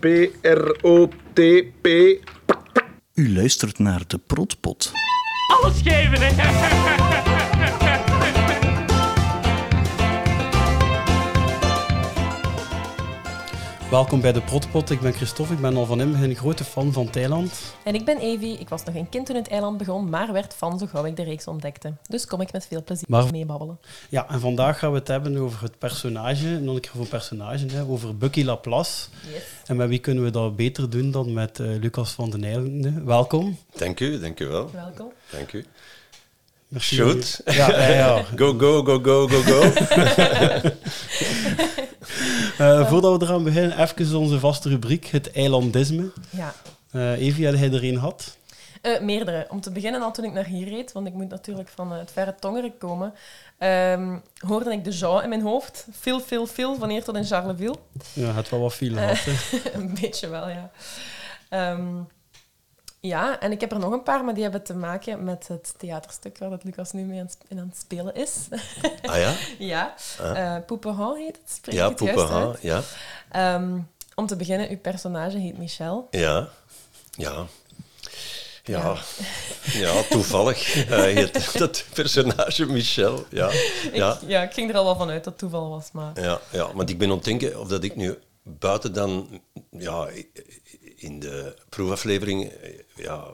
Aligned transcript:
P-R-O-T-P. 0.00 1.86
U 3.14 3.34
luistert 3.34 3.78
naar 3.78 4.02
de 4.06 4.18
Protpot. 4.18 4.92
Alles 5.60 5.80
geven, 5.82 6.18
hè? 6.20 6.98
Welkom 13.90 14.20
bij 14.20 14.32
de 14.32 14.40
Protpot. 14.40 14.90
Ik 14.90 15.00
ben 15.00 15.12
Christophe. 15.12 15.52
Ik 15.52 15.60
ben 15.60 15.76
al 15.76 15.86
van 15.86 15.98
een 15.98 16.36
grote 16.36 16.64
fan 16.64 16.92
van 16.92 17.10
Thailand. 17.10 17.52
En 17.84 17.94
ik 17.94 18.04
ben 18.04 18.18
Evie. 18.18 18.58
Ik 18.58 18.68
was 18.68 18.84
nog 18.84 18.94
een 18.94 19.08
kind 19.08 19.26
toen 19.26 19.36
het 19.36 19.48
eiland 19.48 19.76
begon, 19.78 20.08
maar 20.08 20.32
werd 20.32 20.54
fan 20.54 20.78
zo 20.78 20.86
gauw 20.86 21.04
ik 21.04 21.16
de 21.16 21.22
reeks 21.22 21.46
ontdekte. 21.46 21.92
Dus 22.08 22.26
kom 22.26 22.40
ik 22.40 22.52
met 22.52 22.66
veel 22.66 22.82
plezier 22.84 23.04
Maar- 23.08 23.30
meebabbelen. 23.30 23.78
Ja, 24.08 24.28
en 24.28 24.40
vandaag 24.40 24.78
gaan 24.78 24.92
we 24.92 24.98
het 24.98 25.08
hebben 25.08 25.36
over 25.36 25.62
het 25.62 25.78
personage, 25.78 26.46
nog 26.48 26.74
een 26.74 26.80
keer 26.80 26.90
over 26.94 27.06
personage, 27.08 27.66
hè, 27.66 27.82
over 27.84 28.16
Bucky 28.16 28.42
Laplace. 28.44 29.06
Yes. 29.32 29.42
En 29.66 29.76
met 29.76 29.88
wie 29.88 29.98
kunnen 29.98 30.24
we 30.24 30.30
dat 30.30 30.56
beter 30.56 30.90
doen 30.90 31.10
dan 31.10 31.32
met 31.32 31.60
eh, 31.60 31.66
Lucas 31.80 32.12
van 32.12 32.30
den 32.30 32.44
Eilende. 32.44 33.02
Welkom. 33.04 33.58
Dank 33.76 34.00
u, 34.00 34.20
dank 34.20 34.40
u 34.40 34.46
wel. 34.46 34.70
Welkom. 34.72 35.12
Dank 35.30 35.52
u. 35.52 35.64
Merci. 36.68 37.00
Goed. 37.02 37.40
Ja, 37.44 37.70
ja, 37.70 37.88
ja. 37.88 38.22
Go, 38.36 38.54
go, 38.58 38.82
go, 38.84 39.00
go, 39.02 39.28
go, 39.28 39.42
go. 39.42 39.70
Eh, 42.58 42.88
voordat 42.88 43.18
we 43.18 43.26
eraan 43.26 43.44
beginnen, 43.44 43.80
even 43.80 44.18
onze 44.18 44.38
vaste 44.38 44.68
rubriek, 44.68 45.06
het 45.06 45.32
eilandisme. 45.32 46.10
Ja. 46.30 46.54
Evie, 47.16 47.46
had 47.46 47.58
jij 47.58 47.72
er 47.72 47.84
een 47.84 47.94
gehad? 47.94 48.38
Eh, 48.80 49.00
meerdere. 49.00 49.46
Om 49.48 49.60
te 49.60 49.70
beginnen 49.70 50.02
al 50.02 50.12
toen 50.12 50.24
ik 50.24 50.32
naar 50.32 50.44
hier 50.44 50.68
reed, 50.68 50.92
want 50.92 51.06
ik 51.06 51.12
moet 51.12 51.28
natuurlijk 51.28 51.68
van 51.68 51.92
het 51.92 52.12
verre 52.12 52.34
Tongeren 52.40 52.78
komen, 52.78 53.14
ehm, 53.58 54.18
hoorde 54.38 54.72
ik 54.72 54.84
de 54.84 54.90
Jean 54.90 55.22
in 55.22 55.28
mijn 55.28 55.42
hoofd. 55.42 55.86
Veel, 55.90 56.20
veel, 56.20 56.46
veel, 56.46 56.76
van 56.76 56.88
hier 56.88 57.04
tot 57.04 57.16
in 57.16 57.24
Charleville. 57.24 57.76
Ja, 58.12 58.32
het 58.34 58.48
wel 58.48 58.60
wat 58.60 58.74
file 58.74 58.98
gehad. 58.98 59.18
hè. 59.24 59.58
een 59.80 59.94
beetje 60.00 60.28
wel, 60.28 60.48
ja. 60.48 60.70
Ehm, 61.48 61.96
ja, 63.00 63.40
en 63.40 63.52
ik 63.52 63.60
heb 63.60 63.72
er 63.72 63.78
nog 63.78 63.92
een 63.92 64.02
paar, 64.02 64.24
maar 64.24 64.34
die 64.34 64.42
hebben 64.42 64.62
te 64.62 64.74
maken 64.74 65.24
met 65.24 65.48
het 65.48 65.74
theaterstuk 65.78 66.38
waar 66.38 66.50
dat 66.50 66.64
Lucas 66.64 66.92
nu 66.92 67.02
mee 67.02 67.20
aan, 67.20 67.26
het- 67.26 67.36
in 67.48 67.58
aan 67.58 67.68
het 67.68 67.78
spelen 67.78 68.14
is. 68.14 68.32
Ah 69.02 69.16
ja? 69.16 69.32
ja, 69.72 69.94
Ah. 70.20 70.56
eh 70.56 70.62
heet 71.16 71.36
het. 71.36 71.50
Spreek 71.52 71.74
Ja, 71.74 71.88
het 71.88 71.98
juist 72.00 72.62
ja. 72.62 72.82
Ehm, 73.30 73.78
om 74.14 74.26
te 74.26 74.36
beginnen, 74.36 74.68
uw 74.70 74.78
personage 74.78 75.38
heet 75.38 75.58
Michel. 75.58 76.08
Ja. 76.10 76.48
Ja. 77.10 77.46
Ja, 78.64 78.96
ja 79.72 80.02
toevallig 80.10 80.72
heet 81.14 81.58
dat 81.58 81.84
personage 81.94 82.66
Michel. 82.66 83.24
Ja. 83.30 83.50
Ja. 83.92 84.12
Ik, 84.20 84.28
ja, 84.28 84.42
ik 84.42 84.52
ging 84.52 84.70
er 84.70 84.76
al 84.76 84.84
wel 84.84 84.96
van 84.96 85.08
uit 85.10 85.24
dat 85.24 85.32
het 85.32 85.38
toeval 85.38 85.68
was, 85.70 85.88
maar... 85.92 86.20
Ja, 86.20 86.40
ja, 86.50 86.74
want 86.74 86.90
ik 86.90 86.98
ben 86.98 87.08
aan 87.10 87.14
het 87.16 87.24
denken 87.24 87.60
of 87.60 87.68
dat 87.68 87.84
ik 87.84 87.96
nu 87.96 88.18
buiten 88.42 88.92
dan 88.92 89.40
ja, 89.70 90.08
in 91.02 91.20
de 91.20 91.56
proefaflevering 91.68 92.44
eh, 92.50 92.70
ja, 92.96 93.30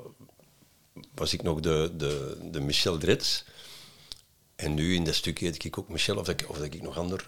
was 1.14 1.32
ik 1.32 1.42
nog 1.42 1.60
de, 1.60 1.90
de, 1.96 2.36
de 2.50 2.60
Michel 2.60 2.98
Drets. 2.98 3.44
En 4.56 4.74
nu 4.74 4.94
in 4.94 5.04
dat 5.04 5.14
stukje 5.14 5.44
heet 5.46 5.64
ik 5.64 5.78
ook 5.78 5.88
Michel, 5.88 6.16
of 6.16 6.26
dat, 6.26 6.40
ik- 6.40 6.48
of 6.48 6.56
dat 6.56 6.64
ik 6.64 6.82
nog 6.82 6.98
andere 6.98 7.22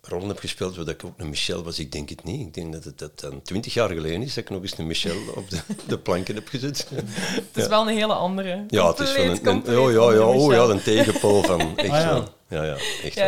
rollen 0.00 0.28
heb 0.28 0.38
gespeeld, 0.38 0.76
waar 0.76 0.88
ik 0.88 1.04
ook 1.04 1.18
een 1.18 1.28
Michel 1.28 1.62
was. 1.62 1.78
Ik 1.78 1.92
denk 1.92 2.08
het 2.08 2.24
niet. 2.24 2.40
Ik 2.46 2.54
denk 2.54 2.72
dat 2.72 2.84
het 2.84 2.98
dat 2.98 3.20
dan 3.20 3.42
twintig 3.42 3.74
jaar 3.74 3.88
geleden 3.88 4.22
is 4.22 4.34
dat 4.34 4.44
ik 4.44 4.50
nog 4.50 4.62
eens 4.62 4.78
een 4.78 4.86
Michel 4.86 5.16
op 5.34 5.50
de, 5.50 5.60
de 5.86 5.98
planken 5.98 6.34
heb 6.34 6.48
gezet. 6.48 6.88
Het 7.52 7.56
is 7.56 7.66
wel 7.66 7.88
een 7.88 7.96
hele 7.96 8.14
andere. 8.14 8.64
Ja, 8.68 8.88
het 8.88 8.98
is 8.98 9.10
van 9.10 9.20
een, 9.24 9.46
een, 9.72 9.78
oh, 9.78 9.92
ja, 9.92 10.12
ja, 10.12 10.26
oh, 10.26 10.52
ja, 10.52 10.62
een 10.62 10.82
tegenpool 10.82 11.42
van. 11.42 11.60
Echt 11.78 11.88
Ah, 11.90 12.00
ja. 12.00 12.12
wel. 12.12 12.34
Ja, 12.48 12.64
ja, 12.64 12.76
echt 13.02 13.14
Ja, 13.14 13.26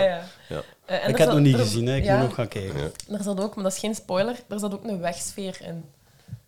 wel. 0.48 0.58
ja. 0.58 0.64
Eh, 0.88 1.04
en 1.04 1.10
ik 1.10 1.16
heb 1.16 1.26
het 1.26 1.36
nog 1.36 1.46
niet 1.46 1.54
er- 1.54 1.60
gezien, 1.60 1.86
hè. 1.86 1.96
ik 1.96 2.04
ja, 2.04 2.16
moet 2.16 2.26
nog 2.26 2.34
gaan 2.34 2.48
kijken. 2.48 2.78
Ja. 3.08 3.16
Er 3.16 3.22
zat 3.22 3.40
ook, 3.40 3.54
maar 3.54 3.64
dat 3.64 3.72
is 3.72 3.78
geen 3.78 3.94
spoiler, 3.94 4.36
er 4.48 4.58
zat 4.58 4.72
ook 4.74 4.84
een 4.84 5.00
wegsfeer 5.00 5.56
in. 5.62 5.84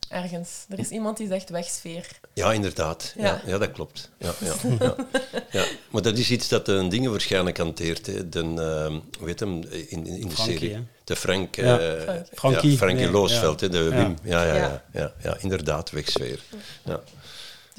Ergens. 0.08 0.64
Er 0.68 0.78
is 0.78 0.88
iemand 0.88 1.16
die 1.16 1.26
zegt 1.28 1.50
wegsfeer. 1.50 2.06
Ja, 2.34 2.52
inderdaad. 2.52 3.12
Ja. 3.16 3.24
Ja. 3.24 3.40
Ja, 3.46 3.58
dat 3.58 3.70
klopt. 3.72 4.10
Ja, 4.18 4.32
ja, 4.38 4.52
ja. 4.80 4.94
ja. 5.50 5.64
Maar 5.90 6.02
dat 6.02 6.18
is 6.18 6.30
iets 6.30 6.48
dat 6.48 6.66
de 6.66 6.88
dingen 6.88 7.10
waarschijnlijk 7.10 7.56
hanteert. 7.58 8.06
Hè. 8.06 8.28
De, 8.28 8.38
ehm, 8.40 8.98
hoe 9.18 9.28
heet 9.28 9.40
hem 9.40 9.62
in, 9.70 9.88
in, 9.88 10.06
in 10.06 10.28
de 10.28 10.34
Frankie, 10.34 10.58
serie? 10.58 10.74
hè? 10.74 10.80
De 11.04 11.16
Frank... 11.16 11.56
Ja. 11.56 11.78
eh, 11.78 12.02
Frankie. 12.02 12.26
Frankie, 12.34 12.70
Ja, 12.70 12.76
Frankie 12.76 13.02
nee, 13.04 13.10
Loosveld, 13.10 13.60
hè, 13.60 13.68
de 13.68 13.78
Ja. 13.78 13.88
Wim. 13.96 14.16
Ja, 14.22 14.44
ja, 14.44 14.54
ja. 14.54 14.62
Ja. 14.62 14.82
ja, 14.92 15.12
ja, 15.22 15.36
inderdaad, 15.40 15.90
wegsfeer. 15.90 16.40
Ja. 16.84 17.00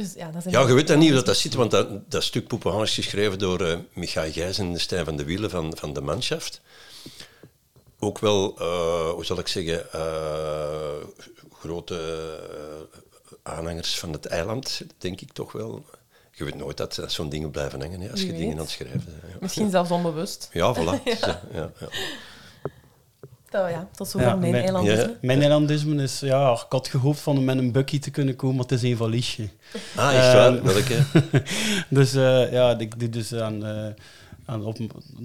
Dus 0.01 0.13
ja, 0.13 0.31
dat 0.31 0.43
ja, 0.49 0.67
je 0.67 0.73
weet 0.73 0.87
dan 0.87 0.97
niet 0.99 1.07
hoe 1.07 1.17
dat, 1.17 1.25
dat 1.25 1.37
zit, 1.37 1.53
want 1.53 1.71
dat, 1.71 2.11
dat 2.11 2.23
stuk 2.23 2.47
Poepenhaan 2.47 2.81
is 2.81 2.93
geschreven 2.93 3.39
door 3.39 3.61
eh 3.61 3.77
Michael 3.93 4.31
Gijs 4.31 4.57
en 4.57 4.79
Stijn 4.79 5.05
van 5.05 5.15
de 5.15 5.23
Wielen 5.23 5.49
van, 5.49 5.77
van 5.77 5.93
de 5.93 6.01
Manschaft. 6.01 6.61
Ook 7.99 8.19
wel, 8.19 8.55
eh, 8.59 9.09
hoe 9.09 9.25
zal 9.25 9.39
ik 9.39 9.47
zeggen, 9.47 9.91
eh, 9.91 11.05
grote 11.53 11.99
aanhangers 13.43 13.99
van 13.99 14.11
het 14.13 14.25
eiland, 14.25 14.81
denk 14.97 15.21
ik 15.21 15.31
toch 15.31 15.51
wel. 15.51 15.85
Je 16.31 16.43
weet 16.43 16.55
nooit 16.55 16.77
dat, 16.77 16.95
dat 16.95 17.11
zo'n 17.11 17.29
dingen 17.29 17.51
blijven 17.51 17.81
hangen 17.81 18.01
hè, 18.01 18.11
als 18.11 18.21
je 18.21 18.33
dingen 18.33 18.53
aan 18.53 18.61
het 18.61 18.69
schrijven 18.69 19.05
bent. 19.05 19.33
Ja, 19.33 19.37
Misschien 19.39 19.69
zelfs 19.69 19.91
onbewust. 19.91 20.49
ja 20.51 20.75
voilà. 20.75 21.03
Ja, 21.21 21.41
ja. 21.53 21.71
Dat, 23.51 23.69
ja, 23.69 23.87
tot 23.95 24.07
zover 24.07 24.27
Ja, 24.27 24.35
mijn 24.35 24.55
eilandisme. 24.55 25.01
ja. 25.01 25.09
Mijn 25.21 25.41
eilandisme 25.41 26.03
is, 26.03 26.19
ja, 26.19 26.51
ik 26.51 26.65
had 26.69 26.87
gehoopt 26.87 27.19
van 27.19 27.43
met 27.45 27.57
een 27.57 27.71
Bucky 27.71 27.99
te 27.99 28.11
kunnen 28.11 28.35
komen, 28.35 28.55
maar 28.55 28.65
het 28.65 28.73
is 28.83 28.89
een 28.89 28.97
valiesje. 28.97 29.49
Ah, 29.95 30.15
echt 30.15 30.25
Ehm, 30.33 30.35
waar? 30.35 30.63
Welke? 30.63 30.95
Dus 31.89 32.13
eh, 32.13 32.51
ja, 32.51 32.77
ik 32.79 32.99
doe 32.99 33.09
dus 33.09 33.33
aan, 33.33 33.63
aan 34.51 34.65
op, 34.65 34.77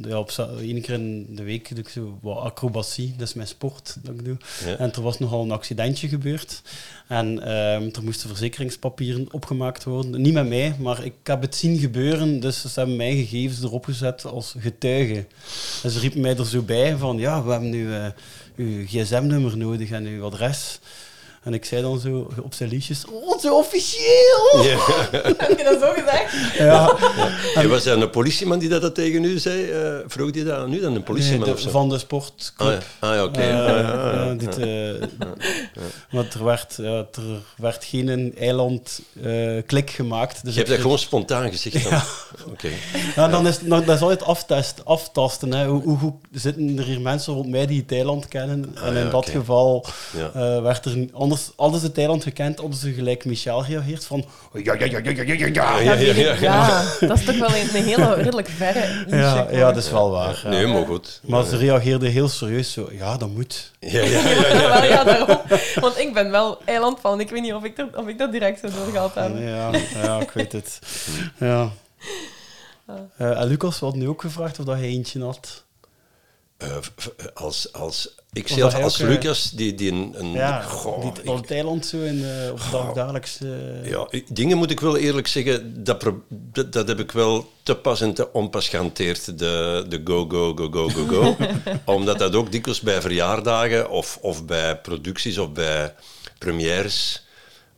ja, 0.09 0.19
op 0.19 0.31
één 0.61 0.81
keer 0.81 0.95
in 0.95 1.27
de 1.31 1.43
week 1.43 1.69
doe 1.69 1.79
ik 1.79 1.89
zo 1.89 2.19
wat 2.23 2.39
acrobatie, 2.39 3.15
dat 3.17 3.29
is 3.29 3.35
mijn 3.35 3.49
sport 3.49 3.97
dat 4.03 4.15
ik 4.15 4.25
doe. 4.25 4.37
Ja. 4.65 4.77
En 4.77 4.93
er 4.93 5.03
was 5.03 5.19
nogal 5.19 5.43
een 5.43 5.51
accidentje 5.51 6.09
gebeurd. 6.09 6.63
En 7.09 7.43
ehm, 7.43 7.89
er 7.93 8.03
moesten 8.03 8.29
verzekeringspapieren 8.29 9.27
opgemaakt 9.31 9.85
worden. 9.85 10.21
Niet 10.21 10.33
met 10.33 10.49
mij, 10.49 10.77
maar 10.79 11.05
ik 11.05 11.15
heb 11.23 11.41
het 11.41 11.55
zien 11.55 11.79
gebeuren, 11.79 12.41
dus 12.41 12.61
ze 12.61 12.69
hebben 12.75 12.97
mijn 12.97 13.17
gegevens 13.17 13.63
erop 13.63 13.85
gezet 13.85 14.25
als 14.25 14.55
getuige. 14.59 15.27
En 15.83 15.91
ze 15.91 15.99
riepen 15.99 16.21
mij 16.21 16.37
er 16.37 16.47
zo 16.47 16.63
bij 16.63 16.97
van, 16.97 17.19
ja, 17.19 17.45
we 17.45 17.51
hebben 17.51 17.71
nu 17.71 17.95
eh, 17.95 18.07
uw 18.57 18.87
gsm-nummer 18.87 19.57
nodig 19.57 19.91
en 19.91 20.05
uw 20.05 20.25
adres. 20.25 20.81
En 21.47 21.55
ik 21.55 21.65
zei 21.65 21.83
dan 21.83 21.99
zo 22.01 22.29
op 22.43 22.55
zijn 22.55 22.69
liedjes, 22.69 23.05
oh, 23.11 23.41
zo 23.41 23.57
officieel! 23.59 24.63
Ja. 24.63 24.79
Heb 25.37 25.59
je 25.59 25.65
dat 25.65 25.81
zo 25.81 25.93
gezegd? 25.93 26.57
Ja, 26.59 26.97
En 27.55 27.69
was 27.69 27.85
dat 27.85 28.01
een 28.01 28.11
politieman 28.11 28.59
die 28.59 28.69
dat, 28.69 28.81
dat 28.83 28.95
tegen 28.95 29.25
u 29.25 29.39
zei? 29.39 29.71
Eh, 29.71 29.95
vroeg 30.07 30.31
die 30.31 30.45
dat 30.45 30.59
aan 30.59 30.73
u 30.73 30.81
dan? 30.81 30.95
Een 30.95 31.03
politieman 31.03 31.39
Nee, 31.39 31.49
de- 31.49 31.55
of 31.55 31.61
zo? 31.61 31.71
van 31.71 31.89
de 31.89 31.99
sportclub. 31.99 32.83
Ah 32.99 33.09
ja, 33.09 33.09
ah, 33.09 33.15
ja 33.15 33.25
oké. 33.25 33.41
Eh, 33.41 33.49
ah, 33.59 34.15
ja. 34.27 34.35
dit, 34.35 34.59
eh, 34.59 35.09
Want 36.11 36.35
er 36.35 36.45
werd, 36.45 36.77
er 36.79 37.07
werd 37.57 37.85
geen 37.85 38.35
eiland-klik 38.39 39.91
gemaakt. 39.91 40.45
Dus 40.45 40.53
Je 40.53 40.59
hebt 40.59 40.71
dat 40.73 40.81
gewoon 40.81 40.99
spontaan 40.99 41.51
gezegd 41.51 41.91
dan? 41.91 42.01
Oké. 42.53 42.69
Ja, 43.17 43.29
dan 43.29 43.47
is, 43.47 43.59
dan, 43.59 43.85
dat 43.85 43.95
is 43.97 44.01
altijd 44.03 44.23
aftest, 44.23 44.85
aftasten. 44.85 45.53
Hè. 45.53 45.67
Hoe, 45.67 45.83
hoe 45.83 45.99
goed 45.99 46.15
zitten 46.33 46.79
er 46.79 46.85
hier 46.85 47.01
mensen 47.01 47.35
rond 47.35 47.49
mij 47.49 47.67
die 47.67 47.81
het 47.81 47.93
eiland 47.93 48.29
kennen? 48.29 48.75
Ah, 48.79 48.87
en 48.87 48.95
ja, 48.95 49.01
in 49.01 49.11
dat 49.11 49.29
geval 49.31 49.85
Ja. 50.17 50.31
eh, 50.57 50.63
werd 50.63 50.85
er... 50.85 51.07
Anders, 51.13 51.36
hadden 51.57 51.81
ze 51.81 51.87
het 51.87 51.99
eiland 51.99 52.23
gekend, 52.23 52.59
hadden 52.59 52.79
ze 52.79 52.93
gelijk 52.93 53.25
Michel 53.25 53.63
gereageerd 53.63 54.05
van... 54.05 54.25
Ja, 54.53 54.75
ja, 54.75 54.85
ja, 54.85 54.99
ja, 54.99 55.11
ja, 55.11 55.23
ja, 55.23 55.35
ja, 55.35 55.47
ja. 55.47 55.81
Ja, 55.81 55.93
ja, 55.93 56.13
ja, 56.13 56.35
ja. 56.41 56.85
dat 57.01 57.19
is 57.19 57.25
toch 57.25 57.39
wel 57.39 57.49
een, 57.49 57.85
hele 57.85 58.15
redelijk 58.23 58.49
verre 58.49 59.05
Ja, 59.09 59.47
ja, 59.51 59.73
dat 59.73 59.85
is 59.85 59.91
wel 59.91 60.11
waar. 60.11 60.41
ja. 60.43 60.49
Nee, 60.49 60.67
maar 60.67 60.87
goed. 60.87 61.21
Maar 61.27 61.45
ze 61.45 61.57
reageerde 61.57 62.09
heel 62.09 62.29
serieus 62.29 62.73
zo, 62.73 62.89
ja, 62.93 63.17
dat 63.17 63.29
moet. 63.29 63.73
Ja, 63.81 64.01
ja, 64.01 64.29
ja. 64.29 64.85
Ja, 64.97 65.05
daarom. 65.05 65.41
Want 65.81 65.99
ik 65.99 66.15
ben 66.15 66.31
wel 66.31 66.59
eiland 66.65 67.01
van. 67.01 67.21
Ik 67.21 67.31
weet 67.31 67.43
niet 67.43 67.53
of 67.55 67.65
ik, 67.65 67.79
er, 67.79 67.89
of 67.95 68.07
ik 68.07 68.19
dat 68.19 68.33
direct 68.33 68.61
zo 68.61 68.69
doorgehad 68.79 69.15
heb. 69.15 69.39
Ja, 69.39 69.71
ja, 70.03 70.21
ik 70.21 70.31
weet 70.31 70.53
het. 70.53 70.79
Ja. 71.39 71.71
Eh, 73.17 73.41
en 73.41 73.47
Lucas 73.47 73.79
had 73.79 73.95
nu 73.95 74.09
ook 74.09 74.21
gevraagd 74.21 74.59
of 74.59 74.65
dat 74.65 74.77
hij 74.77 74.85
eentje 74.85 75.23
had. 75.23 75.65
Eh, 76.57 76.77
als, 77.35 77.73
als, 77.73 78.15
ik 78.33 78.49
zelf, 78.49 78.75
als 78.75 79.01
eh, 79.01 79.09
Lucas, 79.09 79.51
die, 79.51 79.75
die 79.75 79.91
een... 79.93 80.15
een 80.17 80.33
Ja, 80.33 80.61
goh, 80.63 81.01
die 81.01 81.23
ik- 81.23 81.31
op 81.31 81.37
het 81.41 81.51
eiland 81.51 81.87
zo 81.87 81.97
in, 81.97 82.25
eh, 82.25 82.51
op 82.53 82.61
dag, 82.73 82.93
dagelijks... 82.93 83.39
ja, 83.85 84.09
dingen 84.29 84.57
moet 84.57 84.71
ik 84.71 84.81
wel 84.81 84.97
eerlijk 84.97 85.27
zeggen, 85.27 85.85
dat, 85.85 86.05
dat 86.71 86.89
heb 86.89 86.99
ik 87.01 87.13
wel 87.13 87.51
te 87.63 87.75
pas 87.77 88.01
en 88.01 88.15
te 88.15 88.33
onpas 88.33 88.69
gehanteerd, 88.69 89.39
de, 89.39 89.85
de 89.89 90.01
go, 90.05 90.27
go, 90.29 90.55
go, 90.55 90.69
go, 90.71 90.89
go, 90.89 91.07
go. 91.07 91.37
Omdat 91.95 92.19
dat 92.19 92.35
ook 92.35 92.53
dikwijls 92.53 92.81
bij 92.81 93.01
verjaardagen 93.01 93.91
of, 93.91 94.19
of 94.21 94.45
bij 94.45 94.77
producties 94.81 95.39
of 95.39 95.53
bij 95.53 95.95
premières 96.39 97.25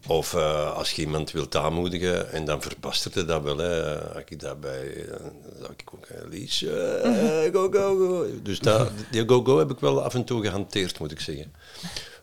Of 0.06 0.34
eh, 0.34 0.76
als 0.76 0.92
je 0.92 1.02
iemand 1.02 1.30
wilt 1.30 1.56
aanmoedigen, 1.56 2.32
en 2.32 2.44
dan 2.44 2.62
verbasterde 2.62 3.24
dat 3.24 3.42
wel. 3.42 3.58
Hè. 3.58 4.18
Ik 4.18 4.40
daarbij, 4.40 5.04
eh, 5.04 5.10
dan 5.10 5.32
zou 5.58 5.72
ik 5.76 5.90
ook, 5.94 6.06
eh, 6.06 6.28
Lies, 6.28 6.62
eh, 6.62 7.52
go, 7.52 7.70
go, 7.70 7.96
go. 7.96 8.26
Dus 8.42 8.58
dat, 8.58 8.90
die 9.10 9.28
go-go 9.28 9.58
heb 9.58 9.70
ik 9.70 9.80
wel 9.80 10.02
af 10.02 10.14
en 10.14 10.24
toe 10.24 10.42
gehanteerd, 10.42 10.98
moet 10.98 11.10
ik 11.10 11.20
zeggen. 11.20 11.54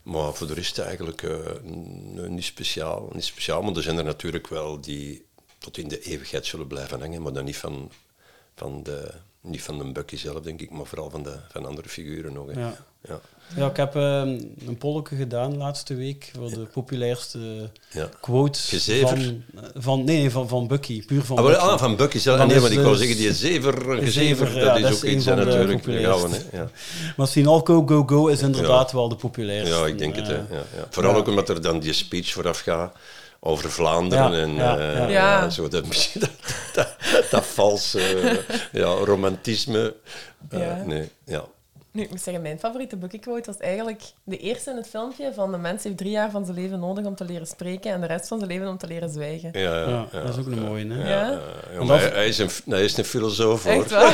Maar 0.03 0.33
voor 0.33 0.47
de 0.47 0.53
rest 0.53 0.79
eigenlijk 0.79 1.23
niet, 2.27 2.43
speciaal, 2.43 3.09
niet 3.13 3.23
speciaal. 3.23 3.61
Maar 3.61 3.75
er 3.75 3.83
zijn 3.83 3.97
er 3.97 4.03
natuurlijk 4.03 4.47
wel 4.47 4.81
die 4.81 5.25
tot 5.57 5.77
in 5.77 5.87
de 5.87 5.99
eeuwigheid 5.99 6.45
zullen 6.45 6.67
blijven 6.67 6.99
hangen, 6.99 7.21
maar 7.21 7.33
dan 7.33 7.45
niet 7.45 7.57
van, 7.57 7.91
van 8.55 8.83
de, 8.83 9.11
Niet 9.45 9.61
van 9.61 9.77
de 9.77 9.91
Bucky 9.91 10.17
zelf, 10.17 10.39
denk 10.41 10.61
ik, 10.61 10.71
maar 10.71 10.85
vooral 10.85 11.09
van, 11.09 11.23
de, 11.23 11.35
van 11.51 11.65
andere 11.65 11.89
figuren 11.89 12.33
nog. 12.33 12.45
Hè. 12.53 12.59
Ja. 12.59 12.75
Ja. 13.07 13.19
Ja, 13.55 13.67
ik 13.69 13.77
heb 13.77 13.95
ehm, 13.95 14.39
een 14.67 14.77
polletje 14.77 15.15
gedaan 15.15 15.57
laatste 15.57 15.95
week 15.95 16.31
voor 16.39 16.49
de 16.49 16.59
populairste 16.59 17.69
Ja. 17.91 18.09
quotes 18.21 18.69
Gezever? 18.69 19.07
van, 19.17 19.43
van, 19.75 20.03
nee, 20.03 20.17
nee, 20.17 20.31
van, 20.31 20.47
van 20.47 20.67
Bucky, 20.67 21.05
puur 21.05 21.23
van 21.23 21.37
Ah, 21.37 21.45
Bucky. 21.45 21.59
ah, 21.59 21.79
van 21.79 21.95
Bucky 21.95 22.17
zelf. 22.17 22.37
Dan 22.37 22.47
nee, 22.47 22.59
want 22.59 22.71
ik 22.71 22.77
wou 22.79 22.89
dus- 22.89 22.99
zeggen, 22.99 23.17
die 23.17 23.33
zever, 23.33 23.73
Gezever, 24.03 24.45
dat 24.45 24.75
is 24.77 24.81
dat 24.81 24.91
ook 24.91 24.97
is 24.97 25.01
een 25.01 25.15
iets, 25.15 25.25
hè, 25.25 25.35
natuurlijk. 25.35 25.83
Gouden, 25.83 26.31
hè. 26.31 26.57
Ja. 26.57 26.69
Maar 27.17 27.27
Sinal 27.27 27.59
Go 27.59 28.03
Go 28.05 28.27
is 28.27 28.41
inderdaad 28.41 28.91
wel 28.91 29.09
de 29.09 29.15
populairste. 29.15 29.75
ja, 29.75 29.85
ik 29.85 29.97
denk 29.97 30.15
het. 30.15 30.27
Hè. 30.27 30.33
Eh, 30.37 30.43
Ja, 30.51 30.63
ja. 30.75 30.87
Vooral 30.89 31.15
ook 31.15 31.27
omdat 31.27 31.49
er 31.49 31.61
dan 31.61 31.79
die 31.79 31.93
speech 31.93 32.31
vooraf 32.31 32.59
gaat 32.59 32.95
over 33.47 33.71
Vlaanderen 33.71 34.31
Ja, 34.31 34.41
en 34.41 34.53
ja, 34.53 34.77
eh, 34.77 34.97
ja. 34.97 35.07
Ja. 35.07 35.49
zo 35.49 35.67
dat, 35.67 35.85
dat, 36.13 36.29
dat, 36.73 36.95
dat 37.31 37.45
valse 37.45 37.99
eh, 38.19 38.37
ja, 38.71 38.87
romantisme. 38.87 39.95
Eh, 40.49 40.59
Ja. 40.59 40.81
Nee, 40.85 41.09
ja. 41.25 41.45
Nu, 41.95 42.01
ik 42.01 42.09
moet 42.09 42.21
zeggen, 42.21 42.41
mijn 42.43 42.59
favoriete 42.59 42.95
Bucky 42.97 43.19
quote 43.19 43.45
was 43.51 43.57
eigenlijk 43.57 44.01
de 44.23 44.37
eerste 44.37 44.69
in 44.69 44.75
het 44.75 44.87
filmpje 44.87 45.31
van 45.33 45.51
de 45.51 45.57
mens 45.57 45.83
heeft 45.83 45.97
drie 45.97 46.11
jaar 46.11 46.31
van 46.31 46.45
zijn 46.45 46.57
leven 46.57 46.79
nodig 46.79 47.05
om 47.05 47.15
te 47.15 47.25
leren 47.25 47.47
spreken 47.47 47.91
en 47.91 48.01
de 48.01 48.07
rest 48.07 48.27
van 48.27 48.37
zijn 48.39 48.51
leven 48.51 48.67
om 48.67 48.77
te 48.77 48.87
leren 48.87 49.09
zwijgen. 49.09 49.49
Ja, 49.53 49.59
ja, 49.59 49.89
Ja, 49.89 50.05
ja, 50.11 50.21
dat 50.21 50.29
is 50.29 50.37
ook 50.39 50.45
een 50.45 50.59
mooie, 50.63 50.87
hè? 50.93 51.09
Ja? 51.09 51.21
ja, 51.21 51.31
ja, 51.31 51.77
Want 51.77 51.89
maar 51.89 51.99
dat- 51.99 52.09
hij, 52.09 52.17
hij 52.19 52.27
is 52.27 52.37
een, 52.37 52.49
hij 52.65 52.83
is 52.83 52.97
een 52.97 53.05
filosoof, 53.05 53.63
hoor. 53.63 53.73
Echt 53.73 53.91
waar? 53.91 54.13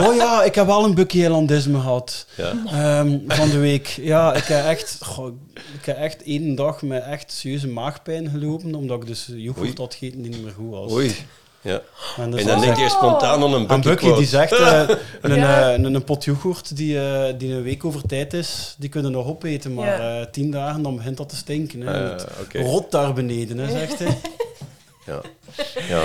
Oh 0.08 0.14
ja, 0.14 0.42
ik 0.42 0.54
heb 0.54 0.66
wel 0.66 0.84
een 0.84 0.94
Bucky 0.94 1.24
Elandisme 1.24 1.80
gehad. 1.80 2.26
Ja. 2.36 2.52
Ehm, 2.66 3.18
van 3.26 3.50
de 3.50 3.58
week. 3.58 3.86
Ja, 3.86 4.34
ik 4.34 4.44
heb 4.44 4.64
echt, 4.64 4.98
goh, 5.04 5.34
ik 5.80 5.84
heb 5.86 5.96
echt 5.96 6.22
één 6.22 6.54
dag 6.54 6.82
met 6.82 7.02
echt 7.02 7.32
serieuze 7.32 7.68
maagpijn 7.68 8.30
gelopen, 8.30 8.74
omdat 8.74 9.00
ik 9.00 9.06
dus 9.06 9.30
yoghurt 9.34 9.78
had 9.78 9.94
gegeten 9.94 10.22
die 10.22 10.30
niet 10.30 10.42
meer 10.42 10.52
goed 10.52 10.70
was. 10.70 10.92
Oei. 10.92 11.14
Ja. 11.62 11.80
En, 12.16 12.30
dus 12.30 12.40
En 12.40 12.46
dan 12.46 12.60
denk 12.60 12.76
je 12.76 12.88
spontaan 12.88 13.42
aan 13.42 13.52
een 13.52 13.66
Bucky, 13.66 13.72
aan 13.72 13.80
Bucky 13.80 14.14
die 14.14 14.26
zegt, 14.26 14.52
eh, 14.52 14.82
een, 15.20 15.34
Ja. 15.34 15.68
eh, 15.68 15.72
een, 15.78 15.94
een 15.94 16.04
pot 16.04 16.24
yoghurt 16.24 16.76
die, 16.76 17.00
eh, 17.00 17.34
die 17.38 17.52
een 17.54 17.62
week 17.62 17.84
over 17.84 18.02
tijd 18.06 18.32
is, 18.32 18.74
die 18.78 18.88
kunnen 18.88 19.12
nog 19.12 19.26
opeten, 19.26 19.74
maar 19.74 20.00
eh, 20.20 20.26
tien 20.30 20.50
dagen 20.50 20.82
dan 20.82 20.96
begint 20.96 21.16
dat 21.16 21.28
te 21.28 21.36
stinken. 21.36 21.80
Hè. 21.80 21.92
Het 21.92 22.26
oké. 22.42 22.60
Rot 22.60 22.90
daar 22.90 23.12
beneden, 23.12 23.58
hè, 23.58 23.70
zegt 23.70 23.98
hij. 23.98 24.18
Ja. 25.10 25.20
Ja. 25.88 26.02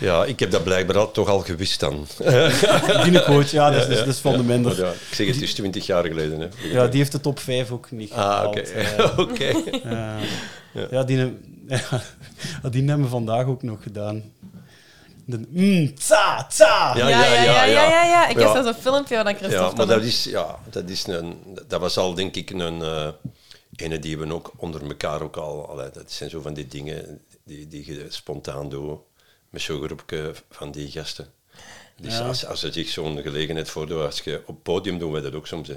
ja, 0.00 0.24
ik 0.24 0.40
heb 0.40 0.50
dat 0.50 0.64
blijkbaar 0.64 0.98
al, 0.98 1.10
toch 1.10 1.28
al 1.28 1.40
gewist 1.40 1.80
dan. 1.80 2.06
Die 3.04 3.22
quote, 3.22 3.48
ja, 3.56 3.70
dat 3.70 3.80
is, 3.82 3.88
dat 3.88 3.98
is- 3.98 4.04
dat 4.04 4.16
van 4.18 4.32
de 4.36 4.42
minder. 4.42 4.76
Ja, 4.76 4.90
ik 4.90 5.14
zeg, 5.14 5.26
het 5.26 5.42
is 5.42 5.54
twintig 5.54 5.86
jaar 5.86 6.04
geleden. 6.06 6.40
Hè. 6.40 6.48
Ja, 6.72 6.86
die 6.86 6.98
heeft 6.98 7.12
de 7.12 7.20
top 7.20 7.38
5 7.38 7.70
ook 7.70 7.90
niet 7.90 8.12
Ah, 8.12 8.16
gehaald. 8.18 8.46
oké. 8.58 8.60
eh. 8.60 9.18
Oké. 9.24 9.44
Eh, 9.44 10.90
ja. 10.90 11.02
die, 11.04 11.16
ja, 11.68 12.00
die 12.70 12.84
hebben 12.84 13.02
we 13.02 13.08
vandaag 13.08 13.46
ook 13.46 13.62
nog 13.62 13.82
gedaan. 13.82 14.22
De, 15.24 15.40
mm, 15.48 15.94
tsa, 15.94 16.46
tsa. 16.48 16.96
Ja, 16.96 17.08
Ja, 17.08 17.24
ja, 17.24 17.34
ja, 17.42 17.64
ja, 17.64 17.64
ja, 17.64 18.04
ja. 18.04 18.28
Ik 18.28 18.36
heb 18.38 18.46
Ja. 18.46 18.52
zelfs 18.52 18.68
een 18.68 18.82
filmpje 18.82 19.14
dan 19.24 19.34
Christophe 19.34 19.54
Ja, 19.70 19.72
maar 19.76 19.86
dat 19.86 20.02
is, 20.02 20.24
ja, 20.24 20.58
dat 20.70 20.88
is 20.88 21.06
een... 21.06 21.34
Dat 21.66 21.80
was 21.80 21.96
al, 21.98 22.14
denk 22.14 22.34
ik, 22.36 22.50
een... 22.50 22.82
eh 22.82 23.08
ene 23.76 23.98
die 23.98 24.18
we 24.18 24.32
ook 24.32 24.52
onder 24.56 24.82
elkaar 24.82 25.22
ook 25.22 25.36
al... 25.36 25.68
Allee, 25.68 25.90
dat 25.92 26.12
zijn 26.12 26.30
zo 26.30 26.40
van 26.40 26.54
die 26.54 26.66
dingen 26.68 27.20
die, 27.48 27.68
die 27.68 27.94
je 27.94 28.06
spontaan 28.08 28.68
doet 28.68 28.98
met 29.50 29.62
zo'n 29.62 29.82
groepje 29.82 30.32
van 30.50 30.70
die 30.70 30.90
gasten. 30.90 31.26
Dus 32.00 32.16
Ja. 32.18 32.26
als, 32.26 32.46
als 32.46 32.62
er 32.62 32.72
zich 32.72 32.88
zo'n 32.88 33.22
gelegenheid 33.22 33.70
voordoet, 33.70 34.02
als 34.04 34.20
je 34.20 34.38
op 34.46 34.54
het 34.54 34.62
podium 34.62 34.98
doen 34.98 35.12
we 35.12 35.20
dat 35.20 35.34
ook 35.34 35.46
soms, 35.46 35.68
hè. 35.68 35.76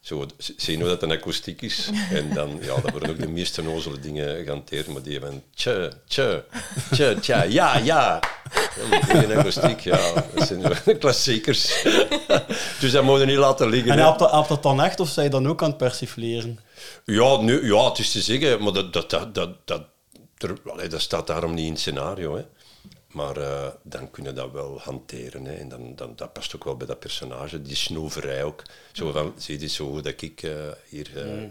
Zo, 0.00 0.26
zien 0.56 0.78
we 0.82 0.84
dat 0.88 1.02
een 1.02 1.12
akoestiek 1.12 1.62
is. 1.62 1.90
En 2.12 2.34
dan, 2.34 2.58
ja, 2.60 2.80
dat 2.80 2.90
worden 2.90 3.10
ook 3.10 3.18
de 3.20 3.28
meest 3.28 3.62
nozele 3.62 3.98
dingen 3.98 4.44
gehanteerd, 4.44 4.86
maar 4.86 5.02
die 5.02 5.20
van 5.20 5.42
tje, 5.54 5.92
tje, 6.06 6.44
tje, 6.90 7.16
tja, 7.20 7.42
ja, 7.42 7.76
ja. 7.78 8.20
Dingen 9.12 9.38
akoestiek, 9.38 9.80
ja, 9.80 10.24
dat 10.34 10.46
zijn 10.46 10.62
zo 10.84 10.94
klassiekers. 10.98 11.82
dus 12.80 12.92
dat 12.92 13.02
moet 13.04 13.20
je 13.20 13.26
niet 13.26 13.36
laten 13.36 13.68
liggen. 13.68 13.90
En 13.92 13.98
helpt 13.98 14.18
dat, 14.18 14.48
dat 14.48 14.62
dan 14.62 14.82
echt 14.82 15.00
of 15.00 15.08
zij 15.08 15.28
dan 15.28 15.48
ook 15.48 15.62
aan 15.62 15.68
het 15.68 15.78
persifleren? 15.78 16.58
Ja, 17.04 17.40
nu, 17.40 17.66
ja, 17.74 17.88
het 17.88 17.98
is 17.98 18.10
te 18.10 18.20
zeggen, 18.20 18.62
maar 18.62 18.72
dat, 18.72 18.92
dat, 18.92 19.10
dat, 19.10 19.34
dat, 19.64 19.82
dat, 20.38 20.50
allee, 20.66 20.88
dat 20.88 21.00
staat 21.00 21.26
daarom 21.26 21.54
niet 21.54 21.64
in 21.64 21.70
het 21.70 21.80
scenario. 21.80 22.36
Hè. 22.36 22.44
Maar 23.08 23.36
eh, 23.36 23.66
dan 23.82 24.10
kunnen 24.10 24.34
dat 24.34 24.50
wel 24.52 24.80
hanteren. 24.80 25.44
Hè. 25.44 25.54
En 25.54 25.68
dan, 25.68 25.94
dan, 25.96 26.12
dat 26.16 26.32
past 26.32 26.54
ook 26.56 26.64
wel 26.64 26.76
bij 26.76 26.86
dat 26.86 26.98
personage. 27.00 27.62
Die 27.62 27.76
snoeverij 27.76 28.44
ook. 28.44 28.62
Zo 28.92 29.12
van, 29.12 29.32
zie 29.36 29.60
je 29.60 29.66
zo 29.68 29.90
goed 29.92 30.04
dat 30.04 30.20
ik 30.22 30.42
eh, 30.42 30.50
hier 30.88 31.08
eh, 31.28 31.42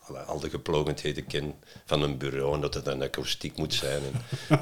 alle- 0.00 0.18
al 0.18 0.40
de 0.40 0.50
geplogendheden 0.50 1.26
ken 1.26 1.54
van 1.84 2.02
een 2.02 2.18
bureau 2.18 2.54
en 2.54 2.60
dat 2.60 2.74
het 2.74 2.86
een 2.86 3.02
akoestiek 3.02 3.56
moet 3.56 3.74
zijn. 3.74 4.02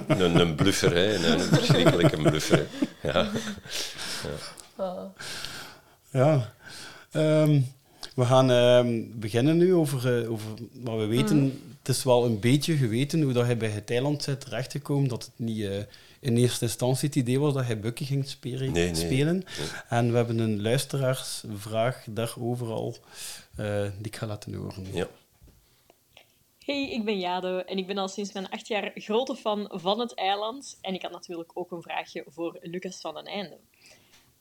En 0.07 0.21
een, 0.25 0.37
een 0.41 0.55
bluffer, 0.55 0.95
hè. 0.95 1.15
En 1.15 1.25
een 1.33 1.41
verschrikkelijke 1.41 2.17
bluffer. 2.23 2.67
Hè. 3.01 3.11
Ja. 3.13 3.31
Ja. 6.11 6.53
Ehm, 7.11 7.61
we 8.15 8.25
gaan 8.25 8.51
ehm, 8.51 9.03
beginnen 9.15 9.57
nu 9.57 9.75
over, 9.75 10.23
eh, 10.23 10.31
over 10.31 10.49
wat 10.73 10.99
we 10.99 11.07
weten. 11.07 11.63
Het 11.79 11.89
is 11.89 12.05
wel 12.05 12.25
een 12.25 12.41
beetje 12.41 12.77
geweten 12.77 13.23
hoe 13.23 13.33
dat 13.33 13.45
hij 13.45 13.57
bij 13.57 13.69
het 13.69 13.91
eiland 13.91 14.23
zit 14.23 14.41
terechtgekomen. 14.41 15.09
Dat 15.09 15.25
het 15.25 15.33
niet 15.37 15.65
eh, 15.65 15.79
in 16.21 16.37
eerste 16.37 16.65
instantie 16.65 17.09
het 17.09 17.17
idee 17.17 17.41
was 17.41 17.55
dat 17.55 17.65
hij 17.65 17.81
Bucky 17.81 18.05
ging 18.05 18.29
spelen. 18.29 18.73
Nee, 18.73 18.91
nee. 18.91 18.95
spelen. 18.95 19.45
En 19.89 20.11
we 20.11 20.17
hebben 20.17 20.39
een 20.39 20.63
luisteraarsvraag 20.63 22.05
daarover 22.11 22.67
al, 22.67 22.97
eh, 23.57 23.83
die 23.83 24.07
ik 24.07 24.17
ga 24.17 24.27
laten 24.27 24.55
horen. 24.55 24.87
Ja. 24.93 25.09
Hey, 26.65 26.91
ik 26.91 27.05
ben 27.05 27.19
Jade 27.19 27.65
en 27.65 27.79
ik 27.79 27.87
ben 27.87 27.99
al 27.99 28.09
sinds 28.09 28.33
mijn 28.33 28.51
acht 28.51 28.69
jaar 28.69 28.93
grote 28.95 29.37
fan 29.37 29.71
van 29.73 30.01
het 30.01 30.15
eiland. 30.15 30.79
En 30.81 30.95
ik 30.95 31.03
had 31.03 31.11
natuurlijk 31.11 31.51
ook 31.55 31.71
een 31.71 31.83
vraagje 31.83 32.25
voor 32.29 32.59
Lucas 32.63 33.01
van 33.01 33.15
den 33.15 33.25
Einde. 33.25 33.59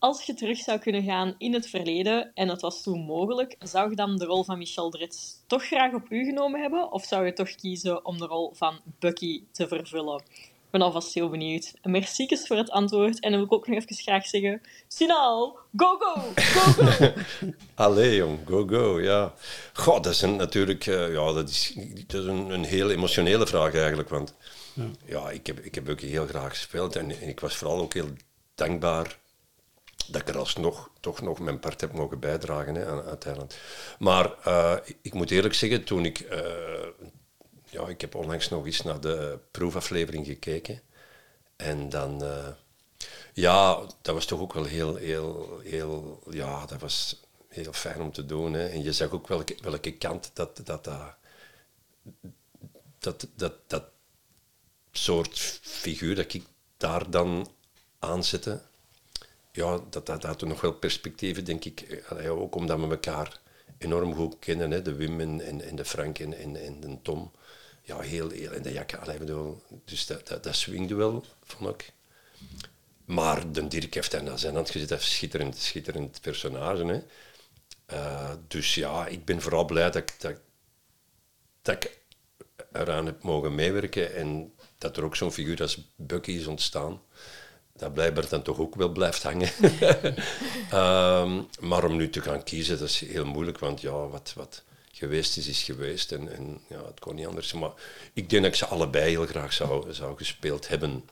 Als 0.04 0.24
je 0.24 0.34
terug 0.34 0.58
zou 0.58 0.80
kunnen 0.80 1.04
gaan 1.04 1.36
in 1.38 1.54
het 1.54 1.70
verleden, 1.70 2.32
en 2.34 2.48
het 2.48 2.62
was 2.62 2.84
toen 2.84 3.00
mogelijk, 3.00 3.56
zou 3.60 3.90
je 3.90 3.96
dan 3.96 4.18
de 4.18 4.26
rol 4.26 4.44
van 4.44 4.58
Michel 4.58 4.90
Drits 4.90 5.44
toch 5.48 5.66
graag 5.66 5.94
op 5.94 6.06
u 6.10 6.26
genomen 6.26 6.62
hebben? 6.62 6.92
Of 6.92 7.04
zou 7.04 7.26
je 7.26 7.34
toch 7.34 7.56
kiezen 7.56 8.06
om 8.06 8.18
de 8.18 8.26
rol 8.26 8.54
van 8.56 8.80
Bucky 9.00 9.44
te 9.52 9.68
vervullen? 9.68 10.22
Ik 10.36 10.70
ben 10.70 10.82
alvast 10.82 11.14
heel 11.14 11.30
benieuwd. 11.30 11.74
Merci 11.84 12.28
voor 12.48 12.58
het 12.58 12.70
antwoord. 12.70 13.20
En 13.20 13.32
dan 13.32 13.40
wil 13.40 13.46
ik 13.46 13.54
ook 13.54 13.68
nog 13.68 13.78
even 13.78 13.96
graag 13.96 14.26
zeggen... 14.26 14.62
Sinaal, 14.88 15.58
go 15.76 15.98
go, 16.00 16.22
go 16.36 16.84
go! 16.84 17.14
Allee, 17.86 18.16
jong, 18.16 18.40
go, 18.46 18.68
go, 18.68 19.02
ja. 19.02 19.34
Goh, 19.74 20.02
dat 20.02 20.14
is 20.14 20.22
een, 20.22 20.36
natuurlijk 20.36 20.88
eh, 20.88 21.14
ja, 21.14 21.32
dat 21.32 21.50
is, 21.50 21.78
dat 22.08 22.22
is 22.22 22.28
een, 22.28 22.50
een 22.50 22.64
heel 22.64 22.90
emotionele 22.90 23.48
vraag 23.48 23.76
eigenlijk. 23.76 24.10
Want 24.10 24.34
ja, 25.06 25.30
ik, 25.30 25.48
heb, 25.48 25.60
ik 25.60 25.76
heb 25.76 25.90
ook 25.90 26.02
heel 26.02 26.26
graag 26.26 26.50
gespeeld 26.50 26.96
en, 26.96 27.22
en 27.22 27.28
ik 27.28 27.40
was 27.40 27.56
vooral 27.56 27.80
ook 27.80 27.94
heel 27.94 28.10
dankbaar 28.56 29.22
dat 30.08 30.22
ik 30.22 30.28
er 30.28 30.38
alsnog 30.38 30.90
toch 31.00 31.22
nog 31.22 31.40
mijn 31.40 31.60
part 31.60 31.82
heb 31.82 31.94
mogen 31.94 32.20
bijdragen 32.20 32.76
hè, 32.76 32.86
aan. 32.86 33.48
Maar 34.00 34.34
eh, 34.44 34.76
ik, 34.84 34.98
ik 35.02 35.14
moet 35.14 35.32
eerlijk 35.32 35.54
zeggen, 35.54 35.84
toen 35.84 36.06
ik... 36.06 36.20
eh, 36.20 36.88
ja, 37.70 37.88
ik 37.88 38.02
heb 38.02 38.16
onlangs 38.16 38.50
nog 38.50 38.66
eens 38.66 38.82
naar 38.82 39.02
de 39.02 39.40
proefaflevering 39.52 40.26
gekeken. 40.26 40.82
En 41.56 41.90
dan... 41.90 42.24
eh, 42.24 42.48
ja, 43.34 43.80
dat 44.02 44.16
was 44.16 44.26
toch 44.26 44.40
ook 44.40 44.54
wel 44.54 44.64
heel, 44.66 44.96
heel, 44.96 45.60
heel... 45.64 46.24
Ja, 46.30 46.66
dat 46.66 46.82
was 46.82 47.22
heel 47.48 47.74
fijn 47.74 48.02
om 48.02 48.12
te 48.12 48.26
doen. 48.26 48.54
Hè. 48.54 48.68
En 48.68 48.84
je 48.84 48.94
zag 48.94 49.12
ook 49.12 49.28
welke, 49.28 49.58
welke 49.62 49.92
kant 49.98 50.32
dat 50.34 50.62
dat, 50.64 50.84
dat, 50.84 51.16
dat, 53.00 53.28
dat, 53.36 53.54
dat 53.68 53.84
soort 54.92 55.40
figuur 55.62 56.16
dat 56.16 56.34
ik 56.34 56.44
daar 56.78 57.10
dan 57.10 57.52
aanzette, 58.00 58.62
ja, 59.56 59.80
dat, 59.90 60.06
dat 60.06 60.24
had 60.24 60.42
nog 60.42 60.62
wel 60.62 60.74
perspectieven, 60.74 61.46
denk 61.46 61.66
ik. 61.66 62.04
Allee, 62.10 62.30
ook 62.30 62.56
omdat 62.56 62.80
we 62.80 62.88
elkaar 62.88 63.40
enorm 63.78 64.16
goed 64.16 64.40
kennen, 64.40 64.72
hè. 64.72 64.82
de 64.82 64.94
Wim 64.94 65.20
en, 65.40 65.76
de 65.76 65.86
Frank 65.86 66.20
en, 66.20 66.38
en, 66.38 66.56
en 66.56 66.80
de 66.80 66.98
Tom. 67.02 67.32
Ja, 67.82 68.00
heel, 68.00 68.30
heel 68.30 68.52
en 68.52 68.62
de 68.62 68.72
Jakke. 68.72 68.98
Allee, 68.98 69.20
dus 69.86 70.06
dat, 70.06 70.28
dat, 70.28 70.44
dat 70.44 70.56
swingde 70.56 70.96
wel, 70.96 71.26
vond 71.44 71.70
ik. 71.70 71.94
Maar 73.06 73.52
de 73.52 73.68
Dirk 73.68 73.94
heeft 73.94 74.12
daar 74.12 74.40
zijn 74.40 74.56
hand 74.56 74.70
gezet. 74.70 74.90
Dat 74.90 75.00
is 75.00 75.16
schitterend, 75.16 75.58
schitterend 75.58 76.22
personage. 76.22 76.86
Hè. 76.86 77.02
Eh, 77.86 78.32
dus 78.48 78.76
ja, 78.76 79.08
ik 79.08 79.26
ben 79.26 79.42
vooral 79.42 79.66
blij 79.66 79.92
dat 79.92 80.14
dat, 80.20 80.36
dat 81.62 81.76
ik 81.76 82.00
eraan 82.72 83.06
heb 83.06 83.24
mogen 83.24 83.56
meewerken 83.56 84.16
en 84.16 84.54
dat 84.78 84.98
er 84.98 85.04
ook 85.04 85.16
zo'n 85.16 85.32
figuur 85.32 85.62
als 85.62 85.92
Bucky 85.96 86.32
is 86.32 86.48
ontstaan. 86.48 87.02
Dat 87.84 87.94
blijkbaar 87.94 88.30
dan 88.30 88.42
toch 88.42 88.60
ook 88.60 88.76
wel 88.76 88.90
blijft 88.90 89.24
hangen. 89.24 89.50
Ehm, 90.70 91.42
maar 91.60 91.84
om 91.84 91.96
nu 91.96 92.10
te 92.10 92.22
gaan 92.22 92.44
kiezen, 92.44 92.80
dat 92.80 92.90
is 92.90 93.00
heel 93.00 93.26
moeilijk, 93.26 93.60
want 93.60 93.82
ja, 93.82 94.08
wat, 94.08 94.34
wat 94.36 94.64
geweest 94.92 95.38
is, 95.38 95.48
is 95.48 95.64
geweest. 95.64 96.12
En, 96.12 96.36
en 96.36 96.60
ja, 96.70 96.86
het 96.86 97.00
kon 97.00 97.16
niet 97.16 97.28
anders. 97.28 97.54
Maar 97.54 97.72
ik 98.14 98.30
denk 98.30 98.44
dat 98.44 98.52
ik 98.52 98.58
ze 98.58 98.66
allebei 98.66 99.10
heel 99.10 99.26
graag 99.26 99.54
zou, 99.54 99.94
zou 99.94 100.18
gespeeld 100.18 100.68
hebben. 100.68 101.04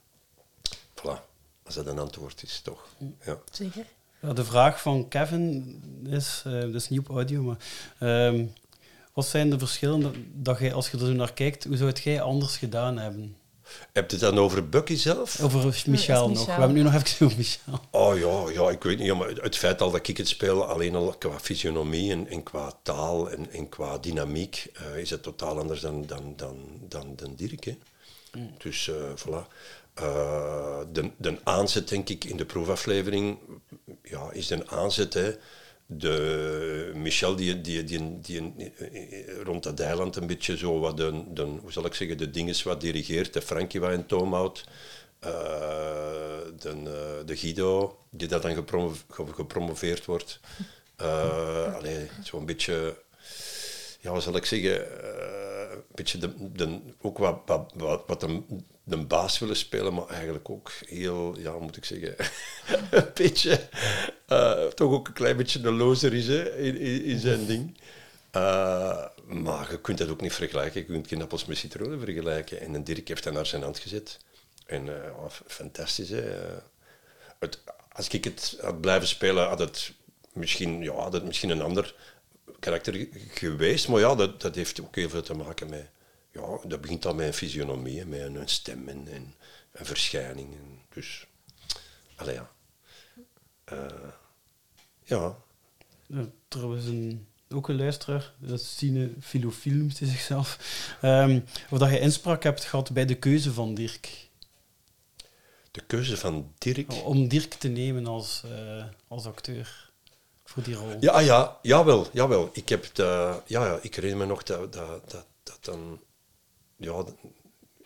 Voilà, 0.96 1.20
als 1.64 1.76
dat 1.76 1.88
een 1.88 2.00
antwoord 2.00 2.44
is, 2.44 2.62
toch? 2.62 2.88
Ja. 3.26 3.40
Zeker. 3.52 3.86
Ja, 4.20 4.34
de 4.34 4.46
vraag 4.46 4.82
van 4.82 5.08
Kevin 5.08 5.82
is, 6.06 6.42
eh 6.46 6.52
dat 6.52 6.74
is 6.74 6.90
niet 6.90 7.00
op 7.00 7.10
audio, 7.10 7.44
maar 7.44 7.58
ehm, 8.00 8.46
wat 9.14 9.26
zijn 9.26 9.50
de 9.50 9.60
verschillen 9.60 10.02
dat, 10.02 10.16
dat 10.34 10.60
jij, 10.60 10.74
als 10.74 10.92
je 10.92 10.98
er 10.98 11.06
zo 11.06 11.12
naar 11.12 11.34
kijkt, 11.34 11.64
hoe 11.64 11.78
zou 11.78 11.90
het 11.90 12.00
jij 12.00 12.22
anders 12.22 12.58
gedaan 12.58 12.98
hebben? 12.98 13.36
Heb 13.92 14.10
je 14.12 14.18
het 14.18 14.26
dan 14.26 14.40
over 14.40 14.70
Bucky 14.70 14.96
zelf? 14.96 15.42
Over 15.42 15.66
Michel 15.66 15.92
Michel. 15.92 16.30
nog. 16.30 16.46
We 16.46 16.52
hebben 16.52 16.74
nu 16.74 16.82
nog 16.82 16.94
even 16.94 17.26
over 17.26 17.38
Michel. 17.38 17.80
Oh 17.92 18.18
ja, 18.18 18.62
ja, 18.62 18.70
ik 18.70 18.84
weet 18.84 18.98
niet. 18.98 19.08
Ja, 19.08 19.16
maar 19.16 19.30
het 19.30 19.58
feit 19.58 19.82
al 19.82 19.92
dat 19.92 20.08
ik 20.08 20.18
het 20.18 20.28
speel, 20.28 20.66
alleen 20.66 20.96
al 20.96 21.16
qua 21.18 21.40
fysionomie 21.40 22.12
en, 22.12 22.28
en 22.28 22.44
qua 22.44 22.72
taal 22.84 23.30
en, 23.30 23.52
en 23.52 23.70
qua 23.70 23.98
dynamiek, 23.98 24.68
eh, 24.74 24.98
is 24.98 25.10
het 25.10 25.24
totaal 25.24 25.60
anders 25.60 25.80
dan, 25.82 26.06
dan, 26.06 26.34
dan, 26.36 26.58
dan, 26.88 27.14
dan 27.16 27.36
Dirk. 27.36 27.64
Hè. 27.64 27.78
Dus 28.58 28.88
eh 28.88 28.96
voilà. 29.16 29.48
Eh, 29.94 30.80
de, 30.92 31.12
de 31.18 31.38
aanzet, 31.44 31.88
denk 31.88 32.10
ik, 32.10 32.24
in 32.24 32.38
de 32.38 32.46
proefaflevering, 32.46 33.38
ja, 34.04 34.32
is 34.32 34.50
een 34.50 34.70
aanzet. 34.70 35.14
Hè. 35.14 35.36
De 35.94 36.92
Michel, 36.96 37.36
die, 37.36 37.62
die, 37.62 37.84
die, 37.84 38.20
die, 38.20 38.54
eh, 38.80 39.42
rond 39.44 39.64
dat 39.64 39.80
eiland 39.80 40.16
een 40.16 40.28
beetje 40.28 40.58
zo 40.58 40.80
wat 40.80 40.98
de, 40.98 41.24
de, 41.34 41.42
hoe 41.44 41.72
zal 41.72 41.86
ik 41.86 41.94
zeggen, 41.94 42.18
de 42.18 42.30
dingen 42.30 42.56
wat 42.64 42.82
dirigeert. 42.82 43.34
De 43.34 43.42
Frankie 43.42 43.80
wat 43.80 43.92
in 43.92 44.06
toom 44.06 44.34
houdt. 44.34 44.64
Eh, 45.20 45.32
de, 46.60 46.70
eh, 46.70 47.26
de 47.26 47.36
Guido, 47.38 47.98
die 48.10 48.28
dat 48.28 48.42
dan 48.42 48.54
gepromo- 48.54 48.94
ge- 49.10 49.34
gepromoveerd 49.34 50.06
wordt. 50.06 50.40
Eh 50.96 51.74
allee, 51.78 52.10
zo'n 52.24 52.46
beetje, 52.46 52.98
ja, 54.00 54.12
wat 54.12 54.24
zal 54.24 54.36
ik 54.36 54.46
zeggen, 54.46 54.86
een 55.72 55.84
beetje 55.96 56.18
de, 56.18 56.34
de, 56.52 56.80
ook 57.02 57.18
wat, 57.18 57.40
wat, 57.46 57.72
wat, 57.76 58.04
wat 58.08 58.20
de, 58.20 58.42
de 58.92 58.98
baas 59.06 59.40
willen 59.40 59.56
spelen, 59.56 59.94
maar 59.94 60.08
eigenlijk 60.08 60.50
ook 60.50 60.72
heel, 60.86 61.40
ja, 61.40 61.58
moet 61.58 61.78
ik 61.78 61.86
zeggen, 61.86 62.16
een 63.00 63.08
beetje, 63.14 63.68
eh, 64.28 64.66
toch 64.66 64.92
ook 64.92 65.08
een 65.08 65.14
klein 65.14 65.38
beetje 65.38 65.62
de 65.62 65.72
loser 65.72 66.14
is 66.14 66.28
in, 66.28 66.78
in, 66.78 67.20
zijn 67.20 67.46
ding. 67.46 67.78
Eh, 68.32 69.06
maar 69.26 69.72
je 69.72 69.82
kunt 69.82 69.98
dat 69.98 70.10
ook 70.10 70.22
niet 70.22 70.34
vergelijken. 70.34 70.80
Je 70.80 70.86
kunt 70.86 71.08
geen 71.08 71.28
met 71.48 71.58
citroenen 71.58 72.00
vergelijken. 72.00 72.62
En 72.62 72.74
een 72.74 72.84
Dirk 72.84 73.08
heeft 73.08 73.24
dat 73.24 73.34
naar 73.34 73.46
zijn 73.46 73.64
hand 73.64 73.80
gezet. 73.80 74.18
En 74.66 75.04
eh, 75.06 75.26
f- 75.30 75.44
fantastisch. 75.48 76.10
Hè. 76.10 76.24
Het, 77.40 77.60
als 77.92 78.08
ik 78.08 78.24
het 78.24 78.58
had 78.62 78.82
blijven 78.82 79.08
spelen, 79.08 79.48
had 79.48 79.60
het 79.60 79.94
misschien, 80.34 80.82
ja, 80.82 80.92
had 80.94 81.14
het 81.14 81.24
misschien 81.26 81.50
een 81.50 81.62
ander 81.62 81.96
karakter 82.60 82.94
ge- 82.94 83.10
geweest. 83.34 83.88
Maar 83.88 84.00
ja, 84.00 84.16
dat, 84.16 84.42
dat 84.42 84.56
heeft 84.56 84.82
ook 84.82 84.96
heel 84.96 85.10
veel 85.10 85.22
te 85.22 85.34
maken 85.34 85.70
met... 85.70 85.90
Ja, 86.32 86.60
dat 86.68 86.82
begint 86.82 87.06
al 87.06 87.14
met 87.14 87.28
een 87.28 87.34
fysionomie, 87.34 88.06
met 88.06 88.22
een, 88.22 88.48
stem 88.48 88.88
en, 88.88 89.08
en 89.08 89.36
een 89.72 89.86
verschijning. 89.86 90.54
En 90.54 90.80
dus, 90.94 91.28
allee, 92.16 92.36
ja. 92.36 92.52
Eh, 93.64 94.10
ja, 95.04 95.36
Ja, 96.08 96.26
trouwens, 96.48 96.86
een, 96.86 97.28
ook 97.50 97.70
een 97.70 97.76
luisteraar, 97.78 98.34
dat 98.38 98.60
is 98.60 98.78
Sine 98.78 99.12
Filofiel, 99.20 99.74
noemt 99.74 100.00
hij 100.00 100.08
zichzelf. 100.08 100.58
Ehm, 101.02 101.40
of 101.70 101.80
dat 101.80 101.90
je 101.90 102.00
inspraak 102.00 102.44
hebt 102.44 102.64
gehad 102.64 102.92
bij 102.92 103.06
de 103.06 103.16
keuze 103.16 103.54
van 103.54 103.74
Dirk. 103.74 104.30
de 105.72 105.82
keuze 105.82 106.18
van 106.18 106.54
Dirk... 106.58 106.94
Om 107.06 107.28
Dirk 107.28 107.54
te 107.54 107.68
nemen 107.68 108.06
als, 108.06 108.44
eh, 108.46 108.86
als 109.08 109.26
acteur 109.26 109.92
voor 110.44 110.64
die 110.64 110.76
rol. 110.76 110.98
Ja, 111.00 111.20
ja, 111.20 111.58
jawel, 111.62 112.08
jawel. 112.14 112.50
Ik 112.54 112.70
heb 112.70 112.86
eh, 112.86 113.36
ja, 113.46 113.66
ja, 113.66 113.80
ik 113.82 113.96
herinner 113.96 114.20
me 114.20 114.26
nog 114.26 114.44
dat, 114.44 114.74
dat, 114.74 115.12
dat, 115.12 115.26
dat 115.44 115.58
dan, 115.62 116.00
ja, 116.82 117.06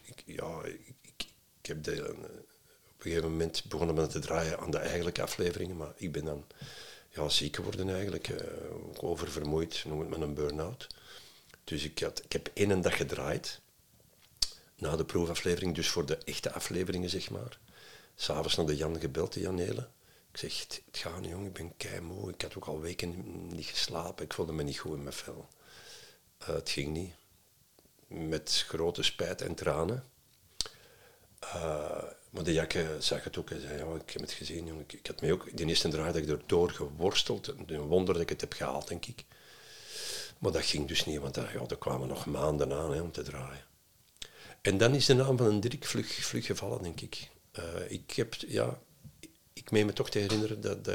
ik, 0.01 0.23
ja, 0.25 0.63
ik, 1.01 1.25
heb 1.61 1.87
eh, 1.87 2.09
op 2.09 2.17
een 2.17 3.11
gegeven 3.11 3.31
moment 3.31 3.63
begonnen 3.67 3.95
met 3.95 4.09
te 4.09 4.19
draaien 4.19 4.59
aan 4.59 4.71
de 4.71 4.77
eigenlijke 4.77 5.21
afleveringen, 5.21 5.77
maar 5.77 5.93
ik 5.95 6.11
ben 6.11 6.25
dan 6.25 6.45
ja, 7.09 7.29
ziek 7.29 7.55
geworden 7.55 7.89
eigenlijk, 7.89 8.27
eh, 8.27 8.73
ook 8.73 9.03
oververmoeid, 9.03 9.83
noem 9.87 9.99
het 9.99 10.09
maar 10.09 10.21
een 10.21 10.33
burn-out. 10.33 10.87
Dus 11.63 11.83
ik, 11.83 11.99
had, 11.99 12.23
ik 12.23 12.31
heb 12.31 12.49
één 12.53 12.81
dag 12.81 12.97
gedraaid, 12.97 13.61
na 14.75 14.95
de 14.95 15.05
proefaflevering, 15.05 15.75
dus 15.75 15.89
voor 15.89 16.05
de 16.05 16.17
echte 16.17 16.51
afleveringen, 16.51 17.09
zeg 17.09 17.29
maar. 17.29 17.59
S'avonds 18.15 18.55
naar 18.55 18.65
de 18.65 18.75
Jan 18.75 18.99
gebeld, 18.99 19.33
de 19.33 19.39
Jan 19.39 19.57
Helen. 19.57 19.91
Ik 20.31 20.37
zeg, 20.37 20.59
het 20.59 20.81
gaat 20.91 21.21
niet, 21.21 21.29
jongen, 21.29 21.47
ik 21.47 21.53
ben 21.53 21.77
keimoe. 21.77 22.29
Ik 22.29 22.41
had 22.41 22.55
ook 22.55 22.65
al 22.65 22.79
weken 22.79 23.23
niet 23.47 23.65
geslapen. 23.65 24.25
Ik 24.25 24.33
voelde 24.33 24.51
me 24.51 24.63
niet 24.63 24.77
goed 24.77 24.93
in 24.97 25.03
mijn 25.03 25.15
vel. 25.15 25.47
Eh, 26.37 26.47
het 26.47 26.69
ging 26.69 26.93
niet. 26.93 27.13
Met 28.15 28.65
grote 28.67 29.03
spijt 29.03 29.41
en 29.41 29.55
tranen. 29.55 30.03
Eh, 31.39 32.03
maar 32.29 32.43
de 32.43 32.53
jakke 32.53 32.95
zag 32.99 33.23
het 33.23 33.37
ook 33.37 33.49
ja, 33.49 33.93
ik 33.95 34.09
heb 34.09 34.21
het 34.21 34.31
gezien. 34.31 34.85
Ik, 34.87 35.07
had 35.07 35.21
mij 35.21 35.31
ook, 35.31 35.57
die 35.57 35.65
eerste 35.65 35.87
draai 35.87 36.13
dat 36.13 36.21
ik 36.21 36.29
erdoor 36.29 36.71
geworsteld. 36.71 37.47
Een 37.47 37.79
wonder 37.79 38.13
dat 38.13 38.23
ik 38.23 38.29
het 38.29 38.41
heb 38.41 38.53
gehaald, 38.53 38.87
denk 38.87 39.05
ik. 39.05 39.25
Maar 40.39 40.51
dat 40.51 40.65
ging 40.65 40.87
dus 40.87 41.05
niet, 41.05 41.19
want 41.19 41.37
eh, 41.37 41.53
ja, 41.53 41.65
er 41.67 41.77
kwamen 41.77 42.07
nog 42.07 42.25
maanden 42.25 42.73
aan 42.73 42.93
hè, 42.93 43.01
om 43.01 43.11
te 43.11 43.23
draaien. 43.23 43.65
En 44.61 44.77
dan 44.77 44.95
is 44.95 45.05
de 45.05 45.13
naam 45.13 45.37
van 45.37 45.45
een 45.47 45.59
Dirk 45.59 45.85
vlug, 45.85 46.13
vlug 46.13 46.45
gevallen, 46.45 46.83
denk 46.83 47.01
ik. 47.01 47.29
Eh, 47.51 47.91
ik 47.91 48.11
heb, 48.11 48.33
ja, 48.33 48.79
ik 49.53 49.71
meen 49.71 49.85
me 49.85 49.93
toch 49.93 50.09
te 50.09 50.19
herinneren 50.19 50.61
dat 50.61 50.85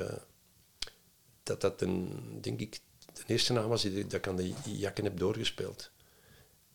dat, 1.42 1.60
dat 1.60 1.80
een, 1.80 2.38
denk 2.40 2.60
ik, 2.60 2.80
de 3.12 3.22
eerste 3.26 3.52
naam 3.52 3.68
was 3.68 3.82
die 3.82 4.02
dat 4.02 4.12
ik 4.12 4.28
aan 4.28 4.36
de 4.36 4.52
jakken 4.64 5.04
heb 5.04 5.18
doorgespeeld. 5.18 5.90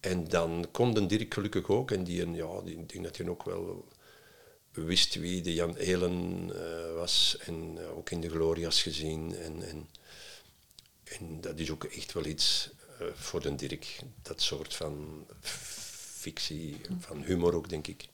En 0.05 0.27
dan 0.27 0.67
kon 0.71 0.93
de 0.93 1.05
Dirk 1.05 1.33
gelukkig 1.33 1.67
ook, 1.69 1.91
en 1.91 2.03
die, 2.03 2.21
een- 2.21 2.35
ja, 2.35 2.61
die, 2.61 2.77
ik 2.77 2.89
denk 2.89 3.03
dat 3.03 3.17
hij 3.17 3.27
ook 3.27 3.43
wel 3.43 3.87
wist 4.71 5.15
wie 5.15 5.41
de 5.41 5.53
Jan 5.53 5.75
Elen 5.75 6.49
eh, 6.55 6.93
was, 6.93 7.37
en 7.39 7.77
eh, 7.77 7.97
ook 7.97 8.09
in 8.09 8.21
de 8.21 8.29
Gloria's 8.29 8.81
gezien. 8.81 9.35
En, 9.37 9.67
en, 9.69 9.87
en 11.03 11.41
dat 11.41 11.59
is 11.59 11.71
ook 11.71 11.83
echt 11.83 12.13
wel 12.13 12.25
iets 12.25 12.69
eh, 12.99 13.07
voor 13.13 13.41
de 13.41 13.55
Dirk, 13.55 13.99
dat 14.21 14.41
soort 14.41 14.73
van 14.73 15.25
fictie, 16.19 16.81
van 16.99 17.23
humor 17.23 17.55
ook, 17.55 17.69
denk 17.69 17.87
ik. 17.87 18.07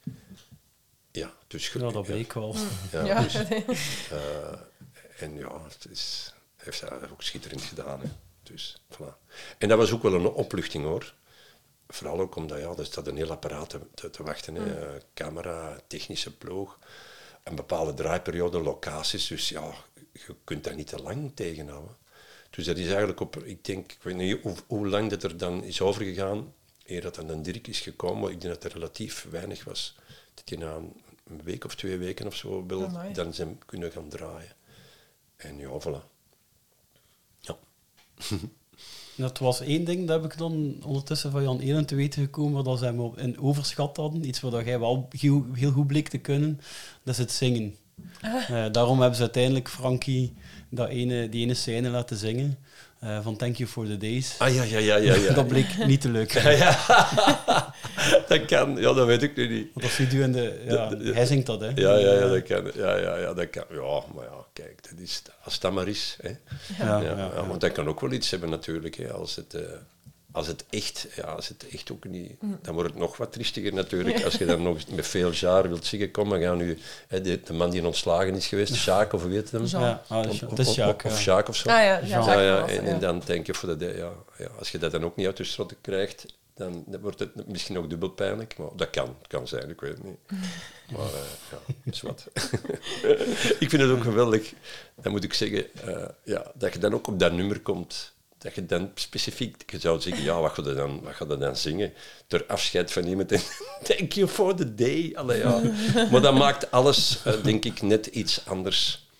Ja, 1.10 1.34
dus 1.46 1.64
Ja, 1.64 1.70
gelukkig, 1.70 1.94
dat 1.96 2.06
bleek 2.06 2.32
wel. 2.32 2.54
Ja, 2.92 3.04
Ja. 3.04 3.22
dus, 3.22 3.34
eh, 4.10 4.52
en 5.18 5.34
ja, 5.36 5.62
het 5.64 5.86
is, 5.90 6.32
hij 6.56 6.64
heeft 6.64 6.80
dat 6.80 7.10
ook 7.10 7.22
schitterend 7.22 7.62
gedaan. 7.62 8.00
Hè. 8.00 8.08
Dus, 8.42 8.82
voilà. 8.94 9.14
En 9.58 9.68
dat 9.68 9.78
was 9.78 9.92
ook 9.92 10.02
wel 10.02 10.14
een 10.14 10.26
opluchting 10.26 10.84
hoor. 10.84 11.14
Vooral 11.92 12.20
ook 12.20 12.36
omdat 12.36 12.58
ja, 12.58 12.74
er 12.76 12.84
staat 12.84 13.06
een 13.06 13.16
heel 13.16 13.30
apparaat 13.30 13.70
te, 13.70 13.80
te, 13.94 14.10
te 14.10 14.22
wachten. 14.22 14.54
Hè. 14.54 14.80
Eh, 14.80 15.00
Camera, 15.14 15.80
technische 15.86 16.36
ploeg, 16.36 16.78
een 17.42 17.54
bepaalde 17.54 17.94
draaiperiode, 17.94 18.60
locaties. 18.60 19.26
Dus 19.26 19.48
ja, 19.48 19.74
je 20.12 20.36
kunt 20.44 20.64
dat 20.64 20.74
niet 20.74 20.86
te 20.86 21.02
lang 21.02 21.30
tegenhouden. 21.34 21.96
Dus 22.50 22.64
dat 22.66 22.76
is 22.76 22.86
eigenlijk 22.88 23.20
op, 23.20 23.36
ik 23.36 23.64
denk, 23.64 23.92
ik 23.92 24.02
weet 24.02 24.16
niet 24.16 24.42
hoe, 24.42 24.54
hoe 24.66 24.88
lang 24.88 25.10
dat 25.10 25.22
er 25.22 25.36
dan 25.36 25.64
is 25.64 25.80
overgegaan, 25.80 26.54
eer 26.84 27.00
dat 27.00 27.14
dan 27.14 27.28
een 27.28 27.42
Dirk 27.42 27.66
is 27.66 27.80
gekomen, 27.80 28.30
ik 28.30 28.40
denk 28.40 28.54
dat 28.54 28.64
er 28.64 28.72
relatief 28.72 29.26
weinig 29.30 29.64
was. 29.64 29.96
Dat 30.34 30.48
je 30.48 30.58
na 30.58 30.74
een 30.74 30.92
een 31.32 31.42
week 31.42 31.64
of 31.64 31.74
twee 31.74 31.98
weken 31.98 32.26
of 32.26 32.36
zo 32.36 32.66
wil, 32.66 32.84
Amai. 32.84 33.12
dan 33.12 33.34
zijn 33.34 33.58
kunnen 33.66 33.92
gaan 33.92 34.08
draaien. 34.08 34.56
En 35.36 35.58
ja, 35.58 35.80
voilà. 35.80 36.04
Ja. 37.40 37.58
Dat 39.16 39.38
was 39.38 39.60
één 39.60 39.84
ding, 39.84 40.06
dat 40.06 40.22
heb 40.22 40.32
ik 40.32 40.38
dan 40.38 40.76
ondertussen 40.84 41.30
van 41.30 41.42
Jan 41.42 41.60
Elen 41.60 41.86
te 41.86 41.94
weten 41.94 42.22
gekomen, 42.22 42.64
dat 42.64 42.78
ze 42.78 42.84
hem 42.84 43.12
in 43.16 43.40
overschat 43.40 43.96
hadden. 43.96 44.26
Iets 44.26 44.40
wat 44.40 44.64
jij 44.64 44.78
wel 44.78 45.08
heel, 45.18 45.46
heel 45.52 45.70
goed 45.70 45.86
bleek 45.86 46.08
te 46.08 46.18
kunnen, 46.18 46.60
dat 47.02 47.14
is 47.14 47.20
het 47.20 47.32
zingen. 47.32 47.76
Eh, 48.20 48.66
daarom 48.72 48.98
hebben 48.98 49.16
ze 49.16 49.22
uiteindelijk 49.22 49.68
Frankie 49.68 50.32
dat 50.70 50.88
ene, 50.88 51.28
die 51.28 51.42
ene 51.42 51.54
scène 51.54 51.88
laten 51.88 52.16
zingen, 52.16 52.58
eh, 53.02 53.18
van 53.22 53.36
Thank 53.36 53.56
You 53.56 53.68
For 53.70 53.86
The 53.86 53.96
Days. 53.96 54.34
Ah 54.38 54.54
ja, 54.54 54.62
ja, 54.62 54.78
ja, 54.78 54.96
ja. 54.96 55.14
ja. 55.14 55.32
Dat 55.42 55.46
bleek 55.48 55.86
niet 55.86 56.00
te 56.00 56.08
lukken. 56.10 56.42
ja, 56.42 56.50
ja. 56.50 57.74
dat 58.28 58.44
kan, 58.44 58.76
ja, 58.76 58.92
dat 58.92 59.06
weet 59.06 59.22
ik 59.22 59.36
nu 59.36 59.48
niet. 59.48 59.68
Want 59.74 59.86
als 59.86 59.96
je 59.96 60.06
in 60.22 60.32
de... 60.32 60.62
Ja, 60.66 60.86
De- 60.88 60.96
de- 60.96 61.12
hij 61.14 61.26
zingt 61.26 61.46
dat, 61.46 61.60
hè. 61.60 61.66
Ja, 61.74 61.94
ja, 61.96 62.12
ja, 62.12 62.28
dat 62.28 62.42
kan. 62.42 62.70
Ja, 62.74 62.96
ja, 62.96 63.16
ja, 63.16 63.32
dat 63.34 63.50
kan. 63.50 63.64
Ja, 63.70 64.02
maar 64.14 64.24
ja, 64.24 64.44
kijk, 64.52 64.82
dat 64.90 64.98
is, 64.98 65.22
als 65.44 65.60
dat 65.60 65.72
maar 65.72 65.88
is. 65.88 66.16
Hè. 66.20 66.28
Ja, 66.28 66.36
Ja, 66.78 67.00
ja, 67.00 67.16
ja, 67.16 67.30
ja. 67.34 67.46
want 67.46 67.60
dat 67.60 67.72
kan 67.72 67.88
ook 67.88 68.00
wel 68.00 68.12
iets 68.12 68.30
hebben 68.30 68.50
natuurlijk. 68.50 68.94
Hè, 68.94 69.12
als, 69.12 69.36
het, 69.36 69.54
eh, 69.54 69.62
als 70.32 70.46
het 70.46 70.64
echt, 70.70 71.06
ja, 71.16 71.22
als 71.22 71.48
het 71.48 71.66
echt 71.72 71.92
ook 71.92 72.04
niet... 72.04 72.32
Dan 72.62 72.74
wordt 72.74 72.90
het 72.90 72.98
nog 72.98 73.16
wat 73.16 73.32
triestiger 73.32 73.74
natuurlijk. 73.74 74.24
Als 74.24 74.34
je 74.34 74.44
dan 74.44 74.62
nog 74.62 74.78
met 74.90 75.06
veel 75.06 75.30
jaar 75.30 75.68
wilt 75.68 75.84
zeggen, 75.84 76.10
kom, 76.10 76.30
we 76.30 76.40
gaan 76.40 76.56
nu... 76.56 76.78
Hè, 77.08 77.20
de, 77.20 77.40
de 77.44 77.52
man 77.52 77.70
die 77.70 77.86
ontslagen 77.86 78.34
is 78.34 78.46
geweest, 78.46 78.74
Sjaak 78.74 79.12
of 79.12 79.24
weet 79.24 79.50
je 79.50 79.56
hem? 79.56 79.66
Ja, 79.66 80.02
ah, 80.08 80.28
Of- 80.28 80.40
het 80.40 80.58
is 80.58 80.68
of- 80.68 80.74
Jacques, 80.74 81.12
Of. 81.12 81.20
Sjaak 81.20 81.54
zo. 81.54 81.68
Ah 81.68 81.74
ja, 81.74 81.98
ja, 81.98 82.06
Jean. 82.06 82.42
Ja, 82.42 82.66
en, 82.68 83.00
dan 83.00 83.22
denk 83.24 83.46
je, 83.46 83.54
voor 83.54 83.78
de, 83.78 83.94
ja, 83.96 84.12
ja, 84.38 84.48
als 84.58 84.70
je 84.70 84.78
dat 84.78 84.90
dan 84.92 85.04
ook 85.04 85.16
niet 85.16 85.26
uit 85.26 85.36
de 85.36 85.44
schrotten 85.44 85.76
krijgt, 85.80 86.26
dan, 86.54 86.84
dan 86.86 87.00
wordt 87.00 87.18
het 87.18 87.48
misschien 87.48 87.78
ook 87.78 87.90
dubbel 87.90 88.08
pijnlijk. 88.08 88.54
Maar 88.58 88.68
dat 88.76 88.90
kan, 88.90 89.16
kan 89.26 89.48
zijn, 89.48 89.70
ik 89.70 89.80
weet 89.80 89.92
het 89.92 90.04
niet. 90.04 90.18
Maar 90.96 91.06
eh, 91.06 91.12
ja, 91.50 91.74
is 91.90 92.00
wat. 92.00 92.26
ik 93.62 93.68
vind 93.68 93.82
het 93.82 93.90
ook 93.90 94.02
geweldig, 94.02 94.52
dan 95.02 95.12
moet 95.12 95.24
ik 95.24 95.32
zeggen, 95.34 95.66
eh, 95.86 96.08
ja, 96.24 96.52
dat 96.54 96.72
je 96.72 96.78
dan 96.78 96.94
ook 96.94 97.06
op 97.06 97.18
dat 97.18 97.32
nummer 97.32 97.60
komt. 97.60 98.11
Dat 98.42 98.54
je 98.54 98.66
dan 98.66 98.90
specifiek, 98.94 99.70
je 99.70 99.78
zou 99.78 100.00
zeggen, 100.00 100.22
ja, 100.22 100.40
wat 100.40 100.52
ga 100.52 100.62
je 100.62 100.74
dan, 100.74 101.00
wat 101.02 101.14
ga 101.14 101.24
je 101.28 101.36
dan 101.36 101.56
zingen? 101.56 101.92
Ter 102.26 102.46
afscheid 102.46 102.92
van 102.92 103.04
iemand 103.06 103.28
thank 103.88 104.12
you 104.12 104.28
for 104.28 104.54
the 104.54 104.74
day. 104.74 105.12
Allee, 105.14 105.38
ja. 105.38 105.62
Maar 106.10 106.20
dat 106.20 106.34
maakt 106.34 106.70
alles, 106.70 107.22
eh, 107.24 107.42
denk 107.42 107.64
ik, 107.64 107.82
net 107.82 108.06
iets 108.06 108.46
anders 108.46 109.10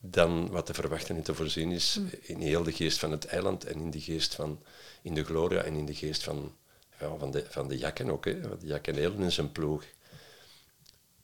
dan 0.00 0.50
wat 0.50 0.66
te 0.66 0.74
verwachten 0.74 1.16
en 1.16 1.22
te 1.22 1.34
voorzien 1.34 1.70
is 1.70 2.00
in 2.20 2.40
heel 2.40 2.62
de 2.62 2.72
geest 2.72 2.98
van 2.98 3.10
het 3.10 3.26
eiland 3.26 3.64
en 3.64 3.80
in 3.80 3.90
de 3.90 4.00
geest 4.00 4.34
van 4.34 4.62
in 5.02 5.14
de 5.14 5.24
Gloria 5.24 5.62
en 5.62 5.74
in 5.74 5.86
de 5.86 5.94
geest 5.94 6.22
van, 6.22 6.54
ja, 7.00 7.16
van, 7.18 7.30
de, 7.30 7.44
van 7.48 7.68
de 7.68 7.78
Jakken 7.78 8.10
ook. 8.10 8.24
De 8.24 8.56
Jakken 8.60 8.94
Helen 8.94 9.22
in 9.22 9.32
zijn 9.32 9.52
ploeg. 9.52 9.84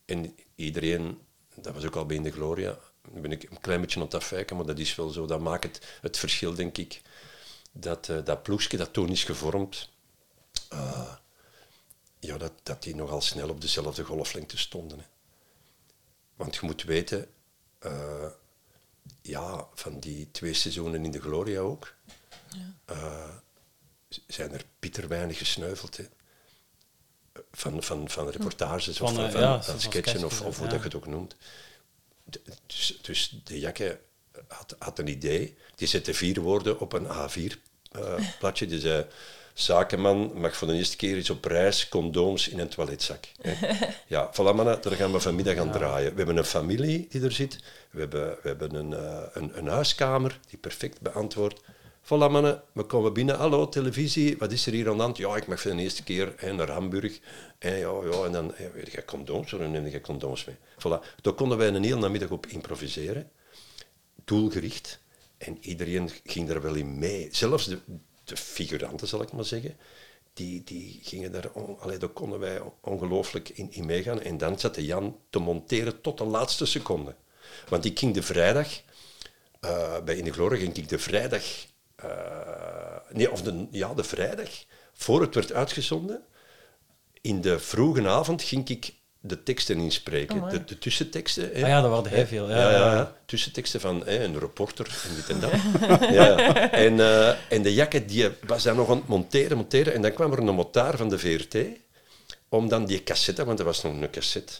en 0.05 0.35
iedereen, 0.55 1.19
dat 1.55 1.75
was 1.75 1.85
ook 1.85 1.97
al 1.97 2.07
bij 2.07 2.17
in 2.17 2.23
de 2.23 2.33
Gloria, 2.33 2.79
ben 3.13 3.33
ik 3.33 3.43
een 3.43 3.61
klein 3.61 3.81
beetje 3.81 3.99
aan 3.99 4.07
het 4.07 4.15
afwijken, 4.15 4.57
maar 4.57 4.67
dat 4.67 4.79
is 4.79 4.95
wel 4.95 5.09
zo. 5.09 5.27
Dat 5.27 5.41
maakt 5.41 5.65
het, 5.65 5.99
het 6.01 6.19
verschil, 6.19 6.55
denk 6.55 6.79
ik, 6.79 7.01
dat 7.73 8.09
eh, 8.09 8.25
dat 8.25 8.43
ploegje 8.43 8.77
dat 8.77 8.93
toen 8.93 9.09
is 9.09 9.25
gevormd, 9.25 9.89
eh, 10.69 11.15
ja, 12.19 12.39
dat, 12.39 12.53
dat 12.63 12.83
die 12.83 12.95
nogal 12.95 13.21
snel 13.21 13.49
op 13.49 13.61
dezelfde 13.61 14.05
golflengte 14.05 14.59
stonden. 14.59 14.99
Hè. 14.99 15.05
Want 16.37 16.55
je 16.55 16.61
moet 16.67 16.83
weten, 16.83 17.29
eh, 17.79 18.29
ja, 19.23 19.67
van 19.75 20.01
die 20.01 20.31
twee 20.31 20.55
seizoenen 20.55 21.05
in 21.05 21.11
de 21.11 21.21
Gloria 21.21 21.61
ook, 21.61 21.95
eh, 22.85 23.35
zijn 24.27 24.53
er 24.53 24.65
bitter 24.79 25.09
weinig 25.09 25.39
gesneuveld. 25.39 25.97
Hè. 25.97 26.05
Van, 27.53 27.83
van, 27.83 28.09
van 28.11 28.29
reportages 28.29 28.89
of 28.89 28.97
Van, 28.97 29.31
van, 29.31 29.41
ja, 29.41 29.63
van 29.63 29.65
van 29.73 29.81
sketchen 29.81 30.25
of, 30.25 30.41
of 30.41 30.57
hoe 30.57 30.65
ja. 30.67 30.71
dat 30.73 30.81
je 30.81 30.87
het 30.87 30.95
ook 30.97 31.07
noemt. 31.07 31.37
De- 32.25 32.43
Dus, 32.67 32.99
dus 33.03 33.41
de 33.45 33.59
Jakke 33.59 34.01
had, 34.47 34.75
had 34.79 34.99
een 34.99 35.09
idee. 35.09 35.57
Die 35.79 35.89
zette 35.89 36.15
vier 36.15 36.41
woorden 36.41 36.81
op 36.81 36.93
een 36.93 37.07
A4-platje. 37.07 38.67
die 38.67 38.81
zei, 38.81 39.07
zakenman 39.55 40.33
mag 40.35 40.57
voor 40.57 40.69
de 40.69 40.75
eerste 40.75 40.97
keer 40.97 41.17
eens 41.17 41.31
op 41.31 41.45
reis 41.45 41.89
condooms 41.89 42.49
in 42.49 42.59
een 42.59 42.69
toiletzak. 42.69 43.25
Hè. 43.41 43.55
Ja, 44.07 44.31
voilà 44.33 44.55
mannen, 44.55 44.83
daar 44.83 44.93
gaan 44.93 45.13
we 45.13 45.21
vanmiddag 45.21 45.57
aan 45.57 45.73
draaien. 45.73 46.11
We 46.11 46.17
hebben 46.17 46.37
een 46.37 46.45
familie 46.45 47.07
die 47.11 47.23
er 47.23 47.33
zit. 47.33 47.59
We 47.91 48.01
hebben, 48.01 48.29
we 48.43 48.49
hebben 48.49 48.75
een, 48.75 48.93
eh, 48.93 49.23
een, 49.33 49.59
een 49.59 49.67
huiskamer 49.67 50.41
die 50.49 50.59
perfect 50.59 51.01
beantwoordt. 51.01 51.61
Voilà 52.05 52.31
mannen, 52.31 52.63
we 52.73 52.83
komen 52.83 53.13
binnen. 53.13 53.37
Hallo, 53.37 53.69
televisie, 53.69 54.37
wat 54.39 54.53
is 54.53 54.67
er 54.67 54.73
hier 54.73 54.91
aan 54.91 54.97
de 54.97 55.03
hand? 55.03 55.17
Ja, 55.17 55.37
ik 55.37 55.47
mag 55.47 55.61
voor 55.61 55.77
de 55.77 55.83
eerste 55.83 56.03
keer 56.03 56.33
hè, 56.37 56.53
naar 56.53 56.71
Hamburg. 56.71 57.19
En, 57.59 57.79
ja, 57.79 57.93
ja, 58.11 58.25
en 58.25 58.33
dan 58.33 58.55
weet 58.75 58.93
je 58.93 59.05
condooms, 59.05 59.51
dan 59.51 59.71
neem 59.71 59.87
je 59.87 60.01
condooms 60.01 60.45
mee. 60.45 60.57
Voilà. 60.57 61.21
Daar 61.23 61.33
konden 61.33 61.59
wij 61.59 61.69
een 61.69 61.85
hele 61.85 61.97
namiddag 61.97 62.31
op 62.31 62.47
improviseren 62.47 63.31
doelgericht. 64.25 65.01
En 65.39 65.59
iedereen 65.61 66.11
ging 66.25 66.49
er 66.49 66.63
wel 66.63 66.75
in 66.75 66.99
mee. 66.99 67.29
Zelfs 67.31 67.67
de, 67.67 67.79
de 68.25 68.37
figuranten, 68.37 69.09
zal 69.09 69.23
ik 69.23 69.33
maar 69.33 69.45
zeggen. 69.45 69.77
Die, 70.33 70.65
die 70.65 71.01
gingen 71.03 71.33
daar, 71.33 71.51
on, 71.53 71.77
daar 71.99 72.09
konden 72.09 72.39
wij 72.39 72.61
ongelooflijk 72.81 73.49
in, 73.49 73.73
in 73.73 73.87
meegaan. 73.87 74.21
En 74.21 74.39
dan 74.39 74.59
zat 74.59 74.75
de 74.75 74.85
Jan 74.85 75.19
te 75.31 75.39
monteren 75.39 76.01
tot 76.01 76.19
de 76.19 76.25
laatste 76.25 76.67
seconde. 76.67 77.15
Want 77.69 77.85
ik 77.85 77.99
ging 77.99 78.15
de 78.15 78.23
vrijdag, 78.23 78.81
eh, 79.61 80.01
bij 80.05 80.17
In 80.17 80.25
de 80.25 80.33
Glorie 80.33 80.61
ging 80.61 80.77
ik 80.77 80.89
de 80.89 80.99
vrijdag, 80.99 81.43
eh, 81.95 82.97
nee, 83.11 83.31
of 83.31 83.43
de, 83.43 83.67
ja, 83.71 83.95
de 83.95 84.05
vrijdag, 84.05 84.49
voor 84.93 85.21
het 85.21 85.35
werd 85.35 85.53
uitgezonden, 85.53 86.23
in 87.21 87.41
de 87.41 87.59
vroege 87.59 88.09
avond 88.09 88.43
ging 88.43 88.69
ik 88.69 88.95
de 89.21 89.43
teksten 89.43 89.79
inspreken, 89.79 90.49
de, 90.49 90.65
de 90.65 90.79
tussenteksten. 90.79 91.51
hè. 91.53 91.63
Ah 91.63 91.69
ja, 91.69 91.81
dat 91.81 91.91
waren 91.91 92.11
heel 92.11 92.27
veel. 92.27 92.51
Ja, 92.51 92.71
Ja, 92.71 92.93
ja. 92.95 93.17
Tussenteksten 93.27 93.81
van 93.81 94.03
hè, 94.05 94.25
een 94.25 94.39
reporter 94.39 95.01
en 95.09 95.15
dit 95.15 95.29
en 95.29 95.41
dat. 95.41 95.53
ja. 96.19 96.71
En, 96.71 97.01
eh, 97.01 97.53
en 97.53 97.63
de 97.63 97.75
jakke 97.75 98.05
die 98.05 98.29
was 98.47 98.63
dan 98.63 98.77
nog 98.77 98.91
aan 98.91 98.97
het 98.97 99.09
monteren, 99.09 99.57
monteren. 99.57 99.95
En 99.95 100.03
dan 100.03 100.13
kwam 100.13 100.33
er 100.33 100.39
een 100.39 100.55
motaar 100.55 100.97
van 100.97 101.09
de 101.09 101.19
VRT 101.19 101.57
om 102.49 102.69
dan 102.69 102.85
die 102.85 103.03
cassette, 103.03 103.45
want 103.45 103.59
er 103.59 103.65
was 103.65 103.83
nog 103.83 103.93
een 103.93 104.11
cassette, 104.11 104.53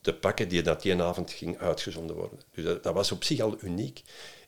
te 0.00 0.14
pakken 0.14 0.48
die 0.48 0.62
dat 0.62 0.82
die 0.82 1.02
avond 1.02 1.32
ging 1.32 1.58
uitgezonden 1.58 2.16
worden. 2.16 2.40
Dus 2.54 2.64
dat, 2.64 2.82
dat 2.82 2.94
was 2.94 3.12
op 3.12 3.24
zich 3.24 3.40
al 3.40 3.56
uniek. 3.60 4.02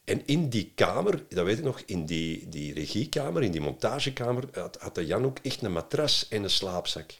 En 0.04 0.26
in 0.26 0.48
die 0.48 0.72
kamer, 0.74 1.24
dat 1.28 1.44
weet 1.44 1.58
ik 1.58 1.64
nog, 1.64 1.82
in 1.86 2.06
die, 2.06 2.48
die 2.48 2.74
regiekamer, 2.74 3.42
in 3.42 3.50
die 3.50 3.60
montagekamer, 3.60 4.44
had, 4.52 4.76
had 4.80 4.94
de 4.94 5.06
Jan 5.06 5.24
ook 5.24 5.38
echt 5.42 5.62
een 5.62 5.72
matras 5.72 6.28
en 6.28 6.42
een 6.42 6.50
slaapzak. 6.50 7.14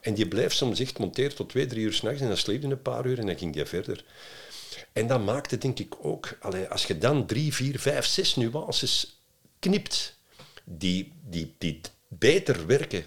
En 0.00 0.14
die 0.14 0.28
bleef 0.28 0.52
soms 0.52 0.80
echt 0.80 0.98
monteren 0.98 1.34
tot 1.34 1.48
twee, 1.48 1.66
drie 1.66 1.84
uur 1.84 1.92
s'nachts 1.92 2.20
en 2.20 2.28
dan 2.28 2.36
sliep 2.36 2.62
hij 2.62 2.70
een 2.70 2.82
paar 2.82 3.06
uur 3.06 3.18
en 3.18 3.26
dan 3.26 3.38
ging 3.38 3.54
hij 3.54 3.66
verder. 3.66 4.04
En 4.92 5.06
dat 5.06 5.24
maakte 5.24 5.58
denk 5.58 5.78
ik 5.78 5.94
ook, 6.04 6.38
allee, 6.40 6.68
als 6.68 6.86
je 6.86 6.98
dan 6.98 7.26
drie, 7.26 7.54
vier, 7.54 7.78
vijf, 7.78 8.06
zes 8.06 8.36
nuances 8.36 9.20
knipt, 9.58 10.16
die, 10.64 11.12
die, 11.24 11.54
die 11.58 11.80
beter 12.08 12.66
werken 12.66 13.04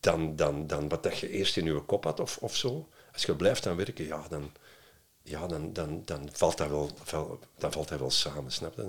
dan, 0.00 0.36
dan, 0.36 0.66
dan 0.66 0.88
wat 0.88 1.02
dat 1.02 1.18
je 1.18 1.30
eerst 1.30 1.56
in 1.56 1.64
je 1.64 1.80
kop 1.80 2.04
had 2.04 2.20
of, 2.20 2.38
of 2.40 2.56
zo. 2.56 2.88
Als 3.12 3.22
je 3.22 3.36
blijft 3.36 3.66
aan 3.66 3.76
werken, 3.76 4.06
ja, 4.06 4.28
dan, 4.28 4.52
ja, 5.28 5.46
dan, 5.46 5.72
dan, 5.72 6.02
dan, 6.04 6.28
valt 6.32 6.56
dat 6.56 6.68
wel, 6.68 6.90
dan 7.58 7.72
valt 7.72 7.88
dat 7.88 7.98
wel 7.98 8.10
samen, 8.10 8.52
snap 8.52 8.76
je? 8.76 8.82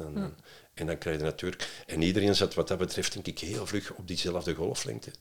En 0.73 0.86
dan 0.86 0.97
krijg 0.97 1.17
je 1.17 1.23
natuurlijk... 1.23 1.84
En 1.86 2.02
iedereen 2.02 2.36
zat 2.36 2.54
wat 2.54 2.67
dat 2.67 2.78
betreft, 2.78 3.13
denk 3.13 3.28
ik, 3.28 3.39
heel 3.39 3.67
vlug 3.67 3.91
op 3.91 4.08
diezelfde 4.08 4.56
golflengte. 4.56 5.12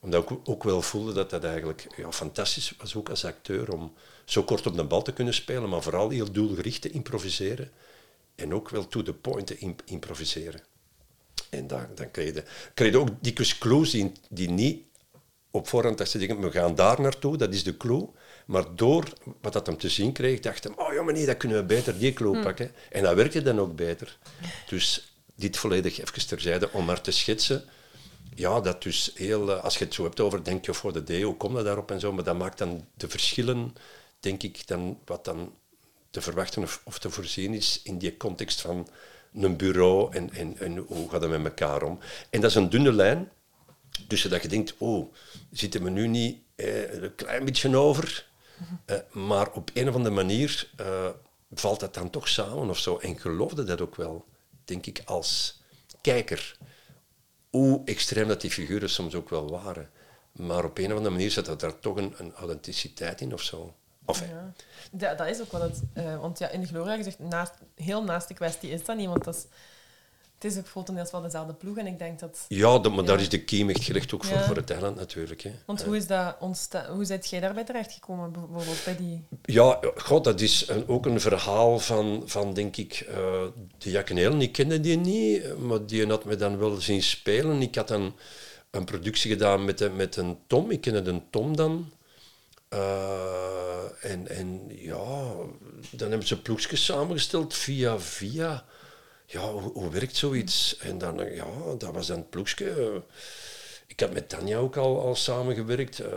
Omdat 0.00 0.30
ik 0.30 0.38
ook 0.48 0.64
wel 0.64 0.82
voelde 0.82 1.12
dat 1.12 1.30
dat 1.30 1.44
eigenlijk 1.44 1.86
ja, 1.96 2.12
fantastisch 2.12 2.74
was, 2.78 2.94
ook 2.94 3.08
als 3.08 3.24
acteur, 3.24 3.72
om 3.72 3.92
zo 4.24 4.42
kort 4.42 4.66
op 4.66 4.76
de 4.76 4.84
bal 4.84 5.02
te 5.02 5.12
kunnen 5.12 5.34
spelen, 5.34 5.68
maar 5.68 5.82
vooral 5.82 6.10
heel 6.10 6.32
doelgericht 6.32 6.82
te 6.82 6.90
improviseren. 6.90 7.70
En 8.34 8.54
ook 8.54 8.68
wel 8.68 8.86
to 8.86 9.02
the 9.02 9.14
point 9.14 9.46
te 9.46 9.58
imp- 9.58 9.82
improviseren. 9.84 10.62
En 11.50 11.66
dan, 11.66 11.86
dan 11.94 12.10
krijg, 12.10 12.34
je, 12.74 12.90
je 12.90 12.98
ook 12.98 13.08
dikwijls 13.20 13.58
clues 13.58 13.90
die, 13.90 14.12
die 14.28 14.50
niet 14.50 14.82
op 15.50 15.68
voorhand 15.68 15.98
dat 15.98 16.08
ze 16.08 16.18
denken, 16.18 16.40
we 16.40 16.50
gaan 16.50 16.74
daar 16.74 17.00
naartoe, 17.00 17.36
dat 17.36 17.54
is 17.54 17.64
de 17.64 17.76
clue. 17.76 18.08
Maar 18.52 18.74
door 18.74 19.04
wat 19.40 19.52
dat 19.52 19.66
hem 19.66 19.76
te 19.78 19.88
zien 19.88 20.12
kreeg, 20.12 20.40
dacht 20.40 20.64
hij, 20.64 20.72
oh 20.76 20.92
ja, 20.92 21.02
maar 21.02 21.12
nee, 21.12 21.26
dat 21.26 21.36
kunnen 21.36 21.58
we 21.58 21.64
beter 21.64 21.98
die 21.98 22.12
clue 22.12 22.42
pakken. 22.42 22.72
En 22.90 23.02
dat 23.02 23.14
werkte 23.14 23.42
dan 23.42 23.60
ook 23.60 23.76
beter. 23.76 24.18
Dus 24.66 25.14
dit 25.34 25.56
volledig 25.56 26.00
even 26.00 26.26
terzijde 26.26 26.72
om 26.72 26.84
maar 26.84 27.00
te 27.00 27.10
schetsen. 27.10 27.64
Ja, 28.34 28.60
dat 28.60 28.82
dus 28.82 29.12
heel, 29.14 29.50
eh, 29.50 29.64
als 29.64 29.78
je 29.78 29.84
het 29.84 29.94
zo 29.94 30.02
hebt 30.02 30.20
over, 30.20 30.44
denk 30.44 30.64
je 30.66 30.74
voor 30.74 30.92
de 30.92 31.04
D, 31.04 31.22
hoe 31.22 31.36
kom 31.36 31.56
je 31.56 31.62
daarop 31.62 31.90
en 31.90 32.00
zo, 32.00 32.12
maar 32.12 32.24
dat 32.24 32.38
maakt 32.38 32.58
dan 32.58 32.84
de 32.94 33.08
verschillen, 33.08 33.74
denk 34.20 34.42
ik, 34.42 34.66
dan, 34.66 34.98
wat 35.04 35.24
dan 35.24 35.54
te 36.10 36.20
verwachten 36.20 36.62
of, 36.62 36.80
of 36.84 36.98
te 36.98 37.10
voorzien 37.10 37.54
is 37.54 37.80
in 37.84 37.98
die 37.98 38.16
context 38.16 38.60
van 38.60 38.88
een 39.34 39.56
bureau 39.56 40.14
en, 40.14 40.32
en, 40.32 40.58
en 40.58 40.76
hoe 40.76 41.10
gaat 41.10 41.20
het 41.22 41.30
met 41.30 41.44
elkaar 41.44 41.82
om. 41.82 41.98
En 42.30 42.40
dat 42.40 42.50
is 42.50 42.56
een 42.56 42.70
dunne 42.70 42.92
lijn, 42.92 43.30
tussen 44.08 44.30
dat 44.30 44.42
je 44.42 44.48
denkt, 44.48 44.74
oh, 44.78 45.14
zitten 45.50 45.82
we 45.82 45.90
nu 45.90 46.08
niet 46.08 46.38
eh, 46.54 47.02
een 47.02 47.14
klein 47.14 47.44
beetje 47.44 47.76
over? 47.76 48.30
Eh, 48.84 48.96
maar 49.12 49.50
op 49.52 49.70
een 49.74 49.88
of 49.88 49.94
andere 49.94 50.14
manier 50.14 50.70
eh, 50.76 51.08
valt 51.54 51.80
dat 51.80 51.94
dan 51.94 52.10
toch 52.10 52.28
samen 52.28 52.70
of 52.70 52.78
zo. 52.78 52.98
En 52.98 53.18
geloofde 53.18 53.64
dat 53.64 53.80
ook 53.80 53.96
wel, 53.96 54.24
denk 54.64 54.86
ik, 54.86 55.02
als 55.04 55.60
kijker. 56.00 56.56
Hoe 57.50 57.82
extreem 57.84 58.28
dat 58.28 58.40
die 58.40 58.50
figuren 58.50 58.90
soms 58.90 59.14
ook 59.14 59.30
wel 59.30 59.50
waren. 59.50 59.90
Maar 60.32 60.64
op 60.64 60.78
een 60.78 60.90
of 60.90 60.96
andere 60.96 61.10
manier 61.14 61.30
zat 61.30 61.60
daar 61.60 61.78
toch 61.78 61.96
een, 61.96 62.14
een 62.16 62.34
authenticiteit 62.34 63.20
in 63.20 63.32
of 63.32 63.42
zo. 63.42 63.74
Of, 64.04 64.20
Ja. 64.28 64.52
Ja, 64.98 65.14
dat 65.14 65.26
is 65.26 65.40
ook 65.40 65.52
wel 65.52 65.62
het. 65.62 65.82
eh, 65.92 66.20
want 66.20 66.38
ja, 66.38 66.48
in 66.48 66.60
de 66.60 66.66
Gloria 66.66 66.96
gezegd, 66.96 67.18
heel 67.74 68.04
naast 68.04 68.28
de 68.28 68.34
kwestie 68.34 68.70
is 68.70 68.84
dat 68.84 68.96
niet, 68.96 69.08
want 69.08 69.24
dat 69.24 69.34
is, 69.34 69.46
het 70.42 70.52
is 70.52 70.58
ook 70.58 70.68
grotendeels 70.68 71.10
wel 71.10 71.20
dezelfde 71.22 71.52
ploeg. 71.54 71.76
En 71.76 71.86
ik 71.86 71.98
denk 71.98 72.18
dat... 72.18 72.44
Ja, 72.48 72.78
dat, 72.78 72.92
maar 72.94 73.04
daar 73.04 73.20
is 73.20 73.28
de 73.28 73.44
kiem 73.44 73.70
echt 73.70 73.84
gelegd 73.84 74.14
ook 74.14 74.24
voor, 74.24 74.36
Ja. 74.38 74.44
voor 74.46 74.56
het 74.56 74.70
eiland 74.70 74.96
natuurlijk. 74.96 75.42
Hè. 75.42 75.50
Want 75.66 75.82
hoe 75.82 75.96
is 75.96 76.06
dat 76.06 76.36
ontstaan? 76.40 76.94
Hoe 76.94 77.04
zijt 77.04 77.30
jij 77.30 77.40
daarbij 77.40 77.64
terechtgekomen, 77.64 78.32
bijvoorbeeld 78.32 78.82
bij 78.84 78.96
die... 78.96 79.24
Ja, 79.42 79.80
god, 79.96 80.24
dat 80.24 80.40
is 80.40 80.68
een, 80.68 80.88
ook 80.88 81.06
een 81.06 81.20
verhaal 81.20 81.78
van, 81.78 82.22
van 82.26 82.54
denk 82.54 82.76
ik, 82.76 82.92
eh 83.08 83.42
de 83.78 83.90
Jakkeneel. 83.90 84.40
Ik 84.40 84.52
kende 84.52 84.80
die 84.80 84.96
niet, 84.96 85.58
maar 85.58 85.86
die 85.86 86.06
had 86.06 86.24
me 86.24 86.36
dan 86.36 86.58
wel 86.58 86.76
zien 86.80 87.02
spelen. 87.02 87.62
Ik 87.62 87.74
had 87.74 87.88
dan 87.88 88.14
een 88.70 88.84
productie 88.84 89.30
gedaan 89.30 89.64
met, 89.64 89.80
een- 89.80 89.96
met 89.96 90.16
een 90.16 90.38
Tom. 90.46 90.70
Ik 90.70 90.80
kende 90.80 91.10
een 91.10 91.22
Tom 91.30 91.56
dan. 91.56 91.90
Eh, 92.68 94.10
en, 94.10 94.28
en 94.28 94.60
ja, 94.68 95.32
dan 95.90 96.08
hebben 96.10 96.26
ze 96.26 96.42
ploegjes 96.42 96.84
samengesteld 96.84 97.54
via 97.54 97.98
via. 97.98 98.64
Ja, 99.32 99.50
hoe, 99.52 99.72
hoe 99.72 99.90
werkt 99.90 100.16
zoiets? 100.16 100.76
En 100.76 100.98
dan, 100.98 101.20
eh, 101.20 101.36
ja, 101.36 101.46
dat 101.78 101.92
was 101.92 102.06
dan 102.06 102.16
het 102.16 102.30
ploegje. 102.30 103.02
Ik 103.86 104.00
had 104.00 104.12
met 104.12 104.28
Tanja 104.28 104.58
ook 104.58 104.76
al, 104.76 105.00
al 105.00 105.14
samengewerkt. 105.14 105.98
Eh, 105.98 106.10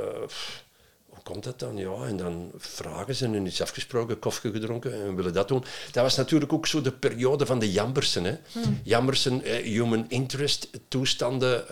hoe 1.05 1.23
komt 1.23 1.43
dat 1.43 1.59
dan? 1.59 1.77
Ja, 1.77 2.05
en 2.05 2.17
dan 2.17 2.51
vragen 2.57 3.15
ze 3.15 3.25
en 3.25 3.45
is 3.45 3.61
afgesproken, 3.61 4.19
koffie 4.19 4.51
gedronken 4.51 4.93
en 4.93 5.15
willen 5.15 5.33
dat 5.33 5.47
doen. 5.47 5.63
Dat 5.91 6.03
was 6.03 6.15
natuurlijk 6.15 6.53
ook 6.53 6.67
zo 6.67 6.81
de 6.81 6.91
periode 6.91 7.45
van 7.45 7.59
de 7.59 7.71
Jambersen. 7.71 8.23
Hè. 8.23 8.37
Jambersen, 8.83 9.43
eh, 9.43 9.63
human 9.63 10.05
interest, 10.09 10.69
toestanden, 10.87 11.65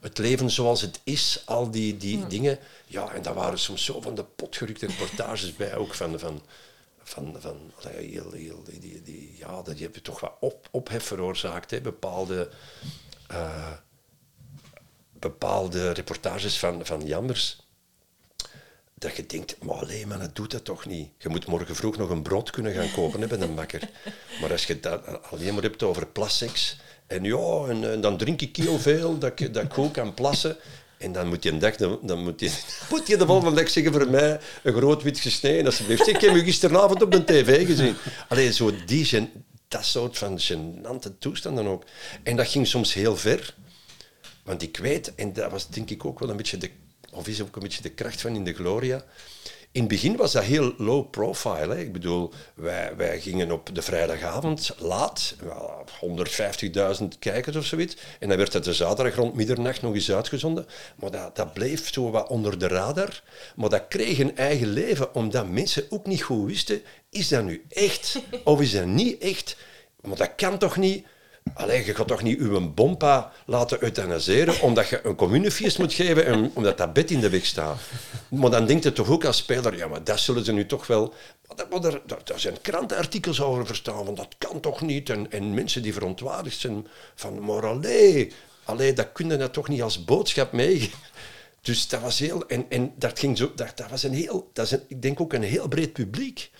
het 0.00 0.18
leven 0.18 0.50
zoals 0.50 0.80
het 0.80 1.00
is, 1.04 1.42
al 1.44 1.70
die, 1.70 1.96
die 1.96 2.26
dingen. 2.26 2.58
Ja, 2.86 3.12
en 3.12 3.22
daar 3.22 3.34
waren 3.34 3.58
soms 3.58 3.84
zo 3.84 4.00
van 4.00 4.14
de 4.14 4.24
potgerukte 4.24 4.86
reportages 4.86 5.56
bij, 5.56 5.76
ook 5.76 5.94
van... 5.94 6.18
van 6.18 6.42
van, 7.10 7.36
van 7.38 7.72
heel, 7.88 8.32
heel, 8.32 8.62
die, 8.64 8.78
die, 8.78 9.02
die, 9.02 9.36
ja, 9.38 9.62
dat 9.62 9.78
je 9.78 9.90
toch 9.90 10.20
wat 10.20 10.36
op, 10.40 10.68
ophef 10.70 11.04
veroorzaakt, 11.04 11.70
hè, 11.70 11.80
bepaalde, 11.80 12.50
eh, 13.28 13.72
bepaalde 15.12 15.90
reportages 15.90 16.58
van, 16.58 16.86
van 16.86 17.06
Jambers. 17.06 17.68
Dat 18.94 19.16
je 19.16 19.26
denkt, 19.26 19.62
maar 19.62 19.76
alleen 19.76 20.08
maar 20.08 20.18
dat 20.18 20.36
doet 20.36 20.50
dat 20.50 20.64
toch 20.64 20.86
niet. 20.86 21.10
Je 21.18 21.28
moet 21.28 21.46
morgen 21.46 21.76
vroeg 21.76 21.96
nog 21.96 22.10
een 22.10 22.22
brood 22.22 22.50
kunnen 22.50 22.74
gaan 22.74 22.92
kopen 22.92 23.20
hè, 23.20 23.26
bij 23.26 23.40
een 23.40 23.54
bakker. 23.54 23.90
Maar 24.40 24.50
als 24.50 24.66
je 24.66 24.80
dat 24.80 25.22
alleen 25.22 25.54
maar 25.54 25.62
hebt 25.62 25.82
over 25.82 26.06
plasseks, 26.06 26.76
en 27.06 27.24
ja, 27.24 27.64
en, 27.68 27.90
en 27.90 28.00
dan 28.00 28.16
drink 28.16 28.40
ik 28.40 28.56
heel 28.56 28.78
veel, 28.78 29.18
dat 29.18 29.40
ik, 29.40 29.54
dat 29.54 29.64
ik 29.64 29.72
goed 29.72 29.90
kan 29.90 30.14
plassen. 30.14 30.56
En 31.00 31.12
dan 31.12 31.28
moet 31.28 31.42
je 31.42 31.50
een 31.50 31.58
dag, 31.58 31.76
dan, 31.76 32.22
moet, 32.22 32.40
je, 32.40 32.50
moet 32.90 33.06
je 33.06 33.16
de 33.16 33.26
volgende 33.26 33.60
dag 33.60 33.70
zeggen 33.70 33.92
voor 33.92 34.10
mij 34.10 34.40
een 34.62 34.72
groot 34.74 35.02
wit 35.02 35.18
gesneden, 35.18 35.66
alsjeblieft. 35.66 36.06
Ik 36.08 36.20
heb 36.20 36.34
u 36.34 36.40
gisteravond 36.44 37.02
op 37.02 37.10
de 37.10 37.24
tv 37.24 37.66
gezien. 37.66 37.94
Alleen 38.28 38.52
zo 38.52 38.72
die, 38.86 39.04
gen- 39.04 39.44
dat 39.68 39.84
soort 39.84 40.18
van 40.18 40.38
gênante 40.40 41.18
toestanden 41.18 41.66
ook. 41.66 41.84
En 42.22 42.36
dat 42.36 42.48
ging 42.48 42.66
soms 42.66 42.94
heel 42.94 43.16
ver. 43.16 43.54
Want 44.42 44.62
ik 44.62 44.76
weet, 44.76 45.14
en 45.14 45.32
dat 45.32 45.50
was 45.50 45.68
denk 45.68 45.90
ik 45.90 46.04
ook 46.04 46.18
wel 46.18 46.30
een 46.30 46.36
beetje 46.36 46.56
de, 46.58 46.70
of 47.12 47.28
is 47.28 47.40
ook 47.42 47.56
een 47.56 47.62
beetje 47.62 47.82
de 47.82 47.90
kracht 47.90 48.20
van 48.20 48.34
in 48.34 48.44
de 48.44 48.52
Gloria. 48.54 49.04
In 49.72 49.80
het 49.80 49.90
begin 49.90 50.16
was 50.16 50.32
dat 50.32 50.42
heel 50.42 50.74
low 50.76 51.10
profile. 51.10 51.74
Hè. 51.74 51.80
Ik 51.80 51.92
bedoel, 51.92 52.32
wij, 52.54 52.96
wij 52.96 53.20
gingen 53.20 53.50
op 53.50 53.74
de 53.74 53.82
vrijdagavond 53.82 54.74
laat, 54.78 55.34
wel, 55.40 55.84
150.000 57.00 57.06
kijkers 57.18 57.56
of 57.56 57.64
zoiets. 57.64 57.96
En 58.18 58.28
dan 58.28 58.36
werd 58.36 58.52
dat 58.52 58.64
de 58.64 58.74
zaterdag 58.74 59.14
rond 59.14 59.34
middernacht 59.34 59.82
nog 59.82 59.94
eens 59.94 60.12
uitgezonden. 60.12 60.66
Maar 60.96 61.10
dat, 61.10 61.36
dat 61.36 61.52
bleef 61.52 61.92
zo 61.92 62.10
wat 62.10 62.28
onder 62.28 62.58
de 62.58 62.68
radar. 62.68 63.22
Maar 63.56 63.68
dat 63.68 63.88
kreeg 63.88 64.18
een 64.18 64.36
eigen 64.36 64.68
leven, 64.68 65.14
omdat 65.14 65.48
mensen 65.48 65.86
ook 65.88 66.06
niet 66.06 66.22
goed 66.22 66.46
wisten, 66.46 66.82
is 67.10 67.28
dat 67.28 67.44
nu 67.44 67.64
echt 67.68 68.22
of 68.44 68.60
is 68.60 68.72
dat 68.72 68.86
niet 68.86 69.22
echt? 69.22 69.56
Maar 70.00 70.16
dat 70.16 70.34
kan 70.34 70.58
toch 70.58 70.76
niet? 70.76 71.06
Allee, 71.54 71.84
je 71.84 71.94
gaat 71.94 72.08
toch 72.08 72.22
niet 72.22 72.38
uw 72.38 72.70
bompa 72.70 73.32
laten 73.46 73.82
euthanaseren 73.82 74.60
omdat 74.60 74.88
je 74.88 75.06
een 75.06 75.14
communefeest 75.14 75.78
moet 75.78 75.92
geven 75.92 76.26
en 76.26 76.50
omdat 76.54 76.78
dat 76.78 76.92
bed 76.92 77.10
in 77.10 77.20
de 77.20 77.30
weg 77.30 77.44
staat. 77.44 77.80
Maar 78.28 78.50
dan 78.50 78.66
denkt 78.66 78.84
je 78.84 78.92
toch 78.92 79.08
ook 79.08 79.24
als 79.24 79.36
speler, 79.36 79.76
ja, 79.76 79.86
maar 79.86 80.04
dat 80.04 80.20
zullen 80.20 80.44
ze 80.44 80.52
nu 80.52 80.66
toch 80.66 80.86
wel... 80.86 81.14
Daar, 81.80 82.00
zijn 82.34 82.60
krantenartikels 82.60 83.40
over 83.40 83.66
verstaan, 83.66 84.04
van 84.04 84.14
dat 84.14 84.34
kan 84.38 84.60
toch 84.60 84.80
niet? 84.80 85.10
En, 85.10 85.30
en 85.30 85.54
mensen 85.54 85.82
die 85.82 85.92
verontwaardigd 85.92 86.60
zijn 86.60 86.86
van, 87.14 87.44
maar 87.44 87.66
allee, 87.66 88.92
dat 88.94 89.12
kun 89.12 89.28
je 89.28 89.36
dat 89.36 89.52
toch 89.52 89.68
niet 89.68 89.82
als 89.82 90.04
boodschap 90.04 90.52
meegeven? 90.52 90.98
Dus 91.60 91.88
dat 91.88 92.00
was 92.00 92.18
heel... 92.18 92.46
En, 92.46 92.66
en 92.68 92.92
dat 92.96 93.18
ging 93.18 93.38
zo... 93.38 93.52
Dat, 93.54 93.76
dat 93.76 93.90
was 93.90 94.02
een 94.02 94.14
heel... 94.14 94.50
Dat 94.52 94.72
is 94.72 94.78
ik 94.88 95.02
denk 95.02 95.20
ook 95.20 95.32
een 95.32 95.42
heel 95.42 95.68
breed 95.68 95.92
publiek 95.92 96.50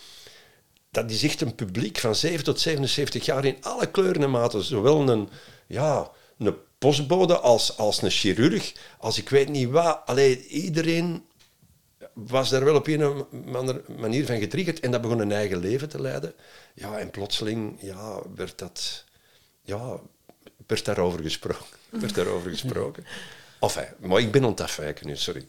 dat 0.91 1.11
is 1.11 1.23
echt 1.23 1.41
een 1.41 1.55
publiek 1.55 1.99
van 1.99 2.15
7 2.15 2.45
tot 2.45 2.61
77 2.61 3.25
jaar 3.25 3.45
in 3.45 3.57
alle 3.61 3.91
kleuren 3.91 4.23
en 4.23 4.31
maten. 4.31 4.63
Zowel 4.63 5.09
een, 5.09 5.29
ja, 5.67 6.11
een 6.39 6.55
postbode 6.79 7.39
als, 7.39 7.77
als 7.77 8.03
een 8.03 8.11
chirurg, 8.11 8.73
als 8.99 9.19
ik 9.19 9.29
weet 9.29 9.49
niet 9.49 9.71
wat. 9.71 10.01
Allee, 10.05 10.47
iedereen 10.47 11.25
was 12.13 12.51
daar 12.51 12.65
wel 12.65 12.75
op 12.75 12.87
een 12.87 13.27
manier 13.99 14.27
van 14.27 14.39
getriggerd 14.39 14.81
en 14.81 14.91
dat 14.91 15.01
begon 15.01 15.19
een 15.19 15.33
eigen 15.33 15.59
leven 15.59 15.89
te 15.89 16.01
leiden. 16.01 16.35
Ja, 16.75 16.99
en 16.99 17.11
plotseling 17.11 17.77
ja, 17.81 18.23
werd, 18.35 18.59
dat, 18.59 19.05
ja, 19.63 20.01
werd 20.67 20.85
daarover 20.85 21.21
gesproken. 21.21 21.79
Werd 22.01 22.15
daarover 22.15 22.51
gesproken. 22.51 23.05
Enfin, 23.61 23.87
maar 23.99 24.21
ik 24.21 24.33
ben 24.33 24.45
ontafwijken 24.45 25.07
nu, 25.07 25.17
sorry. 25.17 25.47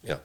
Ja. 0.00 0.22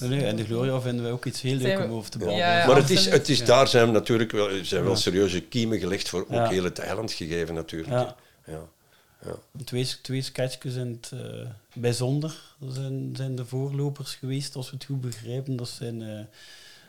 Nee, 0.00 0.08
nee, 0.08 0.24
en 0.24 0.36
de 0.36 0.44
Gloria 0.44 0.80
vinden 0.80 1.02
wij 1.02 1.12
ook 1.12 1.24
iets 1.24 1.40
heel 1.40 1.56
leuk 1.56 1.78
we- 1.78 1.84
om 1.84 1.90
over 1.92 2.10
te 2.10 2.18
babbelen. 2.18 2.40
ja, 2.42 2.66
maar 2.66 2.76
het 2.76 2.90
is, 2.90 3.06
het 3.10 3.28
is, 3.28 3.44
daar 3.44 3.68
zijn 3.68 3.92
natuurlijk 3.92 4.32
wel, 4.32 4.48
zijn 4.62 4.84
wel 4.84 4.96
serieuze 4.96 5.40
kiemen 5.40 5.78
gelegd 5.78 6.08
voor 6.08 6.20
ook 6.20 6.30
Ja. 6.30 6.48
heel 6.48 6.64
het 6.64 6.78
eiland 6.78 7.12
gegeven 7.12 7.54
natuurlijk. 7.54 7.90
Ja. 7.90 8.14
Ja. 8.46 9.34
Twee, 9.64 9.88
twee 10.02 10.22
sketchjes 10.22 10.74
in 10.74 10.98
het 11.00 11.20
eh, 11.20 11.46
bijzonder 11.74 12.34
zijn, 12.68 13.10
zijn 13.16 13.34
de 13.36 13.44
voorlopers 13.44 14.14
geweest, 14.14 14.56
als 14.56 14.70
we 14.70 14.76
het 14.76 14.84
goed 14.84 15.00
begrijpen. 15.00 15.56
Dat 15.56 15.68
zijn 15.68 16.02
eh, 16.02 16.18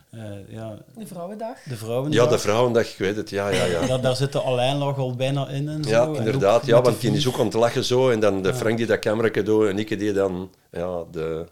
eh, 0.09 0.37
ja, 0.49 0.77
De 0.97 1.07
Vrouwendag. 1.07 1.57
de 1.63 1.75
vrouwen. 1.75 2.11
ja, 2.11 2.25
de 2.25 2.39
vrouwendag, 2.39 2.87
ik 2.91 2.97
weet 2.97 3.15
het, 3.15 3.29
ja, 3.29 3.49
ja, 3.49 3.63
ja. 3.65 3.85
Daar, 3.87 4.01
daar 4.01 4.15
zit 4.15 4.31
de 4.31 4.41
Alain 4.41 4.77
nog 4.77 4.97
al 4.97 5.15
bijna 5.15 5.47
in. 5.49 5.67
En 5.69 5.83
zo. 5.83 5.89
Ja, 5.89 6.03
En 6.05 6.15
inderdaad. 6.15 6.65
Ja, 6.65 6.81
want 6.81 7.01
die 7.01 7.11
is 7.11 7.27
ook 7.27 7.39
aan 7.39 7.45
het 7.45 7.53
lachen 7.53 7.83
zo. 7.83 8.09
En 8.09 8.19
dan 8.19 8.41
de 8.41 8.53
Frank 8.53 8.77
die 8.77 8.85
dat 8.85 8.99
camera 8.99 9.41
doet 9.41 9.67
en 9.67 9.79
ik 9.79 9.99
die 9.99 10.13
dan 10.13 10.49
ja, 10.71 11.03
de, 11.11 11.45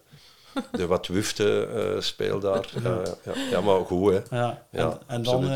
de 0.71 0.87
wat 0.87 1.07
wufte 1.07 1.67
eh 1.95 2.01
speel 2.01 2.39
daar. 2.39 2.65
Ja, 2.83 3.01
ja. 3.25 3.31
ja, 3.51 3.61
maar 3.61 3.85
goed, 3.85 4.11
hè. 4.13 4.37
Ja, 4.37 4.61
en, 4.71 4.79
Ja, 4.81 4.97
en 5.07 5.23
dan 5.23 5.35
absoluut. 5.35 5.51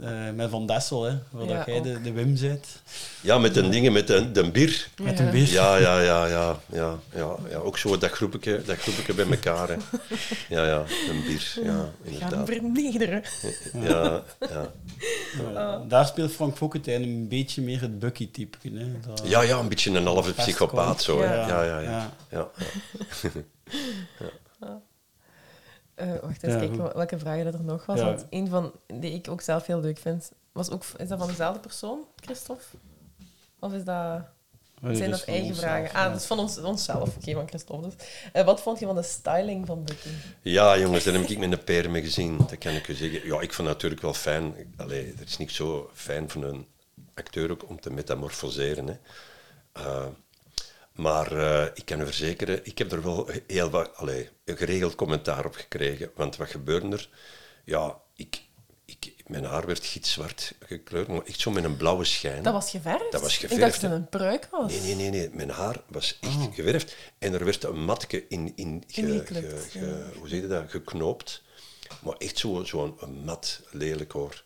eh, 0.00 0.28
eh, 0.28 0.34
met 0.34 0.50
Van 0.50 0.66
Dessel, 0.66 1.02
hè, 1.02 1.14
waar 1.30 1.46
Ja, 1.46 1.56
dat 1.56 1.66
jij 1.66 1.82
de, 1.82 2.00
de 2.00 2.12
Wim 2.12 2.36
zit. 2.36 2.66
Ja, 3.20 3.38
met 3.38 3.54
de 3.54 3.68
dingen, 3.68 3.92
met 3.92 4.06
de, 4.06 4.32
de 4.32 4.50
bier. 4.50 4.88
Met 5.02 5.18
Ja. 5.18 5.24
een 5.24 5.30
bier. 5.30 5.48
Ja, 5.50 5.76
ja, 5.76 6.00
ja, 6.00 6.26
ja, 6.26 6.56
ja, 6.72 6.96
ja, 7.14 7.36
ja. 7.50 7.56
Ook 7.58 7.78
zo 7.78 7.98
dat 7.98 8.10
groepje, 8.10 8.62
dat 8.64 8.76
groepje 8.78 9.14
bij 9.14 9.26
elkaar. 9.30 9.68
Hè. 9.68 9.74
Ja, 10.48 10.66
ja, 10.66 10.84
een 11.10 11.22
bier. 11.26 11.52
Ja, 11.62 11.70
Gaan 11.70 11.92
inderdaad. 12.02 12.46
vernederen. 12.48 13.22
Ja, 13.74 14.22
ja. 14.50 14.70
Ja, 15.54 15.82
Daar 15.88 16.06
speelt 16.06 16.32
Frank 16.32 16.56
Fokkentijn 16.56 17.02
een 17.02 17.28
beetje 17.28 17.62
meer 17.62 17.80
het 17.80 17.98
Bucky-type. 17.98 18.58
hè. 18.62 18.86
Dat- 19.06 19.22
ja, 19.24 19.40
ja, 19.42 19.58
een 19.58 19.68
beetje 19.68 19.90
een 19.90 20.06
halve 20.06 20.32
psychopaat 20.32 21.02
zo. 21.02 21.20
hè. 21.20 21.34
Ja. 21.34 21.46
Ja, 21.64 21.80
ja, 21.80 22.10
ja. 22.30 22.48
Ja. 24.60 24.80
Eh, 25.94 26.06
wacht 26.20 26.40
Ja, 26.40 26.48
eens 26.48 26.56
kijken 26.58 26.76
wel- 26.76 26.92
welke 26.94 27.18
vragen 27.18 27.44
dat 27.44 27.54
er 27.54 27.64
nog 27.64 27.86
was. 27.86 27.98
Ja. 27.98 28.04
Want 28.04 28.26
een 28.30 28.48
van 28.48 28.72
die 28.86 29.12
ik 29.12 29.28
ook 29.30 29.40
zelf 29.40 29.66
heel 29.66 29.80
leuk 29.80 29.98
vind, 29.98 30.32
was 30.52 30.70
ook, 30.70 30.84
is 30.96 31.08
dat 31.08 31.18
van 31.18 31.28
dezelfde 31.28 31.60
persoon, 31.60 31.98
Christophe? 32.16 32.64
Of 33.60 33.72
is 33.72 33.84
dat, 33.84 34.20
Nee, 34.80 34.96
zijn 34.96 35.10
dat 35.10 35.20
van 35.20 35.28
eigen 35.34 35.48
onszelf, 35.50 35.70
vragen? 35.70 35.90
ja. 35.98 36.04
Ah, 36.04 36.10
dat 36.12 36.20
is 36.20 36.26
van 36.26 36.38
ons, 36.38 36.58
onszelf. 36.58 37.16
Oké, 37.16 37.32
van 37.32 37.48
Christophe 37.48 37.88
dus. 37.88 38.06
Eh, 38.32 38.44
wat 38.44 38.60
vond 38.60 38.78
je 38.78 38.86
van 38.86 38.94
de 38.94 39.02
styling 39.02 39.66
van 39.66 39.84
Bucky? 39.84 40.08
Ja, 40.42 40.78
jongens, 40.78 41.04
daar 41.04 41.14
heb 41.14 41.28
ik 41.28 41.38
met 41.38 41.52
een 41.52 41.64
peer 41.64 41.90
mee 41.90 42.02
gezien. 42.02 42.36
Dat 42.36 42.58
kan 42.58 42.72
ik 42.72 42.88
u 42.88 42.94
zeggen. 42.94 43.26
Ja, 43.26 43.40
ik 43.40 43.52
vond 43.52 43.68
het 43.68 43.76
natuurlijk 43.76 44.02
wel 44.02 44.14
fijn. 44.14 44.54
Allee, 44.76 45.12
er 45.18 45.24
is 45.26 45.36
niet 45.36 45.52
zo 45.52 45.90
fijn 45.94 46.30
voor 46.30 46.42
een 46.44 46.66
acteur 47.14 47.50
ook 47.50 47.68
om 47.68 47.80
te 47.80 47.90
metamorfoseren. 47.90 48.86
Hè. 48.86 48.94
Eh, 49.72 50.06
maar 50.98 51.32
eh, 51.32 51.66
ik 51.74 51.84
kan 51.84 52.00
u 52.00 52.04
verzekeren, 52.04 52.60
ik 52.66 52.78
heb 52.78 52.92
er 52.92 53.02
wel 53.02 53.28
heel 53.46 53.70
wat, 53.70 53.90
een 54.44 54.56
geregeld 54.56 54.94
commentaar 54.94 55.44
op 55.46 55.54
gekregen. 55.54 56.10
Want 56.14 56.36
wat 56.36 56.48
gebeurde 56.50 56.88
er? 56.96 57.08
Ja, 57.64 57.96
ik, 58.16 58.42
ik, 58.84 59.14
mijn 59.26 59.44
haar 59.44 59.66
werd 59.66 59.84
gitzwart 59.86 60.54
gekleurd, 60.60 61.08
maar 61.08 61.22
echt 61.24 61.40
zo 61.40 61.50
met 61.50 61.64
een 61.64 61.76
blauwe 61.76 62.04
schijn. 62.04 62.42
Dat 62.42 62.52
was 62.52 62.70
geverfd? 62.70 63.12
Dat 63.12 63.20
was 63.20 63.34
Ik 63.34 63.40
dacht 63.40 63.52
geverfd, 63.54 63.80
dat 63.80 63.90
het 63.90 64.00
een 64.00 64.08
pruik 64.08 64.48
was. 64.50 64.72
Nee, 64.72 64.80
nee, 64.80 64.94
nee, 64.94 65.10
nee. 65.10 65.30
Mijn 65.32 65.50
haar 65.50 65.76
was 65.88 66.18
echt 66.20 66.34
Oh. 66.36 66.54
geverfd. 66.54 66.94
En 67.18 67.34
er 67.34 67.44
werd 67.44 67.64
een 67.64 67.84
matje 67.84 68.24
in, 68.28 68.52
in 68.56 68.84
ge, 68.86 69.00
Ingeklipt, 69.00 69.52
ge- 69.62 69.78
ge- 69.78 70.04
hoe 70.18 70.28
zeg 70.28 70.40
je 70.40 70.46
dat? 70.46 70.70
geknoopt. 70.70 71.42
Maar 72.02 72.16
echt 72.16 72.38
zo'n 72.38 72.66
zo 72.66 72.96
een 73.00 73.24
mat, 73.24 73.60
lelijk 73.70 74.12
hoor. 74.12 74.44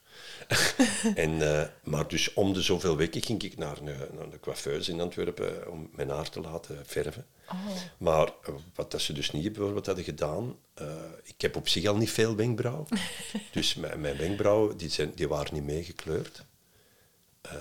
en, 1.14 1.60
eh, 1.60 1.68
maar 1.82 2.08
dus 2.08 2.34
om 2.34 2.52
de 2.52 2.62
zoveel 2.62 2.96
weken 2.96 3.22
ging 3.22 3.42
ik 3.42 3.56
naar 3.56 3.78
een, 3.78 3.84
naar 3.84 4.30
de 4.30 4.40
coiffeuse 4.40 4.90
in 4.90 5.00
Antwerpen 5.00 5.70
om 5.70 5.90
mijn 5.92 6.08
haar 6.10 6.30
te 6.30 6.40
laten 6.40 6.86
verven. 6.86 7.26
Maar 7.98 8.26
eh, 8.42 8.54
wat 8.74 8.90
dat 8.90 9.00
ze 9.00 9.12
dus 9.12 9.30
niet 9.30 9.52
bijvoorbeeld 9.52 9.86
hadden 9.86 10.04
gedaan, 10.04 10.58
eh, 10.74 11.04
ik 11.22 11.40
heb 11.40 11.56
op 11.56 11.68
zich 11.68 11.86
al 11.86 11.96
niet 11.96 12.10
veel 12.10 12.36
wenkbrauw. 12.36 12.86
dus 13.52 13.74
mijn, 13.74 14.00
mijn 14.00 14.16
wenkbrauwen 14.16 14.76
die 14.76 14.90
zijn, 14.90 15.14
die 15.14 15.28
waren 15.28 15.54
niet 15.54 15.64
meegekleurd. 15.64 16.44
Eh, 17.40 17.52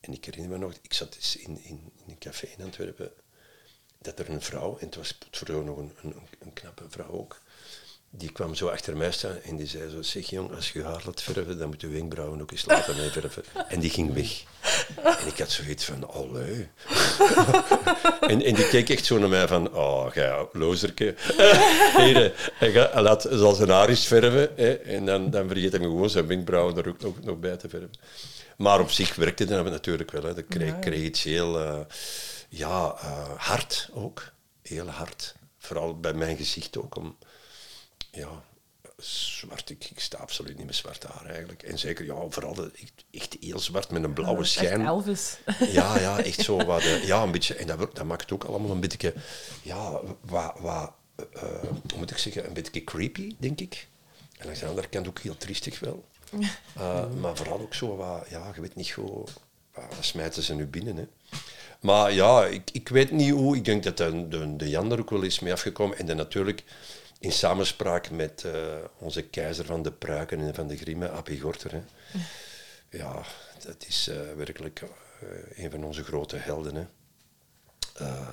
en 0.00 0.12
ik 0.12 0.24
herinner 0.24 0.50
me 0.50 0.58
nog, 0.58 0.74
ik 0.82 0.92
zat 0.92 1.14
eens 1.14 1.36
in, 1.36 1.60
in, 1.62 1.92
in 1.96 2.04
een 2.06 2.18
café 2.18 2.46
in 2.46 2.64
Antwerpen, 2.64 3.12
dat 3.98 4.18
er 4.18 4.30
een 4.30 4.42
vrouw, 4.42 4.78
en 4.78 4.86
het 4.86 4.94
was 4.94 5.14
potverdorie 5.14 5.64
nog 5.64 5.78
een, 5.78 5.92
een, 6.02 6.14
een 6.38 6.52
knappe 6.52 6.84
vrouw 6.88 7.10
ook, 7.10 7.40
die 8.10 8.32
kwam 8.32 8.54
zo 8.54 8.68
achter 8.68 8.96
mij 8.96 9.10
staan 9.10 9.38
en 9.42 9.56
die 9.56 9.66
zei 9.66 9.90
zo, 9.90 10.02
zeg 10.02 10.30
jong, 10.30 10.54
als 10.54 10.72
je 10.72 10.78
je 10.78 10.84
haar 10.84 11.02
laat 11.04 11.22
verven, 11.22 11.58
dan 11.58 11.68
moet 11.68 11.80
je 11.80 11.88
wenkbrauwen 11.88 12.40
ook 12.40 12.50
eens 12.50 12.66
laten 12.66 12.96
meeverven. 13.00 13.44
En 13.68 13.80
die 13.80 13.90
ging 13.90 14.14
weg. 14.14 14.42
En 15.20 15.26
ik 15.26 15.38
had 15.38 15.50
zoiets 15.50 15.84
van, 15.84 16.10
allee. 16.10 16.68
en, 18.32 18.42
en 18.42 18.54
die 18.54 18.68
keek 18.68 18.90
echt 18.90 19.04
zo 19.04 19.18
naar 19.18 19.28
mij 19.28 19.48
van, 19.48 19.74
oh, 19.74 20.10
gij 20.10 20.48
lozerke. 20.52 21.14
Hier, 22.04 22.52
hij, 22.52 22.70
gaat, 22.72 22.92
hij 22.92 23.02
laat 23.02 23.28
zal 23.30 23.54
zijn 23.54 23.68
haar 23.68 23.88
eens 23.88 24.06
verven 24.06 24.50
hè, 24.56 24.72
en 24.72 25.06
dan, 25.06 25.30
dan 25.30 25.48
vergeet 25.48 25.72
hij 25.72 25.80
gewoon 25.80 26.10
zijn 26.10 26.26
wenkbrauwen 26.26 26.76
er 26.76 26.88
ook 26.88 27.00
nog, 27.00 27.20
nog 27.20 27.38
bij 27.38 27.56
te 27.56 27.68
verven. 27.68 27.90
Maar 28.56 28.80
op 28.80 28.90
zich 28.90 29.14
werkte 29.14 29.44
dat 29.44 29.64
natuurlijk 29.64 30.10
wel. 30.10 30.22
Hè. 30.22 30.34
Dat 30.34 30.46
kreeg, 30.48 30.78
kreeg 30.78 31.02
iets 31.02 31.22
heel 31.22 31.60
eh, 31.60 31.80
ja, 32.48 32.94
eh, 33.00 33.28
hard 33.36 33.88
ook. 33.92 34.32
Heel 34.62 34.86
hard. 34.86 35.34
Vooral 35.58 36.00
bij 36.00 36.12
mijn 36.12 36.36
gezicht 36.36 36.78
ook. 36.78 36.96
Om, 36.96 37.16
ja, 38.10 38.42
zwart. 38.96 39.70
Ik, 39.70 39.84
ik 39.90 40.00
sta 40.00 40.18
absoluut 40.18 40.56
niet 40.56 40.66
met 40.66 40.74
zwart 40.74 41.02
haar 41.04 41.26
eigenlijk. 41.26 41.62
En 41.62 41.78
zeker, 41.78 42.04
ja, 42.04 42.14
vooral 42.28 42.54
de- 42.54 42.70
echt, 42.82 42.92
echt 43.10 43.36
heel 43.40 43.58
zwart 43.58 43.90
met 43.90 44.02
een 44.04 44.12
blauwe 44.12 44.44
schijn. 44.44 44.86
Elvis. 44.86 45.36
Ja, 45.78 45.98
ja, 45.98 46.22
echt 46.22 46.40
zo 46.40 46.64
wat. 46.64 46.80
eh, 46.82 47.04
ja, 47.06 47.22
een 47.22 47.30
beetje. 47.30 47.54
En 47.54 47.66
dat, 47.66 47.78
dat 47.96 48.04
maakt 48.04 48.20
het 48.22 48.32
ook 48.32 48.44
allemaal 48.44 48.70
een 48.70 48.80
beetje. 48.80 49.14
Ja, 49.62 50.00
wat. 50.20 50.54
wat 50.58 50.92
eh, 51.32 51.42
hoe 51.62 51.98
moet 51.98 52.10
ik 52.10 52.18
zeggen? 52.18 52.46
Een 52.46 52.52
beetje 52.52 52.84
creepy, 52.84 53.34
denk 53.38 53.60
ik. 53.60 53.88
En 54.38 54.44
langs 54.44 54.60
de 54.60 54.66
andere 54.66 54.88
kant 54.88 55.08
ook 55.08 55.18
heel 55.18 55.36
triestig 55.36 55.78
wel. 55.80 56.04
Eh, 56.76 57.10
maar 57.20 57.36
vooral 57.36 57.60
ook 57.60 57.74
zo 57.74 57.96
wat. 57.96 58.26
Ja, 58.30 58.52
je 58.54 58.60
weet 58.60 58.74
niet 58.74 58.90
goed. 58.90 59.06
Wat, 59.74 59.84
wat 59.94 60.04
smijten 60.04 60.42
ze 60.42 60.54
nu 60.54 60.66
binnen, 60.66 60.96
hè? 60.96 61.04
Maar 61.80 62.12
ja, 62.12 62.46
ik, 62.46 62.70
ik 62.72 62.88
weet 62.88 63.10
niet 63.10 63.30
hoe. 63.30 63.56
Ik 63.56 63.64
denk 63.64 63.82
dat 63.82 63.96
de, 63.96 64.28
de, 64.28 64.56
de 64.56 64.68
Jan 64.68 64.92
er 64.92 64.98
ook 65.00 65.10
wel 65.10 65.22
is 65.22 65.38
mee 65.40 65.52
afgekomen. 65.52 65.98
En 65.98 66.06
dan 66.06 66.16
natuurlijk 66.16 66.62
in 67.18 67.32
samenspraak 67.32 68.10
met 68.10 68.44
eh, 68.44 68.52
onze 68.98 69.22
keizer 69.22 69.64
van 69.64 69.82
de 69.82 69.92
pruiken 69.92 70.40
en 70.40 70.54
van 70.54 70.66
de 70.68 70.76
grimmen, 70.76 71.12
Appie 71.12 71.40
Gorter. 71.40 71.72
Hè. 71.72 71.80
Ja, 72.98 73.22
dat 73.64 73.84
is 73.88 74.08
eh, 74.08 74.16
werkelijk 74.36 74.82
eh, 75.20 75.64
een 75.64 75.70
van 75.70 75.84
onze 75.84 76.04
grote 76.04 76.36
helden. 76.36 76.74
Hè. 76.74 76.84
Eh, 78.04 78.28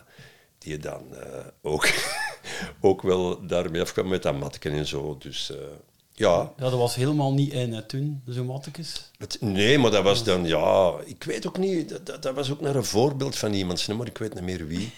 die 0.57 0.77
dan 0.77 1.15
eh, 1.15 1.45
ook, 1.61 1.87
ook 2.81 3.01
wel 3.01 3.45
daarmee 3.47 3.81
afkwam 3.81 4.07
met 4.07 4.23
dat 4.23 4.39
matken 4.39 4.71
en 4.71 4.85
zo. 4.85 5.17
Dus 5.19 5.51
eh, 5.51 5.57
ja, 6.11 6.51
Ja, 6.57 6.69
dat 6.69 6.71
was 6.73 6.95
helemaal 6.95 7.33
niet 7.33 7.53
in 7.53 7.73
hè, 7.73 7.81
toen, 7.83 8.21
zo'n 8.27 8.45
mattekes. 8.45 9.11
het- 9.17 9.41
nee, 9.41 9.77
maar 9.77 9.91
dat 9.91 10.03
was 10.03 10.23
dan, 10.23 10.45
ja, 10.45 10.93
ik 11.05 11.23
weet 11.23 11.47
ook 11.47 11.57
niet, 11.57 11.89
dat, 11.89 12.05
dat, 12.05 12.21
dat 12.23 12.35
was 12.35 12.51
ook 12.51 12.61
naar 12.61 12.75
een 12.75 12.83
voorbeeld 12.85 13.35
van 13.35 13.53
iemand, 13.53 13.87
maar 13.87 14.07
ik 14.07 14.17
weet 14.17 14.33
niet 14.33 14.43
meer 14.43 14.67
wie. 14.67 14.93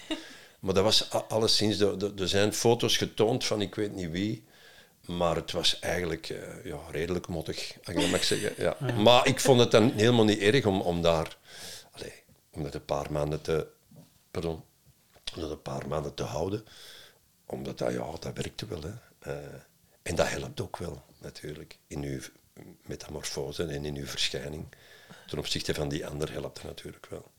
Maar 0.67 0.75
dat 0.75 0.83
was 0.83 1.11
alleszins, 1.11 1.79
er 1.79 2.27
zijn 2.27 2.53
foto's 2.53 2.97
getoond 2.97 3.45
van 3.45 3.61
ik 3.61 3.75
weet 3.75 3.93
niet 3.93 4.11
wie. 4.11 4.43
Maar 5.05 5.35
het 5.35 5.51
was 5.51 5.79
eigenlijk 5.79 6.29
eh, 6.29 6.65
ja, 6.65 6.79
redelijk 6.91 7.27
mottig, 7.27 7.77
als 7.83 7.95
ik 7.95 8.01
dat 8.01 8.09
mag 8.09 8.23
zeggen. 8.23 8.53
Ja. 8.57 8.77
Maar 8.93 9.27
ik 9.27 9.39
vond 9.39 9.59
het 9.59 9.71
dan 9.71 9.91
helemaal 9.91 10.25
niet 10.25 10.39
erg 10.39 10.65
om, 10.65 10.81
om 10.81 11.01
daar, 11.01 11.37
allee, 11.91 12.13
om 12.51 12.63
dat 12.63 12.73
een 12.73 12.85
paar 12.85 13.11
maanden 13.11 13.41
te, 13.41 13.67
pardon, 14.31 14.63
om 15.35 15.41
dat 15.41 15.51
een 15.51 15.61
paar 15.61 15.87
maanden 15.87 16.13
te 16.13 16.23
houden. 16.23 16.65
Omdat 17.45 17.77
dat, 17.77 17.91
ja, 17.91 18.11
dat 18.19 18.33
werkte 18.33 18.65
wel. 18.65 18.81
Hè. 18.81 18.93
Eh, 19.19 19.59
en 20.01 20.15
dat 20.15 20.29
helpt 20.29 20.61
ook 20.61 20.77
wel, 20.77 21.01
natuurlijk, 21.17 21.77
in 21.87 22.03
uw 22.03 22.19
metamorfose 22.81 23.63
en 23.63 23.85
in 23.85 23.95
uw 23.95 24.05
verschijning. 24.05 24.65
Ten 25.27 25.37
opzichte 25.37 25.73
van 25.73 25.89
die 25.89 26.07
ander 26.07 26.31
helpt 26.31 26.55
dat 26.55 26.63
natuurlijk 26.63 27.05
wel. 27.09 27.31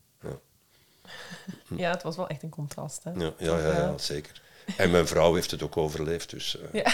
Ja, 1.77 1.91
het 1.91 2.03
was 2.03 2.15
wel 2.15 2.27
echt 2.27 2.43
een 2.43 2.49
contrast. 2.49 3.03
Hè. 3.03 3.11
ja, 3.11 3.31
ja, 3.37 3.57
ja, 3.57 3.71
ja, 3.73 3.97
zeker. 3.97 4.41
En 4.77 4.91
mijn 4.91 5.07
vrouw 5.07 5.33
heeft 5.35 5.51
het 5.51 5.63
ook 5.63 5.77
overleefd, 5.77 6.29
dus... 6.29 6.57
eh, 6.71 6.81
Ja. 6.83 6.93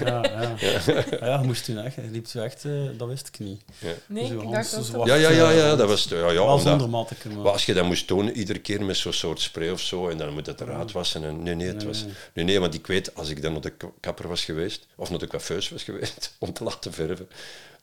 Ja, 0.00 0.22
ja. 0.24 0.54
ja. 0.60 1.04
ja, 1.20 1.40
je 1.40 1.46
moest 1.46 1.64
toen 1.64 1.78
echt, 1.78 1.96
liep 2.10 2.26
zo 2.26 2.40
echt, 2.42 2.64
eh, 2.64 2.72
dat 2.96 3.08
wist 3.08 3.28
ik 3.28 3.38
niet. 3.38 3.62
Ja. 3.78 3.92
Nee, 4.06 4.26
Zo 4.26 4.40
ik 4.40 4.50
dacht 4.50 4.68
zwart. 4.82 5.08
Ja, 5.08 5.14
ja, 5.14 5.30
ja, 5.30 5.50
eh, 5.50 5.56
ja, 5.56 5.76
dat 5.76 5.88
was... 5.88 6.04
Ja, 6.04 6.16
ja, 6.16 6.32
Wel 6.32 6.58
zonder 6.58 6.88
matteke, 6.88 7.28
maar... 7.28 7.52
Als 7.52 7.66
je 7.66 7.74
dat 7.74 7.84
moest 7.84 8.06
tonen, 8.06 8.36
iedere 8.36 8.58
keer 8.58 8.82
met 8.84 8.96
zo'n 8.96 9.12
soort 9.12 9.40
spray 9.40 9.70
of 9.70 9.80
zo, 9.80 10.08
en 10.08 10.18
dan 10.18 10.32
moet 10.32 10.46
het 10.46 10.60
eruit 10.60 10.92
wassen. 10.92 11.24
En 11.24 11.42
nee, 11.42 11.54
nee, 11.54 11.66
het 11.66 11.76
Nee, 11.76 11.86
was, 11.86 12.04
nee. 12.34 12.44
nee, 12.44 12.60
want 12.60 12.74
ik 12.74 12.86
weet, 12.86 13.14
als 13.14 13.28
ik 13.28 13.42
dan 13.42 13.52
naar 13.52 13.60
de 13.60 13.72
kapper 14.00 14.28
was 14.28 14.44
geweest, 14.44 14.86
of 14.96 15.10
naar 15.10 15.18
de 15.18 15.26
coiffeuse 15.26 15.72
was 15.72 15.82
geweest, 15.82 16.32
om 16.38 16.52
te 16.52 16.64
laten 16.64 16.92
verven, 16.92 17.28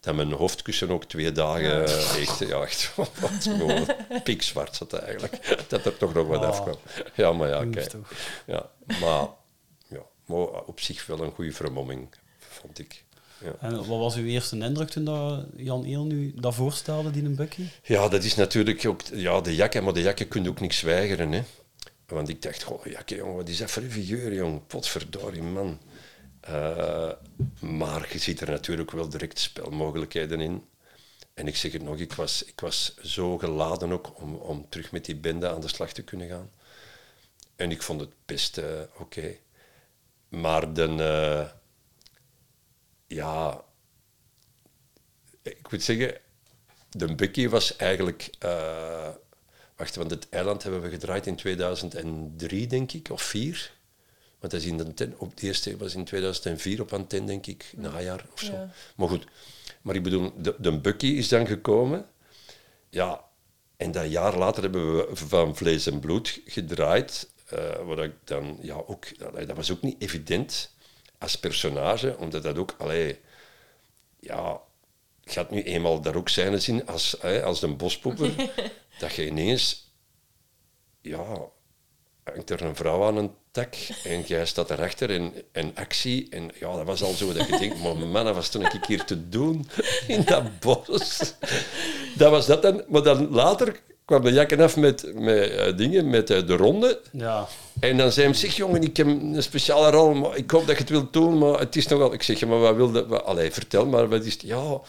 dat 0.05 0.15
mijn 0.15 0.31
hoofdkussen 0.31 0.89
ook 0.89 1.05
twee 1.05 1.31
dagen 1.31 1.85
eh, 1.85 2.21
echt, 2.21 2.39
ja, 2.39 2.61
echt 2.61 2.91
gewoon 3.41 3.85
pikzwart 4.23 4.75
zat 4.75 4.93
eigenlijk. 4.93 5.55
Dat 5.67 5.85
er 5.85 5.97
toch 5.97 6.13
nog 6.13 6.27
wat 6.27 6.41
Oh. 6.41 6.47
afkwam. 6.47 6.75
Ja, 7.15 7.33
maar 7.33 7.49
ja, 7.49 7.65
kijk. 7.71 7.91
Ja, 8.45 8.69
maar, 9.01 9.27
ja, 9.87 10.01
maar 10.25 10.37
op 10.65 10.79
zich 10.79 11.05
wel 11.05 11.19
een 11.19 11.31
goede 11.31 11.51
vermomming, 11.51 12.09
vond 12.39 12.79
ik. 12.79 13.03
Ja. 13.37 13.55
En 13.59 13.75
wat 13.75 13.87
was 13.87 14.15
uw 14.15 14.25
eerste 14.25 14.57
indruk 14.57 14.89
toen 14.89 15.03
dat 15.05 15.45
Jan 15.55 15.83
Eel 15.85 16.05
nu 16.05 16.33
dat 16.35 16.55
voorstelde, 16.55 17.11
die 17.11 17.23
een 17.23 17.35
Bucky? 17.35 17.63
Ja, 17.83 18.07
dat 18.07 18.23
is 18.23 18.35
natuurlijk 18.35 18.85
ook 18.85 19.01
ja, 19.13 19.41
de 19.41 19.55
jakken, 19.55 19.83
maar 19.83 19.93
de 19.93 20.01
jakken 20.01 20.27
kun 20.27 20.43
je 20.43 20.49
ook 20.49 20.59
niks 20.59 20.81
weigeren. 20.81 21.31
Hè. 21.31 21.41
Want 22.07 22.29
ik 22.29 22.41
dacht, 22.41 22.63
goh, 22.63 22.85
jakken, 22.85 23.15
jongen, 23.17 23.35
wat 23.35 23.49
is 23.49 23.57
dat 23.57 23.71
voor 23.71 23.83
een 23.83 23.91
figuur, 23.91 24.33
jong? 24.33 24.67
Potverdorie, 24.67 25.41
man. 25.41 25.79
Eh, 26.45 27.11
maar 27.59 28.13
je 28.13 28.19
ziet 28.19 28.41
er 28.41 28.49
natuurlijk 28.49 28.91
wel 28.91 29.09
direct 29.09 29.39
spelmogelijkheden 29.39 30.39
in. 30.39 30.65
En 31.33 31.47
ik 31.47 31.55
zeg 31.55 31.71
het 31.71 31.81
nog, 31.83 31.97
ik 31.97 32.13
was, 32.13 32.43
ik 32.43 32.59
was 32.59 32.97
zo 32.97 33.37
geladen 33.37 33.91
ook 33.91 34.21
om, 34.21 34.35
om 34.35 34.69
terug 34.69 34.91
met 34.91 35.05
die 35.05 35.15
bende 35.15 35.49
aan 35.49 35.61
de 35.61 35.67
slag 35.67 35.93
te 35.93 36.03
kunnen 36.03 36.27
gaan. 36.27 36.51
En 37.55 37.71
ik 37.71 37.81
vond 37.81 37.99
het 37.99 38.09
best 38.25 38.57
eh, 38.57 38.81
oké. 38.97 39.35
Maar 40.27 40.73
dan, 40.73 41.01
eh, 41.01 41.49
ja, 43.07 43.63
ik 45.41 45.71
moet 45.71 45.83
zeggen, 45.83 46.17
de 46.89 47.15
Bucky 47.15 47.49
was 47.49 47.75
eigenlijk. 47.75 48.29
wacht, 49.75 49.95
want 49.95 50.11
het 50.11 50.29
eiland 50.29 50.63
hebben 50.63 50.81
we 50.81 50.89
gedraaid 50.89 51.27
in 51.27 51.35
2003, 51.35 52.67
denk 52.67 52.91
ik, 52.91 53.09
of 53.09 53.21
4. 53.21 53.73
Want 54.45 54.57
dat 54.57 54.65
is 54.65 54.71
in 54.77 54.95
de 54.95 55.13
op, 55.17 55.37
de 55.37 55.47
eerste 55.47 55.77
was 55.77 55.95
in 55.95 56.03
2004 56.05 56.81
op 56.81 56.93
antenne, 56.93 57.27
denk 57.27 57.45
ik, 57.45 57.73
najaar 57.75 58.25
of 58.33 58.39
zo. 58.39 58.51
Ja. 58.51 58.69
Maar 58.95 59.07
goed, 59.07 59.25
maar 59.81 59.95
ik 59.95 60.03
bedoel, 60.03 60.31
de, 60.37 60.55
de 60.57 60.79
Bucky 60.79 61.05
is 61.05 61.27
dan 61.27 61.47
gekomen. 61.47 62.05
Ja, 62.89 63.23
en 63.77 63.91
dat 63.91 64.11
jaar 64.11 64.37
later 64.37 64.63
hebben 64.63 64.95
we 64.95 65.15
van 65.15 65.55
Vlees 65.55 65.87
en 65.87 65.99
Bloed 65.99 66.41
gedraaid. 66.45 67.29
eh 67.45 67.85
wat 67.85 67.99
ik 67.99 68.11
dan, 68.23 68.57
ja, 68.61 68.75
ook, 68.85 69.19
dat 69.47 69.55
was 69.55 69.71
ook 69.71 69.81
niet 69.81 70.01
evident 70.01 70.73
als 71.17 71.35
personage, 71.39 72.17
omdat 72.17 72.43
dat 72.43 72.57
ook, 72.57 72.75
allee, 72.77 73.19
ja, 74.19 74.61
gaat 75.23 75.51
nu 75.51 75.63
eenmaal 75.63 76.01
daar 76.01 76.15
ook 76.15 76.29
zijn 76.29 76.61
zien 76.61 76.87
als, 76.87 77.15
hè, 77.19 77.43
als 77.43 77.61
een 77.61 77.77
bospoeper, 77.77 78.51
dat 78.99 79.13
je 79.13 79.27
ineens, 79.27 79.91
ja, 81.01 81.49
hangt 82.33 82.49
er 82.49 82.61
een 82.61 82.75
vrouw 82.75 83.03
aan 83.03 83.17
een 83.17 83.31
tak 83.51 83.75
en 84.03 84.21
jij 84.21 84.45
staat 84.45 84.69
erachter 84.71 85.09
en, 85.09 85.33
en 85.51 85.71
actie. 85.75 86.27
En 86.29 86.51
ja, 86.59 86.75
dat 86.75 86.85
was 86.85 87.03
al 87.03 87.13
zo 87.13 87.33
dat 87.33 87.47
je 87.47 87.57
denkt, 87.57 87.83
maar 87.83 87.97
man, 87.97 88.33
was 88.33 88.49
toen 88.49 88.65
ik 88.65 88.85
hier 88.87 89.03
te 89.03 89.29
doen 89.29 89.69
in 90.07 90.23
dat 90.25 90.59
bos? 90.59 91.33
Dat 92.17 92.31
was 92.31 92.45
dat 92.45 92.61
dan. 92.61 92.83
Maar 92.87 93.03
dan 93.03 93.29
later 93.29 93.79
kwam 94.05 94.23
de 94.23 94.31
jakken 94.31 94.59
af 94.59 94.77
met, 94.77 95.11
met 95.13 95.49
eh, 95.49 95.77
dingen, 95.77 96.09
met 96.09 96.29
eh, 96.29 96.47
de 96.47 96.55
ronde. 96.55 97.01
Ja, 97.11 97.47
En 97.79 97.97
dan 97.97 98.11
zei 98.11 98.25
hij, 98.25 98.35
zeg 98.35 98.55
jongen, 98.55 98.83
ik 98.83 98.97
heb 98.97 99.07
een 99.07 99.43
speciale 99.43 99.89
rol, 99.89 100.13
maar 100.13 100.37
ik 100.37 100.51
hoop 100.51 100.67
dat 100.67 100.75
je 100.75 100.81
het 100.81 100.91
wilt 100.91 101.13
doen, 101.13 101.37
maar 101.37 101.59
het 101.59 101.75
is 101.75 101.87
nogal... 101.87 102.13
Ik 102.13 102.23
zeg, 102.23 102.45
maar 102.45 102.59
wat 102.59 102.75
wilde... 102.75 103.05
Allee, 103.05 103.51
vertel 103.51 103.85
maar, 103.85 104.09
wat 104.09 104.25
is 104.25 104.33
het? 104.33 104.41
Ja, 104.41 104.81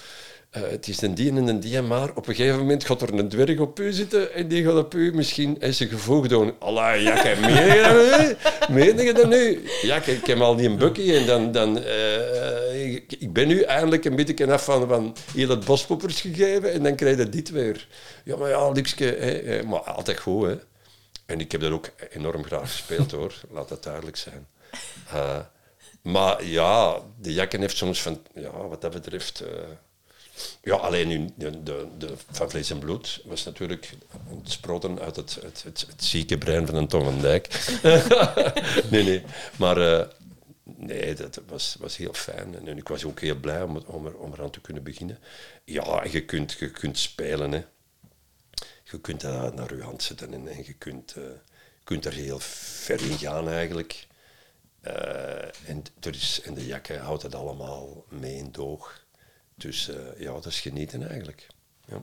eh, 0.50 0.62
het 0.70 0.88
is 0.88 1.02
een 1.02 1.14
die 1.14 1.30
en 1.30 1.46
een 1.46 1.60
die, 1.60 1.82
maar 1.82 2.10
op 2.14 2.28
een 2.28 2.34
gegeven 2.34 2.58
moment 2.58 2.84
gaat 2.84 3.02
er 3.02 3.14
een 3.14 3.28
dwerg 3.28 3.58
op 3.58 3.80
u 3.80 3.92
zitten 3.92 4.32
en 4.34 4.48
die 4.48 4.64
gaat 4.64 4.76
op 4.76 4.94
u 4.94 5.14
misschien 5.14 5.56
eens 5.58 5.80
een 5.80 5.88
gevoeg 5.88 6.28
doen. 6.28 6.54
Allee, 6.58 7.02
Jakke, 7.02 7.34
meen 8.72 8.96
je 8.96 9.12
dat 9.12 9.28
nu? 9.28 9.36
Nu? 9.36 9.68
Jakke, 9.82 10.12
ik 10.12 10.26
heb 10.26 10.40
al 10.40 10.56
die 10.56 10.68
een 10.68 10.76
bukkie 10.76 11.16
en 11.16 11.26
dan... 11.26 11.52
dan 11.52 11.82
eh, 11.82 12.94
ik, 12.94 13.12
ik 13.18 13.32
ben 13.32 13.48
nu 13.48 13.60
eindelijk 13.60 14.04
een 14.04 14.16
beetje 14.16 14.52
af 14.52 14.64
van, 14.64 14.88
van 14.88 15.16
heel 15.34 15.48
het 15.48 15.64
bospoppers 15.64 16.20
gegeven 16.20 16.72
en 16.72 16.82
dan 16.82 16.94
krijg 16.94 17.16
je 17.16 17.28
dit 17.28 17.50
weer. 17.50 17.88
Ja, 18.24 18.36
maar 18.36 18.48
ja, 18.48 18.72
hè, 18.96 19.62
maar 19.62 19.80
altijd 19.80 20.18
goed, 20.18 20.46
hè. 20.46 20.56
En 21.26 21.40
ik 21.40 21.52
heb 21.52 21.60
dat 21.60 21.72
ook 21.72 21.90
enorm 22.10 22.44
graag 22.44 22.70
gespeeld 22.70 23.10
hoor, 23.10 23.34
laat 23.54 23.68
dat 23.68 23.82
duidelijk 23.82 24.16
zijn. 24.16 24.46
Eh, 25.12 25.38
maar 26.02 26.44
ja, 26.44 27.00
de 27.20 27.32
Jakken 27.32 27.60
heeft 27.60 27.76
soms 27.76 28.02
van, 28.02 28.22
ja, 28.34 28.68
wat 28.68 28.80
dat 28.80 28.92
betreft. 28.92 29.44
Ja, 30.62 30.74
alleen 30.74 31.08
nu, 31.08 31.28
de, 31.36 31.62
de, 31.62 31.86
de 31.98 32.14
van 32.30 32.50
Vlees 32.50 32.70
en 32.70 32.78
Bloed 32.78 33.22
was 33.24 33.44
natuurlijk 33.44 33.90
ontsproten 34.30 35.00
uit 35.00 35.16
het, 35.16 35.38
het, 35.42 35.62
het, 35.64 35.86
zieke 35.96 36.38
brein 36.38 36.66
van 36.66 36.74
een 36.74 36.88
Tom 36.88 37.04
van 37.04 37.20
Dijk. 37.20 37.48
nee, 38.90 39.02
nee, 39.02 39.22
maar 39.58 39.76
eh, 39.76 40.06
nee, 40.62 41.14
dat 41.14 41.40
was, 41.46 41.76
was 41.78 41.96
heel 41.96 42.14
fijn. 42.14 42.66
En, 42.66 42.76
ik 42.76 42.88
was 42.88 43.04
ook 43.04 43.20
heel 43.20 43.40
blij 43.40 43.62
om, 43.62 43.76
om, 43.76 44.06
er, 44.06 44.16
om 44.16 44.32
eraan 44.32 44.50
te 44.50 44.60
kunnen 44.60 44.82
beginnen. 44.82 45.18
Ja, 45.64 46.02
en 46.02 46.10
je 46.10 46.24
kunt, 46.24 46.52
je 46.52 46.70
kunt 46.70 46.98
spelen, 46.98 47.52
hè 47.52 47.64
je 48.90 49.00
kunt 49.00 49.20
dat 49.20 49.54
naar 49.54 49.76
je 49.76 49.82
hand 49.82 50.02
zetten 50.02 50.32
en, 50.32 50.64
je 50.64 50.72
kunt, 50.72 51.14
eh, 51.16 51.22
kunt 51.84 52.04
er 52.04 52.12
heel 52.12 52.38
ver 52.38 53.00
in 53.00 53.18
gaan 53.18 53.48
eigenlijk. 53.48 54.06
Eh, 54.80 55.68
en, 55.68 55.84
er 56.00 56.14
is, 56.14 56.42
de 56.54 56.66
jakke 56.66 56.96
houdt 56.96 57.22
het 57.22 57.34
allemaal 57.34 58.04
mee 58.08 58.36
in 58.36 58.52
doog. 58.52 59.05
Dus 59.56 59.88
eh, 59.88 59.96
ja, 60.20 60.32
dat 60.32 60.46
is 60.46 60.60
genieten 60.60 61.08
eigenlijk. 61.08 61.46
Ja. 61.88 62.02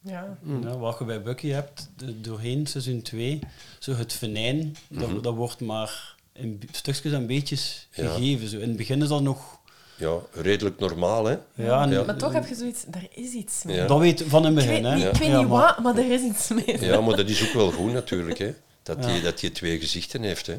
Ja. 0.00 0.36
ja, 0.62 0.78
wat 0.78 0.98
je 0.98 1.04
bij 1.04 1.22
Bucky 1.22 1.48
hebt, 1.48 1.88
de- 1.96 2.20
doorheen 2.20 2.66
seizoen 2.66 3.02
2, 3.02 3.38
zo 3.78 3.94
het 3.94 4.12
venijn, 4.12 4.76
Mhm. 4.88 5.00
dat, 5.00 5.22
dat 5.22 5.34
wordt 5.34 5.60
maar 5.60 6.14
in 6.32 6.62
stukjes 6.72 7.12
en 7.12 7.26
beetjes 7.26 7.88
Ja. 7.92 8.08
gegeven. 8.12 8.48
Zo. 8.48 8.58
In 8.58 8.68
het 8.68 8.76
begin 8.76 9.02
is 9.02 9.08
dat 9.08 9.22
nog... 9.22 9.58
ja, 9.96 10.16
redelijk 10.32 10.78
normaal, 10.78 11.24
hè? 11.24 11.36
Ja. 11.54 11.86
Maar 11.86 12.16
toch 12.16 12.32
heb 12.32 12.46
je 12.46 12.54
zoiets, 12.54 12.84
er 12.90 13.08
is 13.14 13.32
iets 13.32 13.62
mee. 13.64 13.76
Ja. 13.76 13.86
Dat 13.86 13.98
weet 13.98 14.22
van 14.26 14.46
in 14.46 14.54
het 14.56 14.64
Ik 14.64 14.70
weet 14.70 14.82
begin, 14.82 14.94
niet, 14.94 15.02
hè. 15.04 15.10
ik 15.10 15.16
weet 15.16 15.28
Ja, 15.28 15.38
niet 15.40 15.48
maar- 15.48 15.74
wat, 15.74 15.78
maar 15.82 15.96
er 16.04 16.12
is 16.12 16.22
iets 16.22 16.48
mee. 16.48 16.80
Ja, 16.84 17.00
maar 17.00 17.16
dat 17.16 17.28
is 17.28 17.46
ook 17.46 17.52
wel 17.52 17.70
goed 17.72 17.92
natuurlijk, 17.92 18.38
hè? 18.38 18.54
Dat 18.82 18.96
Ja. 19.04 19.10
hij 19.10 19.20
dat 19.20 19.38
die 19.40 19.52
twee 19.52 19.78
gezichten 19.78 20.22
heeft. 20.22 20.46
Hè? 20.46 20.58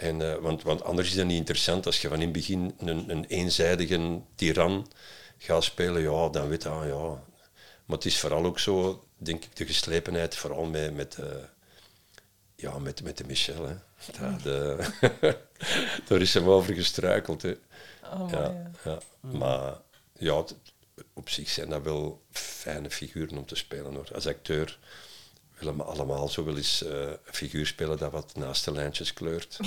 En, 0.00 0.22
eh, 0.22 0.36
want, 0.36 0.62
want 0.62 0.84
anders 0.84 1.08
is 1.08 1.14
dat 1.14 1.26
niet 1.26 1.36
interessant. 1.36 1.86
Als 1.86 2.00
je 2.00 2.08
van 2.08 2.16
in 2.16 2.22
het 2.22 2.32
begin 2.32 2.74
een, 2.78 3.10
een 3.10 3.24
eenzijdige 3.24 4.20
tiran 4.34 4.90
gaat 5.38 5.64
spelen, 5.64 6.02
ja, 6.02 6.28
dan 6.28 6.48
weet 6.48 6.62
je, 6.62 6.68
ah, 6.68 6.86
ja. 6.86 7.22
Maar 7.84 7.96
het 7.96 8.04
is 8.04 8.18
vooral 8.18 8.44
ook 8.44 8.58
zo, 8.58 9.04
denk 9.16 9.44
ik, 9.44 9.56
de 9.56 9.66
geslepenheid, 9.66 10.36
vooral 10.36 10.64
met, 10.64 10.94
met, 10.94 11.18
eh, 11.18 11.26
ja, 12.56 12.78
met, 12.78 13.02
met 13.02 13.16
de 13.16 13.24
Michel. 13.24 13.66
Hè. 13.68 13.74
Dat, 14.20 14.46
eh, 14.46 14.86
daar 16.08 16.20
is 16.20 16.34
hem 16.34 16.48
over 16.48 16.74
gestruikeld. 16.74 17.42
Hè. 17.42 17.54
Oh, 18.12 18.30
Ja, 18.30 18.38
maar, 18.40 18.70
ja. 18.84 18.98
Maar 19.38 19.76
ja, 20.18 20.44
op 21.12 21.28
zich 21.28 21.48
zijn 21.48 21.68
dat 21.68 21.82
wel 21.82 22.22
fijne 22.30 22.90
figuren 22.90 23.38
om 23.38 23.46
te 23.46 23.56
spelen. 23.56 23.94
Hoor. 23.94 24.08
Als 24.14 24.26
acteur 24.26 24.78
willen 25.60 25.76
we 25.76 25.82
allemaal 25.82 26.28
zo 26.28 26.44
wel 26.44 26.56
eens 26.56 26.84
eh, 26.84 27.00
een 27.00 27.18
figuur 27.24 27.66
spelen 27.66 27.98
dat 27.98 28.12
wat 28.12 28.36
naast 28.36 28.64
de 28.64 28.72
lijntjes 28.72 29.12
kleurt. 29.12 29.58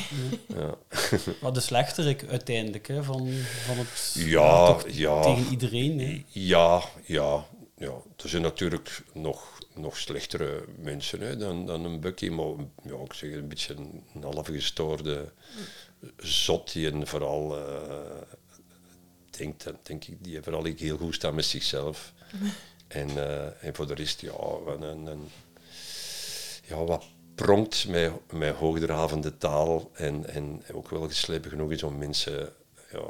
Ja. 0.48 0.76
Maar 1.42 1.54
de 1.60 1.60
slechterik 1.60 2.26
uiteindelijk, 2.30 2.88
hè, 2.88 3.04
van, 3.04 3.30
van 3.66 3.78
het... 3.78 4.14
Ja, 4.14 4.66
toch 4.66 4.90
ja. 4.90 5.22
Tegen 5.22 5.52
iedereen, 5.52 6.00
hè. 6.00 6.24
Ja, 6.28 6.84
ja, 7.06 7.46
ja. 7.78 7.94
Er 8.24 8.30
zijn 8.30 8.42
natuurlijk 8.42 9.04
nog, 9.14 9.60
nog 9.76 9.98
slechtere 9.98 10.66
mensen 10.78 11.22
hè, 11.22 11.38
dan, 11.38 11.66
dan 11.66 11.86
een 11.86 12.00
Bucky, 12.00 12.30
maar 12.30 12.54
ja, 12.84 12.96
ik 13.04 13.14
zeg 13.14 13.32
een 13.32 13.48
beetje 13.48 13.74
een, 13.74 14.04
een 14.14 14.24
half 14.24 14.48
gestoorde 14.48 15.32
zot 16.18 16.74
die 16.74 16.92
en 16.92 17.08
vooral 17.08 17.58
eh, 17.58 18.22
denkt, 19.30 19.72
denk 19.84 20.06
ik, 20.06 20.24
die 20.24 20.42
vooral 20.42 20.64
heel 20.64 20.98
goed 20.98 21.16
staat 21.16 21.34
met 21.34 21.46
zichzelf. 21.46 22.14
En, 22.88 23.10
eh, 23.10 23.64
en 23.64 23.76
voor 23.76 23.88
de 23.88 23.94
rest, 23.94 24.22
ja, 24.22 24.32
wat 24.66 24.82
een, 24.82 25.06
een, 25.06 25.28
ja, 26.68 26.84
wat 26.84 27.06
pronkt 27.36 27.88
met, 27.88 28.32
met 28.32 28.56
hoogdravende 28.56 29.38
taal 29.38 29.90
en, 29.94 30.28
en 30.30 30.64
ook 30.72 30.90
wel 30.90 31.08
geslepen 31.08 31.50
genoeg 31.50 31.72
is 31.72 31.84
om 31.84 31.98
mensen 31.98 32.54
ja, 32.92 33.04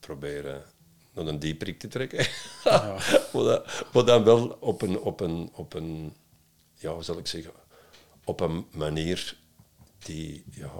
proberen 0.00 0.64
naar 1.12 1.26
een 1.26 1.38
dieperik 1.38 1.78
te 1.78 1.88
trekken. 1.88 2.26
maar, 2.64 3.32
dat, 3.32 3.84
maar 3.92 4.04
dan 4.04 4.24
wel 4.24 4.48
op 4.60 4.82
een, 4.82 4.98
op 4.98 5.20
een, 5.20 5.50
op 5.52 5.74
een, 5.74 6.14
ja, 6.74 6.92
hoe 6.92 7.02
zal 7.02 7.18
ik 7.18 7.26
zeggen, 7.26 7.52
op 8.24 8.40
een 8.40 8.66
manier 8.70 9.36
die, 9.98 10.44
ja, 10.50 10.72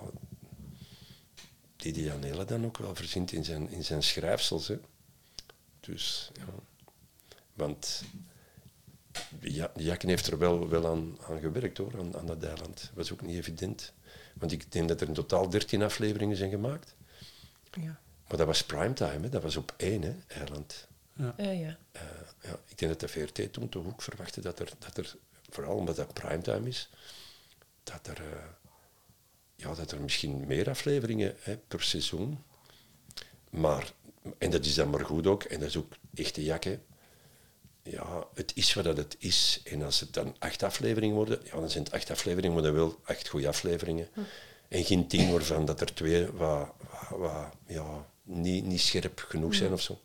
die 1.77 1.93
die 1.93 2.05
Jan 2.05 2.23
Hele 2.23 2.45
dan 2.45 2.65
ook 2.65 2.79
wel 2.79 2.95
verzint 2.95 3.33
in 3.33 3.45
zijn, 3.45 3.71
in 3.71 3.85
zijn 3.85 4.03
schrijfsels. 4.03 4.69
Hè. 4.69 4.79
Dus, 5.81 6.31
ja. 6.35 6.55
Want 7.55 8.03
ja, 9.41 9.71
Jakken 9.77 10.09
heeft 10.09 10.27
er 10.27 10.39
wel, 10.39 10.69
wel 10.69 10.87
aan, 10.87 11.19
aan 11.29 11.41
gewerkt 11.41 11.79
hoor, 11.79 11.93
aan, 11.99 12.17
aan 12.17 12.27
dat 12.27 12.45
eiland. 12.45 12.81
Dat 12.81 12.91
was 12.95 13.13
ook 13.13 13.23
niet 13.23 13.37
evident. 13.37 13.93
Want 14.35 14.53
ik 14.53 14.73
denk 14.73 14.89
dat 14.89 15.01
er 15.01 15.09
in 15.09 15.15
totaal 15.15 15.49
13 15.49 15.83
afleveringen 15.83 16.37
zijn 16.37 16.51
gemaakt. 16.51 16.95
Ja. 17.71 18.01
Maar 18.29 18.39
dat 18.39 18.47
was 18.47 18.65
primetime, 18.65 19.21
hè. 19.21 19.29
dat 19.29 19.43
was 19.43 19.57
op 19.57 19.75
één 19.77 20.03
hè, 20.03 20.15
eiland. 20.29 20.89
Eh, 21.17 21.61
ja. 21.61 21.79
Eh, 21.93 22.03
ja, 22.43 22.59
ik 22.67 22.79
denk 22.79 22.99
dat 22.99 23.01
de 23.01 23.09
VRT 23.09 23.53
toen 23.53 23.69
toch 23.69 23.87
ook 23.87 24.03
verwachtte 24.03 24.41
dat 24.41 24.59
er, 24.59 24.73
dat 24.79 24.97
er 24.97 25.17
vooral 25.51 25.77
omdat 25.77 25.97
dat 25.97 26.13
primetime 26.13 26.69
is, 26.69 26.91
dat 27.83 28.07
er, 28.07 28.17
eh, 28.17 28.45
ja, 29.57 29.75
dat 29.75 29.93
er 29.93 30.01
misschien 30.01 30.47
meer 30.47 30.71
afleveringen 30.71 31.35
hè, 31.41 31.57
per 31.57 31.83
seizoen. 31.83 32.45
Maar, 33.51 33.93
en 34.39 34.51
dat 34.51 34.65
is 34.65 34.75
dan 34.75 34.91
maar 34.91 35.05
goed 35.05 35.27
ook, 35.27 35.43
en 35.43 35.61
dat 35.61 35.69
is 35.69 35.77
ook 35.77 35.93
echte 36.15 36.45
jakken. 36.45 36.83
Ja, 37.83 38.27
het 38.35 38.53
is 38.55 38.75
wat 38.75 38.85
dat 38.85 38.97
het 38.97 39.17
is. 39.19 39.61
En 39.65 39.83
als 39.83 40.01
het 40.01 40.15
dan 40.15 40.37
acht 40.39 40.63
afleveringen 40.63 41.17
worden, 41.17 41.41
ja, 41.45 41.51
dan 41.51 41.71
zijn 41.71 41.85
het 41.85 41.93
acht 41.93 42.11
afleveringen, 42.11 42.55
maar 42.55 42.63
dan 42.63 42.75
wel 42.75 43.01
echt 43.05 43.29
goede 43.29 43.49
afleveringen. 43.49 44.09
En 44.69 44.85
geen 44.85 45.07
tien 45.07 45.33
waarvan 45.33 45.65
dat 45.65 45.81
er 45.81 45.95
twee 45.95 46.27
wat, 46.27 46.69
wat, 46.91 47.19
wat, 47.19 47.53
ja, 47.67 48.07
niet, 48.23 48.65
niet 48.65 48.81
scherp 48.81 49.25
genoeg 49.29 49.55
zijn 49.55 49.73
of 49.73 49.81
zo. 49.81 50.01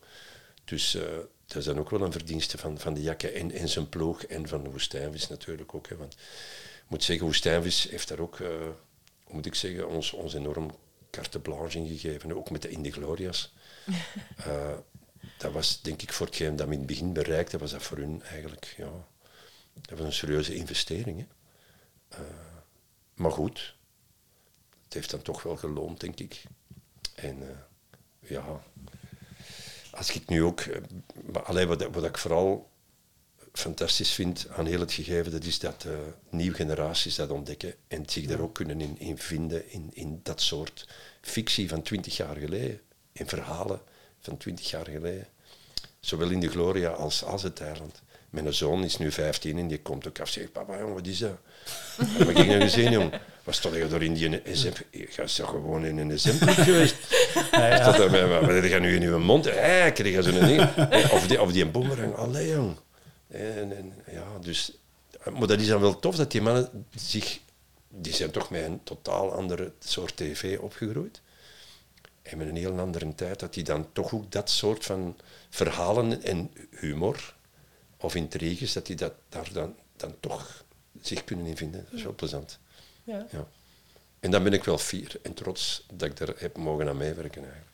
Dus 0.64 0.94
eh, 0.94 1.02
dat 1.46 1.56
is 1.56 1.64
dan 1.64 1.78
ook 1.78 1.90
wel 1.90 2.02
een 2.02 2.12
verdienste 2.12 2.58
van, 2.58 2.78
van 2.78 2.94
de 2.94 3.02
jakken 3.02 3.34
en, 3.34 3.50
en 3.50 3.68
zijn 3.68 3.88
ploeg 3.88 4.22
en 4.22 4.48
van 4.48 4.62
de 4.62 4.70
woestijnvis 4.70 5.28
natuurlijk 5.28 5.74
ook. 5.74 5.88
Hè. 5.88 5.96
Want 5.96 6.12
ik 6.12 6.86
moet 6.88 7.04
zeggen, 7.04 7.26
woestijnvis 7.26 7.88
heeft 7.90 8.08
daar 8.08 8.18
ook, 8.18 8.38
hoe 8.38 9.34
moet 9.34 9.46
ik 9.46 9.54
zeggen, 9.54 9.88
ons, 9.88 10.12
ons 10.12 10.34
enorm 10.34 10.70
carte 11.10 11.38
blanche 11.38 11.78
in 11.78 11.86
gegeven. 11.86 12.36
Ook 12.36 12.50
met 12.50 12.62
de 12.62 12.68
Indiglorias. 12.68 13.52
dat 15.36 15.52
was 15.52 15.82
denk 15.82 16.02
ik 16.02 16.12
voor 16.12 16.26
hetgeen 16.26 16.56
dat 16.56 16.66
we 16.66 16.72
in 16.72 16.78
het 16.78 16.86
begin 16.86 17.12
bereikten, 17.12 17.58
was 17.58 17.70
dat 17.70 17.82
voor 17.82 17.98
hun 17.98 18.22
eigenlijk, 18.22 18.74
ja, 18.76 18.90
dat 19.80 19.98
was 19.98 20.06
een 20.06 20.12
serieuze 20.12 20.54
investering. 20.54 21.18
Hè. 21.18 21.26
Eh, 22.08 22.20
maar 23.14 23.30
goed, 23.30 23.76
het 24.84 24.94
heeft 24.94 25.10
dan 25.10 25.22
toch 25.22 25.42
wel 25.42 25.56
geloond, 25.56 26.00
denk 26.00 26.18
ik. 26.18 26.42
En 27.14 27.42
eh, 27.42 28.30
ja, 28.30 28.62
als 29.90 30.14
ik 30.14 30.28
nu 30.28 30.42
ook, 30.42 30.60
eh, 30.60 30.82
maar 31.32 31.42
alleen 31.42 31.68
wat, 31.68 31.82
wat 31.82 32.04
ik 32.04 32.18
vooral 32.18 32.70
fantastisch 33.52 34.12
vind 34.12 34.48
aan 34.48 34.66
heel 34.66 34.80
het 34.80 34.92
gegeven, 34.92 35.32
dat 35.32 35.44
is 35.44 35.58
dat 35.58 35.86
nieuwe 36.30 36.56
generaties 36.56 37.14
dat 37.14 37.30
ontdekken 37.30 37.74
en 37.88 38.08
zich 38.08 38.26
daar 38.26 38.40
ook 38.40 38.54
kunnen 38.54 38.80
in, 38.80 38.98
in 38.98 39.18
vinden, 39.18 39.70
in, 39.70 39.90
in 39.92 40.20
dat 40.22 40.40
soort 40.40 40.88
fictie 41.20 41.68
van 41.68 41.82
twintig 41.82 42.16
jaar 42.16 42.36
geleden, 42.36 42.80
in 43.12 43.28
verhalen 43.28 43.80
van 44.26 44.36
twintig 44.36 44.70
jaar 44.70 44.86
geleden. 44.88 45.26
Zowel 46.00 46.30
in 46.30 46.40
de 46.40 46.48
Gloria 46.48 46.90
als, 46.90 47.24
als 47.24 47.42
het 47.42 47.60
eiland. 47.60 48.02
Mijn 48.30 48.54
zoon 48.54 48.84
is 48.84 48.98
nu 48.98 49.12
15 49.12 49.58
en 49.58 49.68
die 49.68 49.80
komt 49.80 50.08
ook 50.08 50.20
af 50.20 50.26
en 50.26 50.32
zegt, 50.32 50.52
papa, 50.52 50.78
jong, 50.78 50.94
wat 50.94 51.06
is 51.06 51.18
dat? 51.18 51.38
Heb 52.00 52.28
ik 52.28 52.46
nou 52.46 52.60
gezien, 52.60 52.90
jong? 52.90 53.12
Wat 53.44 53.54
stond 53.54 53.74
je 53.74 53.88
door 53.88 54.02
in 54.02 54.14
die 54.14 54.40
SM? 54.52 54.72
Je 54.90 55.22
is 55.24 55.34
toch 55.34 55.50
gewoon 55.50 55.84
in 55.84 55.98
een 55.98 56.18
SM 56.18 56.46
geweest? 56.46 56.96
Met, 57.50 57.84
wat 57.84 58.48
heb 58.48 58.64
je 58.64 58.78
nu 58.80 58.94
in 58.94 59.00
je 59.02 59.10
mond? 59.10 59.44
Hé, 59.44 59.90
kreeg 59.90 60.14
je 60.14 60.22
zo'n 60.22 60.46
ding. 60.46 60.60
Eh, 60.60 61.12
Of 61.12 61.26
die, 61.26 61.40
of 61.40 61.52
die 61.52 61.64
een 61.64 61.70
boemerang. 61.70 62.14
Allee, 62.14 62.48
jong. 62.48 62.76
En, 63.28 63.76
en, 63.76 63.92
ja, 64.12 64.24
dus... 64.40 64.72
Maar 65.38 65.46
dat 65.46 65.60
is 65.60 65.66
dan 65.66 65.80
wel 65.80 65.98
tof 65.98 66.16
dat 66.16 66.30
die 66.30 66.42
mannen 66.42 66.86
zich... 66.94 67.40
Die 67.88 68.14
zijn 68.14 68.30
toch 68.30 68.50
met 68.50 68.64
een 68.64 68.80
totaal 68.84 69.32
andere 69.32 69.72
soort 69.78 70.16
tv 70.16 70.58
opgegroeid. 70.58 71.20
En 72.30 72.38
met 72.38 72.48
een 72.48 72.56
heel 72.56 72.78
andere 72.78 73.14
tijd, 73.14 73.40
dat 73.40 73.54
die 73.54 73.64
dan 73.64 73.92
toch 73.92 74.14
ook 74.14 74.32
dat 74.32 74.50
soort 74.50 74.84
van 74.84 75.16
verhalen 75.50 76.22
en 76.22 76.50
humor 76.70 77.34
of 77.96 78.14
intriges, 78.14 78.72
dat 78.72 78.86
die 78.86 78.96
dat 78.96 79.12
daar 79.28 79.48
dan, 79.52 79.74
dan 79.96 80.14
toch 80.20 80.64
zich 81.02 81.24
kunnen 81.24 81.46
in 81.46 81.56
vinden. 81.56 81.84
Dat 81.84 81.92
is 81.92 82.02
wel 82.02 82.14
plezant. 82.14 82.58
Ja. 83.04 83.26
Ja. 83.30 83.46
En 84.20 84.30
dan 84.30 84.42
ben 84.42 84.52
ik 84.52 84.64
wel 84.64 84.78
fier 84.78 85.18
en 85.22 85.34
trots 85.34 85.86
dat 85.92 86.10
ik 86.10 86.18
er 86.18 86.34
heb 86.38 86.56
mogen 86.56 86.88
aan 86.88 86.96
meewerken 86.96 87.42
eigenlijk. 87.42 87.64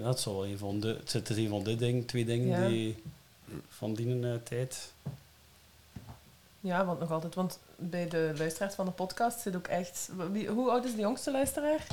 Ja, 0.00 0.08
het, 0.08 0.18
is 0.18 0.24
wel 0.24 0.46
een 0.46 0.58
van 0.58 0.80
de, 0.80 0.98
het 1.12 1.30
is 1.30 1.36
een 1.36 1.48
van 1.48 1.62
de 1.64 1.76
dingen, 1.76 2.04
twee 2.04 2.24
dingen 2.24 2.60
Ja. 2.60 2.68
die 2.68 3.02
van 3.68 3.94
die 3.94 4.20
eh, 4.20 4.34
tijd. 4.44 4.92
ja, 6.60 6.84
want 6.84 7.00
nog 7.00 7.10
altijd. 7.10 7.34
Want 7.34 7.58
bij 7.76 8.08
de 8.08 8.32
luisteraars 8.36 8.74
van 8.74 8.86
de 8.86 8.92
podcast 8.92 9.40
zit 9.40 9.56
ook 9.56 9.66
echt... 9.66 10.08
Wie, 10.32 10.48
hoe 10.48 10.70
oud 10.70 10.84
is 10.84 10.94
de 10.94 11.00
jongste 11.00 11.30
luisteraar? 11.30 11.86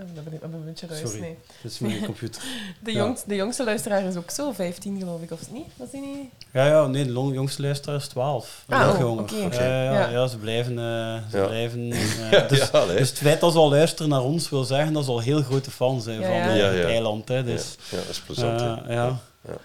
Eh, 0.00 0.14
Dat 0.14 0.24
ben 0.24 0.32
ik 0.32 0.42
een 0.42 0.64
beetje 0.64 0.86
ruis, 0.86 1.00
Sorry, 1.00 1.20
nee. 1.20 1.36
dat 1.62 1.70
is 1.72 1.78
mijn 1.78 2.04
computer. 2.04 2.42
De, 2.84 2.92
Ja. 2.92 2.98
jongst, 2.98 3.28
de 3.28 3.34
jongste 3.34 3.64
luisteraar 3.64 4.02
is 4.04 4.16
ook 4.16 4.30
zo, 4.30 4.52
15 4.52 4.98
geloof 4.98 5.22
ik, 5.22 5.30
of 5.30 5.50
niet? 5.50 5.66
Was 5.76 5.90
die 5.90 6.00
niet? 6.00 6.28
Ja, 6.52 6.66
ja, 6.66 6.86
nee, 6.86 7.04
de 7.04 7.12
jongste 7.12 7.62
luisteraar 7.62 7.96
is 7.96 8.06
12. 8.08 8.64
Ah, 8.68 8.86
Nog 8.86 8.94
oh, 8.94 9.00
jonger. 9.00 9.22
oké. 9.22 9.34
Ja, 9.36 9.64
ja, 9.64 9.82
ja, 9.84 9.92
Ja. 9.92 10.08
ja, 10.08 10.26
ze 10.26 10.38
blijven... 10.38 10.78
eh, 10.78 11.30
ze 11.30 11.36
Ja. 11.38 11.46
blijven 11.46 11.92
eh, 11.92 12.00
dus, 12.48 12.70
dus 12.70 13.08
het 13.08 13.18
feit 13.18 13.40
dat 13.40 13.52
ze 13.52 13.58
al 13.58 13.70
luisteren 13.70 14.10
naar 14.10 14.22
ons 14.22 14.48
wil 14.50 14.64
zeggen 14.64 14.92
dat 14.92 15.04
ze 15.04 15.10
al 15.10 15.20
heel 15.20 15.42
grote 15.42 15.70
fans 15.70 16.04
zijn 16.04 16.20
Ja, 16.20 16.26
van 16.26 16.36
ja. 16.36 16.54
Ja, 16.54 16.64
het 16.66 16.76
ja. 16.82 16.88
eiland. 16.88 17.28
Hè, 17.28 17.44
dus, 17.44 17.76
ja, 17.90 17.96
ja, 17.96 18.02
dat 18.02 18.10
is 18.10 18.20
plezant. 18.20 18.60
eh, 18.60 18.66
ja. 18.94 19.20
Ja. 19.46 19.56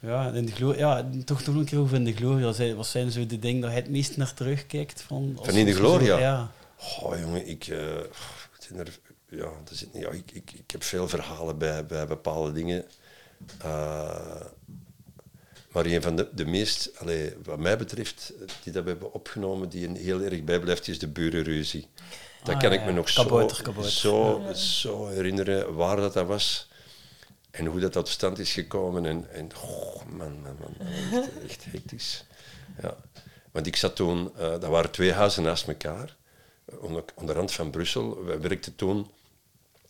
Ja, 0.00 0.30
in 0.30 0.46
de 0.46 0.52
Gloria, 0.52 0.78
ja, 0.98 1.06
toch 1.24 1.46
nog 1.46 1.54
een 1.56 1.64
keer 1.64 1.78
over 1.78 1.96
in 1.96 2.04
de 2.04 2.12
Gloria. 2.12 2.74
Wat 2.74 2.86
zijn 2.86 3.10
zo 3.10 3.26
de 3.26 3.38
dingen 3.38 3.60
dat 3.60 3.70
hij 3.70 3.78
het 3.80 3.90
meest 3.90 4.16
naar 4.16 4.34
terugkijkt? 4.34 5.02
Van, 5.06 5.38
Van 5.42 5.54
In 5.54 5.64
de 5.66 5.74
Gloria? 5.74 6.18
Ja. 6.18 6.50
Oh, 7.02 7.18
jongen, 7.20 7.48
ik, 7.48 7.64
het 7.64 8.64
zijn 8.68 8.78
er, 8.78 8.98
ja, 9.36 9.44
er 9.44 9.76
zit, 9.76 9.88
ja, 9.92 10.10
ik, 10.10 10.30
ik, 10.32 10.52
ik 10.52 10.70
heb 10.70 10.82
veel 10.82 11.08
verhalen 11.08 11.58
bij, 11.58 11.86
bij 11.86 12.06
bepaalde 12.06 12.52
dingen. 12.52 12.84
Eh, 13.58 14.40
maar 15.72 15.86
een 15.86 16.02
van 16.02 16.16
de, 16.16 16.28
de 16.34 16.44
meest, 16.44 16.90
allee, 16.98 17.34
wat 17.44 17.58
mij 17.58 17.78
betreft, 17.78 18.32
die 18.62 18.72
dat 18.72 18.84
we 18.84 18.90
hebben 18.90 19.12
opgenomen, 19.12 19.68
die 19.68 19.86
een 19.88 19.96
heel 19.96 20.20
erg 20.20 20.42
bijblijft, 20.44 20.88
is 20.88 20.98
de 20.98 21.08
burenruzie. 21.08 21.86
Dat 22.44 22.54
Ah, 22.54 22.60
kan 22.60 22.72
ja, 22.72 22.78
ik 22.80 22.84
me 22.84 22.92
nog 22.92 23.12
Kabouter, 23.12 23.56
zo, 23.56 23.62
kabouter. 23.62 23.92
zo, 23.92 24.42
zo 24.54 25.06
herinneren 25.08 25.74
waar 25.74 25.96
dat, 25.96 26.12
dat 26.12 26.26
was. 26.26 26.68
En 27.50 27.66
hoe 27.66 27.80
dat 27.80 27.92
tot 27.92 28.08
stand 28.08 28.38
is 28.38 28.52
gekomen. 28.52 29.06
En, 29.06 29.30
en 29.32 29.48
oh, 29.62 30.02
man, 30.04 30.40
man, 30.42 30.56
man, 30.60 30.86
echt, 31.12 31.28
echt 31.48 31.64
hectisch. 31.64 32.24
Ja. 32.82 32.96
Want 33.50 33.66
ik 33.66 33.76
zat 33.76 33.96
toen, 33.96 34.30
eh 34.36 34.50
dat 34.50 34.64
waren 34.64 34.90
twee 34.90 35.12
huizen 35.12 35.42
naast 35.42 35.68
elkaar, 35.68 36.16
eh, 36.64 36.82
onder, 36.82 37.04
onder 37.14 37.34
rand 37.34 37.52
van 37.52 37.70
Brussel. 37.70 38.24
Wij 38.24 38.40
werkten 38.40 38.74
toen, 38.74 39.10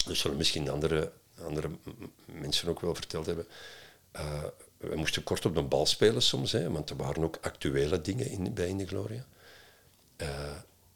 dat 0.04 0.16
zullen 0.16 0.36
misschien 0.36 0.70
andere, 0.70 1.12
andere 1.44 1.70
mensen 2.26 2.68
ook 2.68 2.80
wel 2.80 2.94
verteld 2.94 3.26
hebben. 3.26 3.46
eh, 4.12 4.42
we 4.76 4.96
moesten 4.96 5.22
kort 5.22 5.46
op 5.46 5.54
de 5.54 5.62
bal 5.62 5.86
spelen 5.86 6.22
soms, 6.22 6.52
hè, 6.52 6.70
want 6.70 6.90
er 6.90 6.96
waren 6.96 7.22
ook 7.24 7.38
actuele 7.40 8.00
dingen 8.00 8.30
in, 8.30 8.54
bij 8.54 8.68
In 8.68 8.76
de 8.76 8.86
Gloria. 8.86 9.26
Eh, 10.16 10.28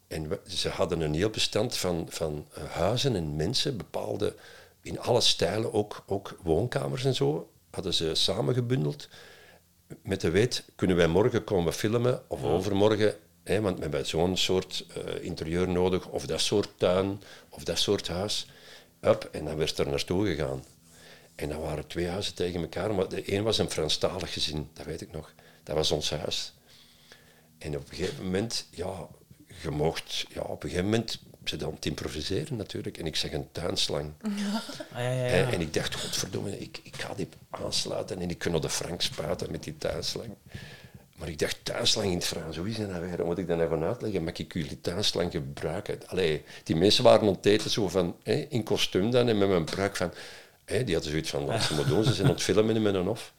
en 0.07 0.29
we- 0.29 0.39
ze 0.47 0.69
hadden 0.69 1.01
een 1.01 1.13
heel 1.13 1.29
bestand 1.29 1.77
van, 1.77 2.05
van 2.09 2.47
eh, 2.53 2.63
huizen 2.63 3.15
en 3.15 3.35
mensen, 3.35 3.77
bepaalde, 3.77 4.35
in 4.81 4.99
alle 4.99 5.21
stijlen, 5.21 5.73
ook, 5.73 6.03
ook 6.07 6.37
woonkamers 6.43 7.05
en 7.05 7.15
zo, 7.15 7.49
hadden 7.71 7.93
ze 7.93 8.15
samengebundeld. 8.15 9.07
Met 10.01 10.21
de 10.21 10.29
weet, 10.29 10.63
kunnen 10.75 10.95
wij 10.97 11.07
morgen 11.07 11.43
komen 11.43 11.73
filmen 11.73 12.21
of 12.27 12.43
overmorgen, 12.43 13.15
hè, 13.43 13.61
want 13.61 13.75
we 13.75 13.81
hebben 13.81 14.05
zo'n 14.05 14.37
soort 14.37 14.85
interieur 15.21 15.69
nodig, 15.69 16.07
of 16.07 16.25
dat 16.25 16.41
soort 16.41 16.69
tuin, 16.77 17.21
of 17.49 17.63
dat 17.63 17.79
soort 17.79 18.07
huis. 18.07 18.47
Up, 19.01 19.29
en 19.31 19.45
dan 19.45 19.57
werd 19.57 19.77
er 19.77 19.89
naartoe 19.89 20.27
gegaan. 20.27 20.63
En 21.35 21.49
dan 21.49 21.61
waren 21.61 21.87
twee 21.87 22.07
huizen 22.07 22.35
tegen 22.35 22.61
elkaar, 22.61 22.95
maar 22.95 23.09
de 23.09 23.33
een 23.33 23.43
was 23.43 23.57
een 23.57 23.71
Franstalig 23.71 24.33
gezin, 24.33 24.69
dat 24.73 24.85
weet 24.85 25.01
ik 25.01 25.11
nog. 25.11 25.33
Dat 25.63 25.75
was 25.75 25.91
ons 25.91 26.09
huis. 26.09 26.53
En 27.57 27.75
op 27.75 27.89
een 27.89 27.95
gegeven 27.95 28.23
moment, 28.23 28.65
ja, 28.69 29.07
je 29.61 29.69
mocht, 29.69 30.25
ja, 30.29 30.41
op 30.41 30.63
een 30.63 30.69
gegeven 30.69 30.89
moment 30.89 31.19
ze 31.49 31.55
dan 31.55 31.79
te 31.79 31.89
improviseren 31.89 32.55
natuurlijk. 32.55 32.97
En 32.97 33.05
ik 33.05 33.15
zeg 33.15 33.33
een 33.33 33.51
tuinslang. 33.51 34.13
Ah, 34.91 35.03
ja, 35.03 35.11
ja. 35.11 35.51
En 35.51 35.61
ik 35.61 35.73
dacht, 35.73 35.95
godverdomme, 35.95 36.59
ik, 36.59 36.79
ik 36.83 36.95
ga 36.95 37.13
die 37.13 37.27
aansluiten 37.49 38.21
en 38.21 38.29
ik 38.29 38.37
kan 38.37 38.61
de 38.61 38.69
Frank 38.69 39.01
spuiten 39.01 39.51
met 39.51 39.63
die 39.63 39.77
tuinslang. 39.77 40.35
Maar 41.17 41.27
ik 41.29 41.39
dacht, 41.39 41.57
tuinslang 41.63 42.07
in 42.07 42.13
het 42.17 42.25
Frans, 42.25 42.57
hoe 42.57 42.69
is 42.69 42.77
dat 42.77 42.89
nou 42.89 43.05
weer? 43.05 43.17
Dan 43.17 43.25
moet 43.25 43.37
ik 43.37 43.47
nou 43.47 43.69
gaan 43.69 43.83
uitleggen? 43.83 44.23
Mag 44.23 44.37
ik 44.37 44.53
jullie 44.53 44.81
tuinslang 44.81 45.31
gebruiken? 45.31 45.99
Allee, 46.07 46.43
die 46.63 46.75
mensen 46.75 47.03
waren 47.03 47.27
aan 47.27 47.33
het 47.35 47.45
eten 47.45 47.69
zo 47.69 47.87
van, 47.87 48.15
in 48.49 48.63
kostuum 48.63 49.11
dan 49.11 49.27
en 49.27 49.37
met 49.37 49.47
mijn 49.49 49.63
pruik 49.63 49.95
van... 49.95 50.13
Die 50.65 50.93
hadden 50.93 51.11
zoiets 51.11 51.29
van, 51.29 51.45
wat 51.45 51.63
ze 51.63 51.73
moeten 51.73 51.93
doen, 51.93 52.03
ze 52.03 52.13
zijn 52.13 52.27
aan 52.27 52.33
het 52.33 52.43
filmen 52.43 52.81
met 52.81 52.95
hof. 52.95 53.33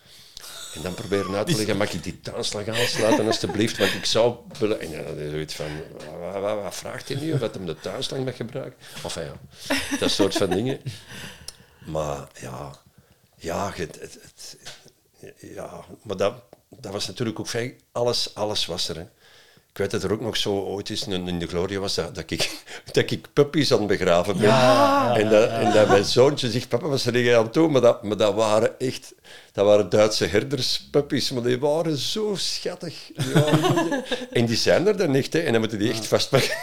En 0.74 0.82
dan 0.82 0.94
proberen 0.94 1.34
uit 1.34 1.46
te 1.46 1.56
leggen, 1.56 1.76
mag 1.76 1.92
ik 1.92 2.02
die 2.02 2.20
tuinslag 2.20 2.68
aansluiten 2.68 3.26
alstublieft? 3.26 3.78
Want 3.78 3.94
ik 3.94 4.04
zou... 4.04 4.36
En 4.60 4.68
dan 4.92 5.18
is 5.18 5.30
zoiets 5.30 5.54
van, 5.54 5.66
wat, 6.40 6.74
vraagt 6.74 7.08
hij 7.08 7.16
nu? 7.20 7.32
Of 7.32 7.38
dat 7.40 7.54
hem 7.54 7.66
de 7.66 7.76
tuinslang 7.80 8.24
mag 8.24 8.36
gebruiken? 8.36 8.78
Of 9.04 9.14
ja, 9.14 9.32
dat 9.98 10.10
soort 10.10 10.34
van 10.36 10.50
dingen. 10.50 10.80
Maar 11.86 12.28
ja, 12.40 12.70
ja, 13.36 13.72
het- 13.74 14.56
ja 15.40 15.84
maar 16.02 16.16
dat, 16.16 16.34
dat 16.68 16.92
was 16.92 17.06
natuurlijk 17.06 17.38
ook 17.38 17.48
vrij... 17.48 17.76
Alles, 17.92 18.34
alles 18.34 18.66
was 18.66 18.88
er, 18.88 18.96
hè. 18.96 19.04
Ik 19.70 19.84
weet 19.84 19.90
dat 19.90 20.02
er 20.02 20.12
ook 20.12 20.20
nog 20.20 20.36
zo 20.36 20.52
ooit 20.52 20.90
eens 20.90 21.06
in 21.06 21.38
de 21.38 21.46
Gloria 21.46 21.78
was 21.78 21.94
dat, 21.94 22.14
dat, 22.14 22.30
ik, 22.30 22.62
dat 22.92 23.10
ik 23.10 23.26
puppies 23.32 23.72
aan 23.72 23.78
het 23.78 23.86
begraven 23.86 24.38
ben. 24.38 24.50
en, 25.14 25.28
dat, 25.28 25.50
en 25.50 25.72
dat 25.72 25.88
mijn 25.88 26.04
zoontje 26.04 26.50
zegt, 26.50 26.68
papa, 26.68 26.86
wat 26.86 27.04
er 27.04 27.22
jij 27.22 27.38
aan 27.38 27.48
doen? 27.52 27.70
Maar 27.70 27.80
dat, 27.80 28.02
maar 28.02 28.16
dat 28.16 28.34
waren 28.34 28.78
echt... 28.78 29.14
Dat 29.52 29.66
waren 29.66 29.88
Duitse 29.88 30.26
herderspuppies, 30.26 31.30
maar 31.30 31.42
die 31.42 31.58
waren 31.58 31.96
zo 31.96 32.34
schattig. 32.36 32.94
Ja, 33.34 33.44
en 34.32 34.46
die 34.46 34.56
zijn 34.56 34.86
er 34.86 34.96
dan 34.96 35.14
echt, 35.14 35.32
hè. 35.32 35.38
En 35.38 35.52
dan 35.52 35.60
moeten 35.60 35.78
die 35.78 35.90
echt 35.90 36.06
vastpakken. 36.06 36.56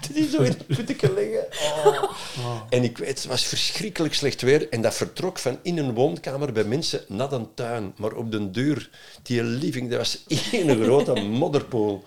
Die 0.12 0.28
zo 0.28 0.42
in 0.42 0.50
het 0.50 0.66
putteke 0.66 1.12
liggen. 1.14 1.46
Oh. 1.84 2.60
En 2.68 2.84
ik 2.84 2.98
weet, 2.98 3.08
het 3.08 3.24
was 3.24 3.44
verschrikkelijk 3.44 4.14
slecht 4.14 4.42
weer. 4.42 4.68
En 4.68 4.82
dat 4.82 4.94
vertrok 4.94 5.38
van 5.38 5.58
in 5.62 5.78
een 5.78 5.94
woonkamer 5.94 6.52
bij 6.52 6.64
mensen 6.64 7.04
naar 7.08 7.32
een 7.32 7.54
tuin. 7.54 7.92
Maar 7.96 8.12
op 8.12 8.32
den 8.32 8.52
duur, 8.52 8.90
die 9.22 9.42
living, 9.42 9.90
dat 9.90 9.98
was 9.98 10.24
één 10.52 10.82
grote 10.82 11.12
modderpool. 11.14 12.04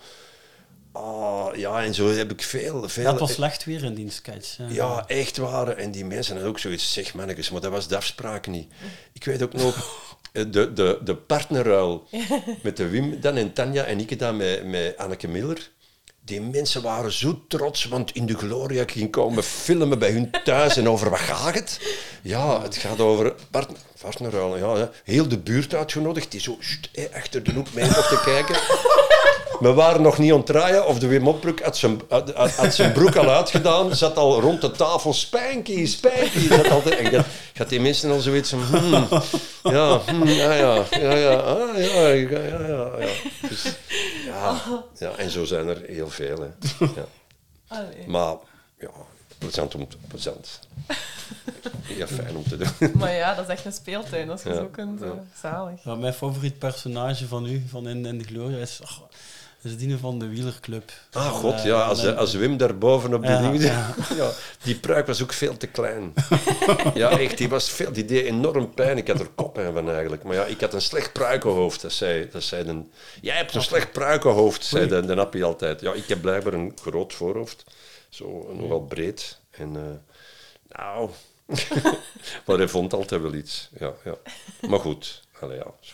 Ah, 0.92 1.56
ja, 1.56 1.84
en 1.84 1.94
zo 1.94 2.10
heb 2.10 2.32
ik 2.32 2.42
veel... 2.42 2.90
veel 2.90 3.04
Dat 3.04 3.20
was 3.20 3.34
slecht 3.34 3.66
weer 3.66 3.84
in 3.84 3.94
die 3.94 4.10
sketch. 4.10 4.58
ja, 4.70 5.08
echt 5.08 5.38
waar. 5.38 5.68
En 5.68 5.92
die 5.92 6.06
mensen 6.06 6.34
hadden 6.34 6.52
ook 6.52 6.60
zoiets, 6.60 6.94
zeg 6.94 7.14
mannetjes, 7.14 7.50
maar 7.50 7.62
dat 7.62 7.72
was 7.72 7.88
de 7.88 7.96
afspraak 7.96 8.48
niet. 8.48 8.72
Ik 9.14 9.24
weet 9.24 9.42
ook 9.42 9.54
nog, 9.54 9.76
eh, 10.32 10.44
de, 10.52 10.74
de, 10.74 11.00
de 11.04 11.16
partnerruil 11.16 12.08
met 12.64 12.78
de 12.78 12.88
Wim 12.88 13.22
dan 13.22 13.38
en 13.38 13.54
Tanja 13.54 13.84
en 13.84 14.00
ik 14.00 14.20
dan 14.20 14.38
met, 14.38 14.66
met 14.66 14.98
Anneke 14.98 15.28
Miller. 15.28 15.70
Die 16.26 16.42
mensen 16.42 16.82
waren 16.82 17.12
zo 17.12 17.44
trots, 17.48 17.86
want 17.86 18.12
in 18.12 18.26
de 18.26 18.38
Gloria 18.38 18.84
ging 18.88 19.12
komen 19.12 19.44
filmen 19.44 20.00
bij 20.00 20.12
hun 20.12 20.32
thuis. 20.44 20.78
En 20.78 20.90
over 20.90 21.10
wat 21.10 21.20
gaat 21.20 21.54
het? 21.54 21.96
Ja, 22.22 22.62
het 22.62 22.76
gaat 22.78 23.00
over. 23.00 23.36
Ja, 24.58 24.90
heel 25.04 25.28
de 25.28 25.38
buurt 25.38 25.76
uitgenodigd, 25.76 26.32
die 26.32 26.40
zo 26.40 26.58
achter 27.14 27.44
de 27.44 27.52
hoek 27.52 27.74
mee 27.74 27.88
te 27.88 28.22
kijken. 28.26 28.56
We 29.62 29.74
waren 29.74 30.02
nog 30.02 30.18
niet 30.18 30.32
aan 30.32 30.38
het 30.38 30.46
draaien 30.46 30.88
of 30.88 31.00
de 31.00 31.08
Wim 31.08 31.28
Opbroek 31.28 31.60
had 31.62 31.78
zijn, 31.78 32.02
had, 32.36 32.74
zijn 32.74 32.92
broek 32.92 33.16
al 33.16 33.30
uitgedaan, 33.30 33.96
zat 33.96 34.18
al 34.18 34.40
rond 34.42 34.62
de 34.62 34.72
tafel, 34.72 35.14
spijnkie, 35.14 35.88
spijnkie. 35.88 36.48
Zat 36.48 36.70
al 36.70 36.82
te- 36.82 36.96
en 36.96 37.12
gaat, 37.12 37.26
gaat 37.54 37.70
die 37.70 37.80
mensen 37.82 38.12
al 38.12 38.20
zoiets 38.20 38.50
van, 38.50 38.62
hmm, 38.64 39.08
ja, 39.64 40.00
hmm, 40.00 40.28
ja, 40.28 40.54
ja, 40.54 40.84
ja, 40.92 41.14
ja, 41.16 41.34
ah, 41.34 41.78
ja, 41.78 42.08
ja, 42.08 42.40
ja, 42.40 42.68
ja, 42.68 42.90
ja. 43.00 43.08
Dus, 43.50 43.64
ja, 44.26 44.62
ja, 44.98 45.12
en 45.18 45.30
zo 45.30 45.46
zijn 45.46 45.68
er 45.68 45.82
heel 45.88 46.10
veel. 46.10 46.40
Hè. 46.40 46.86
Ja. 46.96 47.86
Maar 48.08 48.36
ja, 48.80 48.90
plezant 49.38 49.76
om 49.76 49.88
te, 49.90 49.98
plezant. 50.08 50.60
Ja, 51.98 52.08
fijn 52.08 52.36
om 52.36 52.44
te 52.44 52.58
doen. 52.58 52.92
Maar 52.94 53.14
ja, 53.14 53.34
dat 53.36 53.46
is 53.46 53.52
echt 53.52 53.66
een 53.66 53.72
speeltuin, 53.74 54.28
Ja, 54.28 54.38
zo 54.38 54.70
kunt. 54.72 55.00
ja. 55.00 55.06
eh, 55.06 55.12
zalig. 55.42 55.84
Ja, 55.84 55.96
mijn 55.96 56.14
favoriet 56.14 56.58
personage 56.60 57.28
van 57.28 57.46
u, 57.46 57.64
van 57.70 57.88
in, 57.88 58.06
in 58.06 58.18
de 58.18 58.24
Gloria, 58.24 58.58
is, 58.58 58.80
is 59.64 59.78
die 59.78 59.98
van 59.98 60.20
de 60.20 60.28
wielerclub. 60.28 60.92
Ah, 61.12 61.24
Van, 61.30 61.32
god, 61.34 61.54
eh, 61.54 61.66
ja, 61.66 61.82
als, 61.84 62.02
de- 62.02 62.16
als 62.16 62.34
Wim 62.34 62.58
daarboven 62.58 63.14
op 63.14 63.22
die 63.22 63.32
Ja, 63.32 63.42
dingen... 63.42 63.62
ja. 63.62 63.96
Ja, 64.16 64.32
die 64.64 64.76
pruik 64.76 65.08
was 65.08 65.22
ook 65.22 65.34
veel 65.34 65.58
te 65.58 65.68
klein. 65.68 66.14
Ja, 66.94 67.20
echt, 67.20 67.38
die, 67.38 67.50
was 67.50 67.70
veel, 67.70 67.92
die 67.92 68.06
deed 68.06 68.26
enorm 68.26 68.74
pijn. 68.74 68.98
Ik 68.98 69.08
had 69.08 69.20
er 69.20 69.28
koppijn 69.36 69.74
van 69.74 69.90
eigenlijk. 69.90 70.24
Maar 70.24 70.36
ja, 70.36 70.46
ik 70.46 70.62
had 70.62 70.74
een 70.74 70.82
slecht 70.82 71.14
pruikenhoofd. 71.14 71.82
Dat 71.82 71.92
zei, 71.92 72.30
dat 72.32 72.44
zei 72.44 72.64
de, 72.64 72.82
Jij 73.22 73.36
hebt 73.38 73.56
een 73.56 73.62
slecht 73.62 73.92
pruikenhoofd, 73.92 74.66
zei 74.66 74.88
de, 74.88 75.06
de 75.06 75.16
appie 75.16 75.44
altijd. 75.44 75.82
Ja, 75.82 75.94
ik 75.94 76.08
heb 76.08 76.22
blijkbaar 76.22 76.54
een 76.54 76.78
groot 76.82 77.14
voorhoofd. 77.14 77.64
Zo, 78.10 78.54
nogal 78.54 78.82
breed. 78.82 79.40
En, 79.52 79.76
eh, 79.76 80.78
nou... 80.80 81.10
maar 82.46 82.58
hij 82.58 82.68
vond 82.68 82.94
altijd 82.94 83.22
wel 83.22 83.34
iets. 83.34 83.70
Ja, 83.80 83.94
ja. 84.04 84.16
Maar 84.70 84.80
goed, 84.80 85.22
allee, 85.40 85.58
ja, 85.58 85.66
is 85.82 85.94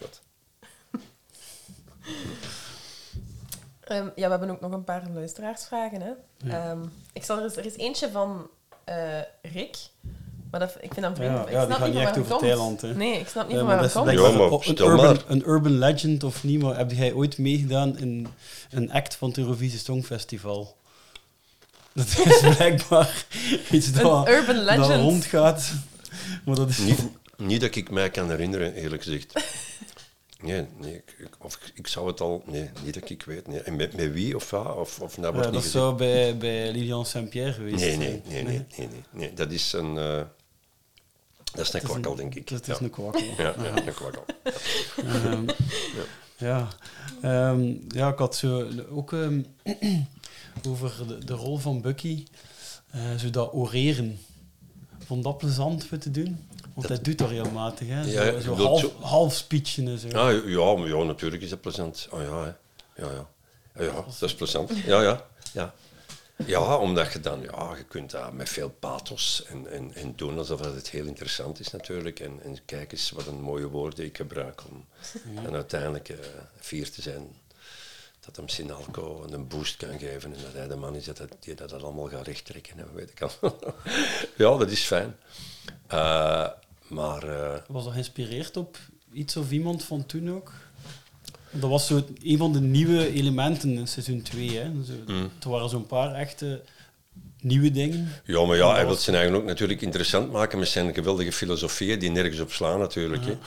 Ehm, 3.87 4.07
ja, 4.15 4.23
we 4.23 4.29
hebben 4.29 4.49
ook 4.49 4.61
nog 4.61 4.71
een 4.71 4.83
paar 4.83 5.03
luisteraarsvragen. 5.13 6.01
Hè? 6.01 6.11
Ehm, 6.51 6.79
ik 7.13 7.23
zal 7.23 7.37
er, 7.37 7.43
eens, 7.43 7.55
er 7.55 7.65
is 7.65 7.77
eentje 7.77 8.09
van 8.11 8.49
eh, 8.83 8.95
Rick. 9.41 9.77
Maar 10.51 10.59
dat, 10.59 10.75
ik 10.79 10.93
vind 10.93 11.05
dat 11.05 11.15
vreemd. 11.15 11.37
Ja, 11.37 11.45
ik 11.45 11.51
ja, 11.51 11.65
die 11.65 11.65
snap 11.65 11.77
gaat 11.77 11.87
niet 11.87 11.95
niet 11.95 12.03
van 12.03 12.07
echt 12.07 12.15
waar 12.15 12.19
over 12.19 12.19
het 12.19 12.27
komt. 12.27 12.39
Thailand, 12.39 12.81
hè. 12.81 12.95
Nee, 12.95 13.19
ik 13.19 13.27
snap 13.27 13.47
niet 13.47 13.51
Ja, 13.51 13.57
van 13.57 13.67
maar 13.67 13.77
waar 13.77 13.83
dat 13.83 13.93
het 13.93 14.03
komt. 14.03 14.17
Ja, 14.17 14.23
blijkbaar 14.23 14.97
maar 14.97 15.09
een, 15.09 15.17
urban, 15.17 15.23
een 15.27 15.49
urban 15.49 15.77
legend 15.77 16.23
of 16.23 16.43
niet, 16.43 16.61
maar 16.61 16.77
heb 16.77 16.91
jij 16.91 17.13
ooit 17.13 17.37
meegedaan 17.37 17.97
in 17.97 18.27
een 18.69 18.91
act 18.91 19.15
van 19.15 19.27
het 19.27 19.37
Eurovisie 19.37 19.79
Songfestival? 19.79 20.75
Dat 21.93 22.05
is 22.25 22.39
blijkbaar 22.55 23.25
iets 23.71 23.91
dat, 23.91 24.27
urban 24.27 24.65
dat 24.65 24.89
rondgaat. 24.89 25.71
Maar 26.45 26.55
dat 26.55 26.69
is... 26.69 26.77
Niet, 26.77 27.03
niet 27.37 27.61
dat 27.61 27.75
ik 27.75 27.91
mij 27.91 28.09
kan 28.09 28.29
herinneren, 28.29 28.73
eerlijk 28.73 29.03
gezegd. 29.03 29.33
Nee, 30.41 30.65
nee 30.77 31.03
ik, 31.17 31.29
of 31.39 31.59
ik, 31.73 31.87
zou 31.87 32.07
het 32.07 32.21
al... 32.21 32.43
Nee, 32.45 32.69
niet 32.83 32.93
dat 32.93 33.09
ik 33.09 33.23
weet. 33.23 33.47
Nee. 33.47 33.59
En 33.61 33.75
met, 33.75 33.93
met 33.95 34.11
wie 34.13 34.35
of 34.35 34.49
wat? 34.49 34.75
Of, 34.75 34.99
of 34.99 35.15
dat 35.15 35.23
Ja, 35.23 35.31
wordt 35.31 35.43
dat 35.43 35.51
niet 35.51 35.61
gezegd. 35.63 35.71
zou 35.83 35.95
bij, 35.95 36.37
bij 36.37 36.71
Lilian 36.71 37.05
Saint-Pierre 37.05 37.53
geweest 37.53 37.79
Nee, 37.79 37.97
nee, 37.97 38.21
nee, 38.25 38.43
nee, 38.43 38.63
nee, 38.77 38.87
nee, 38.87 39.03
nee. 39.11 39.33
Dat 39.33 39.51
is 39.51 39.73
een... 39.73 39.97
eh, 39.97 40.21
dat 41.53 41.65
is 41.65 41.73
een 41.73 41.81
is 41.81 41.85
kwakkel, 41.85 42.15
denk 42.15 42.35
ik. 42.35 42.49
Het 42.49 42.67
is 42.67 42.77
ja. 42.77 42.83
een 42.83 42.89
kwakkel. 42.89 43.21
Ja, 43.37 43.55
ja, 43.63 43.87
een 43.87 43.93
kwakkel. 43.93 44.25
Ehm, 44.95 45.45
ja. 46.37 46.67
Ehm, 47.21 47.73
ja, 47.87 48.09
ik 48.09 48.17
had 48.17 48.35
zo 48.35 48.67
ook 48.89 49.13
ehm, 49.13 49.41
over 50.69 51.07
de, 51.07 51.25
de 51.25 51.33
rol 51.33 51.57
van 51.57 51.81
Bucky, 51.81 52.23
eh, 52.91 53.15
zo 53.15 53.29
dat 53.29 53.53
oreren. 53.53 54.19
Vond 55.07 55.23
dat 55.23 55.37
plezant 55.37 55.85
voor 55.85 55.97
te 55.97 56.11
doen? 56.11 56.47
Want 56.73 56.87
hij 56.87 57.01
doet 57.01 57.17
dat 57.17 57.29
regelmatig, 57.29 57.87
hè? 57.87 58.03
Zo, 58.03 58.09
Ja, 58.23 58.39
zo 58.39 58.55
half, 58.55 58.79
zo- 58.79 58.93
half 59.01 59.33
speechen 59.35 59.87
en 59.87 59.97
zo. 59.99 60.07
Ja, 60.07 60.29
ja, 60.29 60.75
maar 60.75 60.87
ja, 60.87 61.03
natuurlijk 61.03 61.41
is 61.41 61.49
dat 61.49 61.61
plezant. 61.61 62.07
Oh 62.11 62.21
ja, 62.21 62.43
hè. 62.43 62.51
ja, 63.03 63.11
ja. 63.11 63.27
Ja, 63.75 63.83
ja, 63.83 63.91
dat 63.93 64.21
is 64.21 64.35
plezant. 64.35 64.71
Ja, 64.85 65.01
ja, 65.01 65.25
ja. 65.53 65.73
Ja, 66.45 66.77
omdat 66.77 67.13
je 67.13 67.19
dan, 67.19 67.41
ja, 67.41 67.75
je 67.77 67.83
kunt 67.83 68.11
dat 68.11 68.33
met 68.33 68.49
veel 68.49 68.69
pathos 68.69 69.43
en, 69.45 69.71
en, 69.71 69.93
en 69.95 70.13
doen 70.15 70.37
alsof 70.37 70.59
het 70.59 70.89
heel 70.89 71.05
interessant 71.05 71.59
is 71.59 71.71
natuurlijk. 71.71 72.19
En, 72.19 72.39
en 72.43 72.57
kijk 72.65 72.91
eens 72.91 73.11
wat 73.11 73.27
een 73.27 73.41
mooie 73.41 73.67
woorden 73.67 74.05
ik 74.05 74.17
gebruik 74.17 74.61
om 74.69 74.85
dan 75.43 75.53
uiteindelijk 75.53 76.09
eh, 76.09 76.17
fier 76.59 76.91
te 76.91 77.01
zijn 77.01 77.27
dat 78.27 78.35
hem 78.35 78.47
Sinalco 78.49 79.25
een 79.29 79.47
boost 79.47 79.75
kan 79.77 79.99
geven 79.99 80.33
en 80.33 80.39
dat 80.43 80.53
hij 80.53 80.67
de 80.67 80.75
man 80.75 80.95
is 80.95 81.05
dat, 81.05 81.27
die 81.39 81.55
dat, 81.55 81.69
dat 81.69 81.83
allemaal 81.83 82.07
gaat 82.07 82.27
rechttrekken. 82.27 82.79
En 82.79 82.87
weet 82.93 83.09
ik 83.09 83.21
al. 83.21 83.31
ja, 84.37 84.57
dat 84.57 84.71
is 84.71 84.83
fijn. 84.83 85.15
Eh, 85.87 86.47
maar... 86.87 87.23
eh, 87.23 87.59
Was 87.67 87.83
dat 87.83 87.93
geïnspireerd 87.93 88.57
op 88.57 88.77
iets 89.13 89.37
of 89.37 89.51
iemand 89.51 89.83
van 89.83 90.05
toen 90.05 90.31
ook? 90.31 90.51
Dat 91.51 91.69
was 91.69 91.87
zo 91.87 92.05
een 92.23 92.37
van 92.37 92.53
de 92.53 92.61
nieuwe 92.61 93.13
elementen 93.13 93.69
in 93.77 93.87
seizoen 93.87 94.21
2. 94.21 94.57
Hè? 94.57 94.63
Zo, 94.85 94.93
Mm. 95.05 95.31
Er 95.43 95.49
waren 95.49 95.69
zo'n 95.69 95.85
paar 95.87 96.13
echte 96.13 96.61
nieuwe 97.41 97.71
dingen. 97.71 98.09
Ja, 98.25 98.45
maar 98.45 98.57
ja, 98.57 98.73
hij 98.73 98.85
wil 98.85 98.95
zijn 98.95 99.15
eigen 99.15 99.35
ook 99.35 99.43
natuurlijk 99.43 99.81
interessant 99.81 100.31
maken 100.31 100.59
met 100.59 100.67
zijn 100.67 100.93
geweldige 100.93 101.31
filosofieën 101.31 101.99
die 101.99 102.11
nergens 102.11 102.39
op 102.39 102.51
slaan 102.51 102.79
natuurlijk. 102.79 103.23
hè. 103.25 103.37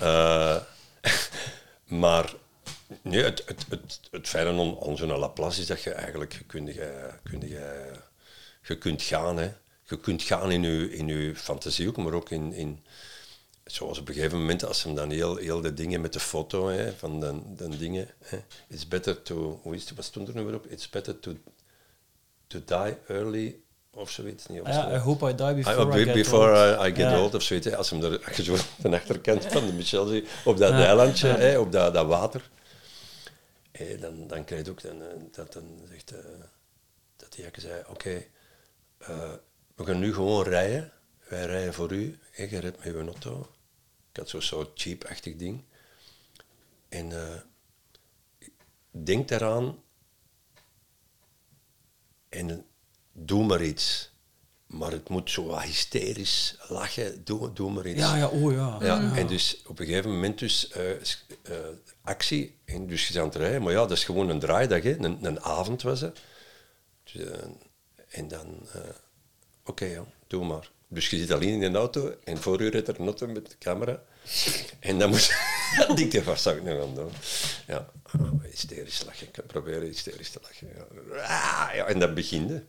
Eh, 0.00 0.60
maar 2.00 2.34
nee, 3.02 3.22
het, 3.22 3.42
het, 3.46 3.64
het, 3.68 4.00
het 4.10 4.28
fijne 4.28 4.50
aan, 4.60 4.76
aan 4.88 4.96
zo'n 4.96 5.18
Laplace 5.18 5.60
is 5.60 5.66
dat 5.66 5.82
je 5.82 5.90
eigenlijk 5.92 6.32
je 6.32 6.44
kunt, 6.44 6.74
je, 6.74 7.10
kunt, 7.22 7.42
je, 7.42 7.90
je 8.62 8.78
kunt 8.78 9.02
gaan. 9.02 9.36
Hè. 9.36 9.50
Je 9.86 9.98
kunt 10.00 10.22
gaan 10.22 10.50
in 10.50 10.62
je, 10.62 10.92
in 10.96 11.06
je 11.08 11.36
fantasie 11.36 11.88
ook, 11.88 11.96
maar 11.96 12.12
ook 12.12 12.30
in, 12.30 12.52
in... 12.52 12.84
Zoals 13.64 13.98
op 13.98 14.08
een 14.08 14.14
gegeven 14.14 14.38
moment, 14.38 14.64
als 14.64 14.82
hem 14.82 14.94
dan 14.94 15.10
heel, 15.10 15.36
heel 15.36 15.60
de 15.60 15.74
dingen 15.74 16.00
met 16.00 16.12
de 16.12 16.20
foto 16.20 16.68
hè, 16.68 16.92
van 16.92 17.20
de, 17.20 17.34
de 17.56 17.76
dingen... 17.76 18.08
Hè, 18.24 18.38
it's 18.68 18.88
better 18.88 19.22
to... 19.22 19.60
Hoe 19.62 19.74
is 19.74 19.84
het, 19.88 19.96
wat 19.96 20.04
stond 20.04 20.28
er 20.28 20.34
nu 20.34 20.42
weer 20.44 20.54
op? 20.54 20.66
It's 20.66 20.90
better 20.90 21.20
to, 21.20 21.32
to 22.46 22.58
die 22.64 22.96
early 23.08 23.56
of 23.90 24.10
zoiets. 24.10 24.46
Niet, 24.46 24.60
of 24.60 24.66
Ah 24.66 24.72
ja, 24.74 24.88
zo. 24.90 24.94
I 24.94 24.98
hope 24.98 25.28
I 25.30 25.34
die 25.34 25.46
I- 25.50 25.54
before 25.54 26.00
I, 26.00 26.04
get 26.04 26.14
before 26.14 26.50
old. 26.76 26.86
I, 26.86 26.88
I 26.90 26.94
get 26.94 26.96
Ja. 27.10 27.20
old 27.20 27.34
of 27.34 27.42
zoiets. 27.42 27.66
hè. 27.66 27.76
Als 27.76 27.90
hem 27.90 28.02
er, 28.04 28.20
als 28.26 28.36
je 28.36 28.42
zo 28.42 28.56
de 28.76 28.88
achterkant 28.96 29.44
van 29.46 29.66
de 29.66 29.72
Michel 29.72 30.06
ziet, 30.06 30.28
op 30.44 30.56
dat 30.58 30.70
Ja. 30.70 30.84
eilandje, 30.86 31.28
hè, 31.28 31.58
op 31.58 31.72
dat, 31.72 31.94
dat 31.94 32.06
water, 32.06 32.50
hè, 33.78 33.98
dan, 33.98 34.26
dan 34.26 34.44
krijg 34.44 34.64
je 34.64 34.70
ook 34.70 34.80
eh, 34.80 35.08
dat 35.30 35.52
dan 35.52 35.80
zegt, 35.88 36.12
eh, 36.12 36.44
dat 37.16 37.36
zei, 37.56 37.84
oké, 37.88 38.24
eh, 38.98 39.32
we 39.74 39.84
gaan 39.84 39.98
nu 39.98 40.14
gewoon 40.14 40.44
rijden. 40.44 40.92
Wij 41.28 41.46
rijden 41.46 41.74
voor 41.74 41.92
u. 41.92 42.18
En 42.32 42.50
je 42.50 42.58
rijdt 42.58 42.84
met 42.84 42.94
uw 42.94 43.00
auto. 43.00 43.40
Ik 44.10 44.16
had 44.16 44.28
zo'n 44.28 44.42
soort 44.42 44.80
cheap-achtig 44.80 45.36
ding. 45.36 45.64
En 46.88 47.12
eh, 47.12 47.40
denk 48.90 49.28
daaraan 49.28 49.82
en 52.28 52.66
doe 53.12 53.44
maar 53.44 53.62
iets. 53.62 54.13
Maar 54.74 54.90
het 54.90 55.08
moet 55.08 55.30
zo 55.30 55.44
wat 55.44 55.62
hysterisch 55.62 56.56
lachen. 56.68 57.24
Doe, 57.24 57.52
doe 57.52 57.70
maar 57.70 57.86
iets. 57.86 58.00
Ja, 58.00 58.16
ja, 58.16 58.28
oh 58.28 58.52
ja. 58.52 58.78
Ja, 58.80 59.16
en 59.16 59.26
dus 59.26 59.62
op 59.66 59.78
een 59.78 59.86
gegeven 59.86 60.10
moment 60.10 60.38
dus 60.38 60.68
eh, 60.68 60.90
eh, 60.90 60.98
actie. 62.02 62.56
En 62.64 62.86
dus 62.86 63.06
je 63.06 63.12
bent 63.12 63.24
aan 63.24 63.30
het 63.30 63.40
rijden. 63.40 63.62
Maar 63.62 63.72
ja, 63.72 63.78
dat 63.78 63.90
is 63.90 64.04
gewoon 64.04 64.28
een 64.28 64.38
draaidag. 64.38 64.82
Hè. 64.82 64.98
Een, 64.98 65.18
een 65.24 65.40
avond 65.40 65.82
was 65.82 66.00
het. 66.00 66.20
Dus, 67.04 67.22
eh, 67.24 67.38
en 68.08 68.28
dan... 68.28 68.68
Oké, 69.64 69.84
ja, 69.84 70.04
doe 70.26 70.44
maar. 70.44 70.70
Dus 70.88 71.10
je 71.10 71.16
zit 71.16 71.30
alleen 71.30 71.48
in 71.48 71.62
een 71.62 71.76
auto 71.76 72.14
en 72.24 72.38
voor 72.38 72.60
u 72.60 72.68
rijdt 72.68 72.88
er 72.88 73.00
een 73.00 73.06
auto 73.06 73.26
met 73.26 73.50
de 73.50 73.58
camera. 73.58 74.02
En 74.80 74.98
dan 74.98 75.10
moet 75.10 75.34
dan 75.86 75.96
denk 75.96 76.12
je, 76.12 76.22
wat 76.22 76.40
zou 76.40 76.56
ik 76.56 76.62
nu 76.62 76.78
gaan 76.80 76.94
doen? 76.94 77.10
Ja, 77.66 77.88
ah, 78.02 78.42
hysterisch 78.42 79.04
lachen. 79.04 79.26
Ik 79.26 79.34
ga 79.34 79.42
proberen 79.42 79.82
hysterisch 79.82 80.30
te 80.30 80.38
lachen. 80.42 80.68
Ja. 80.76 81.22
Ah, 81.22 81.74
ja, 81.74 81.86
en 81.86 81.98
dan 81.98 82.14
begint. 82.14 82.62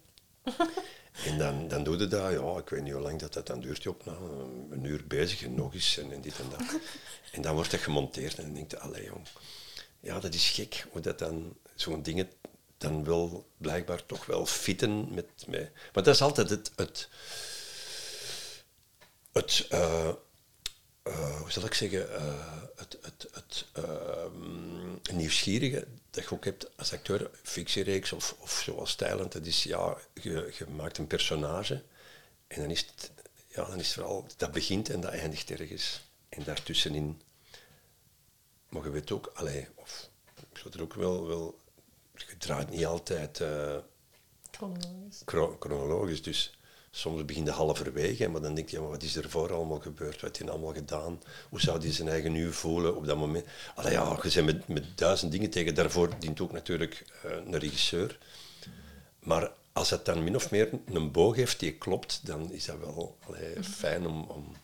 En 1.23 1.37
dan, 1.37 1.67
dan 1.67 1.83
doe 1.83 1.97
je 1.97 2.07
dat, 2.07 2.31
ja, 2.31 2.57
ik 2.57 2.69
weet 2.69 2.83
niet 2.83 2.93
hoe 2.93 3.01
lang 3.01 3.19
dat, 3.19 3.33
dat 3.33 3.47
dan 3.47 3.59
duurt, 3.59 3.83
je 3.83 3.89
op, 3.89 4.05
nou, 4.05 4.17
een 4.69 4.83
uur 4.83 5.07
bezig 5.07 5.43
en 5.43 5.55
nog 5.55 5.73
eens 5.73 5.97
en, 5.97 6.11
en 6.11 6.21
dit 6.21 6.39
en 6.39 6.49
dat. 6.49 6.61
En 7.31 7.41
dan 7.41 7.55
wordt 7.55 7.71
dat 7.71 7.79
gemonteerd 7.79 8.37
en 8.37 8.43
dan 8.43 8.53
denk 8.53 8.71
je, 8.71 8.79
allee 8.79 9.03
jong, 9.03 9.27
ja, 9.99 10.19
dat 10.19 10.33
is 10.33 10.49
gek 10.49 10.85
hoe 10.91 11.01
dat 11.01 11.19
dan, 11.19 11.57
zo'n 11.75 12.01
dingen 12.03 12.29
dan 12.77 13.03
wel 13.03 13.49
blijkbaar 13.57 14.05
toch 14.05 14.25
wel 14.25 14.45
fitten 14.45 15.13
met 15.13 15.27
mij. 15.47 15.71
Maar 15.93 16.03
dat 16.03 16.15
is 16.15 16.21
altijd 16.21 16.49
het, 16.49 16.71
het, 16.75 17.09
het 19.31 19.65
eh, 19.69 20.09
eh, 21.03 21.39
hoe 21.39 21.51
zal 21.51 21.65
ik 21.65 21.73
zeggen, 21.73 22.15
eh, 22.15 22.61
het, 22.75 22.97
het, 23.01 23.27
het 23.31 23.65
ehm, 23.73 25.17
nieuwsgierige 25.17 25.87
dat 26.15 26.23
je 26.23 26.31
ook 26.35 26.45
hebt 26.45 26.77
als 26.77 26.93
acteur, 26.93 27.29
fictiereeks 27.43 28.11
of, 28.11 28.35
of 28.39 28.61
zoals 28.65 28.95
Thailand, 28.95 29.31
dat 29.31 29.45
is 29.45 29.63
ja, 29.63 29.97
je, 30.13 30.53
je 30.57 30.65
maakt 30.67 30.97
een 30.97 31.07
personage 31.07 31.83
en 32.47 32.61
dan 32.61 32.69
is 32.71 32.79
het, 32.79 33.11
ja, 33.47 33.65
dan 33.65 33.79
is 33.79 33.85
het 33.87 33.95
vooral, 33.95 34.25
dat 34.37 34.51
begint 34.51 34.89
en 34.89 35.01
dat 35.01 35.11
eindigt 35.11 35.49
ergens. 35.51 36.03
En 36.29 36.43
daartussenin, 36.43 37.21
maar 38.69 38.83
je 38.83 38.89
weet 38.89 39.11
ook, 39.11 39.31
allee, 39.33 39.67
of 39.75 40.09
ik 40.51 40.57
zou 40.57 40.73
er 40.73 40.81
ook 40.81 40.93
wel, 40.93 41.27
wel 41.27 41.59
je 42.15 42.37
draait 42.37 42.69
niet 42.69 42.85
altijd 42.85 43.39
eh, 43.41 43.77
Chronologisch. 44.51 45.21
chro- 45.25 45.57
chronologisch. 45.59 46.21
Dus 46.21 46.57
soms 46.95 47.25
begin 47.25 47.45
je 47.45 47.51
halverwege, 47.51 48.27
maar 48.27 48.41
dan 48.41 48.55
denk 48.55 48.69
je, 48.69 48.79
maar 48.79 48.89
wat 48.89 49.03
is 49.03 49.15
er 49.15 49.29
voor 49.29 49.53
allemaal 49.53 49.79
gebeurd? 49.79 50.13
Wat 50.13 50.21
heeft 50.21 50.39
hij 50.39 50.49
allemaal 50.49 50.73
gedaan? 50.73 51.21
Hoe 51.49 51.61
zou 51.61 51.79
hij 51.79 51.91
zijn 51.91 52.07
eigen 52.07 52.31
nu 52.31 52.53
voelen 52.53 52.95
op 52.95 53.05
dat 53.05 53.17
moment? 53.17 53.45
Allee, 53.75 53.91
ja, 53.91 54.17
je 54.23 54.29
bent 54.33 54.45
met, 54.45 54.67
met 54.67 54.97
duizend 54.97 55.31
dingen 55.31 55.49
tegen. 55.49 55.75
Daarvoor 55.75 56.09
dient 56.19 56.41
ook 56.41 56.51
natuurlijk 56.51 57.05
eh, 57.23 57.31
een 57.31 57.57
regisseur. 57.57 58.17
Maar 59.19 59.51
als 59.73 59.89
het 59.89 60.05
dan 60.05 60.23
min 60.23 60.35
of 60.35 60.51
meer 60.51 60.69
een 60.85 61.11
boog 61.11 61.35
heeft 61.35 61.59
die 61.59 61.73
klopt, 61.73 62.19
dan 62.23 62.51
is 62.51 62.65
dat 62.65 62.79
wel 62.79 63.17
fijn 63.61 64.07
om, 64.07 64.23
om... 64.23 64.55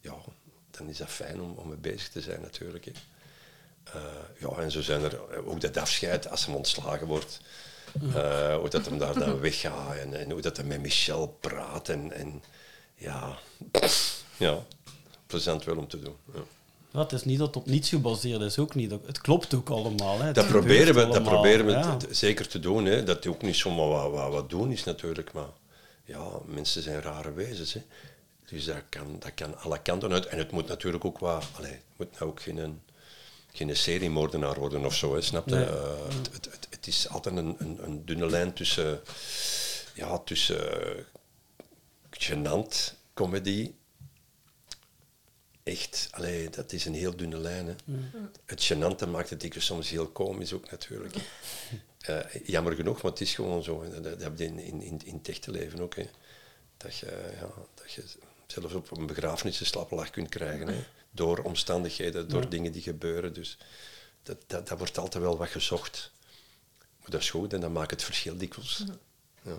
Ja, 0.00 0.14
dan 0.70 0.88
is 0.88 0.96
dat 0.98 1.08
fijn 1.08 1.40
om, 1.40 1.52
om 1.56 1.68
mee 1.68 1.76
bezig 1.76 2.08
te 2.08 2.20
zijn 2.20 2.40
natuurlijk. 2.40 2.86
Eh, 3.84 4.02
ja, 4.38 4.48
en 4.48 4.70
zo 4.70 4.82
zijn 4.82 5.02
er 5.02 5.46
ook 5.46 5.60
dat 5.60 5.76
afscheid 5.76 6.30
als 6.30 6.46
hem 6.46 6.54
ontslagen 6.54 7.06
wordt. 7.06 7.40
Eh, 8.14 8.56
hoe 8.56 8.68
dat 8.68 8.86
hem 8.86 8.98
daar 8.98 9.18
dan 9.18 9.40
weggaat 9.48 9.96
en, 9.96 10.14
en 10.14 10.30
hoe 10.30 10.40
dat 10.40 10.56
hij 10.56 10.66
met 10.66 10.80
Michel 10.80 11.36
praat. 11.40 11.88
En, 11.88 12.12
en 12.12 12.42
ja, 12.94 13.38
ja, 14.36 14.58
plezant 15.26 15.64
wel 15.64 15.76
om 15.76 15.88
te 15.88 16.00
doen. 16.00 16.16
Ja. 16.34 16.40
Ja, 16.92 17.00
het 17.00 17.12
is 17.12 17.24
niet 17.24 17.38
dat 17.38 17.46
het 17.46 17.56
op 17.56 17.66
niets 17.66 17.88
gebaseerd 17.88 18.40
is, 18.40 18.58
ook 18.58 18.74
niet. 18.74 18.90
Het 18.90 19.20
klopt 19.20 19.54
ook 19.54 19.68
allemaal. 19.68 20.20
Hè. 20.20 20.32
Dat 20.32 20.46
proberen 20.46 20.94
we, 20.94 21.08
dat 21.08 21.22
proberen 21.22 21.66
we 21.66 21.72
ja. 21.72 21.96
zeker 22.10 22.48
te 22.48 22.60
doen. 22.60 22.84
Hè. 22.84 23.04
Dat 23.04 23.26
ook 23.26 23.42
niet 23.42 23.56
zomaar 23.56 23.88
wat, 23.88 24.10
wat, 24.10 24.32
wat 24.32 24.50
doen 24.50 24.72
is 24.72 24.84
natuurlijk. 24.84 25.32
Maar 25.32 25.48
ja, 26.04 26.28
mensen 26.44 26.82
zijn 26.82 27.02
rare 27.02 27.32
wezens. 27.32 27.72
Hè. 27.72 27.82
Dus 28.48 28.64
dat 28.64 28.82
kan, 28.88 29.16
dat 29.18 29.34
kan 29.34 29.58
alle 29.58 29.82
kanten 29.82 30.12
uit. 30.12 30.26
En 30.26 30.38
het 30.38 30.50
moet 30.50 30.68
natuurlijk 30.68 31.04
ook 31.04 31.18
wat... 31.18 31.44
Allee, 31.56 31.70
het 31.70 31.82
moet 31.96 32.18
nou 32.18 32.30
ook 32.30 32.42
geen, 32.42 32.82
geen 33.52 33.76
seriemoordenaar 33.76 34.58
worden 34.58 34.84
of 34.84 34.94
zo. 34.94 35.14
Hè, 35.14 35.20
snap 35.20 35.48
je? 35.48 35.54
Nee. 35.54 35.64
Eh, 35.64 35.72
het, 36.04 36.32
het, 36.32 36.44
het, 36.44 36.66
het 36.67 36.67
is 36.88 37.08
altijd 37.08 37.36
een, 37.36 37.56
een, 37.58 37.78
een 37.84 38.04
dunne 38.04 38.26
lijn 38.26 38.52
tussen... 38.52 39.00
Ja, 39.94 40.18
tussen... 40.18 41.06
gênant, 42.10 42.94
comedy 43.14 43.72
echt, 45.68 46.08
allee, 46.10 46.50
dat 46.50 46.72
is 46.72 46.84
een 46.84 46.94
heel 46.94 47.16
dunne 47.16 47.38
lijn. 47.38 47.66
Hè. 47.66 47.74
Het 48.44 48.72
gênante 48.72 49.08
maakt 49.08 49.30
het 49.30 49.40
dikwijls 49.40 49.66
soms 49.66 49.90
heel 49.90 50.08
komisch 50.08 50.52
ook 50.52 50.70
natuurlijk. 50.70 51.14
Eh, 51.98 52.20
jammer 52.44 52.74
genoeg, 52.74 53.02
maar 53.02 53.10
het 53.10 53.20
is 53.20 53.34
gewoon 53.34 53.62
zo. 53.62 53.82
hè. 53.82 54.00
Dat, 54.00 54.22
heb 54.22 54.38
je 54.38 54.44
in, 54.44 54.58
in, 54.58 54.82
in, 54.82 55.00
in 55.04 55.14
het 55.14 55.28
echte 55.28 55.50
leven 55.50 55.80
ook. 55.80 55.94
Hè. 55.96 56.08
Dat, 56.76 56.96
je, 56.96 57.32
ja, 57.40 57.48
dat 57.74 57.92
je 57.92 58.02
zelfs 58.46 58.74
op 58.74 58.96
een 58.96 59.06
begrafenis 59.06 59.60
een 59.60 59.66
slappe 59.66 59.94
lach 59.94 60.10
kunt 60.10 60.28
krijgen. 60.28 60.66
Hè. 60.68 60.84
Door 61.10 61.38
omstandigheden, 61.38 62.28
door 62.28 62.48
dingen 62.48 62.72
die 62.72 62.82
gebeuren. 62.82 63.32
Dus 63.32 63.58
dat, 64.22 64.36
dat, 64.46 64.68
dat 64.68 64.78
wordt 64.78 64.98
altijd 64.98 65.22
wel 65.22 65.36
wat 65.36 65.48
gezocht. 65.48 66.12
Dat 67.08 67.20
is 67.20 67.30
goed 67.30 67.52
en 67.52 67.60
dat 67.60 67.72
maakt 67.72 67.90
het 67.90 68.04
verschil 68.04 68.36
dikwijls. 68.36 68.84
Ja. 69.44 69.58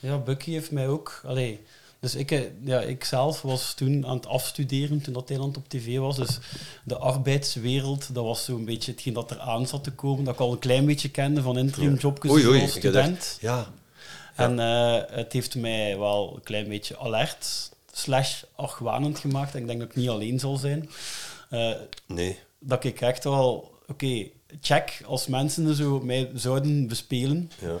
Ja, 0.00 0.18
Bucky 0.18 0.50
heeft 0.50 0.70
mij 0.70 0.88
ook... 0.88 1.20
Allee, 1.24 1.60
dus 2.00 2.14
ik, 2.14 2.30
eh, 2.30 2.40
ja, 2.64 2.80
ik 2.80 3.04
zelf 3.04 3.42
was 3.42 3.74
toen 3.74 4.06
aan 4.06 4.16
het 4.16 4.26
afstuderen 4.26 5.00
toen 5.00 5.12
dat 5.12 5.28
Nederland 5.28 5.56
op 5.56 5.68
tv 5.68 5.98
was. 5.98 6.16
Dus 6.16 6.38
de 6.84 6.96
arbeidswereld, 6.96 8.14
dat 8.14 8.24
was 8.24 8.44
zo'n 8.44 8.64
beetje 8.64 8.92
hetgeen 8.92 9.12
dat 9.12 9.30
er 9.30 9.40
aan 9.40 9.66
zat 9.66 9.84
te 9.84 9.92
komen. 9.92 10.24
Dat 10.24 10.34
ik 10.34 10.40
al 10.40 10.52
een 10.52 10.58
klein 10.58 10.86
beetje 10.86 11.10
kende 11.10 11.42
van 11.42 11.58
interim 11.58 11.94
jobjes 11.94 12.32
Oei, 12.32 12.46
oei, 12.46 12.62
als 12.62 12.70
student. 12.70 13.38
Ja, 13.40 13.72
En 14.34 14.58
eh, 14.60 15.16
het 15.16 15.32
heeft 15.32 15.54
mij 15.54 15.98
wel 15.98 16.32
een 16.34 16.42
klein 16.42 16.68
beetje 16.68 16.98
alert 16.98 17.70
slash 17.92 18.42
argwanend 18.54 19.18
gemaakt. 19.18 19.54
En 19.54 19.60
ik 19.60 19.66
denk 19.66 19.78
dat 19.80 19.88
ik 19.88 19.96
niet 19.96 20.08
alleen 20.08 20.38
zal 20.38 20.56
zijn. 20.56 20.90
Eh, 21.50 21.72
nee. 22.06 22.38
dat 22.58 22.84
ik 22.84 23.00
echt 23.00 23.24
wel... 23.24 23.76
Oké, 23.88 24.26
check, 24.60 25.00
als 25.04 25.26
mensen 25.26 25.74
zo 25.74 26.00
mij 26.00 26.30
zouden 26.34 26.86
bespelen, 26.88 27.50
Ja. 27.60 27.78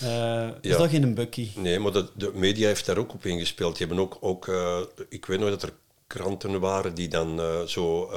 eh, 0.00 0.48
is 0.60 0.70
Ja. 0.70 0.78
dat 0.78 0.90
geen 0.90 1.14
Bucky. 1.14 1.48
Nee, 1.54 1.78
maar 1.78 1.92
de, 1.92 2.08
de 2.14 2.30
media 2.34 2.66
heeft 2.66 2.86
daar 2.86 2.98
ook 2.98 3.12
op 3.14 3.26
ingespeeld. 3.26 3.76
Die 3.78 3.86
hebben 3.86 4.04
ook, 4.04 4.16
ook 4.20 4.48
eh, 4.48 4.80
ik 5.08 5.26
weet 5.26 5.38
nog 5.38 5.48
dat 5.48 5.62
er 5.62 5.72
kranten 6.06 6.60
waren 6.60 6.94
die 6.94 7.08
dan 7.08 7.40
eh, 7.40 7.62
zo... 7.62 8.10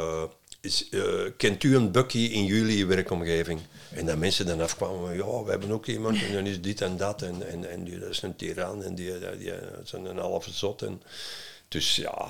is, 0.62 0.90
kent 1.38 1.64
u 1.64 1.76
een 1.76 1.92
Bucky 1.92 2.18
in 2.18 2.46
jullie 2.46 2.86
werkomgeving? 2.86 3.60
En 3.92 4.06
dat 4.06 4.18
mensen 4.18 4.46
dan 4.46 4.62
afkwamen, 4.62 5.16
ja, 5.16 5.44
we 5.44 5.50
hebben 5.50 5.72
ook 5.72 5.86
iemand 5.86 6.24
en 6.24 6.34
dan 6.34 6.46
is 6.46 6.62
dit 6.62 6.82
en 6.82 6.98
dat 6.98 7.22
en, 7.22 7.48
en, 7.50 7.70
en 7.70 7.84
die, 7.84 8.00
dat 8.00 8.10
is 8.10 8.22
een 8.22 8.36
tiran 8.36 8.84
en 8.84 8.96
die, 8.96 9.20
die, 9.20 9.38
die 9.38 9.52
is 9.84 9.92
een 9.92 10.18
halve 10.18 10.52
zot. 10.52 10.82
En, 10.82 11.02
dus 11.76 11.96
ja, 11.96 12.28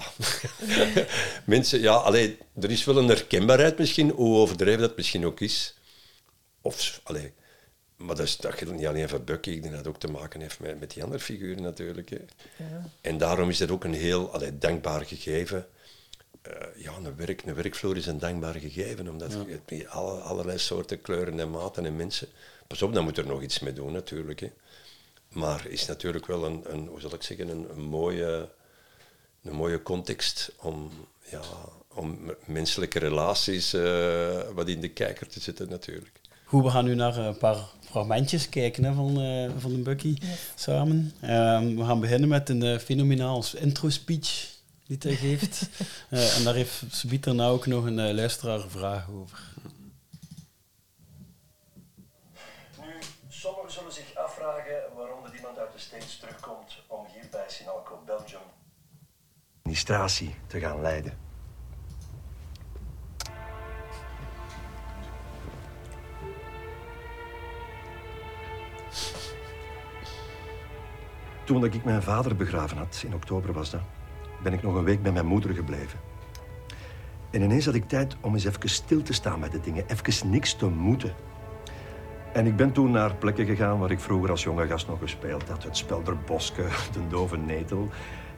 mensen, 1.56 1.80
ja, 1.80 1.93
allee, 1.93 2.38
er 2.62 2.72
is 2.72 2.84
wel 2.84 2.98
een 2.98 3.08
herkenbaarheid 3.08 3.78
misschien, 3.78 4.10
hoe 4.10 4.38
overdreven 4.38 4.82
dat 4.82 4.98
misschien 4.98 5.26
ook 5.26 5.39
is. 5.39 5.78
Of, 6.62 7.00
allee, 7.04 7.34
maar 7.96 8.16
dat, 8.16 8.26
is, 8.26 8.38
dat 8.38 8.54
geldt 8.54 8.74
niet 8.74 8.86
alleen 8.86 9.10
voor 9.10 9.22
Bucky, 9.22 9.50
ik 9.50 9.62
denk 9.62 9.76
dat 9.76 9.86
het 9.86 9.93
ook 9.93 10.00
te 10.00 10.12
maken 10.12 10.41
heeft 10.41 10.60
met, 10.60 10.80
met 10.80 10.93
die 10.93 11.04
andere 11.04 11.22
figuren 11.22 11.64
natuurlijk. 11.64 12.10
Hè. 12.10 12.18
En 13.02 13.18
daarom 13.18 13.50
is 13.50 13.58
dat 13.58 13.72
ook 13.72 13.84
een 13.84 13.93
heel 13.93 14.32
allee, 14.32 14.58
dankbaar 14.58 15.06
gegeven. 15.06 15.68
Eh, 16.41 16.54
ja, 16.76 16.93
een, 16.96 17.16
werk, 17.16 17.41
een 17.41 17.56
werkvloer 17.56 17.98
is 17.98 18.06
een 18.06 18.20
dankbaar 18.20 18.54
gegeven, 18.54 19.08
omdat 19.08 19.32
je 19.32 19.38
hebt 19.38 19.72
met 19.72 19.88
alle, 19.88 20.20
allerlei 20.20 20.58
soorten 20.58 21.02
kleuren 21.02 21.39
en 21.39 21.50
maten 21.50 21.86
en 21.86 21.96
mensen. 21.96 22.28
Pas 22.68 22.82
op, 22.82 22.93
dan 22.93 23.04
moet 23.04 23.18
er 23.18 23.28
nog 23.28 23.41
iets 23.41 23.60
mee 23.60 23.74
doen 23.74 23.91
natuurlijk. 23.91 24.39
Hè. 24.39 24.52
Maar 25.30 25.68
is 25.68 25.86
natuurlijk 25.86 26.26
wel 26.26 26.46
een, 26.46 26.62
een 26.68 26.88
hoe 26.88 27.00
zal 27.00 27.14
ik 27.14 27.24
zeggen, 27.24 27.50
een, 27.50 27.70
een 27.70 27.84
mooie, 27.84 28.50
een 29.46 29.56
mooie 29.56 29.82
context 29.82 30.52
om, 30.62 30.91
ja, 31.30 31.41
om 31.93 32.34
menselijke 32.46 33.00
relaties 33.00 33.74
eh, 33.74 34.39
wat 34.54 34.68
in 34.68 34.82
de 34.82 34.89
kijker 34.89 35.28
te 35.28 35.39
zetten 35.39 35.70
natuurlijk. 35.70 36.20
Goed, 36.46 36.64
we 36.64 36.70
gaan 36.70 36.86
nu 36.86 36.96
naar 36.96 37.18
een 37.18 37.38
paar 37.38 37.58
fragmentjes 37.96 38.50
kijken 38.50 38.84
hè, 38.84 38.93
van, 38.93 39.22
eh, 39.22 39.52
van 39.58 39.72
de 39.72 39.78
Bucky 39.78 40.18
samen. 40.56 41.14
Ehm, 41.22 41.76
we 41.76 41.86
gaan 41.86 42.00
beginnen 42.00 42.30
met 42.30 42.50
een 42.50 42.64
eh, 42.64 42.78
fenomenaal 42.78 43.43
intro-speech 43.58 44.54
die 44.88 44.98
hij 45.00 45.16
geeft. 45.16 45.62
Eh, 46.10 46.38
en 46.38 46.43
daar 46.43 46.54
heeft 46.54 46.84
Subiet 46.89 47.24
daarna 47.24 47.48
ook 47.48 47.66
nog 47.66 47.86
een 47.86 48.16
luisteraar 48.16 48.60
vraag 48.70 49.10
over. 49.10 49.39
Nu, 52.82 52.93
sommigen 53.30 53.72
zullen 53.72 53.93
zich 53.93 54.16
afvragen 54.16 54.76
waarom 54.96 55.26
er 55.26 55.36
iemand 55.36 55.58
uit 55.58 55.74
de 55.74 55.80
States 55.80 56.18
terugkomt 56.18 56.78
om 56.88 57.06
hier 57.14 57.28
bij 57.32 57.46
Sinalco 57.48 58.02
Belgium 58.06 58.48
administratie 59.66 60.36
te 60.47 60.59
gaan 60.59 60.82
leiden. 60.82 61.13
Toen 71.43 71.66
ik 71.66 71.84
mijn 71.84 72.01
vader 72.03 72.36
begraven 72.36 72.78
had, 72.78 73.03
in 73.05 73.13
oktober 73.13 73.53
was 73.53 73.70
dat, 73.70 73.82
ben 74.43 74.53
ik 74.53 74.61
nog 74.61 74.76
een 74.76 74.84
week 74.84 75.01
bij 75.01 75.11
mijn 75.11 75.26
moeder 75.26 75.53
gebleven. 75.53 75.99
En 77.32 77.41
ineens 77.41 77.66
had 77.66 77.76
ik 77.76 77.88
tijd 77.88 78.16
om 78.22 78.34
eens 78.34 78.45
even 78.45 78.70
stil 78.70 79.01
te 79.01 79.13
staan 79.13 79.39
bij 79.39 79.49
de 79.49 79.59
dingen, 79.59 79.86
even 79.88 80.30
niks 80.30 80.53
te 80.53 80.66
moeten. 80.66 81.13
En 82.34 82.45
ik 82.45 82.55
ben 82.55 82.72
toen 82.72 82.91
naar 82.91 83.16
plekken 83.16 83.45
gegaan 83.45 83.80
waar 83.80 83.91
ik 83.91 83.99
vroeger 83.99 84.30
als 84.30 84.43
jonge 84.43 84.68
gast 84.68 84.88
nog 84.88 84.99
gespeeld 84.99 85.49
had. 85.49 85.63
Het 85.63 85.78
Spelder 85.78 86.18
Boske, 86.18 86.68
de 86.93 87.07
Dove 87.07 87.38
Netel. 87.38 87.89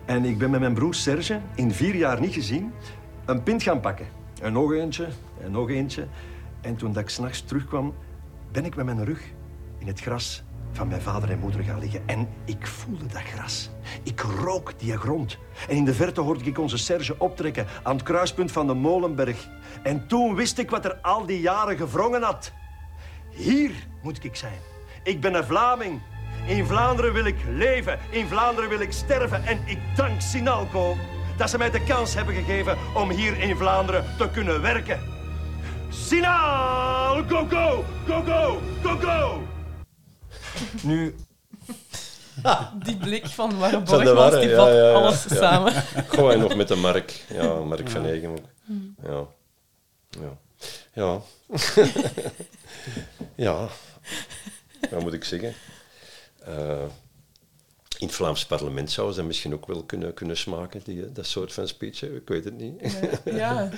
En 0.07 0.25
ik 0.25 0.37
ben 0.37 0.49
met 0.49 0.59
mijn 0.59 0.73
broer 0.73 0.93
Serge, 0.93 1.39
in 1.55 1.71
vier 1.71 1.95
jaar 1.95 2.19
niet 2.19 2.33
gezien, 2.33 2.73
een 3.25 3.43
pint 3.43 3.63
gaan 3.63 3.79
pakken. 3.79 4.05
En 4.41 4.53
nog 4.53 4.73
eentje, 4.73 5.07
en 5.43 5.51
nog 5.51 5.69
eentje. 5.69 6.07
En 6.61 6.75
toen 6.75 6.93
dat 6.93 7.03
ik 7.03 7.09
s'nachts 7.09 7.41
terugkwam, 7.41 7.93
ben 8.51 8.65
ik 8.65 8.75
met 8.75 8.85
mijn 8.85 9.05
rug 9.05 9.21
in 9.77 9.87
het 9.87 9.99
gras 9.99 10.43
van 10.71 10.87
mijn 10.87 11.01
vader 11.01 11.31
en 11.31 11.39
moeder 11.39 11.63
gaan 11.63 11.79
liggen. 11.79 12.01
En 12.05 12.27
ik 12.45 12.67
voelde 12.67 13.05
dat 13.05 13.21
gras. 13.21 13.69
Ik 14.03 14.19
rook 14.19 14.73
die 14.79 14.97
grond. 14.97 15.37
En 15.69 15.75
in 15.75 15.85
de 15.85 15.93
verte 15.93 16.21
hoorde 16.21 16.43
ik 16.43 16.57
onze 16.57 16.77
Serge 16.77 17.19
optrekken 17.19 17.65
aan 17.83 17.95
het 17.95 18.03
kruispunt 18.03 18.51
van 18.51 18.67
de 18.67 18.73
Molenberg. 18.73 19.49
En 19.83 20.07
toen 20.07 20.35
wist 20.35 20.57
ik 20.57 20.69
wat 20.69 20.85
er 20.85 20.95
al 20.95 21.25
die 21.25 21.39
jaren 21.39 21.77
gevrongen 21.77 22.21
had. 22.21 22.51
Hier 23.29 23.71
moet 24.03 24.23
ik 24.23 24.35
zijn. 24.35 24.59
Ik 25.03 25.21
ben 25.21 25.33
een 25.33 25.45
Vlaming. 25.45 26.01
In 26.47 26.65
Vlaanderen 26.65 27.13
wil 27.13 27.25
ik 27.25 27.37
leven. 27.47 27.99
In 28.09 28.27
Vlaanderen 28.27 28.69
wil 28.69 28.79
ik 28.79 28.91
sterven. 28.91 29.43
En 29.45 29.59
ik 29.65 29.79
dank 29.95 30.21
Sinalco 30.21 30.97
dat 31.37 31.49
ze 31.49 31.57
mij 31.57 31.69
de 31.71 31.83
kans 31.83 32.13
hebben 32.13 32.35
gegeven 32.35 32.77
om 32.93 33.09
hier 33.09 33.39
in 33.39 33.57
Vlaanderen 33.57 34.05
te 34.17 34.29
kunnen 34.29 34.61
werken. 34.61 34.99
Sinal, 35.89 37.23
go, 37.27 37.47
go, 37.49 37.83
go, 38.07 38.23
go, 38.23 38.61
go, 38.83 38.97
go. 38.97 39.41
Nu, 40.81 41.15
Die 42.85 42.97
blik 42.97 43.25
van 43.25 43.57
Warre 43.57 43.81
Van 43.85 43.97
de 43.99 44.03
Borgmans, 44.13 44.35
die 44.39 44.49
ja, 44.49 44.55
vat 44.55 44.67
ja, 44.67 44.73
ja. 44.73 44.91
alles 44.91 45.25
Ja. 45.29 45.35
samen. 45.35 45.73
Gewoon 46.07 46.31
en 46.31 46.39
nog 46.39 46.55
met 46.55 46.67
de 46.67 46.75
Mark. 46.75 47.23
Ja, 47.33 47.53
Mark 47.73 47.89
van 47.89 48.05
Egem 48.05 48.31
ook. 48.31 48.45
Ja. 49.03 49.25
Ja. 50.09 50.37
Ja. 50.93 51.21
ja. 53.45 53.67
Wat 54.89 55.01
moet 55.01 55.13
ik 55.13 55.23
zeggen? 55.23 55.53
Eh, 56.47 56.81
in 57.97 58.05
het 58.07 58.15
Vlaams 58.15 58.45
parlement 58.45 58.91
zouden 58.91 59.15
ze 59.15 59.23
misschien 59.23 59.53
ook 59.53 59.67
wel 59.67 59.83
kunnen, 59.83 60.13
kunnen 60.13 60.37
smaken, 60.37 60.81
die, 60.83 61.11
dat 61.11 61.25
soort 61.25 61.53
van 61.53 61.67
speech. 61.67 61.99
hè. 61.99 62.07
Ik 62.15 62.27
weet 62.27 62.43
het 62.43 62.57
niet. 62.57 62.97
Ja, 63.25 63.69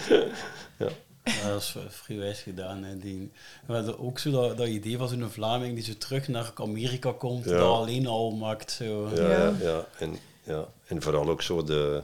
Ja, 1.23 1.49
dat 1.49 1.61
is 1.61 1.75
vrij 1.89 2.17
wijs 2.17 2.39
gedaan. 2.41 2.83
Hè. 2.83 2.97
Die, 2.97 3.31
we 3.65 3.73
hadden 3.73 3.99
ook 3.99 4.19
zo 4.19 4.31
dat, 4.31 4.57
dat 4.57 4.67
idee 4.67 4.97
van 4.97 5.07
zo'n 5.07 5.29
Vlaming 5.29 5.75
die 5.75 5.83
zo 5.83 5.93
terug 5.97 6.27
naar 6.27 6.51
Amerika 6.55 7.11
komt, 7.11 7.45
Ja. 7.45 7.51
dat 7.51 7.61
alleen 7.75 8.07
al 8.07 8.31
maakt. 8.31 8.71
Zo. 8.71 9.09
Ja, 9.15 9.21
Ja. 9.21 9.29
ja. 9.37 9.53
Ja, 9.61 9.85
En, 9.97 10.17
ja. 10.43 10.67
en 10.87 11.01
vooral 11.01 11.29
ook 11.29 11.41
zo 11.41 11.63
de... 11.63 12.01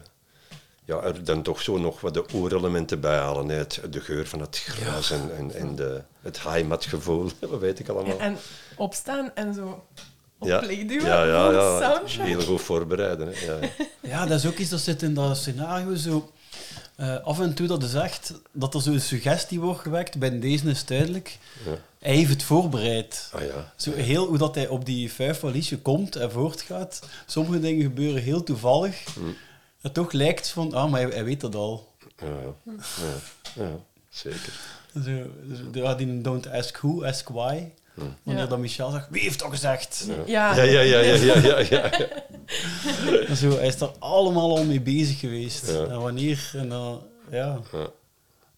Ja, 0.86 1.02
er 1.02 1.24
dan 1.24 1.42
toch 1.42 1.62
zo 1.62 1.78
nog 1.78 2.02
wat 2.02 2.14
de 2.14 2.26
oerelementen 2.34 3.00
bij 3.00 3.18
halen. 3.18 3.50
hè. 3.50 3.56
Het, 3.56 3.82
de 3.90 4.02
geur 4.02 4.28
van 4.28 4.40
het 4.40 4.58
gras 4.58 5.12
en, 5.12 5.36
en, 5.38 5.54
en 5.54 5.76
de, 5.76 6.02
het 6.22 6.44
heimatgevoel. 6.44 7.30
Wat 7.50 7.60
weet 7.60 7.80
ik 7.80 7.90
allemaal. 7.90 8.20
en 8.20 8.38
opstaan 8.78 9.32
en 9.36 9.54
zo 9.54 9.86
op 10.54 11.02
ja. 11.02 11.24
ja, 11.24 11.52
ja. 11.52 12.02
Heel 12.06 12.42
goed 12.42 12.62
voorbereiden. 12.62 13.28
Hè. 13.28 13.46
Ja, 13.46 13.58
ja. 13.62 13.70
Ja, 14.10 14.26
dat 14.26 14.38
is 14.40 14.46
ook 14.46 14.58
iets 14.58 14.70
dat 14.70 14.80
zit 14.80 15.02
in 15.02 15.14
dat 15.14 15.38
scenario 15.38 15.96
zo. 15.96 16.32
eh, 16.96 17.18
af 17.24 17.40
en 17.40 17.54
toe 17.54 17.68
dat 17.68 17.84
is 17.84 17.94
echt 17.94 18.34
dat 18.52 18.74
er 18.74 18.82
zo'n 18.82 19.00
suggestie 19.00 19.60
wordt 19.60 19.80
gewekt. 19.82 20.18
Bij 20.20 20.40
deze 20.40 20.70
is 20.70 20.78
het 20.80 20.88
duidelijk. 20.88 21.38
Ja. 21.66 21.72
Hij 22.00 22.16
heeft 22.16 22.30
het 22.30 22.44
voorbereid. 22.44 23.30
Ah 23.34 23.42
ja. 23.42 23.74
Zo 23.76 23.92
heel 23.94 24.28
hoe 24.28 24.38
dat 24.38 24.56
hij 24.56 24.68
op 24.68 24.86
die 24.86 25.12
vijf 25.12 25.40
valiesje 25.40 25.78
komt 25.78 26.16
en 26.16 26.32
voortgaat. 26.32 27.02
Sommige 27.26 27.60
dingen 27.60 27.84
gebeuren 27.84 28.22
heel 28.22 28.44
toevallig. 28.44 29.04
En 29.82 29.92
toch 29.92 30.12
lijkt 30.12 30.40
het 30.40 30.50
van, 30.50 30.74
ah, 30.74 30.92
maar 30.92 31.02
hij, 31.02 31.10
hij 31.10 31.24
weet 31.24 31.42
dat 31.42 31.56
al. 31.56 31.94
Ja, 32.18 32.28
ja. 32.28 32.74
ja, 32.74 33.64
ja, 33.64 33.72
zeker. 34.10 34.54
Zo, 34.94 35.02
zo, 35.74 35.96
die 35.96 36.22
don't 36.22 36.48
ask 36.52 36.78
who, 36.78 37.04
ask 37.04 37.30
why. 37.30 37.64
Wanneer 38.24 38.48
dan 38.48 38.60
Michel 38.60 38.92
zegt, 38.92 39.08
wie 39.10 39.22
heeft 39.22 39.40
dat 39.40 39.50
gezegd? 39.50 40.08
Ja, 40.26 40.56
Ja, 40.56 40.64
ja, 40.64 40.80
ja, 40.82 41.00
ja, 41.00 41.14
ja, 41.16 41.38
ja, 41.38 41.60
ja. 41.70 41.92
En 43.28 43.36
Zo, 43.36 43.50
hij 43.58 43.68
is 43.68 43.78
daar 43.78 43.92
allemaal 44.00 44.58
al 44.58 44.64
mee 44.64 44.82
bezig 44.82 45.20
geweest. 45.20 45.68
Ja. 45.72 45.84
En 45.86 46.00
wanneer, 46.02 46.52
en 46.56 46.70
dan, 46.70 47.02
ja. 47.32 47.60
Ja. 47.72 47.88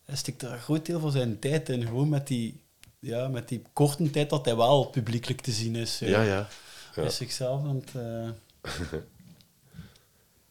Hij 0.06 0.16
stikt 0.16 0.42
er 0.42 0.52
een 0.52 0.60
groot 0.60 0.86
deel 0.86 1.00
van 1.00 1.12
zijn 1.12 1.40
tijd 1.40 1.70
in, 1.70 1.86
gewoon 1.86 2.10
met 2.10 2.28
die, 2.28 2.62
ja, 3.00 3.28
met 3.28 3.48
die 3.48 3.62
korte 3.74 4.10
tijd 4.10 4.30
dat 4.30 4.46
hij 4.46 4.56
wel 4.56 4.86
publiekelijk 4.86 5.42
te 5.42 5.52
zien 5.52 5.76
is. 5.76 6.00
Ja, 6.00 6.22
ja. 6.22 6.48
Is 6.96 7.16
zichzelf 7.16 7.62
aan 7.64 7.84
het... 7.86 7.92
eh. 7.96 8.82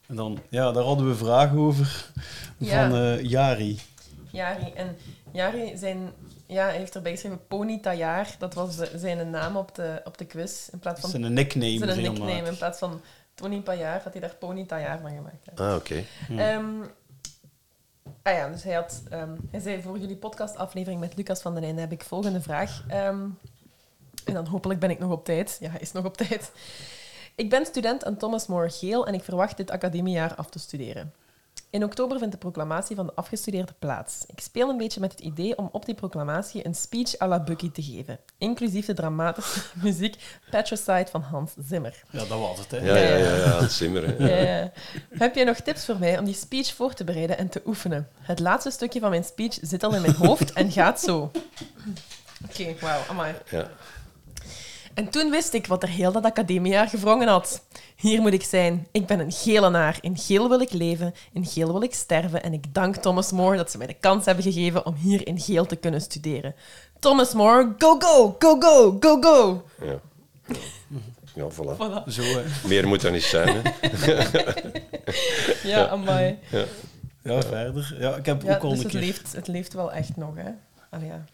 en 0.07 0.17
dan, 0.17 0.39
ja, 0.49 0.73
daar 0.73 0.85
hadden 0.85 1.09
we 1.09 1.15
vragen 1.17 1.59
over 1.59 2.11
Ja. 2.59 2.89
van 2.91 2.99
eh, 2.99 3.23
Jari. 3.23 3.79
Jari. 4.37 4.73
En 4.75 4.97
Jari 5.33 5.77
zijn, 5.77 6.13
ja, 6.47 6.69
heeft 6.69 6.95
erbij 6.95 7.13
geschreven 7.13 7.47
Pony 7.47 7.79
Tajaar. 7.79 8.35
Dat 8.39 8.55
was 8.55 8.77
de- 8.77 8.91
zijn 8.99 9.31
naam 9.31 9.57
op 9.57 9.75
de, 9.75 10.01
op 10.05 10.19
de 10.19 10.25
quiz. 10.25 10.69
In 10.69 10.79
plaats 10.79 11.01
Dat 11.01 11.11
van 11.11 11.21
is 11.21 11.27
een 11.27 11.33
nickname. 11.33 11.79
zijn 11.79 12.01
nickname. 12.13 12.49
In 12.49 12.57
plaats 12.57 12.79
van 12.79 13.01
Tony 13.35 13.61
Pajaar 13.61 14.03
had 14.03 14.13
hij 14.13 14.21
daar 14.21 14.35
Pony 14.35 14.65
Tajaar 14.65 14.99
van 15.01 15.11
gemaakt. 15.11 15.47
hè. 15.55 15.65
Ah, 15.69 15.75
oké. 15.75 16.05
Ehm, 16.37 16.65
ah 18.23 18.33
ja, 18.35 18.49
dus 18.49 18.63
hij, 18.63 18.75
had, 18.75 19.03
ehm, 19.11 19.31
hij 19.51 19.61
zei 19.61 19.83
voor 19.83 19.99
jullie 19.99 20.17
podcastaflevering 20.17 21.01
met 21.01 21.17
Lucas 21.17 21.41
van 21.43 21.55
den 21.55 21.63
Einde 21.63 21.81
heb 21.81 21.93
ik 21.93 22.03
volgende 22.05 22.41
vraag. 22.41 22.85
Ehm, 22.89 23.29
en 24.25 24.35
dan 24.35 24.47
hopelijk 24.47 24.81
ben 24.81 24.91
ik 24.91 24.99
nog 24.99 25.11
op 25.11 25.25
tijd. 25.25 25.57
Ja, 25.61 25.71
hij 25.71 25.81
is 25.81 25.93
nog 25.93 26.05
op 26.05 26.17
tijd. 26.17 26.53
Ik 27.35 27.51
ben 27.51 27.67
student 27.67 28.05
aan 28.05 28.17
Thomas 28.17 28.47
More 28.47 28.71
Geel 28.71 29.07
en 29.07 29.15
ik 29.15 29.23
verwacht 29.23 29.57
dit 29.57 29.71
academiejaar 29.71 30.35
af 30.35 30.49
te 30.51 30.59
studeren. 30.59 31.13
In 31.71 31.85
oktober 31.85 32.19
vindt 32.19 32.33
de 32.33 32.39
proclamatie 32.39 32.97
van 32.97 33.07
de 33.07 33.15
afgestudeerde 33.15 33.73
plaats. 33.79 34.25
Ik 34.27 34.41
speel 34.41 34.69
een 34.69 34.77
beetje 34.77 35.01
met 35.01 35.11
het 35.13 35.21
idee 35.21 35.59
om 35.59 35.69
op 35.73 35.85
die 35.87 35.95
proclamatie 35.95 36.67
een 36.67 36.75
speech 36.75 37.21
à 37.21 37.27
la 37.27 37.41
Bucky 37.43 37.71
te 37.71 37.83
geven, 37.83 38.19
inclusief 38.39 38.87
de 38.87 38.95
dramatische 38.95 39.61
muziek 39.83 40.17
Patricide 40.51 41.07
van 41.11 41.21
Hans 41.23 41.53
Zimmer. 41.59 42.03
Ja, 42.11 42.19
dat 42.19 42.29
was 42.29 42.59
het, 42.59 42.71
hè. 42.71 42.77
Ja, 42.79 42.97
ja, 42.97 43.37
ja, 43.37 43.69
simmeren. 43.69 44.17
hè. 44.17 44.29
Ja, 44.41 44.59
ja. 44.59 44.73
Heb 45.11 45.35
jij 45.35 45.45
nog 45.45 45.57
tips 45.57 45.85
voor 45.85 45.99
mij 45.99 46.19
om 46.19 46.25
die 46.25 46.35
speech 46.35 46.75
voor 46.75 46.95
te 46.95 47.05
bereiden 47.05 47.39
en 47.39 47.49
te 47.49 47.63
oefenen? 47.67 48.09
Het 48.21 48.39
laatste 48.41 48.71
stukje 48.71 49.01
van 49.01 49.11
mijn 49.11 49.25
speech 49.25 49.59
zit 49.63 49.83
al 49.85 49.95
in 49.95 50.01
mijn 50.03 50.15
hoofd 50.15 50.53
en 50.53 50.73
gaat 50.73 51.01
zo. 51.01 51.31
Oké, 52.49 52.75
wauw, 52.81 53.01
amai. 53.09 53.35
Ja. 53.51 53.71
En 54.97 55.09
toen 55.09 55.31
wist 55.31 55.53
ik 55.53 55.67
wat 55.67 55.83
er 55.83 55.89
heel 55.89 56.13
dat 56.13 56.25
academiejaar 56.25 56.89
gewrongen 56.89 57.29
had. 57.29 57.63
Hier 57.97 58.21
moet 58.21 58.33
ik 58.33 58.43
zijn. 58.43 58.87
Ik 58.93 59.07
ben 59.07 59.21
een 59.21 59.33
gelenaar. 59.33 59.99
In 60.01 60.17
geel 60.19 60.49
wil 60.49 60.61
ik 60.61 60.73
leven, 60.73 61.15
in 61.33 61.45
geel 61.47 61.73
wil 61.73 61.83
ik 61.83 61.95
sterven. 61.95 62.43
En 62.43 62.53
ik 62.53 62.75
dank 62.75 62.97
Thomas 62.97 63.33
More 63.33 63.57
dat 63.57 63.71
ze 63.71 63.79
mij 63.79 63.87
de 63.87 63.95
kans 64.01 64.25
hebben 64.25 64.45
gegeven 64.45 64.87
om 64.87 64.95
hier 64.95 65.27
in 65.27 65.41
geel 65.41 65.67
te 65.67 65.77
kunnen 65.77 66.01
studeren. 66.01 66.55
Thomas 66.99 67.35
More, 67.35 67.75
go, 67.79 67.97
go, 67.99 68.37
go, 68.39 68.57
go, 68.61 68.97
go, 69.01 69.21
go. 69.21 69.65
Ja. 69.85 70.01
Ja, 71.35 71.47
voilà. 71.51 71.77
Voilà. 71.77 72.09
Zo, 72.09 72.23
hè. 72.23 72.43
Meer 72.69 72.87
moet 72.89 73.01
dat 73.01 73.13
niet 73.13 73.23
zijn. 73.23 73.63
Hè. 73.63 73.71
Ja, 75.63 75.89
amai. 75.89 76.39
Ja, 77.23 77.43
verder. 77.43 77.97
Ja, 77.99 78.15
ik 78.17 78.27
heb 78.27 78.43
Ja, 78.43 78.55
ook 78.55 78.63
al 78.63 78.69
dus 78.69 78.79
een 78.79 78.85
het 78.85 78.93
keer... 78.93 79.01
leeft, 79.01 79.33
het 79.33 79.49
leeft 79.49 79.73
wel 79.73 79.93
echt 79.93 80.17
nog, 80.17 80.35
hè. 80.35 80.51
Allee, 80.91 81.07
ja. 81.07 81.25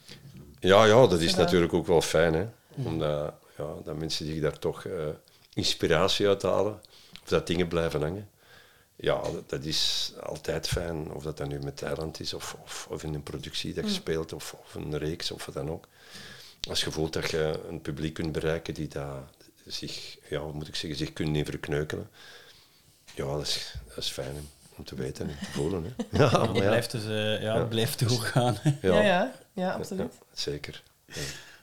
Ja, 0.60 0.84
ja, 0.84 1.06
dat 1.06 1.20
is 1.20 1.30
Ja. 1.30 1.36
natuurlijk 1.36 1.72
ook 1.72 1.86
wel 1.86 2.00
fijn. 2.00 2.34
Hè? 2.34 2.44
Omdat 2.84 3.32
ja, 3.62 3.82
dat 3.84 3.96
mensen 3.96 4.26
zich 4.26 4.40
daar 4.40 4.58
toch 4.58 4.84
eh, 4.84 5.08
inspiratie 5.54 6.28
uit 6.28 6.42
halen. 6.42 6.80
Of 7.22 7.28
dat 7.28 7.46
dingen 7.46 7.68
blijven 7.68 8.00
hangen. 8.00 8.28
Ja, 8.96 9.22
dat, 9.22 9.50
dat 9.50 9.64
is 9.64 10.12
altijd 10.22 10.68
fijn. 10.68 11.12
Of 11.12 11.22
dat 11.22 11.36
dan 11.36 11.48
nu 11.48 11.58
met 11.58 11.76
Thailand 11.76 12.20
is, 12.20 12.34
of, 12.34 12.56
of, 12.62 12.86
of 12.90 13.02
in 13.02 13.14
een 13.14 13.22
productie 13.22 13.74
dat 13.74 13.84
je 13.84 13.90
speelt, 13.90 14.32
of, 14.32 14.56
of 14.64 14.74
een 14.74 14.98
reeks, 14.98 15.30
of 15.30 15.46
wat 15.46 15.54
dan 15.54 15.70
ook. 15.70 15.88
Als 16.68 16.84
je 16.84 16.90
voelt 16.90 17.12
dat 17.12 17.30
je 17.30 17.60
een 17.68 17.80
publiek 17.80 18.14
kunt 18.14 18.32
bereiken 18.32 18.74
die 18.74 18.88
dat 18.88 19.24
zich, 19.66 20.16
ja, 20.28 20.40
hoe 20.40 20.52
moet 20.52 20.68
ik 20.68 20.76
zeggen, 20.76 20.98
zich 20.98 21.12
kunnen 21.12 21.36
in 21.36 21.44
verkneukelen. 21.44 22.10
Ja, 23.14 23.24
dat 23.24 23.46
is, 23.46 23.74
dat 23.88 23.96
is 23.96 24.08
fijn 24.08 24.34
hè, 24.34 24.40
om 24.76 24.84
te 24.84 24.94
weten 24.94 25.28
en 25.28 25.38
te 25.38 25.44
voelen. 25.44 25.84
Hè. 25.84 26.04
Ja, 26.18 26.30
maar 26.30 26.40
Het 26.40 26.52
blijft, 26.52 26.90
dus, 26.90 27.04
eh, 27.04 27.42
ja, 27.42 27.64
blijft 27.64 28.08
doorgaan. 28.08 28.58
Ja, 28.62 28.72
ja, 28.82 29.02
ja, 29.02 29.34
ja, 29.52 29.72
absoluut. 29.72 30.12
ja, 30.12 30.26
zeker. 30.32 30.82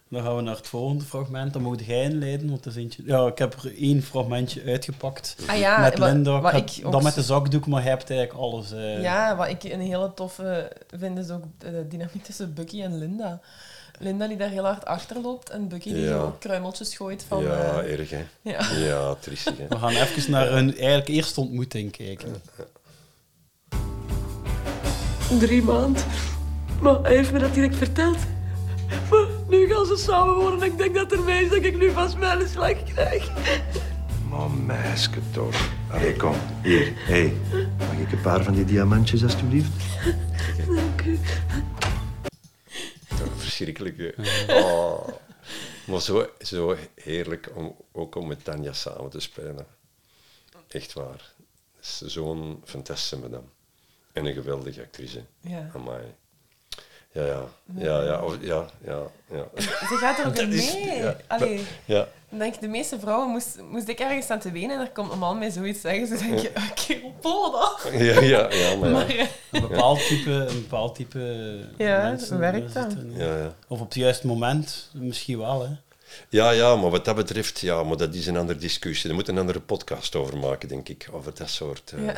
Dan 0.10 0.24
gaan 0.24 0.36
we 0.36 0.42
naar 0.42 0.56
het 0.56 0.68
volgende 0.68 1.04
fragment. 1.04 1.54
Dan 1.54 1.62
moet 1.62 1.86
jij 1.86 2.04
inleiden, 2.04 2.50
want 2.50 2.64
dat 2.64 2.74
is 2.76 2.80
eentje... 2.82 3.04
Ja, 3.06 3.28
ik 3.28 3.38
heb 3.38 3.54
er 3.64 3.78
één 3.78 4.02
fragmentje 4.04 4.64
uitgepakt. 4.66 5.36
Ah 5.48 5.58
ja, 5.58 5.80
met 5.80 5.98
Linda. 5.98 6.42
Wat 6.42 6.54
ik 6.54 6.82
ook 6.84 6.92
dat 6.92 7.04
met 7.04 7.14
de 7.14 7.22
zakdoek, 7.24 7.68
maar 7.68 7.84
je 7.84 7.90
hebt 7.90 8.10
eigenlijk 8.10 8.40
alles. 8.40 8.72
eh. 8.72 9.02
Ja, 9.02 9.36
wat 9.36 9.48
ik 9.50 9.64
een 9.64 9.82
hele 9.82 10.12
toffe 10.16 10.72
vind 10.98 11.18
is 11.18 11.30
ook 11.30 11.44
de 11.58 11.86
dynamiek 11.90 12.24
tussen 12.24 12.54
Bucky 12.54 12.82
en 12.82 12.98
Linda. 12.98 13.40
Linda 14.00 14.28
die 14.28 14.38
daar 14.38 14.50
heel 14.50 14.64
hard 14.66 14.86
achter 14.86 15.22
loopt 15.22 15.50
en 15.50 15.68
Bucky 15.68 15.94
die 15.94 16.02
Ja. 16.02 16.10
zo 16.10 16.36
kruimeltjes 16.40 16.96
gooit 16.96 17.26
van... 17.28 17.44
ja, 17.44 17.82
eh, 17.82 18.00
erg 18.00 18.10
hè. 18.10 18.26
ja. 18.42 18.72
Ja, 18.76 19.16
triestig 19.20 19.58
hè. 19.58 19.66
We 19.68 19.78
gaan 19.78 19.90
even 19.90 20.32
naar 20.32 20.48
hun 20.52 20.78
eigenlijk 20.78 21.08
eerste 21.08 21.42
ontmoeting 21.42 21.92
kijken. 21.92 22.36
Drie 25.40 25.64
maanden. 25.64 26.04
Maar 26.82 27.02
hij 27.02 27.16
heeft 27.16 27.32
me 27.32 27.40
dat 27.40 27.54
direct 27.54 27.76
verteld. 27.76 28.18
Maar 29.10 29.19
gaan 29.70 29.86
ze 29.86 29.96
samen 29.98 30.62
ik 30.64 30.78
denk 30.78 30.96
dat 30.96 31.12
er 31.12 31.24
mee 31.24 31.44
is 31.44 31.50
dat 31.50 31.64
ik 31.64 31.78
nu 31.78 31.92
vast 31.92 32.18
mijn 32.18 32.48
slag 32.48 32.84
krijg. 32.84 33.32
Maar 34.30 34.52
meisje 34.52 35.10
toch. 35.32 35.70
Allee, 35.92 36.16
kom. 36.16 36.36
Hier, 36.64 36.94
hé. 36.96 37.14
Hey. 37.14 37.34
Mag 37.78 37.98
ik 38.00 38.12
een 38.12 38.22
paar 38.22 38.44
van 38.44 38.54
die 38.54 38.66
diamantjes, 38.66 39.24
alstublieft? 39.24 39.72
Toch 43.18 43.34
verschrikkelijk. 43.38 43.98
hè. 43.98 44.14
Oh. 44.64 45.08
Maar 45.88 46.02
zo, 46.02 46.30
zo 46.40 46.76
heerlijk 46.96 47.50
om, 47.56 47.76
ook 47.92 48.16
om 48.16 48.28
met 48.28 48.44
Tanja 48.44 48.74
samen 48.74 49.10
te 49.10 49.20
spelen. 49.20 49.66
Echt 50.68 50.94
waar. 50.94 51.34
Zo'n 51.80 52.62
fantastische 52.66 53.20
madame. 53.20 53.48
En 54.14 54.26
een 54.26 54.34
geweldige 54.34 54.82
actrice. 54.82 55.24
Ja. 55.42 55.72
Amai. 55.74 56.04
Ja, 57.12 57.26
ja. 57.26 57.44
Ja, 57.76 58.02
ja. 58.04 58.22
of- 58.24 58.38
ja, 58.42 58.66
ja, 58.86 59.00
ja. 59.32 59.46
Ze 59.62 59.98
gaat 60.00 60.20
er 60.20 60.26
ook 60.28 60.36
in 60.46 60.52
is- 60.52 60.74
mee. 60.74 60.96
ja. 60.98 61.16
Allee, 61.28 61.62
Ja, 61.86 62.08
dan 62.30 62.40
denk 62.40 62.54
ik, 62.54 62.62
de 62.62 62.68
meeste 62.68 63.00
vrouwen 63.00 63.30
moest, 63.30 63.58
moest 63.70 63.88
ik 63.88 64.00
ergens 64.00 64.30
aan 64.30 64.40
te 64.40 64.52
wenen 64.52 64.76
en 64.76 64.82
er 64.82 64.90
komt 64.92 65.12
een 65.12 65.20
man 65.20 65.38
mij 65.40 65.50
zoiets 65.50 65.82
zeggen. 65.82 66.08
Ze 66.08 66.18
denk 66.26 66.40
je, 66.40 66.50
oké, 66.72 67.00
pol 67.22 67.52
dat. 67.52 67.80
ja, 67.92 68.22
ja, 68.22 68.52
ja, 68.54 68.76
maar 68.76 68.90
Maar 69.00 69.14
ja. 69.14 69.22
eh, 69.24 69.28
Een 69.52 69.62
bepaald 69.68 70.08
type, 70.08 70.32
een 70.32 70.62
bepaald 70.62 70.96
type 70.96 71.20
Ja, 71.78 72.02
mensen 72.04 72.40
werkt 72.40 72.74
daar 72.74 72.84
dat? 72.84 72.92
zitten. 72.92 73.14
Ja, 73.18 73.38
ja. 73.38 73.54
Of 73.68 73.80
op 73.80 73.86
het 73.86 73.96
juiste 73.96 74.28
moment, 74.28 74.90
misschien 74.94 75.38
wel. 75.38 75.62
Hè. 75.62 75.70
Ja, 76.30 76.50
ja, 76.52 76.76
maar 76.76 76.90
wat 76.90 77.06
dat 77.06 77.16
betreft, 77.16 77.60
ja, 77.60 77.84
maar 77.84 77.98
dat 77.98 78.14
is 78.14 78.28
een 78.28 78.38
andere 78.38 78.60
discussie. 78.60 79.08
Daar 79.08 79.18
moet 79.18 79.28
een 79.28 79.38
andere 79.38 79.60
podcast 79.60 80.16
over 80.16 80.38
maken, 80.38 80.68
denk 80.70 80.90
ik. 80.90 81.08
Over 81.12 81.34
dat 81.36 81.50
soort... 81.50 81.94
eh, 81.96 82.16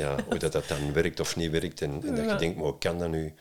ja. 0.00 0.14
hoe 0.28 0.38
dat, 0.38 0.52
dat 0.52 0.68
dan 0.68 0.92
werkt 0.92 1.20
of 1.20 1.36
niet 1.36 1.50
werkt. 1.50 1.82
En, 1.82 2.02
en 2.06 2.14
dat 2.14 2.30
je 2.30 2.36
denkt, 2.36 2.56
maar 2.56 2.64
hoe 2.66 2.78
kan 2.78 2.98
dat 2.98 3.08
nu? 3.08 3.34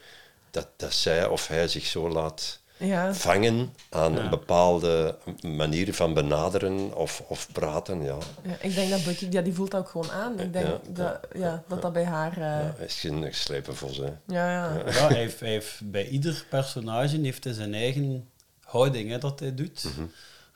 Dat, 0.56 0.68
dat 0.76 0.94
zij 0.94 1.26
of 1.28 1.48
hij 1.48 1.68
zich 1.68 1.86
zo 1.86 2.10
laat 2.10 2.60
ja, 2.78 3.14
vangen 3.14 3.74
aan 3.90 4.18
een 4.18 4.30
bepaalde 4.30 5.18
manier 5.42 5.94
van 5.94 6.14
benaderen 6.14 6.96
of, 6.98 7.24
of 7.28 7.52
praten. 7.52 8.04
Ja, 8.04 8.18
ja, 8.44 8.56
ik 8.60 8.76
denk 8.76 8.90
dat 8.90 9.04
Bucky, 9.04 9.28
ja, 9.30 9.42
die 9.42 9.54
voelt 9.54 9.72
dat 9.72 9.82
ook 9.82 9.90
gewoon 9.90 10.12
aan. 10.12 10.40
Ik 10.40 10.54
denk 10.54 10.68
Ja, 10.68 10.80
dat, 10.90 11.20
ja, 11.34 11.64
dat 11.68 11.82
dat 11.82 11.94
bij 11.94 12.04
haar... 12.06 12.32
eh, 12.32 12.38
ja. 12.38 12.60
ja, 12.60 12.74
hij 12.78 12.86
is 12.86 13.00
geen 13.00 13.24
geslepen 13.24 13.76
vos. 13.76 13.98
Hè. 13.98 14.04
ja. 14.04 14.74
Ja, 14.86 15.08
hij 15.08 15.18
heeft, 15.18 15.40
hij 15.40 15.50
heeft, 15.50 15.92
bij 15.92 16.08
ieder 16.08 16.46
personage 16.50 17.18
heeft 17.18 17.44
hij 17.44 17.54
zijn 17.54 17.74
eigen 17.74 18.30
houding 18.64 19.10
hè, 19.10 19.18
dat 19.18 19.40
hij 19.40 19.56
doet. 19.56 19.84
Mhm. 19.84 20.06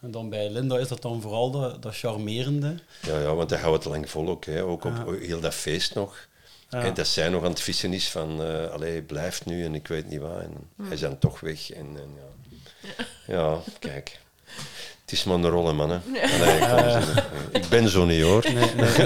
En 0.01 0.11
dan 0.11 0.29
bij 0.29 0.49
Linda 0.49 0.77
is 0.77 0.87
dat 0.87 1.01
dan 1.01 1.21
vooral 1.21 1.51
dat, 1.51 1.81
dat 1.81 1.95
charmerende. 1.95 2.75
Ja, 3.01 3.19
ja, 3.19 3.33
want 3.35 3.49
hij 3.49 3.59
houdt 3.59 3.83
het 3.83 3.93
lang 3.93 4.09
vol 4.09 4.29
ook. 4.29 4.45
Hè. 4.45 4.63
Ook 4.63 4.85
op 4.85 5.15
heel 5.19 5.39
dat 5.39 5.53
feest 5.53 5.95
nog. 5.95 6.27
Ja. 6.69 6.83
En 6.83 6.93
dat 6.93 7.07
zij 7.07 7.29
nog 7.29 7.43
aan 7.43 7.49
het 7.49 7.61
vissen 7.61 7.93
is 7.93 8.09
van, 8.09 8.43
eh 8.43 8.71
allee, 8.71 9.01
blijf 9.01 9.45
nu 9.45 9.65
en 9.65 9.75
ik 9.75 9.87
weet 9.87 10.09
niet 10.09 10.19
wat. 10.19 10.41
En 10.41 10.53
hij 10.81 10.93
is 10.93 10.99
dan 10.99 11.17
toch 11.17 11.39
weg. 11.39 11.71
En, 11.71 11.87
en 11.95 12.17
ja. 13.27 13.35
ja, 13.35 13.59
kijk. 13.79 14.19
Het 15.09 15.17
is 15.17 15.23
maar 15.23 15.35
een 15.35 15.49
rol, 15.49 15.67
hè, 15.67 15.73
man. 15.73 15.89
Hè. 15.89 15.99
Allee, 16.21 17.03
ik 17.61 17.67
ben 17.69 17.89
zo 17.89 18.05
niet, 18.05 18.21
hoor. 18.21 18.45
Maar 18.77 18.97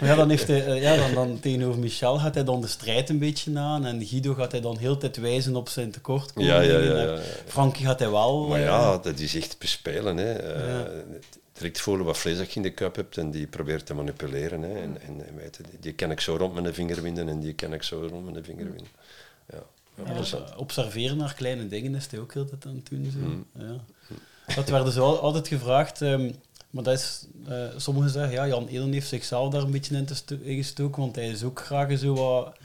ja, 0.08 0.14
dan, 0.14 0.30
heeft 0.30 0.46
hij, 0.46 0.66
eh, 0.66 0.82
ja, 0.82 0.96
dan, 0.96 1.14
dan 1.14 1.40
tegenover 1.40 1.80
Michel 1.80 2.18
gaat 2.18 2.34
hij 2.34 2.44
dan 2.44 2.60
de 2.60 2.66
strijd 2.66 3.08
een 3.08 3.18
beetje 3.18 3.58
aan. 3.58 3.86
En 3.86 4.06
Guido 4.06 4.34
gaat 4.34 4.52
hij 4.52 4.60
dan 4.60 4.78
heel 4.78 4.96
tijd 4.96 5.16
wijzen 5.16 5.56
op 5.56 5.68
zijn 5.68 5.90
tekortkomingen. 5.90 6.54
Ja, 6.54 6.60
ja, 6.60 6.78
ja, 6.78 6.94
eh, 6.94 7.04
ja. 7.04 7.18
Frankie 7.46 7.86
gaat 7.86 7.98
hij 7.98 8.10
wel... 8.10 8.48
Maar 8.48 8.60
ja, 8.60 8.98
dat 8.98 9.18
is 9.18 9.34
echt 9.34 9.56
bespelen. 9.58 10.16
Hè. 10.16 10.32
Direct 11.58 11.80
voelen 11.80 12.06
wat 12.06 12.18
vlees 12.18 12.36
dat 12.38 12.48
je 12.50 12.56
in 12.56 12.62
de 12.62 12.74
cup 12.74 12.96
hebt 12.96 13.18
en 13.18 13.30
die 13.30 13.46
probeert 13.46 13.86
te 13.86 13.94
manipuleren. 13.94 14.62
Hè. 14.62 14.74
En, 14.82 15.00
en, 15.00 15.26
en 15.26 15.36
weet 15.36 15.56
je, 15.56 15.78
die- 15.80 15.92
kan 15.92 16.10
ik 16.10 16.20
zo 16.20 16.36
rond 16.36 16.54
mijn 16.54 16.74
vinger 16.74 17.02
winden 17.02 17.28
en 17.28 17.40
die 17.40 17.52
kan 17.54 17.72
ik 17.72 17.82
zo 17.82 18.06
rond 18.10 18.30
mijn 18.32 18.44
vinger 18.44 18.64
winden. 18.64 18.86
Ja, 19.52 19.62
observeren 20.56 21.16
naar 21.16 21.34
kleine 21.34 21.66
dingen 21.68 21.94
is 21.94 22.06
hij 22.10 22.20
ook 22.20 22.34
heel 22.34 22.44
tijd 22.48 22.66
aan 22.66 22.74
het 22.74 22.88
doen. 22.88 23.10
Zo. 23.12 23.18
Mm. 23.18 23.46
Ja. 23.58 23.84
Dat 24.54 24.68
werden 24.68 24.92
ze 24.92 25.00
al- 25.00 25.18
altijd 25.20 25.48
gevraagd, 25.48 26.02
ehm, 26.02 26.32
maar 26.70 26.82
dat 26.82 26.94
is, 26.98 27.26
eh, 27.48 27.66
sommigen 27.76 28.10
zeggen, 28.10 28.32
ja, 28.32 28.46
Jan 28.46 28.66
Eden 28.68 28.92
heeft 28.92 29.08
zichzelf 29.08 29.52
daar 29.52 29.62
een 29.62 29.70
beetje 29.70 29.96
in, 29.96 30.04
te 30.06 30.14
sto- 30.14 30.38
in 30.42 30.56
gestoken, 30.56 31.00
want 31.02 31.14
hij 31.16 31.28
is 31.28 31.42
ook 31.42 31.60
graag 31.60 31.98
zo 31.98 32.14
wat... 32.14 32.56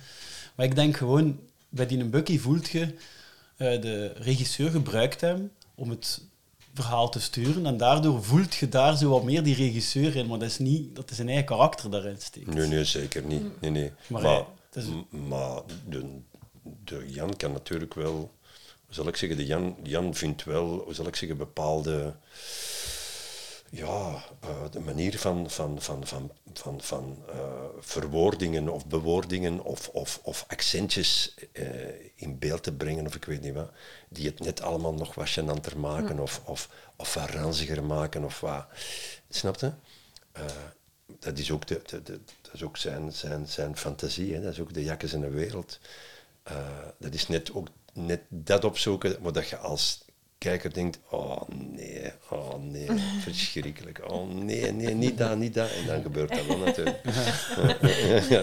Maar 0.55 0.65
ik 0.65 0.75
denk 0.75 0.97
gewoon, 0.97 1.39
bij 1.69 1.85
die 1.85 2.05
Bucky 2.05 2.39
voelt 2.39 2.69
je, 2.69 2.81
eh, 3.57 3.81
de 3.81 4.07
regisseur 4.13 4.69
gebruikt 4.69 5.21
hem 5.21 5.51
om 5.75 5.89
het 5.89 6.21
verhaal 6.81 7.09
te 7.09 7.19
sturen 7.21 7.65
en 7.65 7.77
daardoor 7.77 8.23
voelt 8.23 8.55
je 8.55 8.69
daar 8.69 8.97
zo 8.97 9.09
wat 9.09 9.23
meer 9.23 9.43
die 9.43 9.55
regisseur 9.55 10.15
in, 10.15 10.27
maar 10.27 10.39
dat 10.39 10.49
is 10.49 10.57
niet 10.59 10.95
dat 10.95 11.05
hij 11.07 11.15
zijn 11.15 11.27
eigen 11.27 11.45
karakter 11.45 11.91
daarin 11.91 12.15
steekt. 12.19 12.53
Nee, 12.53 12.67
nee, 12.67 12.83
zeker 12.83 13.23
niet. 13.23 13.61
Nee, 13.61 13.71
nee. 13.71 13.91
Maar 14.07 14.21
Maar, 14.21 14.31
hij- 14.71 14.83
is- 14.83 15.19
maar 15.27 15.61
de, 15.89 16.05
de 16.83 17.05
Jan 17.07 17.35
kan 17.35 17.51
natuurlijk 17.51 17.93
wel, 17.93 18.11
hoe 18.85 18.93
zal 18.95 19.07
ik 19.07 19.15
zeggen, 19.15 19.37
de 19.37 19.45
Jan, 19.45 19.75
Jan 19.83 20.15
vindt 20.15 20.43
wel, 20.43 20.65
hoe 20.85 20.93
zal 20.93 21.07
ik 21.07 21.15
zeggen, 21.15 21.37
bepaalde, 21.37 22.15
ja, 23.71 24.23
eh, 24.39 24.71
de 24.71 24.79
manier 24.79 25.19
van, 25.19 25.49
van, 25.49 25.81
van, 25.81 26.07
van, 26.07 26.31
van, 26.53 26.81
van 26.81 27.17
eh, 27.29 27.63
verwoordingen 27.79 28.69
of 28.69 28.85
bewoordingen 28.85 29.63
of, 29.63 29.89
of, 29.89 30.19
of 30.23 30.45
accentjes 30.47 31.33
eh, 31.51 31.65
in 32.15 32.39
beeld 32.39 32.63
te 32.63 32.73
brengen, 32.73 33.05
of 33.05 33.15
ik 33.15 33.25
weet 33.25 33.41
niet 33.41 33.53
wat, 33.53 33.71
die 34.09 34.25
het 34.25 34.39
net 34.39 34.61
allemaal 34.61 34.93
nog 34.93 35.15
wat 35.15 35.29
gênanter 35.29 35.77
maken 35.77 36.19
of, 36.19 36.41
of, 36.45 36.69
of 36.95 37.13
wat 37.13 37.29
ranziger 37.29 37.83
maken 37.83 38.23
of 38.23 38.39
wat. 38.39 38.65
Snap 39.29 39.59
je? 39.59 39.71
Dat 41.19 41.37
is 41.37 41.51
ook, 41.51 41.67
de, 41.67 41.81
de, 41.85 42.03
de- 42.03 42.19
dat 42.41 42.53
is 42.53 42.63
ook 42.63 42.77
zijn, 42.77 43.11
zijn, 43.13 43.47
zijn 43.47 43.77
fantasie, 43.77 44.33
hè? 44.33 44.41
dat 44.41 44.51
is 44.51 44.59
ook 44.59 44.73
de 44.73 44.83
jakkes 44.83 45.13
in 45.13 45.21
de 45.21 45.29
wereld. 45.29 45.79
Dat 46.97 47.13
is 47.13 47.27
net 47.27 47.53
ook 47.53 47.67
net 47.93 48.21
dat 48.27 48.63
opzoeken, 48.63 49.21
maar 49.21 49.33
dat 49.33 49.49
je 49.49 49.57
als 49.57 50.05
kijker 50.39 50.73
denkt, 50.73 50.99
oh 51.09 51.41
nee, 51.49 52.11
oh 52.29 52.55
nee, 52.61 52.87
verschrikkelijk, 53.27 54.01
oh 54.11 54.29
nee, 54.33 54.71
nee, 54.71 54.93
niet 54.93 55.17
dat, 55.17 55.37
niet 55.37 55.53
dat. 55.53 55.71
En 55.71 55.85
dan 55.85 56.01
gebeurt 56.01 56.29
dat 56.35 56.45
wel 56.45 56.57
natuurlijk. 56.65 57.01
ja, 58.29 58.41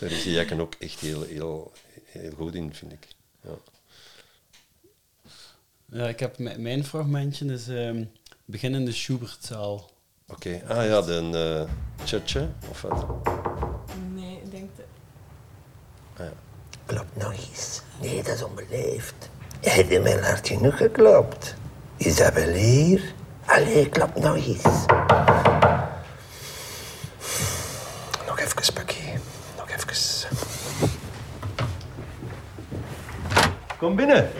daar 0.00 0.10
is 0.10 0.22
die 0.22 0.32
jakken 0.32 0.60
ook 0.60 0.74
echt 0.78 1.00
heel, 1.00 1.22
heel, 1.22 1.72
heel 2.04 2.32
goed 2.36 2.54
in, 2.54 2.74
vind 2.74 2.92
ik. 2.92 3.06
Ja. 3.42 3.50
Ja, 5.92 6.08
ik 6.08 6.20
heb 6.20 6.38
mijn 6.38 6.84
fragmentje 6.84 7.44
is 7.52 7.68
ehm 7.68 8.04
begin 8.44 8.74
in 8.74 8.84
de 8.84 8.92
Schubertzaal. 8.92 9.90
Oké, 10.26 10.62
ah 10.68 10.84
ja, 10.84 11.00
de 11.02 11.30
uh, 11.68 12.04
Tjutje, 12.04 12.48
of 12.70 12.82
wat? 12.82 13.06
Nee, 14.14 14.36
ik 14.44 14.50
denk... 14.50 14.70
dat- 16.16 16.28
Klop 16.86 17.06
nog 17.16 17.32
eens. 17.32 17.80
Nee, 18.00 18.22
dat 18.22 18.34
is 18.34 18.42
onbeleefd. 18.42 19.30
In 19.60 20.02
mijn 20.02 20.22
hart 20.22 20.48
genoeg 20.48 20.76
geklopt. 20.76 21.54
Is 21.96 22.16
dat 22.16 22.32
wel 22.32 22.48
hier? 22.48 23.00
Allee, 23.44 23.88
klop 23.88 24.18
nog 24.18 24.36
eens. 24.36 24.62
Nog 28.26 28.38
even, 28.38 28.74
Bucky. 28.74 28.94
Nog 29.56 29.68
even. 29.70 30.28
Kom 33.78 33.96
binnen. 33.96 34.30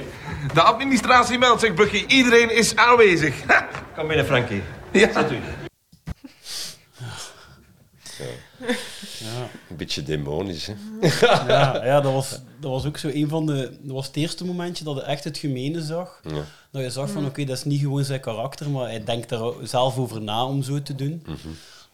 De 0.54 0.62
administratie 0.62 1.38
meldt 1.38 1.60
zich, 1.60 1.74
Bucky. 1.74 2.04
Iedereen 2.06 2.56
is 2.56 2.76
aanwezig. 2.76 3.34
Ha! 3.46 3.68
Kom 3.96 4.06
binnen, 4.06 4.26
Frankie. 4.26 4.62
Ja. 4.90 5.12
Zet 5.12 5.32
u. 5.32 5.38
Een 9.70 9.76
beetje 9.76 10.02
demonisch, 10.02 10.66
hè? 10.66 10.74
Ja, 11.48 11.84
ja 11.84 12.00
dat, 12.00 12.12
was, 12.12 12.30
dat 12.60 12.70
was 12.70 12.84
ook 12.84 12.96
zo 12.96 13.08
een 13.08 13.28
van 13.28 13.46
de... 13.46 13.78
Dat 13.80 13.94
was 13.94 14.06
het 14.06 14.16
eerste 14.16 14.44
momentje 14.44 14.84
dat 14.84 14.96
je 14.96 15.02
echt 15.02 15.24
het 15.24 15.38
gemene 15.38 15.82
zag. 15.82 16.20
Ja. 16.22 16.44
Dat 16.70 16.82
je 16.82 16.90
zag 16.90 17.10
van, 17.10 17.26
oké, 17.26 17.44
dat 17.44 17.56
is 17.56 17.64
niet 17.64 17.80
gewoon 17.80 18.04
zijn 18.04 18.20
karakter, 18.20 18.70
maar 18.70 18.88
hij 18.88 19.04
denkt 19.04 19.30
er 19.30 19.52
zelf 19.62 19.98
over 19.98 20.22
na 20.22 20.44
om 20.44 20.62
zo 20.62 20.82
te 20.82 20.94
doen. 20.94 21.24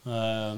Ehm, 0.05 0.57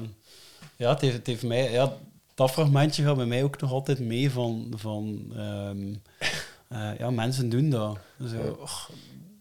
ja, 0.75 0.89
het 0.89 1.01
heeft, 1.01 1.15
het 1.15 1.27
heeft 1.27 1.43
mij... 1.43 1.71
Ja, 1.71 1.93
dat 2.35 2.51
fragmentje 2.51 3.03
gaat 3.03 3.15
bij 3.15 3.25
mij 3.25 3.43
ook 3.43 3.61
nog 3.61 3.71
altijd 3.71 3.99
mee 3.99 4.31
van... 4.31 4.73
van 4.75 5.31
ehm, 5.35 5.93
eh, 6.79 6.99
ja, 6.99 7.09
mensen 7.09 7.49
doen 7.49 7.69
dat. 7.69 7.97
Zo, 8.27 8.57
och, 8.59 8.89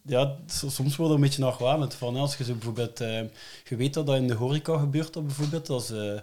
ja, 0.02 0.36
soms 0.46 0.96
wordt 0.96 1.10
er 1.12 1.18
een 1.18 1.24
beetje 1.24 1.42
nachwanend 1.42 1.94
van. 1.94 2.16
Als 2.16 2.36
je 2.36 2.44
zo 2.44 2.52
bijvoorbeeld... 2.52 3.00
eh, 3.00 3.20
je 3.64 3.76
weet 3.76 3.94
dat 3.94 4.06
dat 4.06 4.16
in 4.16 4.26
de 4.26 4.34
horeca 4.34 4.78
gebeurt, 4.78 5.12
dat 5.12 5.26
bijvoorbeeld, 5.26 5.66
dat 5.66 5.84
ze 5.84 6.22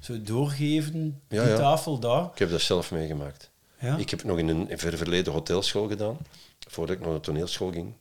zo 0.00 0.22
doorgeven, 0.22 1.22
die 1.28 1.40
ja. 1.40 1.56
tafel 1.56 1.98
daar. 1.98 2.24
Ik 2.32 2.38
heb 2.38 2.50
dat 2.50 2.60
zelf 2.60 2.90
meegemaakt. 2.90 3.50
Ja. 3.80 3.96
Ik 3.96 4.10
heb 4.10 4.24
nog 4.24 4.38
in 4.38 4.48
een 4.48 4.78
ver 4.78 4.96
verleden 4.96 5.32
hotelschool 5.32 5.88
gedaan, 5.88 6.18
voordat 6.68 6.96
ik 6.96 7.04
naar 7.04 7.14
de 7.14 7.20
toneelschool 7.20 7.70
ging. 7.72 7.92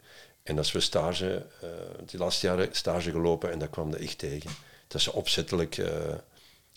En 0.44 0.58
als 0.58 0.72
we 0.72 0.80
stage, 0.80 1.46
eh 1.62 1.70
die 2.06 2.20
laatste 2.20 2.48
jaren 2.48 2.68
stage 2.72 3.12
gelopen 3.12 3.52
en 3.52 3.60
dat 3.60 3.70
kwam 3.70 3.94
er 3.94 4.02
echt 4.02 4.18
tegen. 4.18 4.52
Dat 4.88 5.02
ze 5.02 5.14
opzettelijk 5.14 5.78
eh, 5.78 5.90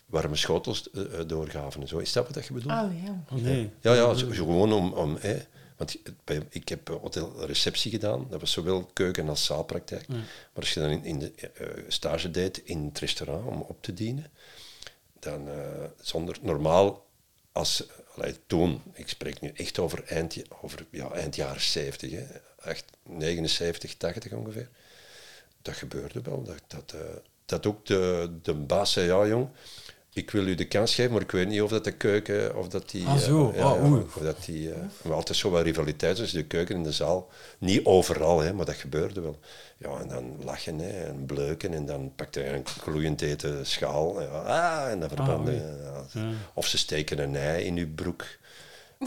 warme 0.06 0.36
schotels 0.36 0.90
eh, 0.90 1.02
eh, 1.20 1.28
doorgaven 1.28 1.80
en 1.80 1.88
zo. 1.88 1.98
Is 1.98 2.12
dat 2.12 2.34
wat 2.34 2.46
je 2.46 2.52
bedoelt? 2.52 2.72
Ah, 2.74 3.04
ja. 3.04 3.24
Oh, 3.32 3.42
nee. 3.42 3.70
Ja, 3.80 3.94
ja, 3.94 4.14
zo- 4.14 4.30
gewoon 4.30 4.72
om... 4.72 4.92
om 4.92 5.16
hè, 5.20 5.36
want 5.76 5.96
bij, 6.24 6.46
ik 6.50 6.68
heb 6.68 6.88
hotelreceptie 6.88 7.90
gedaan. 7.90 8.26
Dat 8.30 8.40
was 8.40 8.52
zowel 8.52 8.90
keuken- 8.92 9.28
als 9.28 9.44
zaalpraktijk. 9.44 10.08
Maar 10.08 10.18
als 10.54 10.74
je 10.74 10.80
dan 10.80 10.90
in, 10.90 11.04
in 11.04 11.18
de 11.18 11.32
eh, 11.54 11.66
stage 11.88 12.30
deed 12.30 12.58
in 12.64 12.84
het 12.84 12.98
restaurant 12.98 13.46
om 13.46 13.60
op 13.60 13.82
te 13.82 13.94
dienen, 13.94 14.26
dan 15.24 15.48
eh, 15.48 15.84
zonder 16.00 16.36
normaal 16.40 17.06
als 17.52 17.84
allee, 18.14 18.36
toen, 18.46 18.82
ik 18.92 19.08
spreek 19.08 19.40
nu 19.40 19.52
echt 19.54 19.78
over 19.78 20.04
eind, 20.04 20.36
over, 20.62 20.86
ja, 20.90 21.10
eind 21.10 21.36
jaren 21.36 21.60
70, 21.60 22.10
hè, 22.10 22.24
echt 22.62 22.84
79, 23.02 23.96
80 23.96 24.32
ongeveer. 24.32 24.68
Dat 25.62 25.74
gebeurde 25.74 26.20
wel. 26.20 26.42
Dat, 26.42 26.62
dat, 26.66 26.92
eh, 26.92 27.16
dat 27.44 27.66
ook 27.66 27.86
de, 27.86 28.30
de 28.42 28.54
baas 28.54 28.92
zei, 28.92 29.06
ja 29.06 29.26
jong, 29.26 29.48
ik 30.14 30.30
wil 30.30 30.46
u 30.46 30.54
de 30.54 30.64
kans 30.64 30.94
geven, 30.94 31.12
maar 31.12 31.20
ik 31.22 31.30
weet 31.30 31.48
niet 31.48 31.62
of 31.62 31.70
dat 31.70 31.84
de 31.84 31.92
keuken, 31.92 32.56
of 32.56 32.68
dat 32.68 32.90
die... 32.90 33.06
Ah, 33.06 33.16
zo. 33.16 33.50
eh, 33.50 33.56
ja, 33.56 33.64
Ah, 33.64 33.76
ja, 33.76 33.90
oei. 33.90 34.02
of 34.02 34.22
dat 34.22 34.44
die... 34.44 34.70
maar 35.02 35.12
altijd 35.16 35.38
zo 35.38 35.50
wat 35.50 35.62
rivaliteit 35.62 36.16
tussen 36.16 36.38
de 36.38 36.44
keuken 36.46 36.74
en 36.74 36.82
de 36.82 36.92
zaal. 36.92 37.28
Niet 37.58 37.84
overal, 37.84 38.40
hè, 38.40 38.52
maar 38.52 38.64
dat 38.66 38.74
gebeurde 38.74 39.20
wel. 39.20 39.38
Ja, 39.76 40.00
en 40.00 40.08
dan 40.08 40.36
lachen 40.44 40.78
hè, 40.78 41.04
en 41.04 41.26
bleuken 41.26 41.74
en 41.74 41.86
dan 41.86 42.12
pakte 42.16 42.40
hij 42.40 42.54
een 42.54 42.66
gloeiend 42.66 43.20
eten 43.22 43.66
schaal. 43.66 44.22
Ja, 44.22 44.26
ah, 44.28 44.90
en 44.90 45.00
dan 45.00 45.10
ja. 45.44 46.04
Ja. 46.12 46.30
Of 46.54 46.66
ze 46.66 46.78
steken 46.78 47.18
een 47.18 47.36
ei 47.36 47.64
in 47.64 47.76
uw 47.76 47.94
broek. 47.94 48.24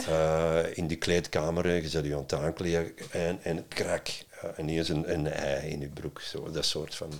eh, 0.08 0.58
in 0.74 0.86
die 0.86 0.96
kleedkamer, 0.96 1.74
je 1.82 1.88
zet 1.88 2.04
je 2.04 2.14
aan 2.14 2.20
het 2.22 2.32
aankleden 2.34 2.92
en, 3.10 3.38
en 3.42 3.68
krak, 3.68 4.08
en 4.56 4.68
ineens 4.68 4.88
een, 4.88 5.12
een 5.12 5.26
ei 5.26 5.70
in 5.70 5.80
je 5.80 5.88
broek. 5.88 6.20
Zo, 6.20 6.50
dat 6.50 6.64
soort 6.64 6.94
van, 6.94 7.10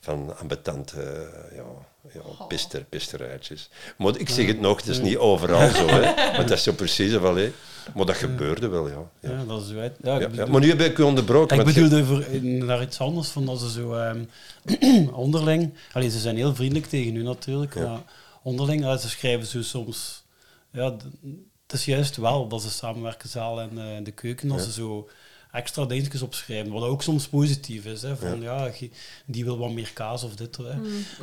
van 0.00 0.38
ambetante 0.38 1.28
ja, 1.54 1.64
ja, 2.12 2.44
pister, 2.44 2.84
pisterijtjes. 2.84 3.68
Maar 3.96 4.18
ik 4.18 4.28
zeg 4.28 4.46
het 4.46 4.60
nog, 4.60 4.76
het 4.76 4.86
is 4.88 5.00
niet 5.00 5.16
overal 5.16 5.70
zo. 5.70 5.86
Hè. 5.86 6.00
Maar 6.36 6.46
dat 6.46 6.50
is 6.50 6.62
zo 6.62 6.72
precies 6.72 7.12
wel. 7.12 7.36
Hè. 7.36 7.52
Maar 7.94 8.06
dat 8.06 8.16
gebeurde 8.16 8.68
wel, 8.68 8.88
ja. 8.88 9.10
ja. 9.20 9.30
Ja, 9.30 9.44
dat 9.44 9.62
is 9.62 9.74
uit. 9.76 9.96
Ja, 10.02 10.46
Maar 10.46 10.60
nu 10.60 10.68
heb 10.68 10.80
ik 10.80 10.98
u 10.98 11.02
onderbroken. 11.02 11.58
Ik 11.58 11.64
bedoelde 11.64 12.04
voor, 12.04 12.24
naar 12.42 12.82
iets 12.82 12.98
anders, 13.00 13.28
van 13.28 13.46
dat 13.46 13.60
ze 13.60 13.70
zo 13.70 13.92
ehm, 13.94 14.24
onderling... 15.12 15.74
Allee, 15.92 16.10
ze 16.10 16.18
zijn 16.18 16.36
heel 16.36 16.54
vriendelijk 16.54 16.86
tegen 16.86 17.16
u 17.16 17.22
natuurlijk, 17.22 17.74
Ja. 17.74 17.80
maar 17.88 18.00
onderling, 18.42 18.82
ja, 18.82 18.96
ze 18.96 19.08
schrijven 19.08 19.46
zo 19.46 19.62
soms... 19.62 20.24
Ja, 20.72 20.96
het 21.66 21.72
is 21.72 21.84
juist 21.84 22.16
wel 22.16 22.48
dat 22.48 22.62
ze 22.62 22.70
samenwerken, 22.70 23.28
zaal 23.28 23.60
en 23.60 23.70
eh, 23.78 24.04
de 24.04 24.10
keuken, 24.10 24.48
dat 24.48 24.58
Ja. 24.58 24.64
ze 24.64 24.72
zo 24.72 25.08
extra 25.58 25.84
dingetjes 25.84 26.22
opschrijven, 26.22 26.72
wat 26.72 26.82
ook 26.82 27.02
soms 27.02 27.28
positief 27.28 27.84
is. 27.84 28.02
Hè, 28.02 28.16
van 28.16 28.40
ja, 28.40 28.70
die 29.24 29.44
wil 29.44 29.58
wat 29.58 29.70
meer 29.70 29.90
kaas 29.92 30.22
of 30.22 30.36
dit. 30.36 30.56
Hè. 30.56 30.74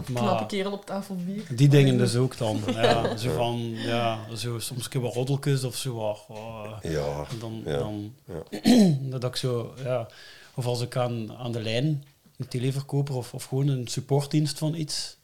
Knappe 0.04 0.46
kerel 0.46 0.72
op 0.72 0.86
tafel 0.86 1.16
bier. 1.26 1.44
Die 1.56 1.68
dingen 1.68 1.98
dus 1.98 2.16
ook 2.16 2.38
dan. 2.38 2.62
Ja, 2.68 3.18
zo 3.18 3.36
van, 3.36 3.72
ja, 3.76 4.36
zo, 4.36 4.60
soms 4.60 4.84
een 4.84 4.90
keer 4.90 5.02
wat 5.02 5.14
roddeltjes 5.14 5.64
of 5.64 5.76
zo. 5.76 5.94
wat, 5.94 6.20
wat, 6.28 6.92
Ja, 6.92 7.26
en 7.30 7.40
dan, 7.40 7.62
ja, 7.66 7.78
dan 7.78 8.14
ja. 8.26 8.98
dat 9.20 9.24
ik 9.24 9.36
zo, 9.36 9.74
ja, 9.84 10.08
of 10.54 10.66
als 10.66 10.82
ik 10.82 10.96
aan, 10.98 11.38
aan 11.38 11.52
de 11.52 11.62
lijn, 11.62 12.04
een 12.38 12.48
televerkoper 12.48 13.16
of, 13.16 13.34
of 13.34 13.44
gewoon 13.44 13.68
een 13.68 13.88
supportdienst 13.88 14.58
van 14.58 14.76
iets. 14.76 15.18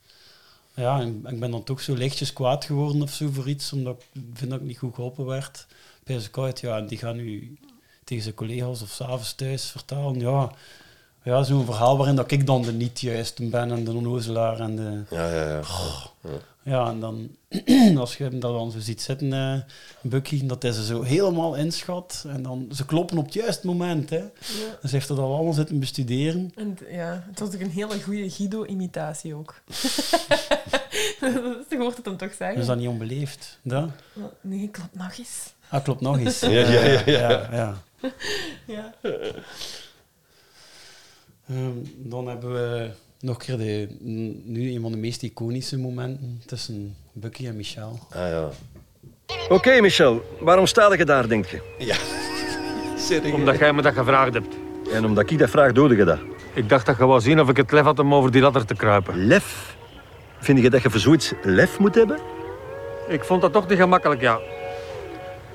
Ja, 0.74 1.00
en 1.00 1.26
ik 1.28 1.40
ben 1.40 1.50
dan 1.50 1.64
toch 1.64 1.80
zo 1.80 1.94
lichtjes 1.94 2.32
kwaad 2.32 2.64
geworden 2.64 3.02
of 3.02 3.12
zo 3.12 3.30
voor 3.30 3.48
iets, 3.48 3.72
omdat 3.72 4.02
ik 4.12 4.20
vind 4.32 4.50
dat 4.50 4.60
ik 4.60 4.66
niet 4.66 4.78
goed 4.78 4.94
geholpen 4.94 5.24
werd. 5.24 5.66
Bij 6.04 6.18
ze 6.18 6.28
uit, 6.32 6.60
ja, 6.60 6.76
en 6.76 6.86
die 6.86 6.98
gaan 6.98 7.16
nu 7.16 7.58
tegen 8.04 8.22
zijn 8.22 8.34
collega's 8.34 8.82
of 8.82 8.90
s'avonds 8.90 9.34
thuis 9.34 9.70
vertalen. 9.70 10.20
Ja, 10.20 10.50
ja 11.22 11.42
zo'n 11.42 11.64
verhaal 11.64 11.96
waarin 11.96 12.16
dat 12.16 12.30
ik 12.30 12.46
dan 12.46 12.62
de 12.62 12.72
niet 12.72 13.00
juiste 13.00 13.44
ben 13.44 13.70
en 13.70 13.84
de 13.84 13.92
onnozelaar 13.92 14.60
en 14.60 14.76
de... 14.76 15.02
Ja, 15.10 15.34
ja, 15.34 15.46
ja. 15.46 15.60
Ja, 16.64 16.88
en 16.88 17.00
dan, 17.00 17.36
als 17.98 18.16
je 18.16 18.24
hem 18.24 18.40
dat 18.40 18.52
dan 18.52 18.70
zo 18.70 18.78
ziet 18.78 19.02
zitten, 19.02 19.32
eh 19.32 19.60
Bucky, 20.00 20.46
dat 20.46 20.62
hij 20.62 20.72
ze 20.72 20.84
zo 20.84 21.02
helemaal 21.02 21.54
inschat. 21.54 22.24
En 22.28 22.42
dan, 22.42 22.68
ze 22.72 22.84
kloppen 22.84 23.18
op 23.18 23.24
het 23.24 23.34
juiste 23.34 23.66
moment, 23.66 24.10
hè. 24.10 24.16
Ja. 24.16 24.30
Dus 24.80 24.92
heeft 24.92 25.08
dat 25.08 25.18
al 25.18 25.34
allemaal 25.34 25.52
zitten 25.52 25.78
bestuderen. 25.78 26.52
En 26.54 26.78
ja, 26.90 27.24
het 27.28 27.38
was 27.38 27.54
ook 27.54 27.60
een 27.60 27.70
hele 27.70 28.02
goede 28.02 28.30
Guido-imitatie 28.30 29.34
ook. 29.34 29.54
Je 31.70 31.76
hoort 31.78 31.96
het 31.96 32.04
hem 32.04 32.16
toch 32.16 32.34
zeggen? 32.34 32.60
Is 32.60 32.66
dat 32.66 32.78
niet 32.78 32.88
onbeleefd? 32.88 33.58
Dat? 33.62 33.88
Nee, 34.40 34.68
klopt 34.68 34.94
nog 34.94 35.18
eens. 35.18 35.52
Ah, 35.68 35.84
klopt 35.84 36.00
nog 36.00 36.18
eens. 36.18 36.40
Ja, 36.40 36.48
ja, 36.48 36.84
ja, 36.84 37.02
ja. 37.06 37.48
ja, 37.52 37.82
ja. 38.66 38.94
Ja. 39.02 39.10
Ehm, 41.48 41.76
dan 41.96 42.28
hebben 42.28 42.52
we 42.52 42.90
nog 43.20 43.34
een 43.34 43.44
keer 43.44 43.58
de, 43.58 43.96
nu 44.44 44.74
een 44.74 44.80
van 44.80 44.90
de 44.90 44.96
meest 44.96 45.22
iconische 45.22 45.78
momenten 45.78 46.42
tussen 46.46 46.96
Bucky 47.12 47.46
en 47.46 47.56
Michel. 47.56 47.98
Ah, 48.10 48.28
ja. 48.28 48.48
Oké, 49.48 49.80
Michel. 49.80 50.22
Waarom 50.40 50.66
sta 50.66 50.94
je 50.94 51.04
daar, 51.04 51.28
denk 51.28 51.46
je? 51.46 51.62
Ja. 51.78 51.96
Serieus. 52.98 53.34
Omdat 53.34 53.58
jij 53.58 53.72
me 53.72 53.82
dat 53.82 53.94
gevraagd 53.94 54.34
hebt. 54.34 54.54
En 54.92 55.04
omdat 55.04 55.30
ik 55.30 55.38
dat 55.38 55.50
vraag, 55.50 55.72
doe 55.72 55.96
je 55.96 56.04
dat. 56.04 56.18
Ik 56.54 56.68
dacht 56.68 56.86
dat 56.86 56.96
je 56.96 57.06
wou 57.06 57.20
zien 57.20 57.40
of 57.40 57.48
ik 57.48 57.56
het 57.56 57.72
lef 57.72 57.84
had 57.84 57.98
om 57.98 58.14
over 58.14 58.30
die 58.30 58.42
ladder 58.42 58.64
te 58.64 58.74
kruipen. 58.74 59.26
Lef? 59.26 59.76
Vind 60.38 60.58
je 60.58 60.70
dat 60.70 60.82
je 60.82 60.90
voor 60.90 61.00
zoiets 61.00 61.32
lef 61.42 61.78
moet 61.78 61.94
hebben? 61.94 62.18
Ik 63.08 63.24
vond 63.24 63.42
dat 63.42 63.52
toch 63.52 63.68
niet 63.68 63.78
gemakkelijk, 63.78 64.20
ja. 64.20 64.40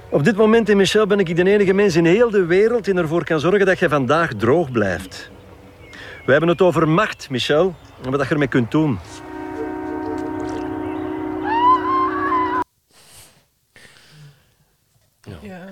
Op 0.09 0.23
dit 0.23 0.35
moment, 0.35 0.69
in 0.69 0.77
Michel, 0.77 1.07
ben 1.07 1.19
ik 1.19 1.35
de 1.35 1.51
enige 1.51 1.73
mens 1.73 1.95
in 1.95 2.05
heel 2.05 2.29
de 2.29 2.45
wereld 2.45 2.85
die 2.85 2.93
ervoor 2.93 3.23
kan 3.23 3.39
zorgen 3.39 3.65
dat 3.65 3.79
je 3.79 3.89
vandaag 3.89 4.33
droog 4.33 4.71
blijft. 4.71 5.29
We 6.25 6.31
hebben 6.31 6.49
het 6.49 6.61
over 6.61 6.87
macht, 6.89 7.29
Michel, 7.29 7.75
en 8.03 8.11
wat 8.11 8.21
je 8.27 8.27
ermee 8.33 8.47
kunt 8.47 8.71
doen. 8.71 8.99
Ja. 15.41 15.69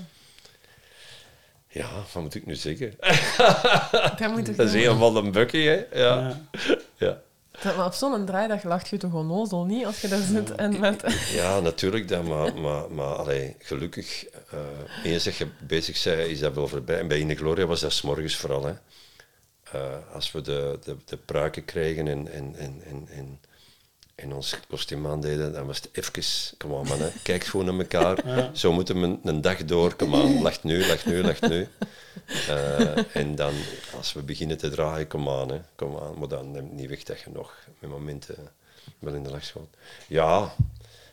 Ja, 1.67 1.89
wat 2.13 2.23
moet 2.23 2.35
ik 2.35 2.45
nu 2.45 2.55
zeggen? 2.55 2.93
Dat 4.17 4.31
moet 4.31 4.45
toch 4.45 4.55
Dat 4.65 4.73
is 4.73 4.85
een 4.85 4.97
van 4.97 5.13
de 5.13 5.29
Bucky, 5.29 5.63
hè? 5.63 5.73
Ja. 5.75 5.87
Ja. 5.93 6.41
Ja. 6.95 7.21
Maar 7.63 7.85
op 7.85 7.93
zo'n 7.93 8.25
draaidag 8.25 8.63
lacht 8.63 8.87
je 8.87 8.97
toch 8.97 9.13
onnozel 9.13 9.65
niet 9.65 9.85
als 9.85 10.01
je 10.01 10.07
daar 10.07 10.21
zit 10.21 10.55
en 10.55 10.79
met... 10.79 11.03
Ja, 11.31 11.59
natuurlijk. 11.59 12.07
Dat, 12.07 12.23
maar 12.23 12.55
maar, 12.55 12.91
maar 12.91 13.15
allee, 13.15 13.55
gelukkig, 13.59 14.25
eh 14.25 14.59
eens 15.03 15.23
dat 15.23 15.35
je 15.35 15.47
bezig 15.67 16.03
bent, 16.03 16.29
is 16.29 16.39
dat 16.39 16.53
wel 16.53 16.67
voorbij. 16.67 16.99
En 16.99 17.07
bij 17.07 17.19
In 17.19 17.27
de 17.27 17.35
Gloria 17.35 17.65
was 17.65 17.79
dat 17.79 17.93
's 17.93 18.01
morgens 18.01 18.35
vooral. 18.35 18.65
Hè. 18.65 18.73
Eh, 19.71 20.13
als 20.13 20.31
we 20.31 20.41
de, 20.41 20.79
de, 20.83 20.95
de 21.05 21.17
pruiken 21.17 21.65
kregen 21.65 22.07
en, 22.07 22.31
en, 22.31 22.55
en, 22.55 22.81
en, 22.85 23.07
en, 23.09 23.39
en 24.15 24.33
ons 24.33 24.59
kostuum 24.67 25.07
aandeden, 25.07 25.53
dan 25.53 25.65
was 25.65 25.77
het 25.77 25.89
even, 25.91 26.57
kom 26.57 26.71
on 26.71 26.87
man, 26.87 26.99
hè. 26.99 27.09
kijk 27.23 27.43
gewoon 27.43 27.65
naar 27.65 27.77
elkaar. 27.77 28.27
Ja. 28.27 28.53
Zo 28.53 28.73
moeten 28.73 29.01
we 29.01 29.17
een, 29.23 29.41
dag 29.41 29.65
door, 29.65 29.95
kom 29.95 30.15
aan, 30.15 30.41
lacht 30.41 30.63
nu, 30.63 30.85
lacht 30.85 31.05
nu, 31.05 31.21
lacht 31.23 31.49
nu. 31.49 31.67
Eh, 32.25 33.15
en 33.15 33.35
dan, 33.35 33.53
als 33.95 34.13
we 34.13 34.23
beginnen 34.23 34.57
te 34.57 34.69
draaien, 34.69 35.07
kom 35.07 35.29
aan, 35.29 35.49
hè, 35.49 35.59
kom 35.75 35.97
aan. 35.97 36.19
Maar 36.19 36.27
dan 36.27 36.51
neemt 36.51 36.71
niet 36.71 36.89
weg 36.89 37.03
dat 37.03 37.19
je 37.19 37.29
nog 37.29 37.53
met 37.79 37.89
momenten 37.89 38.35
wel 38.99 39.13
in 39.13 39.23
de 39.23 39.29
lach 39.29 39.43
schoot. 39.43 39.75
Ja, 40.07 40.55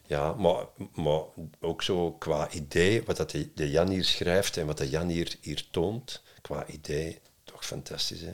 ja 0.06 0.32
maar, 0.32 0.66
maar 0.94 1.22
ook 1.60 1.82
zo 1.82 2.12
qua 2.12 2.50
idee, 2.50 3.02
wat 3.02 3.16
dat 3.16 3.30
de, 3.30 3.48
de 3.54 3.70
Jan 3.70 3.88
hier 3.88 4.04
schrijft 4.04 4.56
en 4.56 4.66
wat 4.66 4.78
de 4.78 4.88
Jan 4.88 5.08
hier, 5.08 5.36
hier 5.40 5.64
toont, 5.70 6.22
qua 6.42 6.66
idee, 6.66 7.20
toch 7.44 7.64
fantastisch. 7.66 8.20
Hè? 8.20 8.30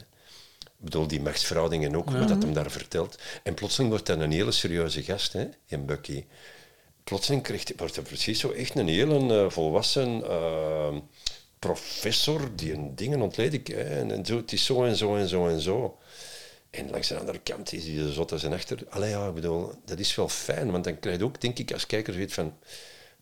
Ik 0.79 0.85
bedoel, 0.85 1.07
die 1.07 1.21
machtsverhoudingen 1.21 1.95
ook, 1.95 2.09
wat 2.09 2.27
dat 2.27 2.41
hem 2.41 2.53
daar 2.53 2.71
vertelt. 2.71 3.19
En 3.43 3.53
plotseling 3.53 3.89
wordt 3.89 4.07
hij 4.07 4.17
een 4.17 4.31
hele 4.31 4.51
serieuze 4.51 5.03
gast, 5.03 5.33
hè, 5.33 5.49
in 5.65 5.85
Bucky. 5.85 6.25
Plotseling 7.03 7.43
krijgt 7.43 7.73
wordt 7.77 7.95
hij 7.95 8.03
precies 8.03 8.39
zo 8.39 8.51
echt 8.51 8.77
een 8.77 8.87
hele 8.87 9.43
eh, 9.43 9.49
volwassen 9.49 10.23
eh, 10.23 10.95
professor 11.59 12.55
die 12.55 12.73
een 12.73 12.95
dingen 12.95 13.21
ontleed. 13.21 13.53
Ik, 13.53 13.67
hè, 13.67 13.99
en, 13.99 14.11
en 14.11 14.25
zo, 14.25 14.37
het 14.37 14.53
is 14.53 14.65
zo 14.65 14.83
en 14.83 14.95
zo 14.95 15.15
en 15.15 15.27
zo 15.27 15.47
en 15.47 15.61
zo. 15.61 15.97
En 16.69 16.89
langs 16.89 17.07
de 17.07 17.17
andere 17.17 17.39
kant 17.39 17.73
is 17.73 17.85
hij 17.85 17.95
de 17.95 18.11
zot 18.11 18.31
als 18.31 18.43
een 18.43 18.53
achter. 18.53 18.83
Allee, 18.89 19.09
ja, 19.09 19.27
ik 19.27 19.33
bedoel, 19.33 19.71
dat 19.85 19.99
is 19.99 20.15
wel 20.15 20.29
fijn, 20.29 20.71
want 20.71 20.83
dan 20.83 20.99
krijg 20.99 21.17
je 21.17 21.23
ook, 21.23 21.41
denk 21.41 21.59
ik, 21.59 21.71
als 21.71 21.85
kijker 21.85 22.13
zoiets 22.13 22.33
van... 22.33 22.57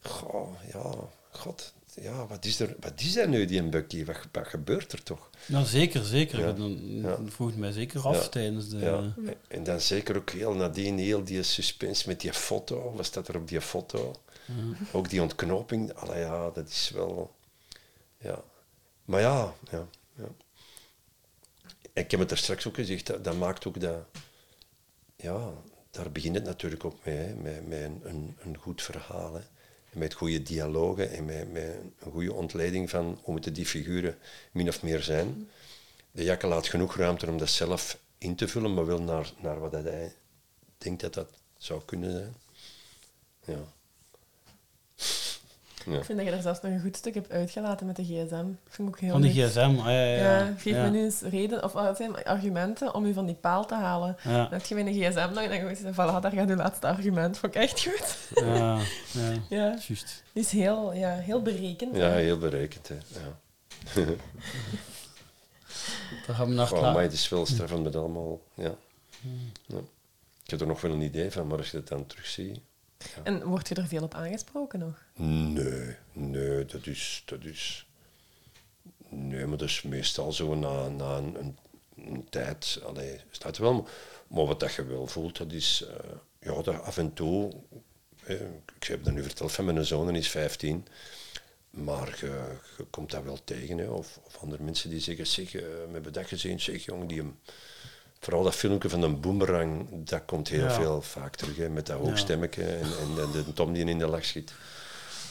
Goh, 0.02 0.50
ja, 0.74 0.94
god, 1.32 1.74
ja, 2.02 2.28
wat 2.28 2.46
is 2.46 2.60
er, 2.60 2.76
wat 2.80 3.02
is 3.02 3.16
er 3.16 3.28
nu, 3.30 3.46
die 3.46 3.64
Bucky? 3.64 4.06
Wat, 4.06 4.18
wat 4.32 4.48
gebeurt 4.48 4.92
er 4.92 5.04
toch? 5.04 5.30
Nou, 5.46 5.66
zeker, 5.66 6.04
zeker. 6.04 6.40
Ja. 6.40 6.52
Dan 6.52 7.02
Ja. 7.02 7.18
vroeg 7.26 7.48
het 7.50 7.58
mij 7.58 7.72
zeker 7.72 8.02
af 8.08 8.22
Ja. 8.24 8.28
tijdens 8.30 8.70
de... 8.70 8.78
Ja. 8.78 9.14
En 9.48 9.64
dan 9.64 9.82
zeker 9.82 10.16
ook 10.18 10.30
heel 10.30 10.54
nadien 10.54 10.98
heel 10.98 11.24
die 11.24 11.44
suspense 11.44 12.08
met 12.08 12.20
die 12.22 12.34
foto. 12.34 12.94
Wat 12.96 13.06
staat 13.06 13.28
er 13.28 13.36
op 13.36 13.48
die 13.48 13.62
foto? 13.62 14.16
Ook 14.92 15.10
die 15.10 15.22
ontknoping. 15.22 15.94
Allee, 15.94 16.20
ja, 16.20 16.50
dat 16.50 16.70
is 16.70 16.90
wel... 16.94 17.36
Ja. 18.18 18.44
Maar 19.06 19.22
ja, 19.22 19.54
ja, 19.72 19.88
ja. 20.16 20.28
Ik 21.94 22.12
heb 22.12 22.20
het 22.20 22.32
er 22.32 22.38
straks 22.38 22.68
ook 22.68 22.76
gezegd, 22.76 23.06
dat, 23.08 23.24
dat 23.24 23.38
maakt 23.38 23.66
ook 23.68 23.80
dat... 23.80 23.98
Ja, 25.16 25.52
daar 25.92 26.12
begint 26.12 26.36
het 26.36 26.44
natuurlijk 26.44 26.86
ook 26.86 27.06
mee, 27.06 27.16
hè, 27.18 27.36
met, 27.36 27.68
met 27.68 27.80
een, 27.84 28.02
een, 28.04 28.38
een 28.40 28.58
goed 28.58 28.82
verhaal. 28.82 29.34
Hè. 29.34 29.42
Met 29.92 30.14
goede 30.14 30.44
dialogen 30.44 31.12
en 31.12 31.26
met, 31.26 31.52
met 31.52 31.76
een 32.00 32.12
goede 32.12 32.34
ontleding 32.34 32.90
van 32.90 33.20
hoe 33.22 33.34
moeten 33.34 33.54
die 33.54 33.66
figuren 33.66 34.18
min 34.52 34.68
of 34.68 34.84
meer 34.84 35.02
zijn. 35.02 35.50
De 36.12 36.24
Jakke 36.24 36.48
laat 36.48 36.68
genoeg 36.68 36.96
ruimte 36.96 37.28
om 37.28 37.38
dat 37.38 37.50
zelf 37.50 38.00
in 38.18 38.36
te 38.36 38.48
vullen, 38.48 38.74
maar 38.74 38.86
wel 38.86 39.02
naar, 39.02 39.32
naar 39.42 39.60
wat 39.60 39.72
hij 39.72 40.14
denkt 40.78 41.02
dat 41.02 41.14
dat 41.14 41.30
zou 41.58 41.82
kunnen 41.86 42.12
zijn. 42.12 42.36
Ja. 43.46 43.77
Ja. 45.88 45.98
Ik 45.98 46.04
vind 46.04 46.18
dat 46.18 46.28
je 46.28 46.34
er 46.34 46.42
zelfs 46.42 46.62
nog 46.62 46.72
een 46.72 46.82
goed 46.82 46.96
stuk 46.96 47.14
hebt 47.14 47.32
uitgelaten 47.32 47.86
met 47.86 47.96
de 47.96 48.04
gsm. 48.04 48.46
vind 48.70 48.88
ik 48.88 48.88
ook 48.88 49.00
heel 49.00 49.12
Van 49.12 49.22
de 49.22 49.30
gsm, 49.30 49.60
ah, 49.60 49.86
ja, 49.86 49.92
ja, 49.92 50.16
ja. 50.16 50.38
Ja, 50.38 50.54
geef 50.58 50.74
ja. 50.74 50.84
me 50.84 50.90
nu 50.90 51.04
eens 51.04 51.22
reden, 51.22 51.64
of 51.64 51.74
wat 51.74 51.98
zijn 51.98 52.24
argumenten 52.24 52.94
om 52.94 53.06
u 53.06 53.14
van 53.14 53.26
die 53.26 53.36
paal 53.36 53.66
te 53.66 53.76
halen. 53.76 54.18
Ja. 54.24 54.32
Dan 54.44 54.52
heb 54.52 54.66
je 54.66 54.76
mijn 54.76 54.94
gsm 54.94 55.30
nog 55.34 55.44
en 55.44 55.50
dan 55.50 55.76
gewoon 55.76 55.94
voilà, 55.94 56.22
daar 56.22 56.32
gaat 56.32 56.50
uw 56.50 56.56
laatste 56.56 56.88
argument. 56.88 57.38
Vond 57.38 57.56
ik 57.56 57.62
echt 57.62 57.82
goed. 57.84 58.18
Ja, 58.34 58.56
ja. 58.56 58.80
Ja, 59.58 59.78
Juist. 59.88 60.24
is 60.34 60.52
heel, 60.52 60.94
ja, 60.94 61.16
heel 61.16 61.42
berekend. 61.42 61.96
ja, 61.96 62.10
hè. 62.10 62.20
heel 62.20 62.38
berekend. 62.38 62.88
Hè. 62.88 62.96
Ja. 62.96 64.06
Daar 66.28 66.36
gaan 66.36 66.48
we 66.48 66.54
naar 66.54 66.72
Oh, 66.72 66.80
klaar. 66.80 66.94
maar 66.94 67.04
het 67.04 67.14
is 67.14 67.30
met 67.84 67.96
allemaal. 67.96 68.40
Ja. 68.54 68.76
ja. 69.66 69.78
Ik 70.44 70.50
heb 70.50 70.62
er 70.62 70.68
nog 70.68 70.82
wel 70.82 70.92
een 70.92 71.02
idee 71.02 71.32
van, 71.32 71.48
maar 71.48 71.58
als 71.58 71.72
je 71.72 71.78
het 71.78 71.88
dan 71.88 72.06
terugziet... 72.06 72.60
En 73.24 73.44
wordt 73.44 73.68
je 73.68 73.76
er 73.76 73.88
veel 73.88 74.04
op 74.04 74.14
aangesproken 74.14 74.80
nog? 74.80 75.04
Nee, 75.16 75.96
nee, 76.14 76.66
dat 76.66 76.86
is... 76.88 77.24
Dat 77.26 77.44
is 77.44 77.88
nee, 79.10 79.46
maar 79.46 79.58
dat 79.58 79.68
is 79.70 79.82
meestal 79.82 80.34
zo 80.34 80.56
na, 80.56 80.88
na 80.88 81.18
een, 81.18 81.36
een, 81.40 81.58
een 81.96 82.30
tijd. 82.30 82.80
Allee, 82.86 83.20
staat 83.32 83.58
wel. 83.58 83.88
Maar 84.28 84.46
wat 84.46 84.60
dat 84.60 84.74
je 84.74 84.86
wel 84.86 85.08
voelt, 85.08 85.38
dat 85.38 85.52
is... 85.52 85.84
eh, 85.88 86.10
ja, 86.40 86.62
dat 86.62 86.82
af 86.82 86.98
en 86.98 87.14
toe... 87.14 87.54
eh, 88.24 88.42
ik 88.80 88.84
heb 88.88 89.04
dat 89.04 89.14
nu 89.14 89.24
verteld 89.24 89.52
van 89.52 89.66
mijn 89.66 89.86
zoon, 89.86 90.08
die 90.08 90.18
is 90.18 90.30
15. 90.30 90.88
Maar 91.70 92.18
je, 92.22 92.56
je 92.78 92.84
komt 92.90 93.12
dat 93.12 93.24
wel 93.24 93.44
tegen. 93.44 93.78
Hè. 93.78 93.88
Of, 93.90 94.20
of 94.24 94.38
andere 94.38 94.64
mensen 94.64 94.90
die 94.90 95.00
zeggen, 95.00 95.28
zeg, 95.28 95.52
we 95.52 95.88
hebben 95.92 96.14
dat 96.14 96.26
gezien, 96.28 96.60
zeg, 96.60 96.86
jong, 96.86 97.08
die 97.10 97.18
hem... 97.18 97.40
Vooral 98.20 98.44
dat 98.44 98.56
filmpje 98.56 98.90
van 98.90 99.02
een 99.02 99.20
boomerang, 99.20 99.88
dat 99.92 100.22
komt 100.26 100.48
heel 100.48 100.64
Ja. 100.64 100.72
veel 100.74 101.02
vaak 101.02 101.36
terug, 101.36 101.58
hè, 101.58 101.70
met 101.70 101.86
dat 101.86 101.98
Ja. 102.00 102.04
hoogstemmetje 102.04 102.64
en, 102.64 102.80
en, 102.84 103.22
en 103.24 103.32
de 103.32 103.54
Tom 103.54 103.74
die 103.74 103.86
in 103.86 104.00
de 104.00 104.08
lach 104.08 104.26
schiet. 104.26 104.54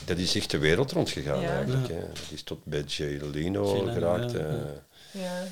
Dat 0.05 0.19
is 0.19 0.35
echt 0.37 0.51
de 0.51 0.59
wereld 0.59 0.93
rondgegaan 0.93 1.41
Ja. 1.41 1.49
eigenlijk. 1.57 1.87
Ja. 1.89 1.95
Hè. 1.95 2.01
Dat 2.09 2.19
is 2.31 2.43
tot 2.43 2.65
bij 2.65 2.83
Jay 2.83 3.21
Leno 3.33 3.67
geraakt. 3.85 4.33
ja, 4.33 4.39
eh. 4.39 4.55
Ja. 5.11 5.43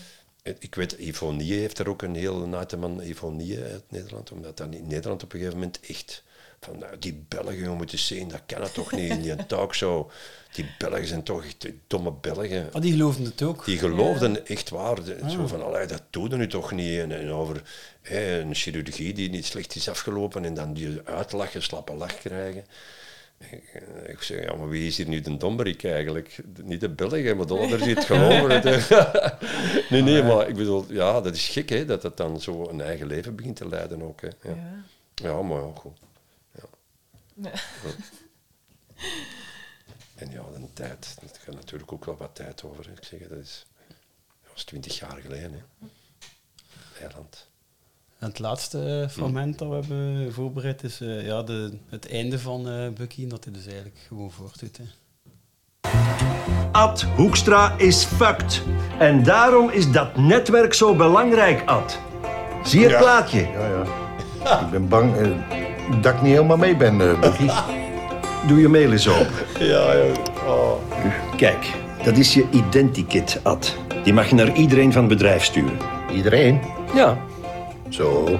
Ik 0.58 0.74
weet, 0.74 0.92
Ivonie 0.92 1.52
heeft 1.52 1.78
er 1.78 1.88
ook 1.88 2.02
een 2.02 2.14
heel 2.14 2.46
nateman 2.46 3.00
Ivonie 3.02 3.62
uit 3.62 3.82
Nederland, 3.88 4.32
omdat 4.32 4.56
dat 4.56 4.74
in 4.74 4.86
Nederland 4.86 5.22
op 5.22 5.32
een 5.32 5.38
gegeven 5.38 5.58
moment 5.58 5.80
echt 5.80 6.22
van 6.64 6.78
nou, 6.78 6.98
die 6.98 7.24
Belgen, 7.28 7.58
je 7.58 7.68
moet 7.68 7.92
eens 7.92 8.06
zien, 8.06 8.28
dat 8.28 8.40
kan 8.46 8.62
het 8.62 8.74
toch 8.74 8.92
niet 8.92 9.10
in 9.10 9.20
die 9.22 9.46
talkshow. 9.46 10.10
Die 10.52 10.66
Belgen 10.78 11.06
zijn 11.06 11.22
toch 11.22 11.44
echt 11.44 11.66
domme 11.86 12.12
Belgen. 12.20 12.68
Ah, 12.72 12.82
die 12.82 12.92
geloofden 12.92 13.24
het 13.24 13.42
ook. 13.42 13.64
Die 13.64 13.78
geloofden 13.78 14.46
echt 14.46 14.70
waar. 14.70 15.04
de- 15.04 15.18
Zo 15.30 15.40
Ah. 15.42 15.48
van, 15.48 15.62
allee, 15.64 15.86
dat 15.86 16.02
doe 16.10 16.28
je 16.28 16.36
nu 16.36 16.46
toch 16.48 16.72
niet. 16.72 16.98
En, 16.98 17.12
en 17.12 17.30
over 17.30 17.62
een 18.02 18.54
chirurgie 18.54 19.12
die 19.14 19.30
niet 19.30 19.44
slecht 19.46 19.74
is 19.74 19.88
afgelopen 19.88 20.44
en 20.44 20.54
dan 20.54 20.72
die 20.74 21.00
uitlachen, 21.04 21.62
slappe 21.62 21.94
lach 21.94 22.18
krijgen. 22.18 22.64
Ik, 23.50 23.62
eh, 24.06 24.16
zeg, 24.20 24.42
ja, 24.44 24.54
maar 24.54 24.68
wie 24.68 24.86
is 24.86 24.96
hier 24.96 25.08
nu 25.08 25.20
de 25.20 25.36
domberik 25.36 25.84
eigenlijk? 25.84 26.36
Niet 26.62 26.80
de 26.80 26.88
Belgen, 26.88 27.36
maar 27.36 27.46
de 27.46 27.58
ander 27.62 27.78
zit 27.78 28.08
hè. 28.08 28.42
nee, 29.90 30.02
nee, 30.02 30.22
maar 30.22 30.48
ik 30.48 30.54
bedoel, 30.54 30.84
ja, 30.88 31.20
dat 31.20 31.34
is 31.34 31.48
gek, 31.48 31.68
hè, 31.68 31.84
dat 31.84 32.02
het 32.02 32.16
dan 32.16 32.40
zo 32.40 32.68
een 32.68 32.80
eigen 32.80 33.06
leven 33.06 33.34
begint 33.36 33.56
te 33.56 33.68
leiden 33.68 34.02
ook. 34.02 34.20
Hè. 34.20 34.28
Ja. 34.42 34.54
Ja. 35.14 35.28
ja, 35.28 35.42
maar 35.42 35.60
ja, 35.60 35.70
goed. 35.74 35.98
Ja. 37.34 37.50
En 40.14 40.30
ja, 40.30 40.42
de 40.54 40.72
tijd, 40.72 41.16
dat 41.20 41.38
gaat 41.44 41.54
natuurlijk 41.54 41.92
ook 41.92 42.04
wel 42.04 42.16
wat 42.16 42.34
tijd 42.34 42.64
over. 42.64 42.84
hè. 42.86 42.92
Ik 42.92 43.04
zeg, 43.04 43.28
dat 43.28 43.38
is, 43.38 43.66
twintig 44.64 44.98
jaar 44.98 45.16
geleden. 45.22 45.52
Hè. 45.52 45.86
Eiland. 47.04 47.48
En 48.18 48.28
het 48.28 48.38
laatste 48.38 49.00
eh, 49.02 49.08
fragment 49.08 49.58
dat 49.58 49.68
we 49.68 49.74
hebben 49.74 50.32
voorbereid 50.32 50.82
is 50.82 51.00
eh, 51.00 51.26
ja, 51.26 51.42
de, 51.42 51.78
het 51.88 52.08
einde 52.10 52.38
van 52.38 52.68
eh, 52.68 52.88
Bucky. 52.88 53.22
En 53.22 53.28
dat 53.28 53.44
hij 53.44 53.52
dus 53.52 53.66
eigenlijk 53.66 53.98
gewoon 54.08 54.30
voortdoet. 54.30 54.76
Hè. 54.76 54.84
Ad 56.72 57.02
Hoekstra 57.02 57.78
is 57.78 58.04
fucked. 58.04 58.62
En 58.98 59.22
daarom 59.24 59.70
is 59.70 59.90
dat 59.92 60.16
netwerk 60.16 60.74
zo 60.74 60.94
belangrijk, 60.96 61.68
Ad. 61.68 61.98
Zie 62.64 62.78
je 62.80 62.84
het 62.86 62.94
Ja. 62.94 63.00
plaatje? 63.00 63.40
Ja, 63.40 63.66
ja. 63.68 64.64
Ik 64.64 64.70
ben 64.70 64.88
bang 64.88 65.16
dat 66.00 66.14
ik 66.14 66.22
niet 66.22 66.32
helemaal 66.32 66.56
mee 66.56 66.76
ben, 66.76 66.96
Bucky. 67.20 67.48
Doe 68.46 68.60
je 68.60 68.68
mail 68.68 68.92
eens 68.92 69.08
open. 69.08 69.32
Ja, 69.66 69.92
ja. 69.92 70.12
Oh. 70.46 70.72
Kijk, 71.36 71.66
dat 72.04 72.16
is 72.16 72.34
je 72.34 72.46
identikit, 72.50 73.40
Ad. 73.42 73.76
Die 74.04 74.12
mag 74.12 74.28
je 74.28 74.34
naar 74.34 74.52
iedereen 74.54 74.92
van 74.92 75.00
het 75.04 75.10
bedrijf 75.12 75.44
sturen. 75.44 75.78
Iedereen? 76.12 76.60
Ja. 76.94 77.18
Zo. 77.88 78.24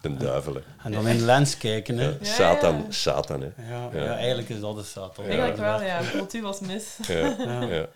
De 0.00 0.16
duivel. 0.16 0.54
hè. 0.54 0.60
En 0.84 0.92
dan 0.92 1.06
in 1.08 1.16
de 1.18 1.24
lens 1.24 1.56
kijken. 1.58 1.98
Hè. 1.98 2.04
Ja, 2.06 2.14
Satan, 2.20 2.84
Satan. 2.88 3.40
Hè. 3.40 3.46
Ja, 3.74 3.88
Ja. 3.92 4.02
ja, 4.04 4.16
eigenlijk 4.16 4.48
is 4.48 4.60
dat 4.60 4.76
de 4.76 4.82
Satan. 4.82 5.24
Eigenlijk 5.24 5.56
wel, 5.56 5.82
ja. 5.82 6.00
Cultuur 6.12 6.42
was 6.42 6.60
mis. 6.60 6.96
Ja, 7.06 7.16
Ja. 7.70 7.86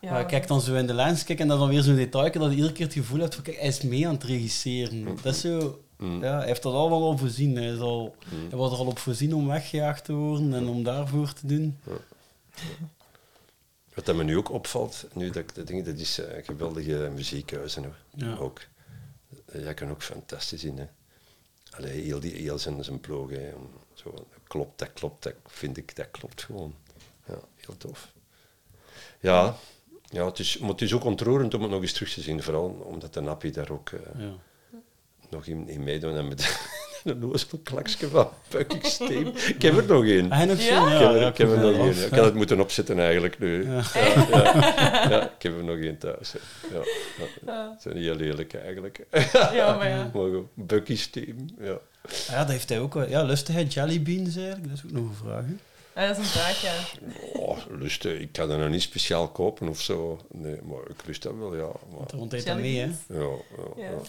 Ja. 0.00 0.12
Maar 0.12 0.26
kijk 0.26 0.46
dan 0.46 0.60
zo 0.60 0.74
in 0.74 0.86
de 0.86 0.94
lens 0.94 1.24
kijken 1.24 1.44
en 1.44 1.50
dan, 1.50 1.58
dan 1.58 1.68
weer 1.68 1.82
zo'n 1.82 1.96
detail 1.96 2.32
dat 2.32 2.50
je 2.50 2.56
iedere 2.56 2.72
keer 2.72 2.84
het 2.84 2.94
gevoel 2.94 3.20
hebt 3.20 3.34
van 3.34 3.44
kijk, 3.44 3.56
hij 3.56 3.68
is 3.68 3.82
mee 3.82 4.06
aan 4.06 4.14
het 4.14 4.24
regisseren. 4.24 5.04
Dat 5.22 5.34
is 5.34 5.40
zo... 5.40 5.82
Ja, 6.20 6.36
hij 6.38 6.46
heeft 6.46 6.62
dat 6.62 6.74
allemaal 6.74 7.02
al 7.02 7.18
voorzien. 7.18 7.56
Hij, 7.56 7.72
is 7.72 7.78
al, 7.78 8.16
hij 8.48 8.58
was 8.58 8.72
er 8.72 8.78
al 8.78 8.86
op 8.86 8.98
voorzien 8.98 9.34
om 9.34 9.46
weggejaagd 9.46 10.04
te 10.04 10.12
worden 10.12 10.54
en 10.54 10.66
om 10.66 10.82
daarvoor 10.82 11.32
te 11.32 11.46
doen. 11.46 11.78
Wat 13.94 14.06
dat 14.06 14.16
me 14.16 14.24
nu 14.24 14.36
ook 14.36 14.50
opvalt, 14.50 15.06
nu 15.12 15.26
dat 15.26 15.36
ik 15.36 15.54
dat 15.54 15.66
denk, 15.66 15.84
dat 15.84 15.98
is 15.98 16.18
eh, 16.18 16.44
geweldige 16.44 17.10
muziekhuizen. 17.14 17.84
Hoor. 17.84 17.96
Ja. 18.14 18.36
Ook. 18.36 18.60
Eh, 19.46 19.62
Jij 19.62 19.74
kan 19.74 19.90
ook 19.90 20.02
fantastisch 20.02 20.64
in. 20.64 20.78
Hè. 20.78 20.86
Allee, 21.70 22.00
heel, 22.00 22.20
die, 22.20 22.34
heel 22.34 22.58
zijn, 22.58 22.84
zijn 22.84 23.00
ploeg. 23.00 23.30
Hè. 23.30 23.52
Zo, 23.94 24.10
dat 24.10 24.24
klopt, 24.46 24.78
dat 24.78 24.92
klopt, 24.92 25.22
dat 25.22 25.34
vind 25.46 25.76
ik, 25.76 25.96
dat 25.96 26.10
klopt 26.10 26.42
gewoon. 26.42 26.74
Ja, 27.26 27.38
heel 27.56 27.76
tof. 27.76 28.12
Ja, 29.20 29.56
ja 30.10 30.24
het, 30.26 30.38
is, 30.38 30.58
maar 30.58 30.70
het 30.70 30.80
is 30.82 30.92
ook 30.94 31.04
ontroerend 31.04 31.54
om 31.54 31.62
het 31.62 31.70
nog 31.70 31.80
eens 31.82 31.92
terug 31.92 32.12
te 32.12 32.20
zien. 32.20 32.42
Vooral 32.42 32.64
omdat 32.84 33.14
de 33.14 33.20
Nappie 33.20 33.50
daar 33.50 33.70
ook 33.70 33.90
eh, 33.90 34.20
Ja. 34.22 34.30
nog 35.30 35.46
in, 35.46 35.68
in 35.68 35.84
meedoen. 35.84 36.16
En 36.16 36.28
met 36.28 36.58
een 37.04 37.32
ozel 37.32 37.60
klaksje 37.62 38.08
van 38.08 38.28
Bucky 38.48 38.78
Steam. 38.82 39.26
Ik 39.26 39.62
heb 39.62 39.76
er 39.76 39.84
nog 39.86 40.04
één. 40.04 40.30
Ah, 40.32 40.38
Ja? 40.38 40.52
Ik 40.52 40.58
heb, 40.58 40.68
er- 41.08 41.20
ja, 41.20 41.28
ik 41.28 41.36
heb 41.38 41.50
er 41.50 41.58
nog 41.58 41.76
één. 41.76 42.04
Ik 42.06 42.10
had 42.14 42.24
het 42.24 42.34
moeten 42.34 42.60
opzetten 42.60 42.98
eigenlijk 42.98 43.38
nu. 43.38 43.64
Ja. 43.66 43.82
Ja, 43.94 45.08
ja. 45.10 45.22
ik 45.36 45.42
heb 45.42 45.56
er 45.56 45.64
nog 45.64 45.78
één 45.78 45.98
thuis. 45.98 46.32
Ja, 46.72 46.80
ja. 47.46 47.68
Dat 47.70 47.82
zijn 47.82 47.96
heel 47.96 48.14
lelijk 48.14 48.54
eigenlijk. 48.54 49.06
Ja, 49.52 49.76
maar 49.76 49.88
ja. 49.88 50.10
Maar 50.14 50.30
goed, 50.30 50.46
Bucky's 50.54 51.06
team. 51.10 51.48
Ja. 51.60 51.70
Ah 52.02 52.10
Ja, 52.28 52.38
dat 52.38 52.48
heeft 52.48 52.68
hij 52.68 52.80
ook 52.80 52.94
wel. 52.94 53.08
Ja, 53.08 53.26
hij 53.48 53.64
jellybeans 53.64 54.36
eigenlijk? 54.36 54.68
Dat 54.68 54.76
is 54.76 54.84
ook 54.84 54.90
nog 54.92 55.08
een 55.08 55.14
vraag. 55.24 55.44
Hè? 55.44 55.54
Ah, 56.00 56.06
dat 56.08 56.18
is 56.18 56.24
een 56.24 56.30
vraag, 56.30 56.60
ja. 56.62 56.74
Oh, 57.32 57.58
lusten. 57.68 58.20
Ik 58.20 58.32
kan 58.32 58.48
dat 58.48 58.58
nog 58.58 58.68
niet 58.68 58.82
speciaal 58.82 59.28
kopen 59.28 59.68
of 59.68 59.80
zo. 59.80 60.20
Nee, 60.32 60.62
maar 60.62 60.80
ik 60.88 61.06
lust 61.06 61.22
dat 61.22 61.34
wel, 61.34 61.56
ja. 61.56 61.62
Maar, 61.90 62.06
Daar 62.06 62.16
rond 62.18 62.30
dat 62.46 62.56
mee, 62.56 62.78
hè? 62.78 62.84
ja, 62.84 62.92
ja, 63.08 63.36
Ja. 63.76 63.90
ja, 63.90 64.00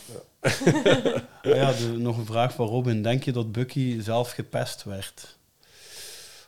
ja. 1.12 1.24
Ja, 1.56 1.72
de- 1.74 1.84
nog 1.98 2.18
een 2.18 2.26
vraag 2.26 2.54
van 2.54 2.68
Robin. 2.68 3.02
Denk 3.04 3.24
je 3.24 3.32
dat 3.32 3.52
Bucky 3.52 4.02
zelf 4.02 4.32
gepest 4.32 4.84
werd? 4.84 5.36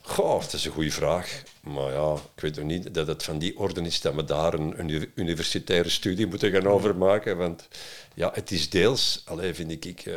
Goh, 0.01 0.39
dat 0.41 0.53
is 0.53 0.65
een 0.65 0.71
goede 0.71 0.91
vraag. 0.91 1.43
Maar 1.61 1.91
ja, 1.93 2.13
ik 2.35 2.41
weet 2.41 2.55
nog 2.55 2.65
niet 2.65 2.93
dat 2.93 3.07
het 3.07 3.23
van 3.23 3.37
die 3.39 3.57
orde 3.59 3.81
is 3.81 4.01
dat 4.01 4.13
we 4.13 4.23
daar 4.23 4.53
een 4.53 4.79
uni- 4.79 5.11
universitaire 5.15 5.89
studie 5.89 6.27
moeten 6.27 6.51
gaan 6.51 6.67
over 6.67 6.95
maken. 6.95 7.37
Want 7.37 7.67
ja, 8.13 8.31
het 8.33 8.51
is 8.51 8.69
deels, 8.69 9.21
alleen 9.25 9.55
vind 9.55 9.71
ik, 9.71 9.85
ik 9.85 10.01
eh, 10.05 10.13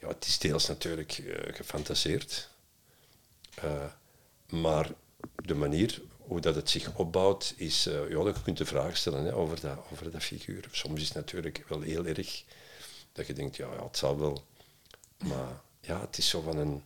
ja, 0.00 0.08
het 0.08 0.26
is 0.26 0.38
deels 0.38 0.66
natuurlijk 0.68 1.18
eh, 1.26 1.54
gefantaseerd. 1.54 2.48
Eh, 3.62 3.84
maar 4.60 4.90
de 5.34 5.54
manier 5.54 6.02
hoe 6.18 6.40
dat 6.40 6.54
het 6.54 6.70
zich 6.70 6.96
opbouwt, 6.96 7.54
is, 7.56 7.86
eh, 7.86 8.10
ja, 8.10 8.22
dat 8.22 8.36
je 8.36 8.42
kunt 8.42 8.58
de 8.58 8.64
vraag 8.64 8.96
stellen 8.96 9.24
hè, 9.24 9.34
over, 9.34 9.60
dat, 9.60 9.78
over 9.92 10.10
dat 10.10 10.22
figuur. 10.22 10.68
Soms 10.70 11.00
is 11.00 11.08
het 11.08 11.16
natuurlijk 11.16 11.64
wel 11.68 11.80
heel 11.80 12.06
erg 12.06 12.44
dat 13.12 13.26
je 13.26 13.32
denkt, 13.32 13.56
ja, 13.56 13.72
ja 13.72 13.84
het 13.84 13.96
zal 13.96 14.18
wel. 14.18 14.44
Maar 15.18 15.60
ja, 15.80 16.00
het 16.00 16.18
is 16.18 16.28
zo 16.28 16.40
van 16.40 16.56
een 16.56 16.82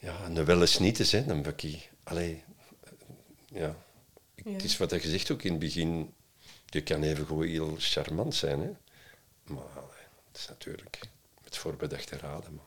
ja, 0.00 0.24
een 0.24 0.44
wel 0.44 0.60
eens 0.60 0.78
niet 0.78 0.98
eens, 0.98 1.12
hè, 1.12 1.18
een 1.18 1.42
Bucky. 1.42 1.78
Allee, 2.02 2.44
eh, 2.80 2.90
ja. 3.46 3.76
Ja. 4.34 4.52
Het 4.52 4.64
is 4.64 4.76
wat 4.76 4.90
je 4.90 5.00
zegt 5.10 5.30
ook 5.30 5.42
in 5.42 5.50
het 5.50 5.60
begin. 5.60 6.14
Je 6.66 6.82
kan 6.82 7.02
even 7.02 7.26
gewoon 7.26 7.46
heel 7.46 7.76
charmant 7.78 8.34
zijn, 8.34 8.60
hè. 8.60 8.70
Maar 9.54 9.64
allee, 9.64 10.06
het 10.28 10.36
is 10.36 10.48
natuurlijk 10.48 11.00
met 11.42 11.56
voorbedachte 11.56 12.16
raden. 12.16 12.54
Maar, 12.54 12.64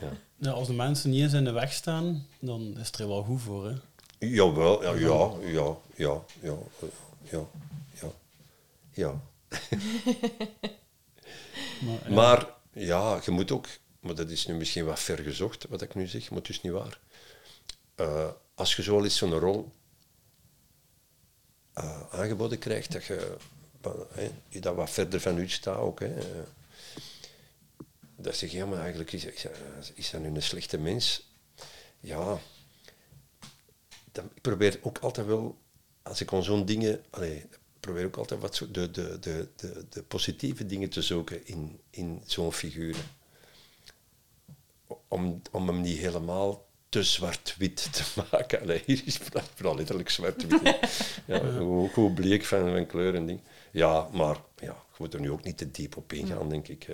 ja. 0.00 0.12
Nou, 0.40 0.56
als 0.56 0.66
de 0.66 0.72
mensen 0.72 1.10
niet 1.10 1.22
eens 1.22 1.32
in 1.32 1.44
de 1.44 1.50
weg 1.50 1.72
staan, 1.72 2.26
dan 2.40 2.76
is 2.78 2.86
het 2.86 2.98
er 2.98 3.08
wel 3.08 3.22
goed 3.22 3.40
voor, 3.40 3.68
hè? 3.68 3.74
Jawel, 4.18 4.82
ja, 4.82 4.92
ja, 4.92 5.30
ja, 5.50 5.76
ja, 5.94 6.22
ja, 6.40 6.56
ja, 7.22 7.44
ja. 8.00 8.10
ja. 11.80 12.10
maar, 12.10 12.46
ja. 12.72 13.20
je 13.24 13.30
moet 13.30 13.50
ook, 13.50 13.66
maar 14.00 14.14
dat 14.14 14.30
is 14.30 14.46
nu 14.46 14.54
misschien 14.54 14.84
wat 14.84 15.00
ver 15.00 15.18
gezocht, 15.18 15.66
wat 15.68 15.82
ik 15.82 15.94
nu 15.94 16.06
zeg, 16.06 16.30
maar 16.30 16.38
het 16.38 16.48
is 16.48 16.60
niet 16.60 16.72
waar. 16.72 16.98
Eh, 17.94 18.28
als 18.54 18.76
je 18.76 18.82
zo 18.82 19.02
eens 19.02 19.16
zo'n 19.16 19.38
rol 19.38 19.72
eh, 21.72 22.00
aangeboden 22.10 22.58
krijgt, 22.58 22.92
dat 22.92 23.04
je, 23.04 23.36
uh, 24.16 24.62
dat 24.62 24.74
wat 24.74 24.90
verder 24.90 25.20
van 25.20 25.38
u 25.38 25.48
staat 25.48 25.78
ook, 25.78 26.00
hè, 26.00 26.18
eh, 26.18 26.24
dat 28.20 28.36
zeg 28.36 28.50
je, 28.50 28.56
ja, 28.56 28.66
maar 28.66 28.80
eigenlijk 28.80 29.12
is, 29.12 29.24
is, 29.24 29.46
is 29.94 30.10
dat 30.10 30.20
nu 30.20 30.28
een 30.28 30.42
slechte 30.42 30.78
mens? 30.78 31.30
Ja, 32.00 32.38
dan, 34.12 34.30
ik 34.34 34.42
probeer 34.42 34.78
ook 34.82 34.98
altijd 34.98 35.26
wel, 35.26 35.58
als 36.02 36.20
ik 36.20 36.32
aan 36.32 36.42
zo'n 36.42 36.64
dingen, 36.64 37.04
allee, 37.10 37.36
ik 37.36 37.58
probeer 37.80 38.04
ook 38.04 38.16
altijd 38.16 38.40
wat 38.40 38.54
zo, 38.54 38.70
de, 38.70 38.90
de, 38.90 39.18
de, 39.18 39.48
de, 39.56 39.84
de 39.88 40.02
positieve 40.02 40.66
dingen 40.66 40.88
te 40.88 41.02
zoeken 41.02 41.46
in, 41.46 41.80
in 41.90 42.22
zo'n 42.26 42.52
figuur. 42.52 42.96
Om, 45.08 45.42
om 45.50 45.66
hem 45.66 45.80
niet 45.80 45.98
helemaal 45.98 46.66
te 46.88 47.02
zwart-wit 47.02 47.92
te 47.92 48.02
maken. 48.30 48.60
Allee, 48.60 48.82
hier 48.86 49.02
is 49.04 49.18
het 49.18 49.42
vooral 49.54 49.76
letterlijk 49.76 50.08
zwart-wit. 50.08 50.62
ja, 51.26 51.58
hoe, 51.58 51.90
hoe 51.90 52.12
bleek 52.12 52.44
van, 52.44 52.70
van 52.70 52.86
kleur 52.86 53.14
en 53.14 53.26
ding. 53.26 53.40
Ja, 53.70 54.08
maar 54.12 54.36
ja, 54.56 54.84
je 54.92 54.96
moet 54.98 55.14
er 55.14 55.20
nu 55.20 55.30
ook 55.30 55.44
niet 55.44 55.58
te 55.58 55.70
diep 55.70 55.96
op 55.96 56.12
ingaan, 56.12 56.48
denk 56.48 56.68
ik. 56.68 56.88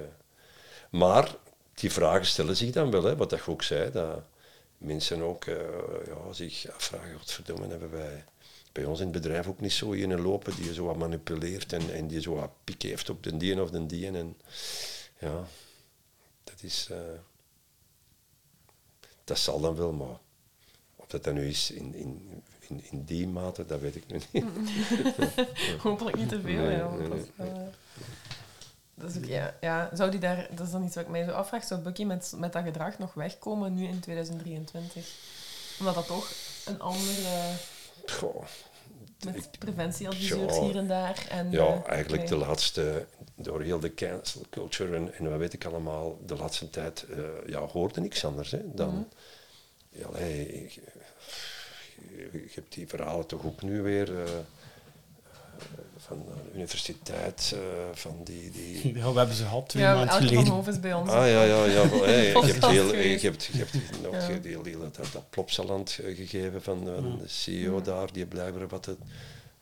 Maar 0.94 1.36
die 1.74 1.92
vragen 1.92 2.26
stellen 2.26 2.56
zich 2.56 2.70
dan 2.70 2.90
wel, 2.90 3.04
hè, 3.04 3.16
wat 3.16 3.30
dat 3.30 3.44
je 3.44 3.50
ook 3.50 3.62
zei, 3.62 3.90
dat 3.90 4.22
mensen 4.78 5.22
ook 5.22 5.44
eh, 5.44 5.56
ja, 6.06 6.32
zich 6.32 6.70
afvragen, 6.70 7.16
godverdomme, 7.16 7.66
hebben 7.66 7.90
wij 7.90 8.24
bij 8.72 8.84
ons 8.84 8.98
in 9.00 9.04
het 9.04 9.14
bedrijf 9.22 9.46
ook 9.46 9.60
niet 9.60 9.72
zo 9.72 9.90
in 9.90 10.20
lopen 10.20 10.56
die 10.56 10.74
zo 10.74 10.84
wat 10.84 10.96
manipuleert 10.96 11.72
en, 11.72 11.94
en 11.94 12.06
die 12.06 12.20
zo 12.20 12.34
wat 12.34 12.50
piek 12.64 12.82
heeft 12.82 13.10
op 13.10 13.22
de 13.22 13.36
die 13.36 13.62
of 13.62 13.70
de 13.70 13.86
die. 13.86 14.06
En 14.06 14.36
ja, 15.18 15.44
dat 16.44 16.62
is... 16.62 16.88
eh, 16.90 16.98
dat 19.24 19.38
zal 19.38 19.60
dan 19.60 19.76
wel, 19.76 19.92
maar 19.92 20.18
of 20.96 21.06
dat 21.06 21.24
dan 21.24 21.34
nu 21.34 21.48
is 21.48 21.70
in, 21.70 21.94
in, 21.94 22.42
in, 22.68 22.84
in 22.90 23.04
die 23.04 23.28
mate, 23.28 23.66
dat 23.66 23.80
weet 23.80 23.96
ik 23.96 24.06
nu 24.06 24.20
niet. 24.30 24.44
Hopelijk 25.82 26.16
niet 26.16 26.28
te 26.28 26.40
veel, 26.40 26.62
Nee, 26.64 26.76
ja. 26.76 26.90
nee, 26.90 27.24
ook, 29.16 29.24
ja, 29.24 29.54
ja, 29.60 29.90
zou 29.92 30.10
die 30.10 30.20
daar, 30.20 30.46
dat 30.54 30.66
is 30.66 30.72
dan 30.72 30.84
iets 30.84 30.94
wat 30.94 31.04
ik 31.04 31.10
mij 31.10 31.24
zo 31.24 31.30
afvraag, 31.30 31.64
zou 31.64 31.80
Bucky 31.80 32.04
met, 32.04 32.32
met 32.36 32.52
dat 32.52 32.62
gedrag 32.64 32.98
nog 32.98 33.14
wegkomen 33.14 33.74
nu 33.74 33.86
in 33.86 34.00
2023? 34.00 35.14
Omdat 35.78 35.94
dat 35.94 36.06
toch 36.06 36.30
een 36.64 36.80
andere... 36.80 37.52
Goh, 38.06 38.44
Met 39.24 39.50
preventieadviseurs 39.58 40.54
Ja. 40.56 40.62
hier 40.62 40.76
en 40.76 40.86
daar. 40.88 41.26
En, 41.30 41.50
Ja, 41.50 41.66
eh, 41.66 41.88
eigenlijk 41.88 42.26
de 42.26 42.36
laatste, 42.36 43.06
door 43.34 43.62
heel 43.62 43.80
de 43.80 43.94
cancel 43.94 44.42
culture 44.50 44.96
en, 44.96 45.14
en 45.14 45.30
wat 45.30 45.38
weet 45.38 45.52
ik 45.52 45.64
allemaal, 45.64 46.18
de 46.26 46.36
laatste 46.36 46.70
tijd 46.70 47.04
eh, 47.10 47.18
ja, 47.46 47.58
hoorde 47.60 48.00
niks 48.00 48.24
anders 48.24 48.50
hè, 48.50 48.60
dan... 48.74 48.88
Mhm. 48.94 49.02
Ja, 49.88 50.18
je, 50.18 50.62
je- 50.62 50.80
je 52.32 52.50
hebt 52.54 52.72
die 52.74 52.88
verhalen 52.88 53.26
toch 53.26 53.44
ook 53.44 53.62
nu 53.62 53.82
weer 53.82 54.20
eh, 54.24 54.30
van 56.06 56.24
de 56.26 56.54
universiteit, 56.54 57.52
eh, 57.54 57.60
van 57.92 58.20
die... 58.24 58.50
die 58.50 58.94
Ja, 58.98 59.12
we 59.12 59.18
hebben 59.18 59.36
ze 59.36 59.42
gehad 59.42 59.68
twee 59.68 59.82
Ja, 59.82 59.94
maanden 59.94 60.14
geleden. 60.14 60.46
Hoven 60.46 60.72
is 60.72 60.80
bij 60.80 60.94
ons. 60.94 61.10
Ah 61.10 61.28
ja, 61.28 61.42
ja, 61.42 61.64
ja. 61.64 61.88
wel, 61.88 62.04
hey, 62.04 62.26
je, 62.26 62.40
hebt 62.40 62.66
heel, 62.66 62.94
je, 62.94 63.18
hebt, 63.18 63.44
je 63.44 63.58
hebt 63.58 64.02
nog 64.02 64.12
Ja. 64.12 64.20
heel, 64.20 64.64
heel 64.64 64.78
dat, 64.78 65.08
dat 65.12 65.30
Plopsaland 65.30 65.98
eh, 66.02 66.16
gegeven 66.16 66.62
van 66.62 66.88
eh, 66.88 66.94
de 67.20 67.28
CEO 67.28 67.82
daar, 67.82 68.12
die 68.12 68.26
blijkbaar 68.26 68.68
wat 68.68 68.84
de, 68.84 68.96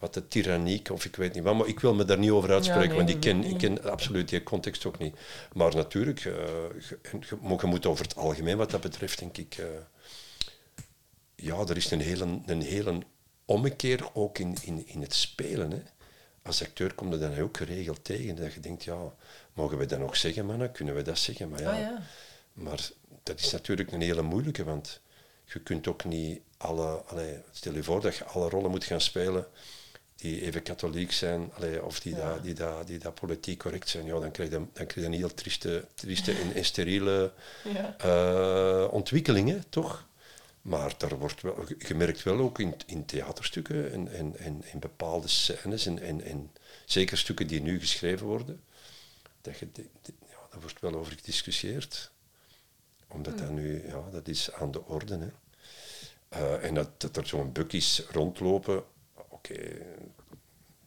wat 0.02 0.14
de 0.14 0.28
tyranniek, 0.28 0.90
of 0.90 1.04
ik 1.04 1.16
weet 1.16 1.34
niet 1.34 1.42
wat, 1.42 1.54
maar 1.54 1.66
ik 1.66 1.80
wil 1.80 1.94
me 1.94 2.04
daar 2.04 2.18
niet 2.18 2.30
over 2.30 2.52
uitspreken, 2.52 2.88
nee, 2.88 2.96
want 2.96 3.08
ik 3.08 3.20
ken, 3.20 3.44
ik 3.44 3.58
ken 3.58 3.82
absoluut 3.90 4.28
die 4.28 4.42
context 4.42 4.86
ook 4.86 4.98
niet. 4.98 5.16
Maar 5.52 5.74
natuurlijk, 5.74 6.24
eh, 6.24 6.32
je, 7.28 7.66
moet 7.66 7.86
over 7.86 8.04
het 8.04 8.16
algemeen 8.16 8.56
wat 8.56 8.70
dat 8.70 8.80
betreft, 8.80 9.18
denk 9.18 9.38
ik, 9.38 9.54
eh, 9.58 9.66
ja, 11.34 11.58
er 11.58 11.76
is 11.76 11.90
een 11.90 12.00
hele, 12.00 12.40
een 12.46 12.62
hele 12.62 12.98
ommekeer 13.44 14.08
ook 14.12 14.38
in, 14.38 14.56
in, 14.62 14.86
in 14.86 15.00
het 15.00 15.14
spelen. 15.14 15.70
Hè. 15.70 15.82
Als 16.42 16.62
acteur 16.62 16.94
komt 16.94 17.12
er 17.12 17.20
dan 17.20 17.38
ook 17.38 17.56
geregeld 17.56 18.04
tegen 18.04 18.36
dat 18.36 18.52
je 18.52 18.60
denkt, 18.60 18.84
ja, 18.84 18.98
mogen 19.52 19.78
we 19.78 19.86
dat 19.86 19.98
nog 19.98 20.16
zeggen, 20.16 20.46
mannen? 20.46 20.72
Kunnen 20.72 20.94
we 20.94 21.02
dat 21.02 21.18
zeggen? 21.18 21.48
Maar 21.48 21.60
ja, 21.60 21.70
Ah, 21.72 21.78
ja. 21.78 22.02
maar 22.52 22.88
dat 23.22 23.40
is 23.40 23.52
natuurlijk 23.52 23.92
een 23.92 24.00
hele 24.00 24.22
moeilijke, 24.22 24.64
want 24.64 25.00
je 25.44 25.60
kunt 25.60 25.86
ook 25.86 26.04
niet 26.04 26.40
alle... 26.56 27.02
Allee, 27.06 27.36
stel 27.50 27.74
je 27.74 27.82
voor 27.82 28.00
dat 28.00 28.16
je 28.16 28.24
alle 28.24 28.48
rollen 28.48 28.70
moet 28.70 28.84
gaan 28.84 29.00
spelen 29.00 29.46
die 30.16 30.42
even 30.42 30.62
katholiek 30.62 31.12
zijn, 31.12 31.50
allee, 31.54 31.84
of 31.84 32.00
die, 32.00 32.14
daar 32.14 32.42
die, 32.42 32.54
daar 32.54 32.84
die 32.86 32.98
daar 32.98 33.12
politiek 33.12 33.58
correct 33.58 33.88
zijn. 33.88 34.04
Ja, 34.04 34.18
dan 34.18 34.30
krijg 34.30 34.50
je, 34.50 34.54
dan 34.54 34.70
krijg 34.72 34.94
je 34.94 35.04
een 35.04 35.12
heel 35.12 35.34
trieste, 35.34 35.84
trieste 35.94 36.32
en, 36.32 36.54
en 36.54 36.64
steriele 36.64 37.32
Ja. 37.74 37.94
eh, 37.98 38.92
ontwikkelingen, 38.92 39.64
toch? 39.68 40.06
Maar 40.62 40.94
daar 40.98 41.18
wordt 41.18 41.40
wel, 41.40 41.64
je 41.78 41.94
merkt 41.94 42.22
wel 42.22 42.38
ook 42.38 42.58
in, 42.58 42.74
in 42.86 43.04
theaterstukken 43.04 43.92
en, 43.92 44.12
en, 44.12 44.36
en 44.36 44.64
in 44.64 44.78
bepaalde 44.78 45.28
scènes, 45.28 45.86
en, 45.86 45.98
en, 45.98 46.22
en 46.24 46.50
zeker 46.84 47.18
stukken 47.18 47.46
die 47.46 47.60
nu 47.60 47.80
geschreven 47.80 48.26
worden, 48.26 48.62
dat 49.40 49.58
je, 49.58 49.68
ja, 50.04 50.46
daar 50.50 50.60
wordt 50.60 50.80
wel 50.80 50.94
over 50.94 51.12
gediscussieerd. 51.12 52.10
Omdat 53.08 53.38
dat 53.38 53.50
nu, 53.50 53.86
ja, 53.86 54.10
dat 54.10 54.28
is 54.28 54.52
aan 54.52 54.70
de 54.70 54.84
orde. 54.84 55.18
Hè. 55.18 55.30
Eh, 56.28 56.64
en 56.64 56.74
dat, 56.74 57.00
dat 57.00 57.16
er 57.16 57.26
zo'n 57.26 57.52
bukkies 57.52 58.02
rondlopen, 58.10 58.84
oké, 59.14 59.60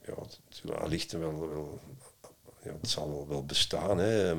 ja, 0.05 0.21
het 0.21 0.39
zullen 0.49 0.79
allicht 0.79 1.11
wel, 1.11 1.39
wel, 1.39 1.79
ja, 2.63 2.71
het 2.81 2.89
zal 2.89 3.09
wel, 3.09 3.27
wel 3.27 3.45
bestaan. 3.45 3.97
Hè. 3.97 4.35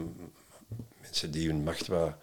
Mensen 1.00 1.30
die 1.30 1.48
hun 1.48 1.62
macht 1.62 1.86
wat 1.86 2.16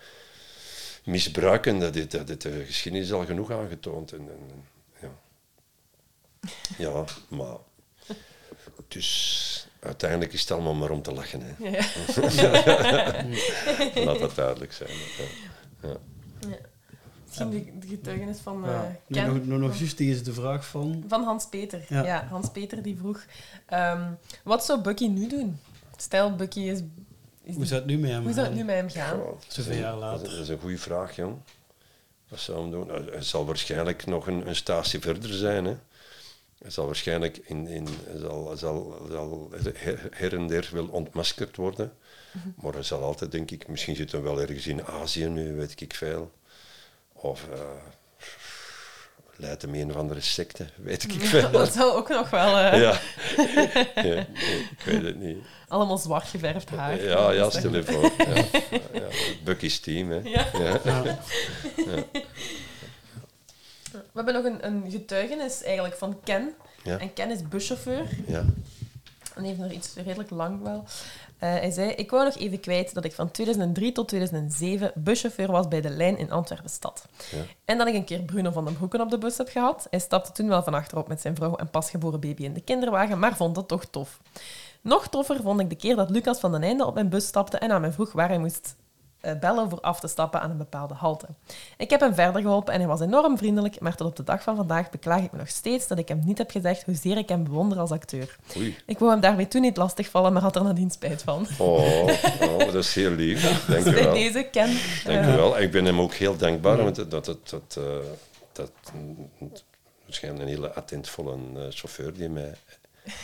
misbruiken, 1.03 1.79
dat, 1.79 1.93
dit- 1.93 2.11
dat, 2.11 2.27
dit 2.27 2.41
de 2.41 2.65
geschiedenis 2.65 3.07
is 3.07 3.13
al 3.13 3.25
genoeg 3.25 3.51
aangetoond. 3.51 4.11
En, 4.11 4.19
en, 4.19 4.65
ja. 5.01 5.09
ja, 6.77 7.03
maar... 7.27 7.57
Dus 8.87 9.67
uiteindelijk 9.79 10.33
is 10.33 10.41
het 10.41 10.51
allemaal 10.51 10.73
maar 10.73 10.89
om 10.89 11.01
te 11.01 11.13
lachen. 11.13 11.41
Hè. 11.43 11.69
Ja. 11.69 11.85
Laat 14.05 14.19
dat 14.19 14.35
duidelijk 14.35 14.73
zijn. 14.73 14.89
Ja. 14.89 15.87
Ja. 15.89 15.97
Ja. 16.49 16.57
Misschien 17.25 17.49
de, 17.49 17.79
de 17.79 17.87
getuigenis 17.87 18.37
van 18.37 18.65
eh 18.65 18.81
Ken. 19.09 19.27
nog, 19.27 19.45
nog, 19.45 19.59
nog 19.59 19.77
juist 19.77 19.97
deze 19.97 20.21
de 20.21 20.33
vraag 20.33 20.65
van... 20.67 21.03
Van 21.07 21.23
Hans-Peter. 21.23 21.85
Ja. 21.89 22.05
Ja. 22.05 22.27
Hans-Peter 22.29 22.83
die 22.83 22.97
vroeg... 22.97 23.25
ehm, 23.65 24.11
wat 24.43 24.65
zou 24.65 24.81
Bucky 24.81 25.07
nu 25.07 25.27
doen? 25.27 25.59
Stel, 25.97 26.35
Bucky 26.35 26.59
is... 26.59 26.79
is 27.43 27.55
Hoe 27.55 27.65
zou 27.65 27.79
het 27.81 27.89
nu 27.89 27.97
met 27.97 28.09
hem 28.11 28.23
hoe 28.23 28.33
zou 28.33 28.45
het 28.47 28.55
gaan? 28.55 28.65
nu 28.65 28.71
met 28.73 28.75
hem 28.75 28.89
gaan? 28.89 29.17
Ja, 29.17 29.23
Zoveel 29.47 29.75
jaar 29.77 29.95
later. 29.97 30.29
Dat 30.29 30.39
is 30.39 30.47
een 30.49 30.59
goede 30.59 30.77
vraag, 30.77 31.15
jong. 31.15 31.37
Wat 32.27 32.39
zou 32.39 32.61
hem 32.61 32.71
doen? 32.71 32.89
Hij- 32.89 33.07
Hij 33.11 33.21
zal 33.21 33.45
waarschijnlijk 33.45 34.05
nog 34.05 34.27
een, 34.27 34.47
een 34.47 34.55
stage 34.55 35.01
verder 35.01 35.33
zijn. 35.33 35.65
Hè. 35.65 35.75
Hij 36.61 36.71
zal 36.71 36.85
waarschijnlijk 36.85 37.37
in, 37.37 37.67
in, 37.67 37.87
zal, 38.19 38.57
zal, 38.57 39.05
zal 39.09 39.51
her, 39.73 40.07
her 40.11 40.33
en 40.35 40.47
der 40.47 40.69
wel 40.71 40.87
ontmaskerd 40.87 41.55
worden. 41.55 41.93
Mhm. 42.31 42.47
Maar 42.55 42.73
hij 42.73 42.83
zal 42.83 43.01
altijd, 43.03 43.31
denk 43.31 43.51
ik, 43.51 43.67
misschien 43.67 43.95
zit 43.95 44.11
hij 44.11 44.21
wel 44.21 44.41
ergens 44.41 44.67
in 44.67 44.85
Azië 44.85 45.25
nu, 45.25 45.53
weet 45.55 45.81
ik 45.81 45.95
veel. 45.95 46.31
Of 47.13 47.47
eh 47.53 47.59
leidt 49.35 49.61
hem 49.61 49.73
een 49.73 49.89
of 49.89 49.95
andere 49.95 50.21
secte, 50.21 50.65
weet 50.75 51.03
ik 51.03 51.11
veel. 51.25 51.51
dat 51.51 51.73
zou 51.73 51.91
ook 51.95 52.09
nog 52.09 52.29
wel... 52.29 52.57
eh, 52.57 52.81
Ja. 52.81 52.99
ik 54.77 54.81
weet 54.85 55.03
het 55.03 55.19
niet. 55.19 55.37
Allemaal 55.67 55.97
zwart 55.97 56.27
geverfd 56.27 56.69
haar. 56.69 57.03
Ja, 57.03 57.31
ja, 57.31 57.49
stel 57.49 57.75
je 57.75 57.83
voor. 57.83 58.11
Ja, 58.17 58.33
ja, 59.01 59.07
Bucky's 59.43 59.79
team, 59.79 60.11
hè. 60.11 60.19
Ja. 60.23 60.45
Ja. 60.53 60.79
Ja. 60.83 61.17
We 63.91 64.01
hebben 64.13 64.33
nog 64.33 64.43
een, 64.43 64.65
een 64.65 64.91
getuigenis 64.91 65.63
eigenlijk 65.63 65.95
van 65.95 66.19
Ken. 66.23 66.53
Ja. 66.83 66.97
En 66.99 67.13
Ken 67.13 67.31
is 67.31 67.47
buschauffeur. 67.47 68.05
Ja. 68.27 68.45
En 69.35 69.43
heeft 69.43 69.57
nog 69.57 69.71
iets 69.71 69.93
redelijk 69.95 70.29
lang 70.29 70.61
wel. 70.63 70.85
Eh, 71.43 71.49
hij 71.49 71.71
zei, 71.71 71.89
ik 71.89 72.11
wou 72.11 72.23
nog 72.23 72.37
even 72.37 72.59
kwijt 72.59 72.93
dat 72.93 73.05
ik 73.05 73.13
van 73.13 73.31
2003 73.31 73.91
tot 73.91 74.07
2007 74.07 74.91
buschauffeur 74.95 75.51
was 75.51 75.67
bij 75.67 75.81
de 75.81 75.89
lijn 75.89 76.17
in 76.17 76.31
Antwerpen-stad. 76.31 77.05
Ja. 77.31 77.41
En 77.65 77.77
dat 77.77 77.87
ik 77.87 77.93
een 77.93 78.03
keer 78.03 78.21
Bruno 78.21 78.51
van 78.51 78.65
den 78.65 78.73
Broeken 78.73 79.01
op 79.01 79.09
de 79.09 79.17
bus 79.17 79.37
heb 79.37 79.49
gehad. 79.49 79.87
Hij 79.89 79.99
stapte 79.99 80.31
toen 80.31 80.47
wel 80.47 80.63
van 80.63 80.73
achterop 80.73 81.07
met 81.07 81.21
zijn 81.21 81.35
vrouw 81.35 81.55
en 81.55 81.69
pasgeboren 81.69 82.19
baby 82.19 82.43
in 82.43 82.53
de 82.53 82.61
kinderwagen, 82.61 83.19
maar 83.19 83.35
vond 83.35 83.55
het 83.55 83.67
toch 83.67 83.85
tof. 83.85 84.19
Nog 84.81 85.07
toffer 85.07 85.41
vond 85.41 85.59
ik 85.59 85.69
de 85.69 85.75
keer 85.75 85.95
dat 85.95 86.09
Lucas 86.09 86.39
van 86.39 86.51
den 86.51 86.63
Einde 86.63 86.85
op 86.85 86.93
mijn 86.93 87.09
bus 87.09 87.27
stapte 87.27 87.57
en 87.57 87.71
aan 87.71 87.81
mij 87.81 87.91
vroeg 87.91 88.11
waar 88.11 88.29
hij 88.29 88.39
moest 88.39 88.75
bellen 89.39 89.69
voor 89.69 89.81
af 89.81 89.99
te 89.99 90.07
stappen 90.07 90.41
aan 90.41 90.51
een 90.51 90.57
bepaalde 90.57 90.93
halte. 90.93 91.27
Ik 91.77 91.89
heb 91.89 91.99
hem 91.99 92.13
verder 92.13 92.41
geholpen 92.41 92.73
en 92.73 92.79
hij 92.79 92.87
was 92.87 92.99
enorm 92.99 93.37
vriendelijk, 93.37 93.79
maar 93.79 93.95
tot 93.95 94.07
op 94.07 94.15
de 94.15 94.23
dag 94.23 94.43
van 94.43 94.55
vandaag 94.55 94.89
beklaag 94.89 95.23
ik 95.23 95.31
me 95.31 95.37
nog 95.37 95.47
steeds 95.47 95.87
dat 95.87 95.97
ik 95.97 96.07
hem 96.07 96.21
niet 96.25 96.37
heb 96.37 96.51
gezegd 96.51 96.83
hoezeer 96.83 97.17
ik 97.17 97.29
hem 97.29 97.43
bewonder 97.43 97.79
als 97.79 97.91
acteur. 97.91 98.35
Oei. 98.57 98.77
Ik 98.85 98.99
wou 98.99 99.11
hem 99.11 99.21
daarmee 99.21 99.47
toen 99.47 99.61
niet 99.61 99.77
lastigvallen, 99.77 100.33
maar 100.33 100.41
had 100.41 100.55
er 100.55 100.63
nadien 100.63 100.91
spijt 100.91 101.21
van. 101.21 101.47
Oh, 101.57 102.07
oh, 102.41 102.57
dat 102.57 102.75
is 102.75 102.95
heel 102.95 103.11
lief. 103.11 103.41
Dank 103.67 103.83
Dus 103.83 103.93
je 103.93 104.03
wel. 104.03 104.13
deze 104.13 104.47
Ken. 104.51 104.77
Dank 105.03 105.19
eh, 105.19 105.29
je 105.29 105.35
wel. 105.35 105.59
Ik 105.59 105.71
ben 105.71 105.85
hem 105.85 106.01
ook 106.01 106.13
heel 106.13 106.37
dankbaar, 106.37 106.77
want 106.77 106.95
dat, 106.95 107.11
dat, 107.11 107.25
dat, 107.25 107.49
dat, 107.49 107.77
eh, 107.77 107.83
dat 108.51 108.71
waarschijnlijk 110.05 110.43
een 110.43 110.55
hele 110.55 110.73
attentvolle 110.73 111.37
eh, 111.55 111.61
chauffeur 111.69 112.13
die 112.13 112.29
mij, 112.29 112.53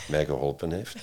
mij 0.08 0.24
geholpen 0.24 0.72
heeft. 0.72 0.96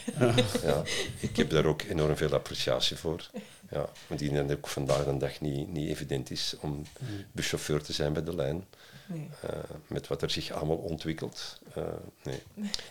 Ja. 0.63 0.83
ik 1.19 1.37
heb 1.37 1.49
daar 1.49 1.65
ook 1.65 1.81
enorm 1.81 2.17
veel 2.17 2.33
appreciatie 2.33 2.97
voor. 2.97 3.29
Ja, 3.69 3.89
want 4.07 4.19
die 4.19 4.31
dat 4.31 4.51
ook 4.51 4.67
vandaag 4.67 5.05
de 5.05 5.17
dag 5.17 5.41
niet, 5.41 5.71
niet 5.71 5.89
evident 5.89 6.31
is 6.31 6.55
om 6.59 6.83
buschauffeur 7.31 7.83
te 7.83 7.93
zijn 7.93 8.13
bij 8.13 8.23
de 8.23 8.35
lijn. 8.35 8.65
Nee. 9.07 9.29
Eh, 9.41 9.49
met 9.87 10.07
wat 10.07 10.21
er 10.21 10.29
zich 10.29 10.51
allemaal 10.51 10.77
ontwikkelt. 10.77 11.59
Eh, 11.73 11.83
nee. 12.23 12.41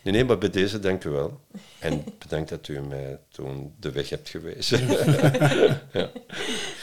nee, 0.03 0.12
nee, 0.12 0.24
maar 0.24 0.39
bij 0.39 0.51
deze 0.51 0.78
dank 0.78 1.05
u 1.05 1.11
wel. 1.11 1.40
En 1.78 2.05
bedankt 2.19 2.48
dat 2.48 2.69
u 2.69 2.81
mij 2.81 3.19
toen 3.28 3.74
de 3.81 3.90
weg 3.90 4.09
hebt 4.09 4.28
gewezen. 4.28 4.89
ja. 5.93 6.11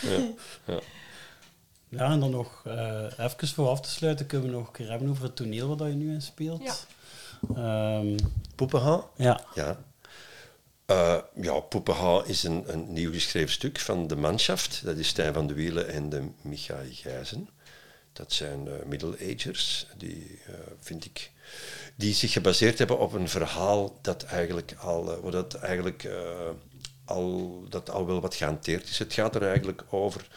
Ja. 0.01 0.33
Ja. 0.65 0.79
Ja, 1.89 2.11
en 2.11 2.19
dan 2.19 2.31
nog 2.31 2.61
eh 2.65 3.05
even 3.17 3.47
voor 3.47 3.67
af 3.67 3.81
te 3.81 3.89
sluiten, 3.89 4.25
kunnen 4.25 4.49
we 4.49 4.55
nog 4.55 4.67
een 4.67 4.73
keer 4.73 4.89
hebben 4.89 5.09
over 5.09 5.23
het 5.23 5.35
toneel 5.35 5.77
waar 5.77 5.89
je 5.89 5.95
nu 5.95 6.13
in 6.13 6.21
speelt. 6.21 6.61
Ja. 6.63 6.75
Ehm, 7.55 8.17
Poepenha? 8.55 9.07
ja. 9.15 9.41
Ja. 9.55 9.83
Eh, 10.93 11.17
ja, 11.41 11.59
Poepenha 11.59 12.23
is 12.25 12.43
een, 12.43 12.63
een 12.73 12.93
nieuw 12.93 13.11
geschreven 13.11 13.51
stuk 13.51 13.79
van 13.79 14.07
de 14.07 14.15
Manschaft. 14.15 14.81
Dat 14.83 14.97
is 14.97 15.07
Stijn 15.07 15.33
van 15.33 15.47
de 15.47 15.53
Wielen 15.53 15.87
en 15.87 16.09
de 16.09 16.29
Michael 16.41 16.85
Gijzen. 16.91 17.49
Dat 18.13 18.33
zijn 18.33 18.67
eh, 18.67 18.73
middle-agers, 18.85 19.87
die 19.97 20.39
eh, 20.47 20.53
vind 20.79 21.05
ik, 21.05 21.31
die 21.95 22.13
zich 22.13 22.31
gebaseerd 22.31 22.77
hebben 22.77 22.99
op 22.99 23.13
een 23.13 23.29
verhaal 23.29 23.99
dat 24.01 24.23
eigenlijk 24.23 24.75
al, 24.79 25.21
waar 25.21 25.31
dat 25.31 25.53
eigenlijk, 25.53 26.09
al, 27.05 27.65
dat 27.69 27.89
al 27.89 28.05
wel 28.05 28.21
wat 28.21 28.35
gehanteerd 28.35 28.89
is. 28.89 28.99
Het 28.99 29.13
gaat 29.13 29.35
er 29.35 29.43
eigenlijk 29.47 29.83
over, 29.89 30.27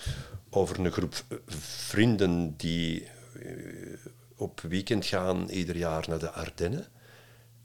over 0.51 0.79
een 0.79 0.93
groep 0.93 1.25
vrienden 1.87 2.57
die 2.57 3.09
op 4.37 4.61
weekend 4.61 5.07
gaan 5.07 5.49
ieder 5.49 5.77
jaar 5.77 6.05
naar 6.09 6.19
de 6.19 6.31
Ardennen. 6.31 6.87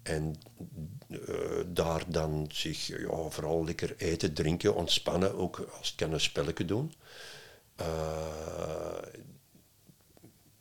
En 0.03 0.35
eh, 1.11 1.63
daar 1.67 2.03
dan 2.07 2.49
zich 2.51 2.87
ja, 2.87 3.29
vooral 3.29 3.65
lekker 3.65 3.95
eten, 3.97 4.33
drinken, 4.33 4.75
ontspannen, 4.75 5.35
ook 5.35 5.59
als 5.77 5.87
het 5.87 5.95
kan 5.95 6.13
een 6.13 6.19
spelletje 6.19 6.65
doen. 6.65 6.93
Eh, 7.75 8.97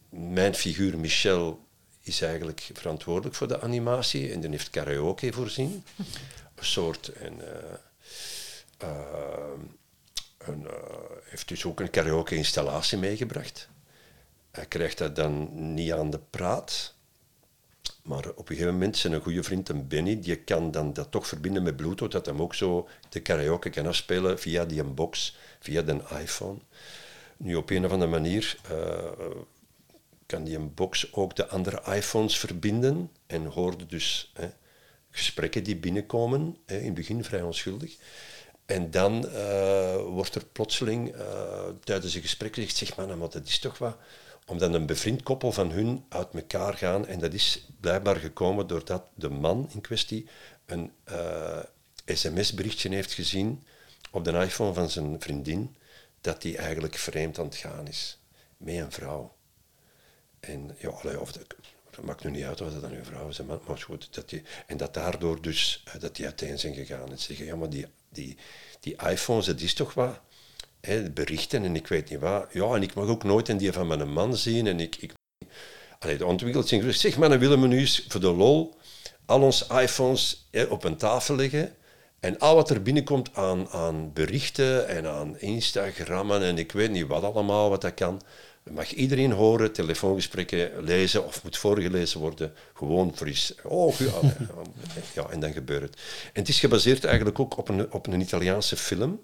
mijn 0.08 0.54
figuur 0.54 0.98
Michel 0.98 1.66
is 2.00 2.22
eigenlijk 2.22 2.70
verantwoordelijk 2.72 3.34
voor 3.34 3.48
de 3.48 3.60
animatie 3.60 4.32
en 4.32 4.40
die 4.40 4.50
heeft 4.50 4.70
karaoke 4.70 5.32
voorzien. 5.32 5.84
Een 6.54 6.66
soort. 6.66 7.08
En, 7.08 7.40
eh, 8.78 8.88
een, 10.38 10.66
heeft 11.24 11.48
dus 11.48 11.64
ook 11.64 11.80
een 11.80 11.90
karaoke-installatie 11.90 12.98
meegebracht. 12.98 13.68
Hij 14.50 14.66
krijgt 14.66 14.98
dat 14.98 15.16
dan 15.16 15.48
niet 15.74 15.92
aan 15.92 16.10
de 16.10 16.20
praat. 16.30 16.94
Maar 18.02 18.28
op 18.28 18.38
een 18.38 18.56
gegeven 18.56 18.72
moment 18.72 18.96
zijn 18.96 19.12
een 19.12 19.22
goede 19.22 19.42
vriend, 19.42 19.68
een 19.68 19.88
Benny, 19.88 20.20
die 20.20 20.36
kan 20.36 20.70
dan 20.70 20.92
dat 20.92 21.10
toch 21.10 21.26
verbinden 21.26 21.62
met 21.62 21.76
Bluetooth, 21.76 22.12
dat 22.12 22.26
hem 22.26 22.42
ook 22.42 22.54
zo 22.54 22.88
de 23.08 23.20
karaoke 23.20 23.70
kan 23.70 23.86
afspelen 23.86 24.38
via 24.38 24.64
die 24.64 24.84
box, 24.84 25.36
via 25.60 25.82
de 25.82 26.00
iPhone. 26.20 26.58
Nu, 27.36 27.54
op 27.54 27.70
een 27.70 27.84
of 27.84 27.92
andere 27.92 28.10
manier 28.10 28.56
eh, 28.70 29.28
kan 30.26 30.44
die 30.44 30.58
box 30.58 31.12
ook 31.12 31.36
de 31.36 31.46
andere 31.48 31.94
iPhones 31.94 32.38
verbinden 32.38 33.10
en 33.26 33.44
hoorde 33.44 33.86
dus 33.86 34.32
hè, 34.34 34.48
gesprekken 35.10 35.64
die 35.64 35.76
binnenkomen, 35.76 36.56
hè, 36.66 36.78
in 36.78 36.84
het 36.84 36.94
begin 36.94 37.24
vrij 37.24 37.42
onschuldig. 37.42 37.96
En 38.66 38.90
dan 38.90 39.28
eh, 39.28 39.96
wordt 39.96 40.34
er 40.34 40.44
plotseling 40.52 41.14
eh, 41.14 41.68
tijdens 41.84 42.14
een 42.14 42.20
gesprek 42.20 42.54
gezegd, 42.54 42.76
zeg 42.76 42.96
maar, 42.96 43.18
maar 43.18 43.30
dat 43.30 43.46
is 43.46 43.58
toch 43.58 43.78
wat 43.78 43.96
omdat 44.50 44.74
een 44.74 44.86
bevriend 44.86 45.22
koppel 45.22 45.52
van 45.52 45.70
hun 45.70 46.04
uit 46.08 46.34
elkaar 46.34 46.74
gaan. 46.74 47.06
En 47.06 47.18
dat 47.18 47.32
is 47.32 47.66
blijkbaar 47.80 48.16
gekomen 48.16 48.66
doordat 48.66 49.04
de 49.14 49.28
man 49.28 49.68
in 49.72 49.80
kwestie 49.80 50.28
een 50.66 50.92
eh, 51.04 51.58
sms-berichtje 52.04 52.94
heeft 52.94 53.12
gezien 53.12 53.64
op 54.10 54.24
de 54.24 54.32
iPhone 54.32 54.72
van 54.72 54.90
zijn 54.90 55.20
vriendin, 55.20 55.76
dat 56.20 56.42
hij 56.42 56.56
eigenlijk 56.56 56.94
vreemd 56.94 57.38
aan 57.38 57.44
het 57.44 57.56
gaan 57.56 57.88
is 57.88 58.18
met 58.56 58.74
een 58.74 58.92
vrouw. 58.92 59.36
En 60.40 60.76
ja, 60.78 60.88
of 61.18 61.32
dat, 61.32 61.54
maakt 62.02 62.24
nu 62.24 62.30
niet 62.30 62.44
uit 62.44 62.60
of 62.60 62.72
dat 62.72 62.80
dan 62.80 62.92
een 62.92 63.04
vrouw 63.04 63.28
is, 63.28 63.40
maar, 63.40 63.78
goed, 63.78 64.14
dat 64.14 64.28
die, 64.28 64.42
en 64.66 64.76
dat 64.76 64.94
daardoor 64.94 65.42
dus, 65.42 65.82
eh, 65.84 66.00
dat 66.00 66.16
die 66.16 66.24
uiteen 66.24 66.58
zijn 66.58 66.74
gegaan. 66.74 67.10
En 67.10 67.18
ze 67.18 67.24
zeggen, 67.24 67.46
ja, 67.46 67.56
maar 67.56 67.70
die, 67.70 67.86
die, 68.08 68.36
die 68.80 68.96
iPhones, 68.96 69.46
dat 69.46 69.60
is 69.60 69.74
toch 69.74 69.94
wat 69.94 70.20
hè, 70.80 71.10
berichten 71.10 71.64
en 71.64 71.76
ik 71.76 71.86
weet 71.86 72.10
niet 72.10 72.20
wat. 72.20 72.46
Ja, 72.52 72.74
en 72.74 72.82
ik 72.82 72.94
mag 72.94 73.06
ook 73.06 73.24
nooit 73.24 73.48
een 73.48 73.56
die 73.56 73.72
van 73.72 73.86
mijn 73.86 74.12
man 74.12 74.36
zien. 74.36 74.66
En 74.66 74.80
ik, 74.80 74.96
ik, 74.96 75.12
allee, 75.98 76.16
de 76.16 76.26
ontwikkeld 76.26 76.68
zijn 76.68 76.94
zeg 76.94 77.18
maar, 77.18 77.28
dan 77.28 77.38
willen 77.38 77.60
we 77.60 77.66
nu 77.66 77.78
eens 77.78 78.04
voor 78.08 78.20
de 78.20 78.32
lol 78.32 78.78
al 79.26 79.42
onze 79.42 79.66
iPhones 79.80 80.48
hè, 80.50 80.64
op 80.64 80.84
een 80.84 80.96
tafel 80.96 81.36
leggen. 81.36 81.74
En 82.20 82.38
al 82.38 82.54
wat 82.54 82.70
er 82.70 82.82
binnenkomt 82.82 83.34
aan, 83.34 83.68
aan 83.68 84.12
berichten 84.12 84.88
en 84.88 85.06
aan 85.06 85.38
Instagrammen 85.38 86.42
en 86.42 86.58
ik 86.58 86.72
weet 86.72 86.90
niet 86.90 87.06
wat 87.06 87.22
allemaal, 87.22 87.70
wat 87.70 87.80
dat 87.80 87.94
kan, 87.94 88.20
mag 88.70 88.92
iedereen 88.92 89.32
horen, 89.32 89.72
telefoongesprekken 89.72 90.84
lezen 90.84 91.26
of 91.26 91.42
moet 91.42 91.56
voorgelezen 91.56 92.20
worden, 92.20 92.52
gewoon 92.74 93.16
fris. 93.16 93.54
Oh, 93.62 93.94
ja, 93.98 94.20
ja, 95.14 95.28
en 95.28 95.40
dan 95.40 95.52
gebeurt 95.52 95.82
het. 95.82 95.94
En 96.32 96.40
het 96.40 96.48
is 96.48 96.60
gebaseerd 96.60 97.04
eigenlijk 97.04 97.38
ook 97.38 97.56
op 97.56 97.68
een, 97.68 97.92
op 97.92 98.06
een 98.06 98.20
Italiaanse 98.20 98.76
film 98.76 99.20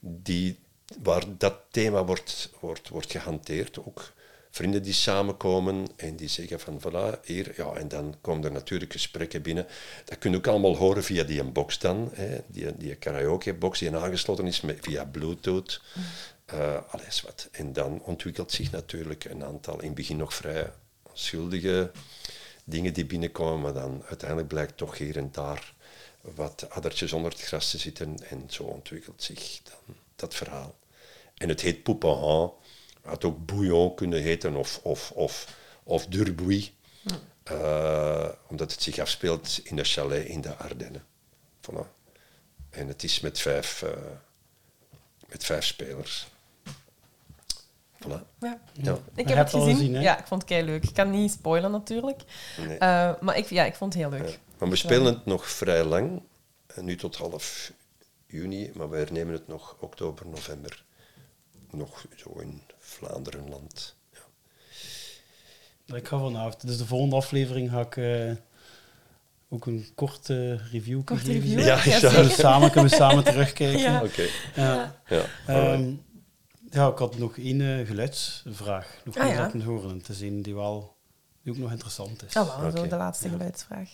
die, 0.00 0.58
waar 1.02 1.24
dat 1.38 1.54
thema 1.70 2.04
wordt, 2.04 2.50
wordt, 2.60 2.88
wordt 2.88 3.10
gehanteerd. 3.10 3.78
Ook 3.78 4.12
vrienden 4.50 4.82
die 4.82 4.92
samenkomen 4.92 5.86
en 5.96 6.16
die 6.16 6.28
zeggen 6.28 6.60
van 6.60 6.80
voilà, 6.80 7.20
hier, 7.24 7.52
ja, 7.56 7.72
en 7.72 7.88
dan 7.88 8.14
komen 8.20 8.44
er 8.44 8.52
natuurlijk 8.52 8.92
gesprekken 8.92 9.42
binnen. 9.42 9.66
Dat 10.04 10.18
kun 10.18 10.30
je 10.30 10.36
ook 10.36 10.46
allemaal 10.46 10.76
horen 10.76 11.04
via 11.04 11.24
die 11.24 11.44
box 11.44 11.78
dan, 11.78 12.10
hè, 12.12 12.38
die, 12.46 12.76
die 12.76 12.94
karaoke-box 12.94 13.78
die 13.78 13.96
aangesloten 13.96 14.46
is 14.46 14.60
met, 14.60 14.78
via 14.80 15.04
Bluetooth. 15.04 15.80
eh, 16.46 16.76
alles 16.88 17.22
wat. 17.22 17.48
En 17.52 17.72
dan 17.72 18.02
ontwikkelt 18.02 18.52
zich 18.52 18.70
natuurlijk 18.70 19.24
een 19.24 19.44
aantal, 19.44 19.80
in 19.80 19.86
het 19.86 19.94
begin 19.94 20.16
nog 20.16 20.34
vrij 20.34 20.72
onschuldige 21.02 21.90
dingen 22.64 22.94
die 22.94 23.06
binnenkomen, 23.06 23.60
maar 23.60 23.72
dan 23.72 24.02
uiteindelijk 24.06 24.48
blijkt 24.48 24.76
toch 24.76 24.98
hier 24.98 25.16
en 25.16 25.28
daar 25.32 25.74
wat 26.20 26.66
addertjes 26.70 27.12
onder 27.12 27.30
het 27.30 27.40
gras 27.40 27.70
te 27.70 27.78
zitten 27.78 28.16
en 28.28 28.44
zo 28.48 28.62
ontwikkelt 28.62 29.22
zich 29.22 29.60
dan 29.62 29.96
dat 30.16 30.34
verhaal. 30.34 30.74
En 31.34 31.48
het 31.48 31.60
heet 31.60 31.82
Poupon, 31.82 32.52
had 33.02 33.24
ook 33.24 33.46
Bouillon 33.46 33.94
kunnen 33.94 34.22
heten 34.22 34.56
of, 34.56 34.80
of, 34.82 35.10
of, 35.10 35.56
of 35.82 36.06
Durbuy, 36.06 36.72
Eh, 37.44 38.28
omdat 38.48 38.72
het 38.72 38.82
zich 38.82 38.98
afspeelt 38.98 39.60
in 39.62 39.78
een 39.78 39.84
chalet 39.84 40.26
in 40.26 40.40
de 40.40 40.56
Ardennen. 40.56 41.04
Voilà. 41.60 41.86
En 42.70 42.88
het 42.88 43.02
is 43.02 43.20
met 43.20 43.40
vijf, 43.40 43.82
eh, 43.82 43.90
met 45.28 45.44
vijf 45.44 45.64
spelers. 45.64 46.26
Voilà. 48.02 48.20
Ja. 48.40 48.60
Ja. 48.72 48.98
Ik 49.14 49.28
heb 49.28 49.36
het 49.36 49.50
gezien. 49.50 49.92
ja, 49.92 50.18
ik 50.18 50.26
vond 50.26 50.40
het 50.40 50.50
kei 50.50 50.64
leuk. 50.64 50.84
Ik 50.84 50.94
kan 50.94 51.10
niet 51.10 51.30
spoilen 51.30 51.70
natuurlijk. 51.70 52.22
Nee. 52.66 52.78
Eh, 52.78 53.12
maar 53.20 53.36
ik, 53.36 53.50
ja, 53.50 53.64
ik 53.64 53.74
vond 53.74 53.92
het 53.92 54.02
heel 54.02 54.10
leuk. 54.10 54.38
Maar 54.58 54.68
we 54.68 54.76
spelen 54.76 55.14
het 55.14 55.26
nog 55.26 55.48
vrij 55.48 55.84
lang, 55.84 56.22
nu 56.80 56.96
tot 56.96 57.16
half 57.16 57.72
juni, 58.26 58.70
maar 58.74 58.90
we 58.90 58.96
hernemen 58.96 59.32
het 59.32 59.48
nog 59.48 59.76
oktober, 59.80 60.26
november. 60.26 60.83
Nog 61.76 62.04
zo 62.16 62.38
in 62.40 62.62
Vlaanderenland. 62.78 63.96
Ik 65.86 66.08
ga 66.08 66.18
vanavond. 66.18 66.66
Dus 66.66 66.78
de 66.78 66.86
volgende 66.86 67.16
aflevering 67.16 67.70
ga 67.70 67.80
ik 67.80 67.96
eh, 67.96 68.32
ook 69.48 69.66
een 69.66 69.86
korte 69.94 70.56
review 70.56 71.04
Korte 71.04 71.24
geven. 71.24 71.40
review? 71.40 71.58
Ja, 71.60 71.84
Ja, 71.84 71.98
ja. 72.22 72.28
Samen, 72.28 72.70
kunnen 72.70 72.90
we 72.90 72.96
samen 72.96 73.24
terugkijken. 73.32 73.80
Ja. 73.80 74.02
Oké. 74.02 74.26
Ja. 74.54 75.00
Ja. 75.08 75.24
Ehm, 75.46 75.92
ja, 76.70 76.88
ik 76.88 76.98
had 76.98 77.18
nog 77.18 77.36
één 77.38 77.60
eh, 77.60 77.86
geluidsvraag. 77.86 79.00
Nog 79.04 79.16
Ah, 79.16 79.28
ja. 79.28 79.38
laten 79.38 79.62
horen. 79.62 79.96
Het 79.98 80.08
is 80.08 80.20
een 80.20 80.42
die, 80.42 80.54
wel, 80.54 80.96
die 81.42 81.52
ook 81.52 81.58
nog 81.58 81.70
interessant 81.70 82.24
is. 82.24 82.36
Oh, 82.36 82.60
wel, 82.72 82.88
de 82.88 82.96
laatste 82.96 83.28
geluidsvraag. 83.28 83.90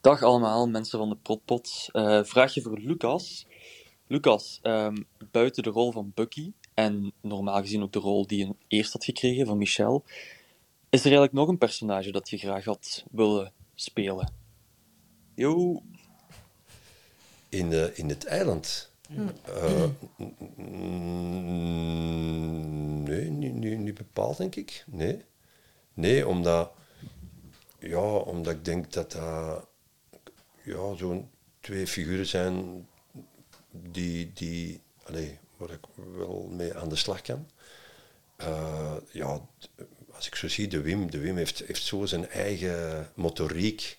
Dag 0.00 0.22
allemaal, 0.22 0.68
mensen 0.68 0.98
van 0.98 1.08
de 1.08 1.16
Protpot. 1.16 1.88
Eh 1.92 2.20
vraagje 2.24 2.62
voor 2.62 2.78
Lucas. 2.78 3.46
Lucas, 4.06 4.58
ehm, 4.62 4.96
buiten 5.30 5.62
de 5.62 5.70
rol 5.70 5.92
van 5.92 6.12
Bucky, 6.14 6.52
en 6.74 7.12
normaal 7.20 7.60
gezien 7.60 7.82
ook 7.82 7.92
de 7.92 7.98
rol 7.98 8.26
die 8.26 8.46
je 8.46 8.54
eerst 8.68 8.92
had 8.92 9.04
gekregen 9.04 9.46
van 9.46 9.58
Michel, 9.58 10.04
is 10.90 11.00
er 11.00 11.06
eigenlijk 11.06 11.32
nog 11.32 11.48
een 11.48 11.58
personage 11.58 12.12
dat 12.12 12.30
je 12.30 12.38
graag 12.38 12.64
had 12.64 13.04
willen 13.10 13.52
spelen? 13.74 14.32
Yo. 15.34 15.82
In, 17.48 17.72
eh, 17.72 17.98
in 17.98 18.08
het 18.08 18.24
eiland. 18.24 18.90
Eh, 19.44 19.84
mm, 20.56 21.42
nee, 23.02 23.30
niet, 23.30 23.54
niet, 23.54 23.78
niet 23.78 23.94
bepaald, 23.94 24.36
denk 24.36 24.56
ik. 24.56 24.84
Nee. 24.86 25.24
Nee, 25.94 26.28
omdat, 26.28 26.72
ja, 27.78 28.16
omdat 28.16 28.54
ik 28.54 28.64
denk 28.64 28.92
dat 28.92 29.12
dat 29.12 29.66
ja, 30.64 30.94
zo'n 30.94 31.30
twee 31.60 31.86
figuren 31.86 32.26
zijn 32.26 32.86
die, 33.70 34.32
die 34.34 34.80
allee, 35.02 35.38
waar 35.66 35.76
ik 35.76 36.16
wel 36.16 36.48
mee 36.50 36.74
aan 36.74 36.88
de 36.88 36.96
slag 36.96 37.22
kan. 37.22 37.48
Eh, 38.36 38.94
ja, 39.12 39.40
als 40.10 40.26
ik 40.26 40.34
zo 40.34 40.48
zie, 40.48 40.68
de 40.68 40.80
Wim, 40.80 41.10
de 41.10 41.18
Wim 41.18 41.36
heeft, 41.36 41.62
heeft 41.66 41.82
zo 41.82 42.06
zijn 42.06 42.28
eigen 42.28 43.10
motoriek 43.14 43.98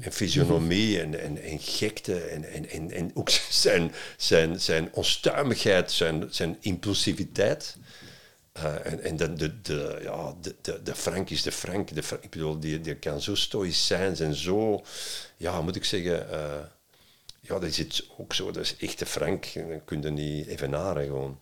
en 0.00 0.12
fysionomie 0.12 1.00
en, 1.00 1.40
en, 1.42 1.58
gekte 1.58 2.20
en, 2.20 2.68
en, 2.68 2.90
en, 2.90 3.10
ook 3.14 3.30
zijn, 3.64 3.92
zijn, 4.16 4.60
zijn 4.60 4.92
onstuimigheid, 4.92 5.92
zijn, 5.92 6.26
zijn 6.30 6.56
impulsiviteit. 6.60 7.76
Eh, 8.52 8.86
en 8.86 9.02
en 9.02 9.16
de, 9.16 9.32
de, 9.32 9.60
de, 9.60 9.98
ja, 10.02 10.34
de, 10.40 10.54
de, 10.60 10.82
de 10.82 10.94
Frank 10.94 11.30
is 11.30 11.42
de 11.42 11.52
Frank. 11.52 11.94
De 11.94 12.02
Frank 12.02 12.24
ik 12.24 12.30
bedoel, 12.30 12.60
die, 12.60 12.80
die 12.80 12.94
kan 12.94 13.20
zo 13.20 13.34
stoïcijns 13.34 14.20
en 14.20 14.34
zo, 14.34 14.84
ja, 15.36 15.60
moet 15.60 15.76
ik 15.76 15.84
zeggen, 15.84 16.30
eh, 16.30 16.60
ja, 17.48 17.58
dat 17.58 17.78
is 17.78 18.10
ook 18.18 18.34
zo. 18.34 18.50
Dat 18.50 18.62
is 18.62 18.76
echte 18.76 19.06
Frank. 19.06 19.46
Dat 19.54 19.80
kun 19.84 20.02
je 20.02 20.10
niet 20.10 20.46
evenaren 20.46 21.06
gewoon. 21.06 21.40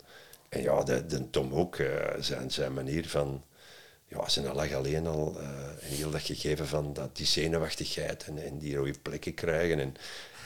En 0.49 0.61
ja, 0.61 0.83
de, 0.83 1.05
de 1.05 1.29
Tom 1.29 1.53
ook, 1.53 1.75
eh, 1.75 2.13
zijn, 2.19 2.51
zijn 2.51 2.73
manier 2.73 3.07
van, 3.09 3.43
ja, 4.07 4.29
zijn 4.29 4.53
lach 4.53 4.73
alleen 4.73 5.07
al, 5.07 5.39
eh 5.39 5.65
en 5.69 5.95
heel 5.95 6.09
dat 6.11 6.21
gegeven 6.21 6.67
van 6.67 6.93
dat, 6.93 7.15
die 7.17 7.25
zenuwachtigheid 7.25 8.23
en, 8.27 8.43
en 8.45 8.57
die 8.57 8.75
rode 8.75 8.99
plekken 9.01 9.33
krijgen 9.33 9.79
en 9.79 9.95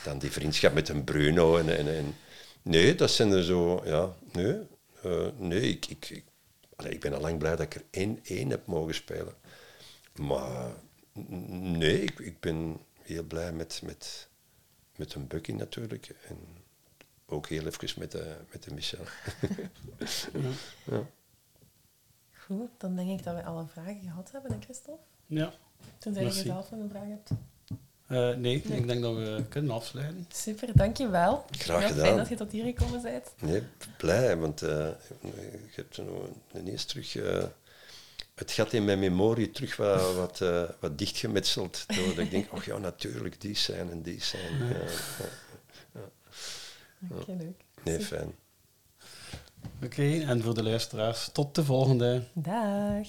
dan 0.03 0.19
die 0.19 0.31
vriendschap 0.31 0.73
met 0.73 0.89
een 0.89 1.03
Bruno 1.03 1.57
en, 1.57 1.69
en, 1.87 2.15
nee, 2.61 2.95
dat 2.95 3.11
zijn 3.11 3.31
er 3.31 3.43
zo, 3.43 3.81
ja, 3.85 4.15
nee, 4.31 4.55
eh, 5.03 5.27
nee, 5.37 5.61
ik, 5.61 5.85
ik, 5.85 6.09
ik- 6.09 6.99
ben 6.99 7.13
al 7.13 7.21
lang 7.21 7.37
blij 7.39 7.51
dat 7.55 7.61
ik 7.65 7.75
er 7.75 7.83
één, 7.91 8.19
één 8.23 8.49
heb 8.49 8.65
mogen 8.65 8.93
spelen. 8.95 9.33
Maar 10.15 10.71
nee, 11.79 12.01
ik, 12.01 12.19
ik 12.19 12.39
ben 12.39 12.77
heel 13.01 13.23
blij 13.23 13.51
met, 13.51 13.81
met, 13.83 14.27
met 15.01 15.13
een 15.13 15.27
Bucky 15.27 15.51
natuurlijk. 15.51 16.15
En 16.27 16.37
ook 17.25 17.47
heel 17.47 17.65
even 17.65 17.99
met 17.99 18.11
de, 18.11 18.35
met 18.51 18.63
de 18.63 18.73
Michel. 18.73 19.03
ja. 20.91 21.05
Goed, 22.31 22.69
dan 22.77 22.95
denk 22.95 23.19
ik 23.19 23.23
dat 23.23 23.35
we 23.35 23.43
alle 23.43 23.65
vragen 23.67 24.01
gehad 24.01 24.31
hebben, 24.31 24.51
hè, 24.51 24.57
Christophe? 24.59 25.03
Ja. 25.25 25.53
Tenzij 25.97 26.21
je 26.21 26.27
Merci. 26.27 26.45
zelf 26.45 26.71
nog 26.71 26.79
een 26.79 26.89
vraag 26.89 27.07
hebt. 27.07 27.29
Eh, 28.07 28.35
nee, 28.35 28.55
ik 28.55 28.87
denk 28.87 29.01
dat 29.01 29.15
we 29.15 29.43
kunnen 29.49 29.71
afsluiten. 29.71 30.25
Super, 30.33 30.77
dankjewel. 30.77 31.45
Graag 31.51 31.87
gedaan. 31.87 32.05
Fijn 32.05 32.17
dat 32.17 32.29
je 32.29 32.35
tot 32.35 32.51
hier 32.51 32.63
gekomen 32.63 33.01
bent. 33.01 33.33
Nee, 33.39 33.63
blij, 33.97 34.37
want 34.37 34.61
eh, 34.61 34.89
je 35.21 35.71
hebt 35.75 35.95
zo 35.95 36.29
ineens 36.55 36.85
terug 36.85 37.15
eh, 37.15 37.43
het 38.35 38.51
gat 38.51 38.73
in 38.73 38.85
mijn 38.85 38.99
memorie 38.99 39.51
terug 39.51 39.75
wat, 39.75 40.15
wat, 40.15 40.41
eh, 40.41 40.63
wat 40.79 40.97
dichtgemetseld. 40.97 41.83
Doordat 41.87 42.17
ik 42.17 42.31
denk, 42.31 42.53
oh 42.53 42.63
ja, 42.63 42.77
natuurlijk, 42.77 43.41
die 43.41 43.55
zijn 43.55 43.91
en 43.91 44.01
die 44.01 44.23
zijn. 44.23 44.57
Ja, 44.57 44.65
ja, 44.65 44.79
ja. 45.93 46.01
Ja. 46.99 47.15
Oké, 47.15 47.31
leuk. 47.31 47.63
Nee, 47.83 47.99
fijn. 47.99 48.35
Oké, 49.83 50.19
en 50.19 50.41
voor 50.41 50.53
de 50.53 50.63
luisteraars, 50.63 51.29
tot 51.33 51.55
de 51.55 51.63
volgende. 51.63 52.23
Dag. 52.33 53.07